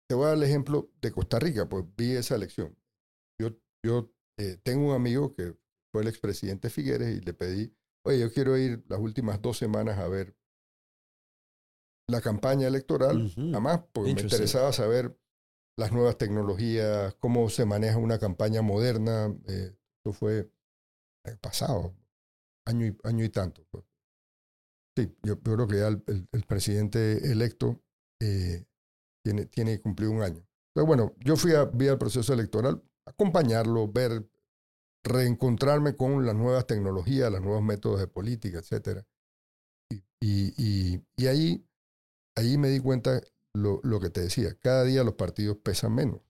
te 0.08 0.14
voy 0.14 0.24
a 0.24 0.28
dar 0.28 0.36
el 0.36 0.42
ejemplo 0.42 0.90
de 1.00 1.12
Costa 1.12 1.38
Rica, 1.38 1.68
pues 1.68 1.84
vi 1.96 2.12
esa 2.12 2.34
elección. 2.34 2.76
Yo, 3.40 3.50
yo 3.84 4.10
eh, 4.40 4.58
tengo 4.62 4.88
un 4.88 4.94
amigo 4.94 5.34
que 5.34 5.54
fue 5.92 6.02
el 6.02 6.08
expresidente 6.08 6.70
Figueres 6.70 7.16
y 7.16 7.20
le 7.20 7.34
pedí, 7.34 7.76
oye, 8.04 8.18
yo 8.20 8.32
quiero 8.32 8.56
ir 8.56 8.84
las 8.88 9.00
últimas 9.00 9.40
dos 9.42 9.58
semanas 9.58 9.98
a 9.98 10.08
ver 10.08 10.34
la 12.08 12.20
campaña 12.20 12.66
electoral, 12.66 13.24
Ujú. 13.26 13.40
nada 13.40 13.60
más 13.60 13.80
porque 13.92 14.14
me 14.14 14.20
interesaba 14.22 14.72
saber 14.72 15.16
las 15.78 15.92
nuevas 15.92 16.18
tecnologías, 16.18 17.14
cómo 17.20 17.48
se 17.48 17.64
maneja 17.64 17.98
una 17.98 18.18
campaña 18.18 18.62
moderna. 18.62 19.34
Eh, 19.48 19.76
eso 20.04 20.12
fue 20.12 20.50
el 21.24 21.38
pasado, 21.38 21.94
año 22.66 22.86
y, 22.86 22.96
año 23.04 23.24
y 23.24 23.28
tanto. 23.28 23.64
pues. 23.70 23.84
Sí, 24.96 25.14
yo, 25.22 25.34
yo 25.42 25.56
creo 25.56 25.66
que 25.68 25.76
ya 25.78 25.88
el, 25.88 26.02
el- 26.08 26.28
el 26.32 26.42
presidente 26.44 27.30
electo 27.30 27.80
eh, 28.20 28.66
tiene, 29.24 29.46
tiene 29.46 29.76
que 29.76 29.82
cumplir 29.82 30.08
un 30.10 30.22
año. 30.22 30.44
Pero 30.74 30.86
bueno, 30.86 31.14
yo 31.20 31.36
fui 31.36 31.52
a, 31.54 31.64
vi 31.64 31.88
al 31.88 31.98
proceso 31.98 32.32
electoral, 32.32 32.82
acompañarlo, 33.06 33.88
ver, 33.88 34.28
reencontrarme 35.04 35.96
con 35.96 36.26
las 36.26 36.34
nuevas 36.34 36.66
tecnologías, 36.66 37.30
los 37.30 37.40
nuevos 37.40 37.62
métodos 37.62 38.00
de 38.00 38.06
política, 38.06 38.58
etcétera. 38.58 39.06
Y, 40.20 40.54
y, 40.56 41.02
y, 41.16 41.26
ahí, 41.26 41.66
ahí 42.36 42.58
me 42.58 42.68
di 42.68 42.80
cuenta 42.80 43.20
lo, 43.54 43.80
lo 43.82 44.00
que 44.00 44.10
te 44.10 44.20
decía, 44.20 44.54
cada 44.60 44.84
día 44.84 45.02
los 45.02 45.14
partidos 45.14 45.56
pesan 45.58 45.94
menos. 45.94 46.20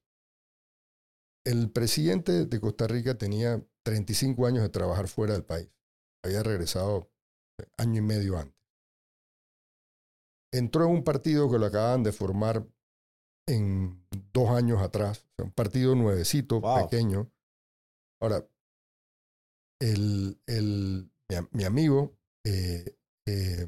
El 1.44 1.70
presidente 1.70 2.46
de 2.46 2.60
Costa 2.60 2.86
Rica 2.86 3.16
tenía 3.16 3.62
35 3.82 4.46
años 4.46 4.62
de 4.62 4.68
trabajar 4.68 5.08
fuera 5.08 5.32
del 5.32 5.44
país. 5.44 5.68
Había 6.22 6.42
regresado 6.42 7.10
año 7.78 7.98
y 7.98 8.04
medio 8.04 8.38
antes. 8.38 8.60
Entró 10.52 10.84
en 10.84 10.90
un 10.90 11.04
partido 11.04 11.50
que 11.50 11.58
lo 11.58 11.66
acababan 11.66 12.02
de 12.02 12.12
formar 12.12 12.66
en 13.54 14.04
dos 14.32 14.50
años 14.50 14.80
atrás, 14.82 15.24
o 15.24 15.34
sea, 15.36 15.44
un 15.46 15.52
partido 15.52 15.94
nuevecito, 15.94 16.60
Wow. 16.60 16.88
pequeño. 16.88 17.30
Ahora, 18.20 18.46
el, 19.80 20.40
el, 20.46 21.10
mi, 21.28 21.36
am- 21.36 21.48
mi 21.52 21.64
amigo 21.64 22.16
eh, 22.46 22.96
eh, 23.26 23.66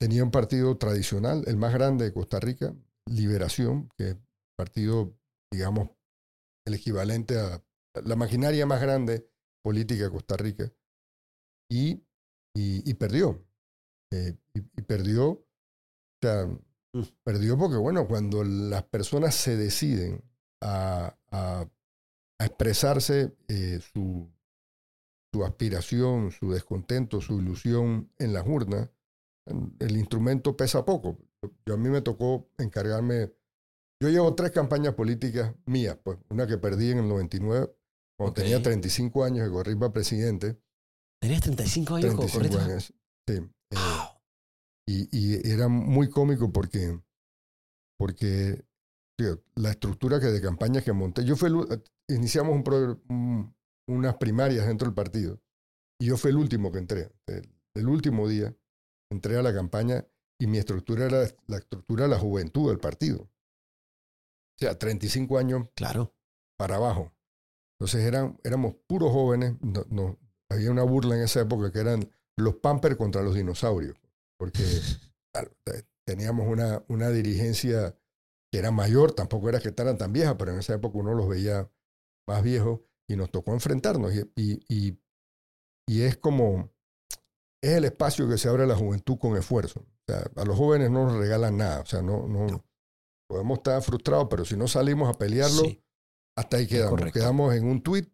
tenía 0.00 0.24
un 0.24 0.30
partido 0.30 0.76
tradicional, 0.76 1.44
el 1.46 1.56
más 1.56 1.72
grande 1.72 2.06
de 2.06 2.12
Costa 2.12 2.40
Rica, 2.40 2.74
Liberación, 3.08 3.88
que 3.96 4.10
es 4.10 4.16
partido, 4.56 5.16
digamos, 5.52 5.90
el 6.66 6.74
equivalente 6.74 7.38
a 7.38 7.62
la 8.04 8.16
maquinaria 8.16 8.66
más 8.66 8.80
grande 8.80 9.28
política 9.62 10.04
de 10.04 10.10
Costa 10.10 10.36
Rica, 10.36 10.72
y, 11.70 12.04
y, 12.54 12.88
y 12.88 12.94
perdió. 12.94 13.44
Eh, 14.12 14.36
y, 14.54 14.60
y 14.60 14.82
perdió, 14.82 15.28
o 15.30 15.46
sea, 16.22 16.46
Mm. 16.96 17.02
perdió 17.24 17.58
porque, 17.58 17.76
bueno, 17.76 18.06
cuando 18.06 18.42
las 18.44 18.82
personas 18.84 19.34
se 19.34 19.56
deciden 19.56 20.22
a, 20.62 21.16
a, 21.30 21.68
a 22.38 22.44
expresarse 22.44 23.36
eh, 23.48 23.80
su, 23.92 24.30
su 25.32 25.44
aspiración, 25.44 26.30
su 26.30 26.52
descontento, 26.52 27.20
su 27.20 27.38
ilusión 27.40 28.10
en 28.18 28.32
las 28.32 28.46
urnas, 28.46 28.88
el 29.78 29.96
instrumento 29.96 30.56
pesa 30.56 30.84
poco. 30.84 31.18
Yo, 31.66 31.74
a 31.74 31.76
mí 31.76 31.88
me 31.88 32.00
tocó 32.02 32.48
encargarme, 32.58 33.32
yo 34.02 34.08
llevo 34.08 34.34
tres 34.34 34.50
campañas 34.50 34.94
políticas 34.94 35.54
mías, 35.66 35.98
pues 36.02 36.18
una 36.30 36.46
que 36.46 36.58
perdí 36.58 36.90
en 36.90 36.98
el 36.98 37.08
99, 37.08 37.72
cuando 38.18 38.30
Ok. 38.32 38.38
tenía 38.38 38.60
35 38.62 39.24
años 39.24 39.46
que 39.46 39.52
corrí 39.52 39.74
para 39.76 39.92
presidente, 39.92 40.58
Tenías 41.20 41.40
35 41.42 41.94
años 41.96 42.14
con 42.14 42.26
35 42.26 42.54
correcto? 42.56 42.70
años, 42.72 42.94
sí. 43.26 43.34
eh, 43.34 43.50
Wow. 43.70 44.15
Y, 44.88 45.08
y 45.16 45.50
era 45.50 45.68
muy 45.68 46.08
cómico 46.08 46.52
porque, 46.52 46.98
porque 47.98 48.64
tío, 49.18 49.42
la 49.54 49.70
estructura 49.70 50.20
que 50.20 50.26
de 50.26 50.40
campaña 50.40 50.82
que 50.82 50.92
monté, 50.92 51.24
yo 51.24 51.36
fui 51.36 51.48
el 51.48 51.82
iniciamos 52.08 52.54
un 52.54 52.62
pro- 52.62 53.00
un- 53.08 53.54
unas 53.88 54.16
primarias 54.16 54.66
dentro 54.66 54.86
del 54.86 54.94
partido 54.94 55.40
y 56.00 56.06
yo 56.06 56.16
fui 56.16 56.30
el 56.30 56.36
último 56.36 56.70
que 56.72 56.78
entré, 56.78 57.10
el, 57.26 57.48
el 57.74 57.88
último 57.88 58.28
día 58.28 58.54
entré 59.10 59.36
a 59.38 59.42
la 59.42 59.54
campaña 59.54 60.04
y 60.38 60.46
mi 60.46 60.58
estructura 60.58 61.06
era 61.06 61.24
la 61.46 61.56
estructura 61.56 62.04
de 62.04 62.10
la 62.10 62.18
juventud 62.18 62.68
del 62.68 62.78
partido. 62.78 63.22
O 63.22 64.58
sea, 64.58 64.78
35 64.78 65.38
años 65.38 65.68
Claro. 65.74 66.14
para 66.58 66.76
abajo. 66.76 67.12
Entonces 67.78 68.04
eran, 68.04 68.38
éramos 68.44 68.74
puros 68.86 69.12
jóvenes, 69.12 69.54
no, 69.60 69.84
no- 69.90 70.18
había 70.50 70.70
una 70.70 70.82
burla 70.82 71.16
en 71.16 71.22
esa 71.22 71.40
época 71.40 71.72
que 71.72 71.80
eran 71.80 72.08
los 72.36 72.56
Pampers 72.56 72.96
contra 72.96 73.22
los 73.22 73.34
dinosaurios. 73.34 73.96
Porque 74.38 74.62
teníamos 76.06 76.46
una, 76.48 76.84
una 76.88 77.10
dirigencia 77.10 77.96
que 78.52 78.58
era 78.58 78.70
mayor, 78.70 79.12
tampoco 79.12 79.48
era 79.48 79.60
que 79.60 79.68
estaban 79.68 79.98
tan 79.98 80.12
viejas, 80.12 80.36
pero 80.38 80.52
en 80.52 80.58
esa 80.58 80.74
época 80.74 80.98
uno 80.98 81.14
los 81.14 81.28
veía 81.28 81.70
más 82.28 82.42
viejos 82.42 82.80
y 83.08 83.16
nos 83.16 83.30
tocó 83.30 83.52
enfrentarnos. 83.52 84.12
Y, 84.14 84.62
y, 84.68 84.98
y, 85.88 86.02
es 86.02 86.16
como, 86.16 86.72
es 87.62 87.72
el 87.72 87.84
espacio 87.84 88.28
que 88.28 88.38
se 88.38 88.48
abre 88.48 88.64
a 88.64 88.66
la 88.66 88.76
juventud 88.76 89.18
con 89.18 89.36
esfuerzo. 89.36 89.80
O 89.80 90.12
sea, 90.12 90.30
a 90.36 90.44
los 90.44 90.56
jóvenes 90.56 90.90
no 90.90 91.06
nos 91.06 91.16
regalan 91.16 91.56
nada. 91.56 91.80
O 91.80 91.86
sea, 91.86 92.02
no, 92.02 92.26
no, 92.28 92.64
podemos 93.28 93.58
estar 93.58 93.82
frustrados, 93.82 94.28
pero 94.30 94.44
si 94.44 94.56
no 94.56 94.68
salimos 94.68 95.08
a 95.08 95.18
pelearlo, 95.18 95.64
hasta 96.36 96.58
ahí 96.58 96.66
quedamos. 96.66 97.12
Quedamos 97.12 97.54
en 97.54 97.66
un 97.66 97.82
tuit 97.82 98.12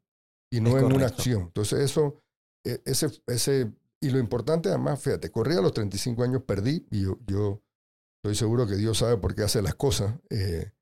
y 0.51 0.61
no 0.61 0.79
en 0.79 0.85
una 0.85 1.07
acción. 1.07 1.43
Entonces 1.43 1.81
eso, 1.81 2.23
e, 2.65 2.81
ese, 2.85 3.11
ese, 3.27 3.73
y 4.03 4.11
lo 4.11 4.19
importante 4.19 4.69
además, 4.69 5.01
fíjate, 5.01 5.31
corrí 5.31 5.55
a 5.55 5.61
los 5.61 5.73
35 5.73 6.23
años, 6.23 6.43
perdí 6.43 6.87
y 6.91 7.05
yo, 7.05 7.19
yo 7.27 7.63
estoy 8.23 8.35
seguro 8.37 8.67
que 8.67 8.77
Dios 8.77 8.99
sabe 8.99 9.17
por 9.17 9.35
qué 9.35 9.43
hace 9.43 9.63
las 9.63 9.75
cosas. 9.75 10.21
Eh, 10.31 10.73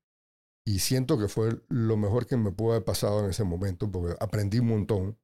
y 0.65 0.79
siento 0.79 1.17
que 1.17 1.27
fue 1.27 1.61
lo 1.69 1.97
mejor 1.97 2.27
que 2.27 2.37
me 2.37 2.51
pudo 2.51 2.71
haber 2.71 2.83
pasado 2.83 3.23
en 3.23 3.31
ese 3.31 3.43
momento, 3.43 3.91
porque 3.91 4.15
aprendí 4.19 4.59
un 4.59 4.67
montón. 4.67 5.19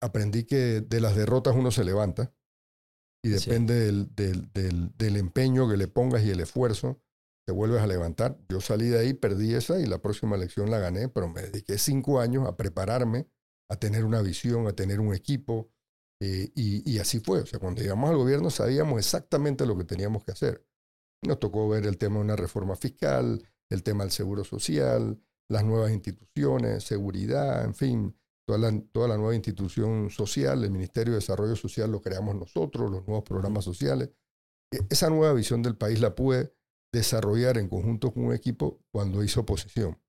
Aprendí 0.00 0.44
que 0.44 0.80
de 0.80 1.00
las 1.00 1.16
derrotas 1.16 1.54
uno 1.56 1.70
se 1.70 1.84
levanta 1.84 2.32
y 3.24 3.28
depende 3.28 3.74
del, 3.74 4.14
del, 4.14 4.52
del, 4.52 4.96
del, 4.96 5.16
empeño 5.16 5.68
que 5.68 5.76
le 5.76 5.86
pongas 5.86 6.24
y 6.24 6.30
el 6.30 6.40
esfuerzo, 6.40 7.00
te 7.46 7.52
vuelves 7.52 7.80
a 7.80 7.86
levantar. 7.86 8.38
Yo 8.48 8.60
salí 8.60 8.88
de 8.88 8.98
ahí, 8.98 9.14
perdí 9.14 9.54
esa 9.54 9.80
y 9.80 9.86
la 9.86 9.98
próxima 9.98 10.36
elección 10.36 10.70
la 10.70 10.78
gané, 10.78 11.08
pero 11.08 11.28
me 11.28 11.42
dediqué 11.42 11.78
cinco 11.78 12.20
años 12.20 12.46
a 12.48 12.56
prepararme, 12.56 13.28
a 13.70 13.76
tener 13.76 14.04
una 14.04 14.22
visión, 14.22 14.66
a 14.66 14.72
tener 14.72 15.00
un 15.00 15.14
equipo. 15.14 15.71
Eh, 16.24 16.52
y, 16.54 16.88
y, 16.88 17.00
así 17.00 17.18
fue. 17.18 17.40
O 17.40 17.46
sea, 17.46 17.58
cuando 17.58 17.82
llegamos 17.82 18.08
al 18.08 18.16
gobierno 18.16 18.48
sabíamos 18.48 18.96
exactamente 19.00 19.66
lo 19.66 19.76
que 19.76 19.82
teníamos 19.82 20.22
que 20.22 20.30
hacer. 20.30 20.64
Nos 21.22 21.40
tocó 21.40 21.68
ver 21.68 21.84
el 21.84 21.98
tema 21.98 22.16
de 22.16 22.20
una 22.22 22.36
reforma 22.36 22.76
fiscal, 22.76 23.42
el 23.68 23.82
tema 23.82 24.04
del 24.04 24.12
seguro 24.12 24.44
social, 24.44 25.20
las 25.48 25.64
nuevas 25.64 25.90
instituciones, 25.90 26.84
seguridad, 26.84 27.64
en 27.64 27.74
fin, 27.74 28.16
toda 28.46 28.58
la, 28.58 28.80
toda 28.92 29.08
la 29.08 29.16
nueva 29.16 29.34
institución 29.34 30.10
social, 30.10 30.62
el 30.62 30.70
Ministerio 30.70 31.14
de 31.14 31.18
Desarrollo 31.18 31.56
Social 31.56 31.90
lo 31.90 32.00
creamos 32.00 32.36
nosotros, 32.36 32.88
los 32.88 33.04
nuevos 33.04 33.24
programas 33.24 33.64
sociales. 33.64 34.10
E, 34.70 34.78
esa 34.90 35.10
nueva 35.10 35.32
visión 35.32 35.60
del 35.60 35.76
país 35.76 36.00
la 36.00 36.14
pude 36.14 36.54
desarrollar 36.92 37.58
en 37.58 37.68
conjunto 37.68 38.12
con 38.12 38.26
un 38.26 38.34
equipo 38.34 38.80
cuando 38.92 39.24
hizo 39.24 39.40
oposición. 39.40 40.00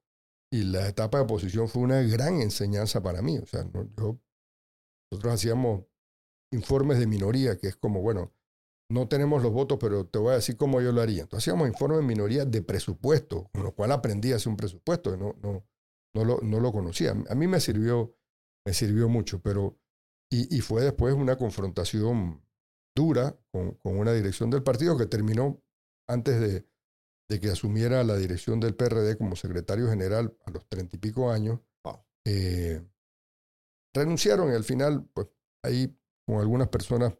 Y 0.52 0.62
la 0.66 0.88
etapa 0.88 1.18
de 1.18 1.24
oposición 1.24 1.68
fue 1.68 1.82
una 1.82 2.04
gran 2.04 2.40
enseñanza 2.40 3.02
para 3.02 3.24
mí. 3.24 3.40
O 3.40 3.48
sea, 3.48 3.66
yo, 3.98 4.20
nosotros 5.10 5.34
hacíamos 5.34 5.86
informes 6.54 7.00
de 7.00 7.08
minoría, 7.08 7.58
que 7.58 7.68
es 7.68 7.76
como, 7.76 8.02
bueno, 8.02 8.32
no 8.90 9.08
tenemos 9.08 9.42
los 9.42 9.52
votos, 9.52 9.78
pero 9.80 10.06
te 10.06 10.20
voy 10.20 10.32
a 10.32 10.36
decir 10.36 10.56
cómo 10.58 10.82
yo 10.82 10.92
lo 10.92 11.02
haría. 11.02 11.24
Entonces 11.24 11.48
hacíamos 11.48 11.68
informes 11.68 12.00
de 12.00 12.06
minoría 12.06 12.46
de 12.46 12.62
presupuesto, 12.62 13.50
con 13.54 13.64
lo 13.64 13.74
cual 13.74 13.92
aprendí 13.92 14.32
a 14.32 14.36
hacer 14.36 14.50
un 14.50 14.58
presupuesto, 14.58 15.18
no, 15.18 15.36
no, 15.42 15.66
no, 16.14 16.26
lo, 16.26 16.40
no 16.42 16.60
lo 16.60 16.72
conocía. 16.72 17.12
A 17.30 17.36
mí 17.36 17.48
me 17.48 17.60
sirvió, 17.60 18.16
me 18.66 18.74
sirvió 18.74 19.10
mucho, 19.10 19.42
pero, 19.42 19.80
y, 20.32 20.56
y 20.56 20.62
fue 20.62 20.84
después 20.84 21.14
una 21.14 21.38
confrontación 21.38 22.44
dura 22.96 23.36
con, 23.52 23.72
con, 23.76 23.98
una 23.98 24.14
dirección 24.14 24.52
del 24.52 24.62
partido 24.62 24.98
que 24.98 25.08
terminó 25.08 25.62
antes 26.08 26.40
de, 26.40 26.68
de, 27.30 27.40
que 27.40 27.50
asumiera 27.50 28.04
la 28.04 28.16
dirección 28.18 28.60
del 28.60 28.76
PRD 28.76 29.18
como 29.18 29.36
secretario 29.36 29.90
general 29.90 30.38
a 30.46 30.52
los 30.52 30.68
treinta 30.68 30.96
y 30.96 31.00
pico 31.00 31.32
años. 31.32 31.60
Eh, 32.26 32.82
renunciaron 33.94 34.52
y 34.52 34.56
al 34.56 34.64
final, 34.64 35.06
pues 35.14 35.28
ahí 35.64 35.98
con 36.26 36.40
algunas 36.40 36.68
personas 36.70 37.14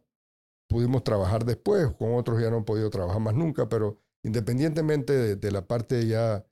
pudimos 0.68 1.04
trabajar 1.04 1.44
después, 1.44 1.94
con 1.94 2.14
otros 2.14 2.40
ya 2.40 2.50
no 2.50 2.58
han 2.58 2.64
podido 2.64 2.90
trabajar 2.90 3.20
más 3.20 3.34
nunca, 3.34 3.68
pero 3.68 4.00
independientemente 4.24 5.36
de, 5.36 5.50
la 5.52 5.66
parte 5.66 6.06
ya 6.06 6.46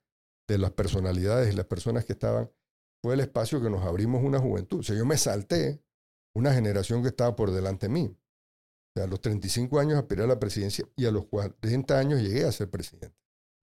de 0.47 0.57
las 0.57 0.71
personalidades 0.71 1.53
y 1.53 1.57
las 1.57 1.65
personas 1.65 2.05
que 2.05 2.13
estaban, 2.13 2.51
fue 3.03 3.15
el 3.15 3.19
espacio 3.19 3.61
que 3.61 3.69
nos 3.69 3.83
abrimos 3.83 4.23
una 4.23 4.39
juventud. 4.39 4.79
O 4.79 4.83
sea, 4.83 4.95
yo 4.95 5.05
me 5.05 5.17
salté 5.17 5.83
una 6.35 6.53
generación 6.53 7.01
que 7.01 7.09
estaba 7.09 7.35
por 7.35 7.51
delante 7.51 7.87
de 7.87 7.93
mí. 7.93 8.05
O 8.05 8.93
sea, 8.95 9.05
a 9.05 9.07
los 9.07 9.19
35 9.19 9.79
años 9.79 9.97
aspiré 9.97 10.23
a 10.23 10.27
la 10.27 10.39
presidencia 10.39 10.87
y 10.95 11.05
a 11.05 11.11
los 11.11 11.25
40 11.25 11.97
años 11.97 12.21
llegué 12.21 12.45
a 12.45 12.51
ser 12.51 12.69
presidente. 12.69 13.13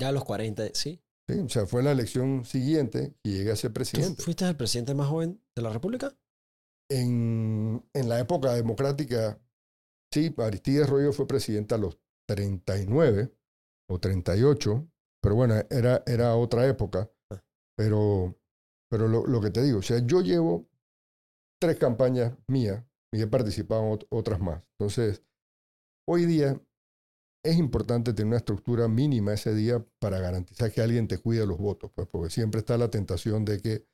Ya 0.01 0.09
a 0.09 0.13
los 0.13 0.25
40, 0.25 0.71
sí. 0.75 1.01
Sí, 1.29 1.39
o 1.39 1.49
sea, 1.49 1.67
fue 1.67 1.83
la 1.83 1.93
elección 1.93 2.45
siguiente 2.45 3.15
y 3.23 3.35
llegué 3.35 3.53
a 3.53 3.57
ser 3.57 3.73
presidente. 3.73 4.23
¿Fuiste 4.23 4.47
el 4.47 4.57
presidente 4.57 4.95
más 4.95 5.09
joven 5.09 5.41
de 5.55 5.63
la 5.63 5.71
República? 5.71 6.13
En, 6.91 7.85
en 7.95 8.09
la 8.09 8.19
época 8.19 8.53
democrática 8.53 9.41
Sí, 10.13 10.35
Aristides 10.39 10.91
Rollo 10.91 11.13
fue 11.13 11.27
presidente 11.27 11.75
a 11.75 11.79
los 11.79 11.99
39 12.29 13.33
o 13.89 14.01
38, 14.01 14.89
pero 15.23 15.35
bueno, 15.37 15.55
era, 15.71 16.03
era 16.07 16.35
otra 16.35 16.67
época. 16.67 17.11
Ah. 17.31 17.43
Pero, 17.77 18.37
pero 18.91 19.07
lo, 19.07 19.27
lo, 19.27 19.41
que 19.41 19.51
te 19.51 19.63
digo, 19.63 19.79
o 19.79 19.83
sea, 19.83 20.05
yo 20.05 20.21
llevo 20.21 20.69
tres 21.61 21.79
campañas 21.79 22.37
mías 22.49 22.85
y 23.13 23.23
he 23.23 23.27
participado 23.27 23.85
en 23.85 23.99
otras 24.11 24.41
más. 24.41 24.63
Entonces, 24.79 25.23
hoy 26.09 26.27
día 26.27 26.61
es 27.45 27.57
importante 27.57 28.13
tener 28.13 28.27
una 28.27 28.37
estructura 28.39 28.89
mínima 28.89 29.33
ese 29.33 29.55
día 29.55 29.85
para 30.01 30.19
garantizar 30.19 30.73
que 30.73 30.83
alguien 30.83 31.07
te 31.07 31.19
cuide 31.19 31.47
los 31.47 31.59
votos, 31.59 31.91
pues, 31.95 32.09
porque 32.09 32.31
siempre 32.31 32.61
está 32.61 32.77
la 32.77 32.91
tentación 32.91 33.45
de 33.45 33.61
que 33.61 33.87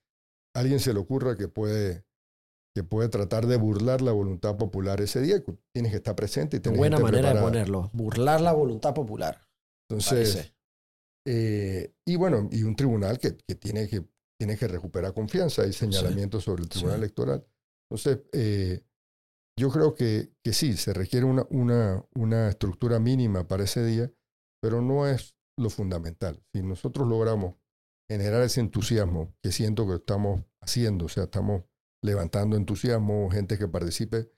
a 0.55 0.61
alguien 0.61 0.81
se 0.81 0.95
le 0.95 1.01
ocurra 1.01 1.37
que 1.37 1.49
puede 1.49 2.06
que 2.77 2.85
puede 2.85 3.09
tratar 3.09 3.47
de 3.47 3.57
burlar 3.57 4.03
la 4.03 4.13
voluntad 4.13 4.59
popular 4.59 5.01
ese 5.01 5.23
día. 5.23 5.43
Tienes 5.73 5.93
que 5.93 5.97
estar 5.97 6.15
presente 6.15 6.59
y 6.59 6.61
tener 6.61 6.77
Buena 6.77 6.99
manera 6.99 7.33
de 7.33 7.41
ponerlo, 7.41 7.89
burlar 7.95 8.43
la 8.43 8.53
voluntad 8.53 8.93
popular. 8.93 9.49
Entonces, 9.89 10.53
eh, 11.27 11.95
y 12.07 12.17
bueno, 12.17 12.51
y 12.53 12.65
un 12.65 12.77
tribunal 12.77 13.19
que, 13.19 13.35
que, 13.49 13.55
tiene 13.55 13.89
que 13.89 14.05
tiene 14.39 14.59
que 14.59 14.69
recuperar 14.69 15.15
confianza. 15.15 15.63
Hay 15.63 15.73
señalamientos 15.73 16.45
sobre 16.45 16.65
el 16.65 16.69
tribunal 16.69 16.99
electoral. 16.99 17.47
Entonces, 17.89 18.27
eh, 18.35 18.85
yo 19.59 19.71
creo 19.71 19.95
que, 19.95 20.35
que 20.45 20.53
sí, 20.53 20.77
se 20.77 20.93
requiere 20.93 21.25
una, 21.25 21.47
una, 21.49 22.05
una 22.15 22.51
estructura 22.51 23.01
mínima 23.01 23.49
para 23.49 23.65
ese 23.65 23.87
día, 23.87 24.13
pero 24.61 24.83
no 24.83 25.07
es 25.07 25.35
lo 25.59 25.71
fundamental. 25.71 26.43
Si 26.53 26.63
nosotros 26.63 27.09
logramos 27.09 27.55
generar 28.07 28.43
ese 28.43 28.61
entusiasmo 28.61 29.35
que 29.43 29.51
siento 29.51 29.89
que 29.89 29.95
estamos 29.95 30.45
haciendo, 30.61 31.07
o 31.07 31.09
sea, 31.09 31.25
estamos 31.25 31.65
levantando 32.07 32.57
entusiasmo, 32.57 33.29
gente 33.31 33.59
que 33.59 33.69
participe. 33.69 34.31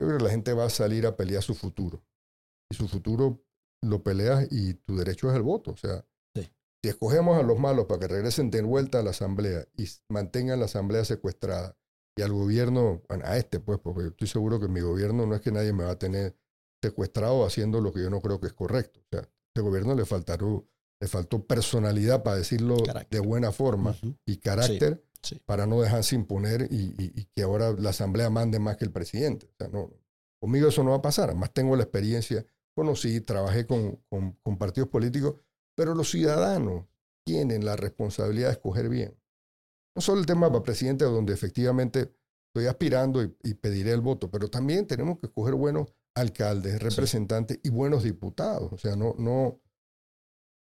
Yo 0.00 0.08
creo 0.08 0.18
que 0.18 0.24
la 0.24 0.30
gente 0.30 0.52
va 0.52 0.66
a 0.66 0.70
salir 0.70 1.06
a 1.06 1.16
pelear 1.16 1.42
su 1.42 1.54
futuro. 1.54 2.04
Y 2.70 2.74
su 2.74 2.88
futuro 2.88 3.42
lo 3.82 4.02
peleas 4.02 4.48
y 4.50 4.74
tu 4.74 4.96
derecho 4.96 5.30
es 5.30 5.36
el 5.36 5.42
voto. 5.42 5.70
O 5.70 5.76
sea, 5.76 6.04
si 6.34 6.88
escogemos 6.88 7.38
a 7.38 7.42
los 7.42 7.58
malos 7.58 7.86
para 7.86 8.00
que 8.00 8.08
regresen 8.08 8.50
de 8.50 8.60
vuelta 8.62 8.98
a 8.98 9.02
la 9.02 9.10
asamblea 9.10 9.66
y 9.76 9.86
mantengan 10.10 10.58
la 10.58 10.66
asamblea 10.66 11.04
secuestrada 11.04 11.78
y 12.16 12.22
al 12.22 12.32
gobierno, 12.32 13.02
a 13.08 13.38
este 13.38 13.60
pues, 13.60 13.78
porque 13.78 14.02
yo 14.02 14.08
estoy 14.08 14.28
seguro 14.28 14.60
que 14.60 14.68
mi 14.68 14.80
gobierno 14.80 15.26
no 15.26 15.34
es 15.34 15.40
que 15.40 15.50
nadie 15.50 15.72
me 15.72 15.84
va 15.84 15.92
a 15.92 15.98
tener 15.98 16.36
secuestrado 16.82 17.46
haciendo 17.46 17.80
lo 17.80 17.92
que 17.92 18.02
yo 18.02 18.10
no 18.10 18.20
creo 18.20 18.40
que 18.40 18.48
es 18.48 18.52
correcto. 18.52 19.00
O 19.00 19.06
sea, 19.10 19.20
a 19.20 19.22
este 19.22 19.60
gobierno 19.62 19.94
le 19.94 20.04
faltó, 20.04 20.66
le 21.00 21.08
faltó 21.08 21.46
personalidad, 21.46 22.22
para 22.22 22.36
decirlo 22.36 22.76
de 23.08 23.20
buena 23.20 23.50
forma, 23.50 23.96
y 24.26 24.36
carácter 24.36 25.02
para 25.44 25.66
no 25.66 25.80
dejarse 25.80 26.14
imponer 26.14 26.68
y, 26.70 27.24
que 27.34 27.42
ahora 27.42 27.72
la 27.72 27.90
Asamblea 27.90 28.30
mande 28.30 28.58
más 28.58 28.76
que 28.76 28.84
el 28.84 28.92
presidente. 28.92 29.46
O 29.46 29.54
sea, 29.58 29.68
no, 29.68 29.90
conmigo 30.40 30.68
eso 30.68 30.82
no 30.82 30.90
va 30.90 30.96
a 30.96 31.02
pasar. 31.02 31.30
Además 31.30 31.52
tengo 31.52 31.76
la 31.76 31.82
experiencia, 31.84 32.44
conocí, 32.74 33.20
trabajé 33.20 33.66
con, 33.66 33.96
con, 34.08 34.58
partidos 34.58 34.88
políticos, 34.88 35.36
pero 35.74 35.94
los 35.94 36.10
ciudadanos 36.10 36.86
tienen 37.24 37.64
la 37.64 37.76
responsabilidad 37.76 38.48
de 38.48 38.54
escoger 38.54 38.88
bien. 38.88 39.16
No 39.96 40.02
solo 40.02 40.20
el 40.20 40.26
tema 40.26 40.50
para 40.50 40.62
presidente, 40.62 41.04
donde 41.04 41.32
efectivamente 41.32 42.12
estoy 42.48 42.66
aspirando 42.66 43.22
y, 43.22 43.54
pediré 43.54 43.92
el 43.92 44.00
voto, 44.00 44.30
pero 44.30 44.48
también 44.48 44.86
tenemos 44.86 45.18
que 45.18 45.26
escoger 45.26 45.54
buenos 45.54 45.88
alcaldes, 46.14 46.80
representantes 46.80 47.58
y 47.62 47.70
buenos 47.70 48.02
diputados. 48.02 48.72
O 48.72 48.78
sea, 48.78 48.96
no, 48.96 49.14
no, 49.18 49.60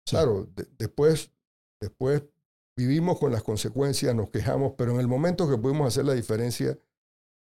claro, 0.06 0.48
después, 0.78 1.32
después 1.80 2.22
vivimos 2.76 3.18
con 3.18 3.32
las 3.32 3.42
consecuencias, 3.42 4.14
nos 4.14 4.30
quejamos, 4.30 4.74
pero 4.76 4.92
en 4.92 5.00
el 5.00 5.08
momento 5.08 5.48
que 5.48 5.58
pudimos 5.58 5.88
hacer 5.88 6.04
la 6.04 6.14
diferencia, 6.14 6.78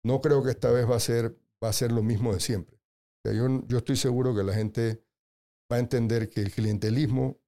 no 0.03 0.21
creo 0.21 0.43
que 0.43 0.51
esta 0.51 0.71
vez 0.71 0.89
va 0.89 0.95
a 0.95 0.99
ser, 0.99 1.37
va 1.63 1.69
a 1.69 1.73
ser 1.73 1.91
lo 1.91 2.03
mismo 2.03 2.33
de 2.33 2.39
siempre. 2.39 2.77
yo, 3.23 3.65
yo 3.67 3.77
estoy 3.77 3.95
seguro 3.95 4.35
que 4.35 4.43
la 4.43 4.53
gente 4.53 5.03
va 5.71 5.77
a 5.77 5.79
entender 5.79 6.29
que 6.29 6.41
el 6.41 6.51
clientelismo 6.51 7.39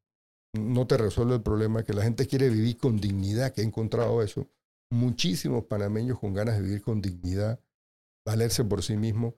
no 0.53 0.88
te 0.88 0.97
resuelve 0.97 1.35
el 1.35 1.41
problema, 1.41 1.84
que 1.84 1.93
la 1.93 2.03
gente 2.03 2.27
quiere 2.27 2.49
vivir 2.49 2.77
con 2.77 2.97
dignidad, 2.97 3.53
que 3.53 3.61
he 3.61 3.65
encontrado 3.65 4.22
eso. 4.22 4.49
Muchísimos 4.91 5.65
panameños 5.65 6.19
con 6.19 6.34
ganas 6.34 6.56
de 6.56 6.61
vivir 6.61 6.81
con 6.81 7.02
dignidad, 7.02 7.60
valerse 8.26 8.64
por 8.64 8.84
sí 8.84 8.95
mismos. 8.95 9.34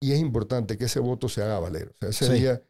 Y 0.00 0.12
es 0.12 0.18
importante 0.18 0.76
que 0.76 0.86
ese 0.86 0.98
voto 0.98 1.28
se 1.28 1.42
haga 1.42 1.60
valer. 1.60 1.90
O 1.90 1.96
sea, 1.96 2.08
ese 2.08 2.32
día 2.32 2.62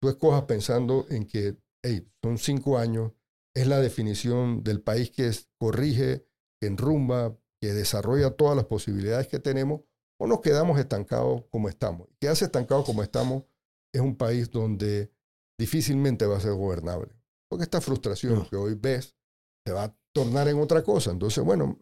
tú 0.00 0.10
escojas 0.10 0.42
pensando 0.42 1.06
en 1.08 1.26
que, 1.26 1.56
hey, 1.82 2.06
son 2.22 2.36
cinco 2.36 2.76
años, 2.76 3.12
es 3.56 3.66
la 3.66 3.80
definición 3.80 4.62
del 4.64 4.80
país 4.82 5.10
que 5.10 5.30
corrige, 5.58 6.26
que 6.60 6.66
enrumba, 6.68 7.36
que 7.60 7.72
desarrolla 7.72 8.30
todas 8.36 8.56
las 8.56 8.66
posibilidades 8.66 9.28
que 9.28 9.38
tenemos, 9.38 9.82
o 10.20 10.26
nos 10.26 10.40
quedamos 10.40 10.78
estancados 10.78 11.44
como 11.50 11.68
estamos. 11.68 12.08
Quedarse 12.20 12.44
estancados 12.46 12.84
como 12.84 13.02
estamos 13.02 13.44
es 13.92 14.00
un 14.00 14.16
país 14.16 14.50
donde 14.50 15.12
difícilmente 15.58 16.26
va 16.26 16.36
a 16.36 16.40
ser 16.40 16.52
gobernable. 16.52 17.12
Porque 17.48 17.64
esta 17.64 17.80
frustración 17.80 18.34
No. 18.40 18.48
que 18.50 18.56
hoy 18.56 18.74
ves 18.74 19.16
se 19.66 19.72
va 19.72 19.84
a 19.84 19.96
tornar 20.12 20.48
en 20.48 20.58
otra 20.58 20.82
cosa. 20.82 21.10
Entonces, 21.12 21.42
bueno, 21.44 21.78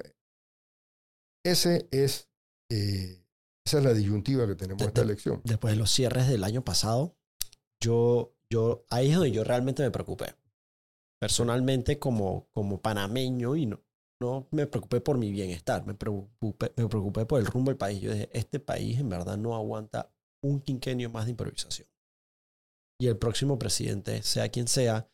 ese 1.44 1.88
es, 1.90 2.28
eh, 2.70 3.24
esa 3.66 3.78
es 3.78 3.84
la 3.84 3.94
disyuntiva 3.94 4.46
que 4.46 4.54
tenemos 4.54 4.82
en 4.82 4.88
esta 4.88 5.00
De- 5.00 5.06
de- 5.06 5.12
elección. 5.12 5.40
Después 5.44 5.72
de 5.74 5.78
los 5.78 5.90
cierres 5.90 6.28
del 6.28 6.44
año 6.44 6.64
pasado, 6.64 7.16
yo, 7.80 8.34
yo, 8.50 8.84
ahí 8.90 9.08
es 9.10 9.14
donde 9.16 9.32
yo 9.32 9.44
realmente 9.44 9.82
me 9.82 9.90
preocupé. 9.90 10.34
Personalmente, 11.22 12.00
como, 12.00 12.48
como 12.52 12.82
panameño, 12.82 13.54
y 13.54 13.66
no, 13.66 13.80
no 14.20 14.48
me 14.50 14.66
preocupé 14.66 15.00
por 15.00 15.18
mi 15.18 15.30
bienestar, 15.30 15.86
me 15.86 15.94
preocupé, 15.94 16.72
me 16.76 16.88
preocupé 16.88 17.26
por 17.26 17.38
el 17.38 17.46
rumbo 17.46 17.70
del 17.70 17.78
país. 17.78 18.00
Yo 18.00 18.12
dije, 18.12 18.28
este 18.32 18.58
país 18.58 18.98
en 18.98 19.08
verdad 19.08 19.38
no 19.38 19.54
aguanta 19.54 20.12
un 20.42 20.60
quinquenio 20.60 21.10
más 21.10 21.26
de 21.26 21.30
improvisación. 21.30 21.86
Y 23.00 23.06
el 23.06 23.18
próximo 23.18 23.56
presidente, 23.56 24.24
sea 24.24 24.48
quien 24.48 24.66
sea, 24.66 25.08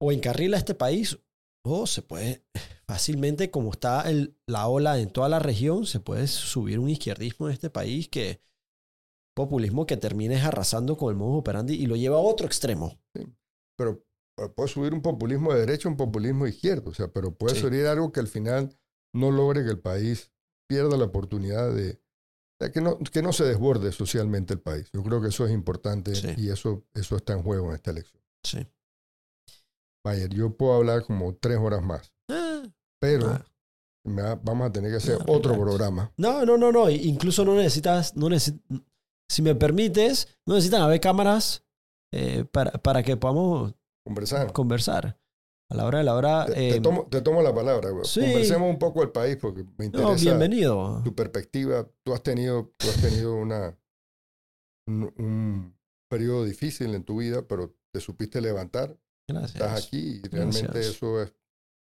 o 0.00 0.12
encarrila 0.12 0.56
este 0.56 0.76
país, 0.76 1.18
o 1.64 1.88
se 1.88 2.02
puede 2.02 2.44
fácilmente, 2.86 3.50
como 3.50 3.72
está 3.72 4.04
la 4.46 4.68
ola 4.68 5.00
en 5.00 5.10
toda 5.10 5.28
la 5.28 5.40
región, 5.40 5.84
se 5.84 5.98
puede 5.98 6.28
subir 6.28 6.78
un 6.78 6.90
izquierdismo 6.90 7.48
en 7.48 7.54
este 7.54 7.70
país 7.70 8.08
que 8.08 8.40
populismo 9.34 9.84
que 9.84 9.96
termines 9.96 10.44
arrasando 10.44 10.96
con 10.96 11.10
el 11.10 11.16
modus 11.16 11.40
operandi 11.40 11.74
y 11.74 11.86
lo 11.86 11.96
lleva 11.96 12.18
a 12.18 12.20
otro 12.20 12.46
extremo. 12.46 13.00
Pero 13.76 14.04
eh, 14.38 14.48
puede 14.54 14.68
subir 14.68 14.94
un 14.94 15.02
populismo 15.02 15.52
de 15.52 15.60
derecha, 15.60 15.88
un 15.88 15.96
populismo 15.96 16.44
de 16.44 16.50
izquierda. 16.50 16.90
O 16.90 16.94
sea, 16.94 17.08
pero 17.08 17.32
puede 17.34 17.54
Sí. 17.54 17.60
subir 17.62 17.86
algo 17.86 18.12
que 18.12 18.20
al 18.20 18.28
final 18.28 18.76
no 19.14 19.30
logre 19.30 19.64
que 19.64 19.70
el 19.70 19.78
país 19.80 20.30
pierda 20.68 20.96
la 20.96 21.04
oportunidad 21.04 21.72
de, 21.74 22.00
que, 22.72 22.80
no, 22.80 22.98
que 22.98 23.22
no 23.22 23.32
se 23.32 23.44
desborde 23.44 23.92
socialmente 23.92 24.52
el 24.54 24.60
país. 24.60 24.90
Yo 24.92 25.02
creo 25.02 25.20
que 25.22 25.28
eso 25.28 25.46
es 25.46 25.52
importante 25.52 26.14
Sí. 26.14 26.28
y 26.36 26.50
eso, 26.50 26.84
eso 26.94 27.16
está 27.16 27.32
en 27.32 27.42
juego 27.42 27.68
en 27.68 27.74
esta 27.76 27.90
elección. 27.90 28.22
Sí. 28.44 28.66
Mayer, 30.04 30.28
yo 30.30 30.56
puedo 30.56 30.74
hablar 30.74 31.04
como 31.04 31.34
tres 31.34 31.58
horas 31.58 31.82
más, 31.82 32.12
Ah, 32.30 32.62
pero 33.00 33.26
ah. 33.28 33.44
va- 34.08 34.36
vamos 34.36 34.68
a 34.68 34.72
tener 34.72 34.90
que 34.90 34.96
hacer 34.98 35.18
No, 35.26 35.32
otro 35.34 35.58
programa. 35.58 36.12
No, 36.16 36.44
no, 36.44 36.56
no, 36.56 36.72
no. 36.72 36.88
Incluso 36.90 37.44
no 37.44 37.54
necesitas, 37.54 38.16
no 38.16 38.28
necesi- 38.28 38.60
si 39.30 39.42
me 39.42 39.54
permites, 39.54 40.28
no 40.46 40.54
necesitan 40.54 40.82
haber 40.82 41.00
cámaras 41.00 41.64
eh, 42.12 42.44
para, 42.50 42.72
para 42.72 43.02
que 43.02 43.16
podamos 43.18 43.74
Conversar. 44.08 44.52
conversar. 44.52 45.18
A 45.70 45.74
la 45.74 45.84
hora 45.84 45.98
de 45.98 46.04
la 46.04 46.14
hora. 46.14 46.46
Te, 46.46 46.52
te 46.54 46.76
eh, 46.76 46.80
tomo, 46.80 47.06
te 47.10 47.20
tomo 47.20 47.42
la 47.42 47.54
palabra. 47.54 47.90
güey. 47.90 48.04
sí. 48.06 48.20
Conversemos 48.20 48.70
un 48.70 48.78
poco 48.78 49.00
del 49.00 49.10
país 49.10 49.36
porque 49.36 49.64
me 49.76 49.84
interesa 49.84 50.08
no, 50.10 50.16
bienvenido. 50.16 51.02
tu 51.04 51.14
perspectiva. 51.14 51.86
Tú 52.02 52.14
has 52.14 52.22
tenido, 52.22 52.72
tú 52.78 52.88
has 52.88 52.96
tenido 53.02 53.34
una, 53.36 53.78
un, 54.86 55.12
un 55.18 55.78
periodo 56.10 56.44
difícil 56.44 56.94
en 56.94 57.04
tu 57.04 57.18
vida, 57.18 57.46
pero 57.46 57.74
te 57.92 58.00
supiste 58.00 58.40
levantar. 58.40 58.98
Gracias. 59.28 59.54
Estás 59.54 59.86
aquí 59.86 60.22
y 60.24 60.28
realmente 60.28 60.62
Gracias. 60.62 60.86
eso 60.96 61.22
es, 61.22 61.34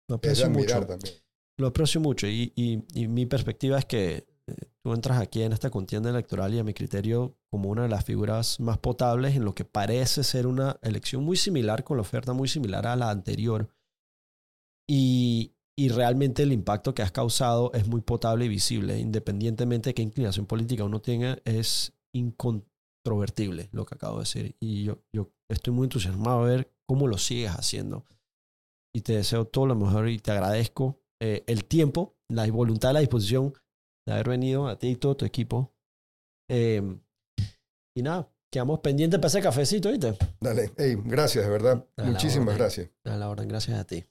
Lo 0.08 0.16
aprecio 0.16 0.48
mucho. 0.48 0.86
también. 0.86 1.14
Lo 1.58 1.66
aprecio 1.66 2.00
mucho 2.00 2.26
y, 2.26 2.52
y- 2.56 2.82
y 2.94 3.08
mi 3.08 3.26
perspectiva 3.26 3.78
es 3.78 3.84
que 3.84 4.26
tú 4.82 4.92
entras 4.92 5.20
aquí 5.20 5.42
en 5.42 5.52
esta 5.52 5.70
contienda 5.70 6.10
electoral 6.10 6.54
y 6.54 6.58
a 6.58 6.64
mi 6.64 6.74
criterio 6.74 7.36
como 7.50 7.70
una 7.70 7.82
de 7.82 7.88
las 7.88 8.04
figuras 8.04 8.60
más 8.60 8.78
potables 8.78 9.34
en 9.34 9.44
lo 9.44 9.54
que 9.54 9.64
parece 9.64 10.22
ser 10.22 10.46
una 10.46 10.78
elección 10.82 11.24
muy 11.24 11.36
similar 11.36 11.84
con 11.84 11.96
la 11.96 12.02
oferta 12.02 12.32
muy 12.32 12.48
similar 12.48 12.86
a 12.86 12.96
la 12.96 13.10
anterior 13.10 13.68
y, 14.88 15.56
y 15.76 15.88
realmente 15.88 16.42
el 16.44 16.52
impacto 16.52 16.94
que 16.94 17.02
has 17.02 17.12
causado 17.12 17.72
es 17.74 17.88
muy 17.88 18.00
potable 18.00 18.44
y 18.44 18.48
visible 18.48 18.98
independientemente 18.98 19.90
de 19.90 19.94
qué 19.94 20.02
inclinación 20.02 20.46
política 20.46 20.84
uno 20.84 21.00
tenga 21.00 21.38
es 21.44 21.92
incontrovertible 22.14 23.68
lo 23.72 23.84
que 23.84 23.94
acabo 23.94 24.16
de 24.16 24.22
decir. 24.22 24.56
Y 24.60 24.84
yo, 24.84 25.02
yo 25.12 25.30
estoy 25.48 25.72
muy 25.72 25.84
entusiasmado 25.84 26.40
a 26.40 26.46
ver 26.46 26.72
cómo 26.86 27.08
lo 27.08 27.18
sigues 27.18 27.50
haciendo. 27.50 28.04
Y 28.94 29.02
te 29.02 29.14
deseo 29.16 29.46
todo 29.46 29.66
lo 29.66 29.74
mejor 29.74 30.08
y 30.08 30.18
te 30.18 30.30
agradezco 30.30 31.02
eh, 31.20 31.44
el 31.46 31.64
tiempo, 31.64 32.16
la 32.28 32.50
voluntad, 32.50 32.92
la 32.92 33.00
disposición 33.00 33.52
de 34.06 34.12
haber 34.12 34.28
venido 34.28 34.68
a 34.68 34.78
ti 34.78 34.88
y 34.88 34.96
todo 34.96 35.16
tu 35.16 35.24
equipo. 35.24 35.74
Eh, 36.48 36.80
y 37.96 38.02
nada, 38.02 38.30
quedamos 38.52 38.80
pendientes 38.80 39.18
para 39.18 39.28
ese 39.28 39.40
cafecito, 39.40 39.90
¿viste? 39.90 40.16
Dale, 40.40 40.72
hey, 40.76 40.96
gracias, 41.04 41.44
de 41.44 41.50
verdad. 41.50 41.86
A 41.96 42.04
Muchísimas 42.04 42.48
orden. 42.48 42.58
gracias. 42.58 42.90
A 43.04 43.16
la 43.16 43.28
orden, 43.28 43.48
gracias 43.48 43.78
a 43.78 43.84
ti. 43.84 44.04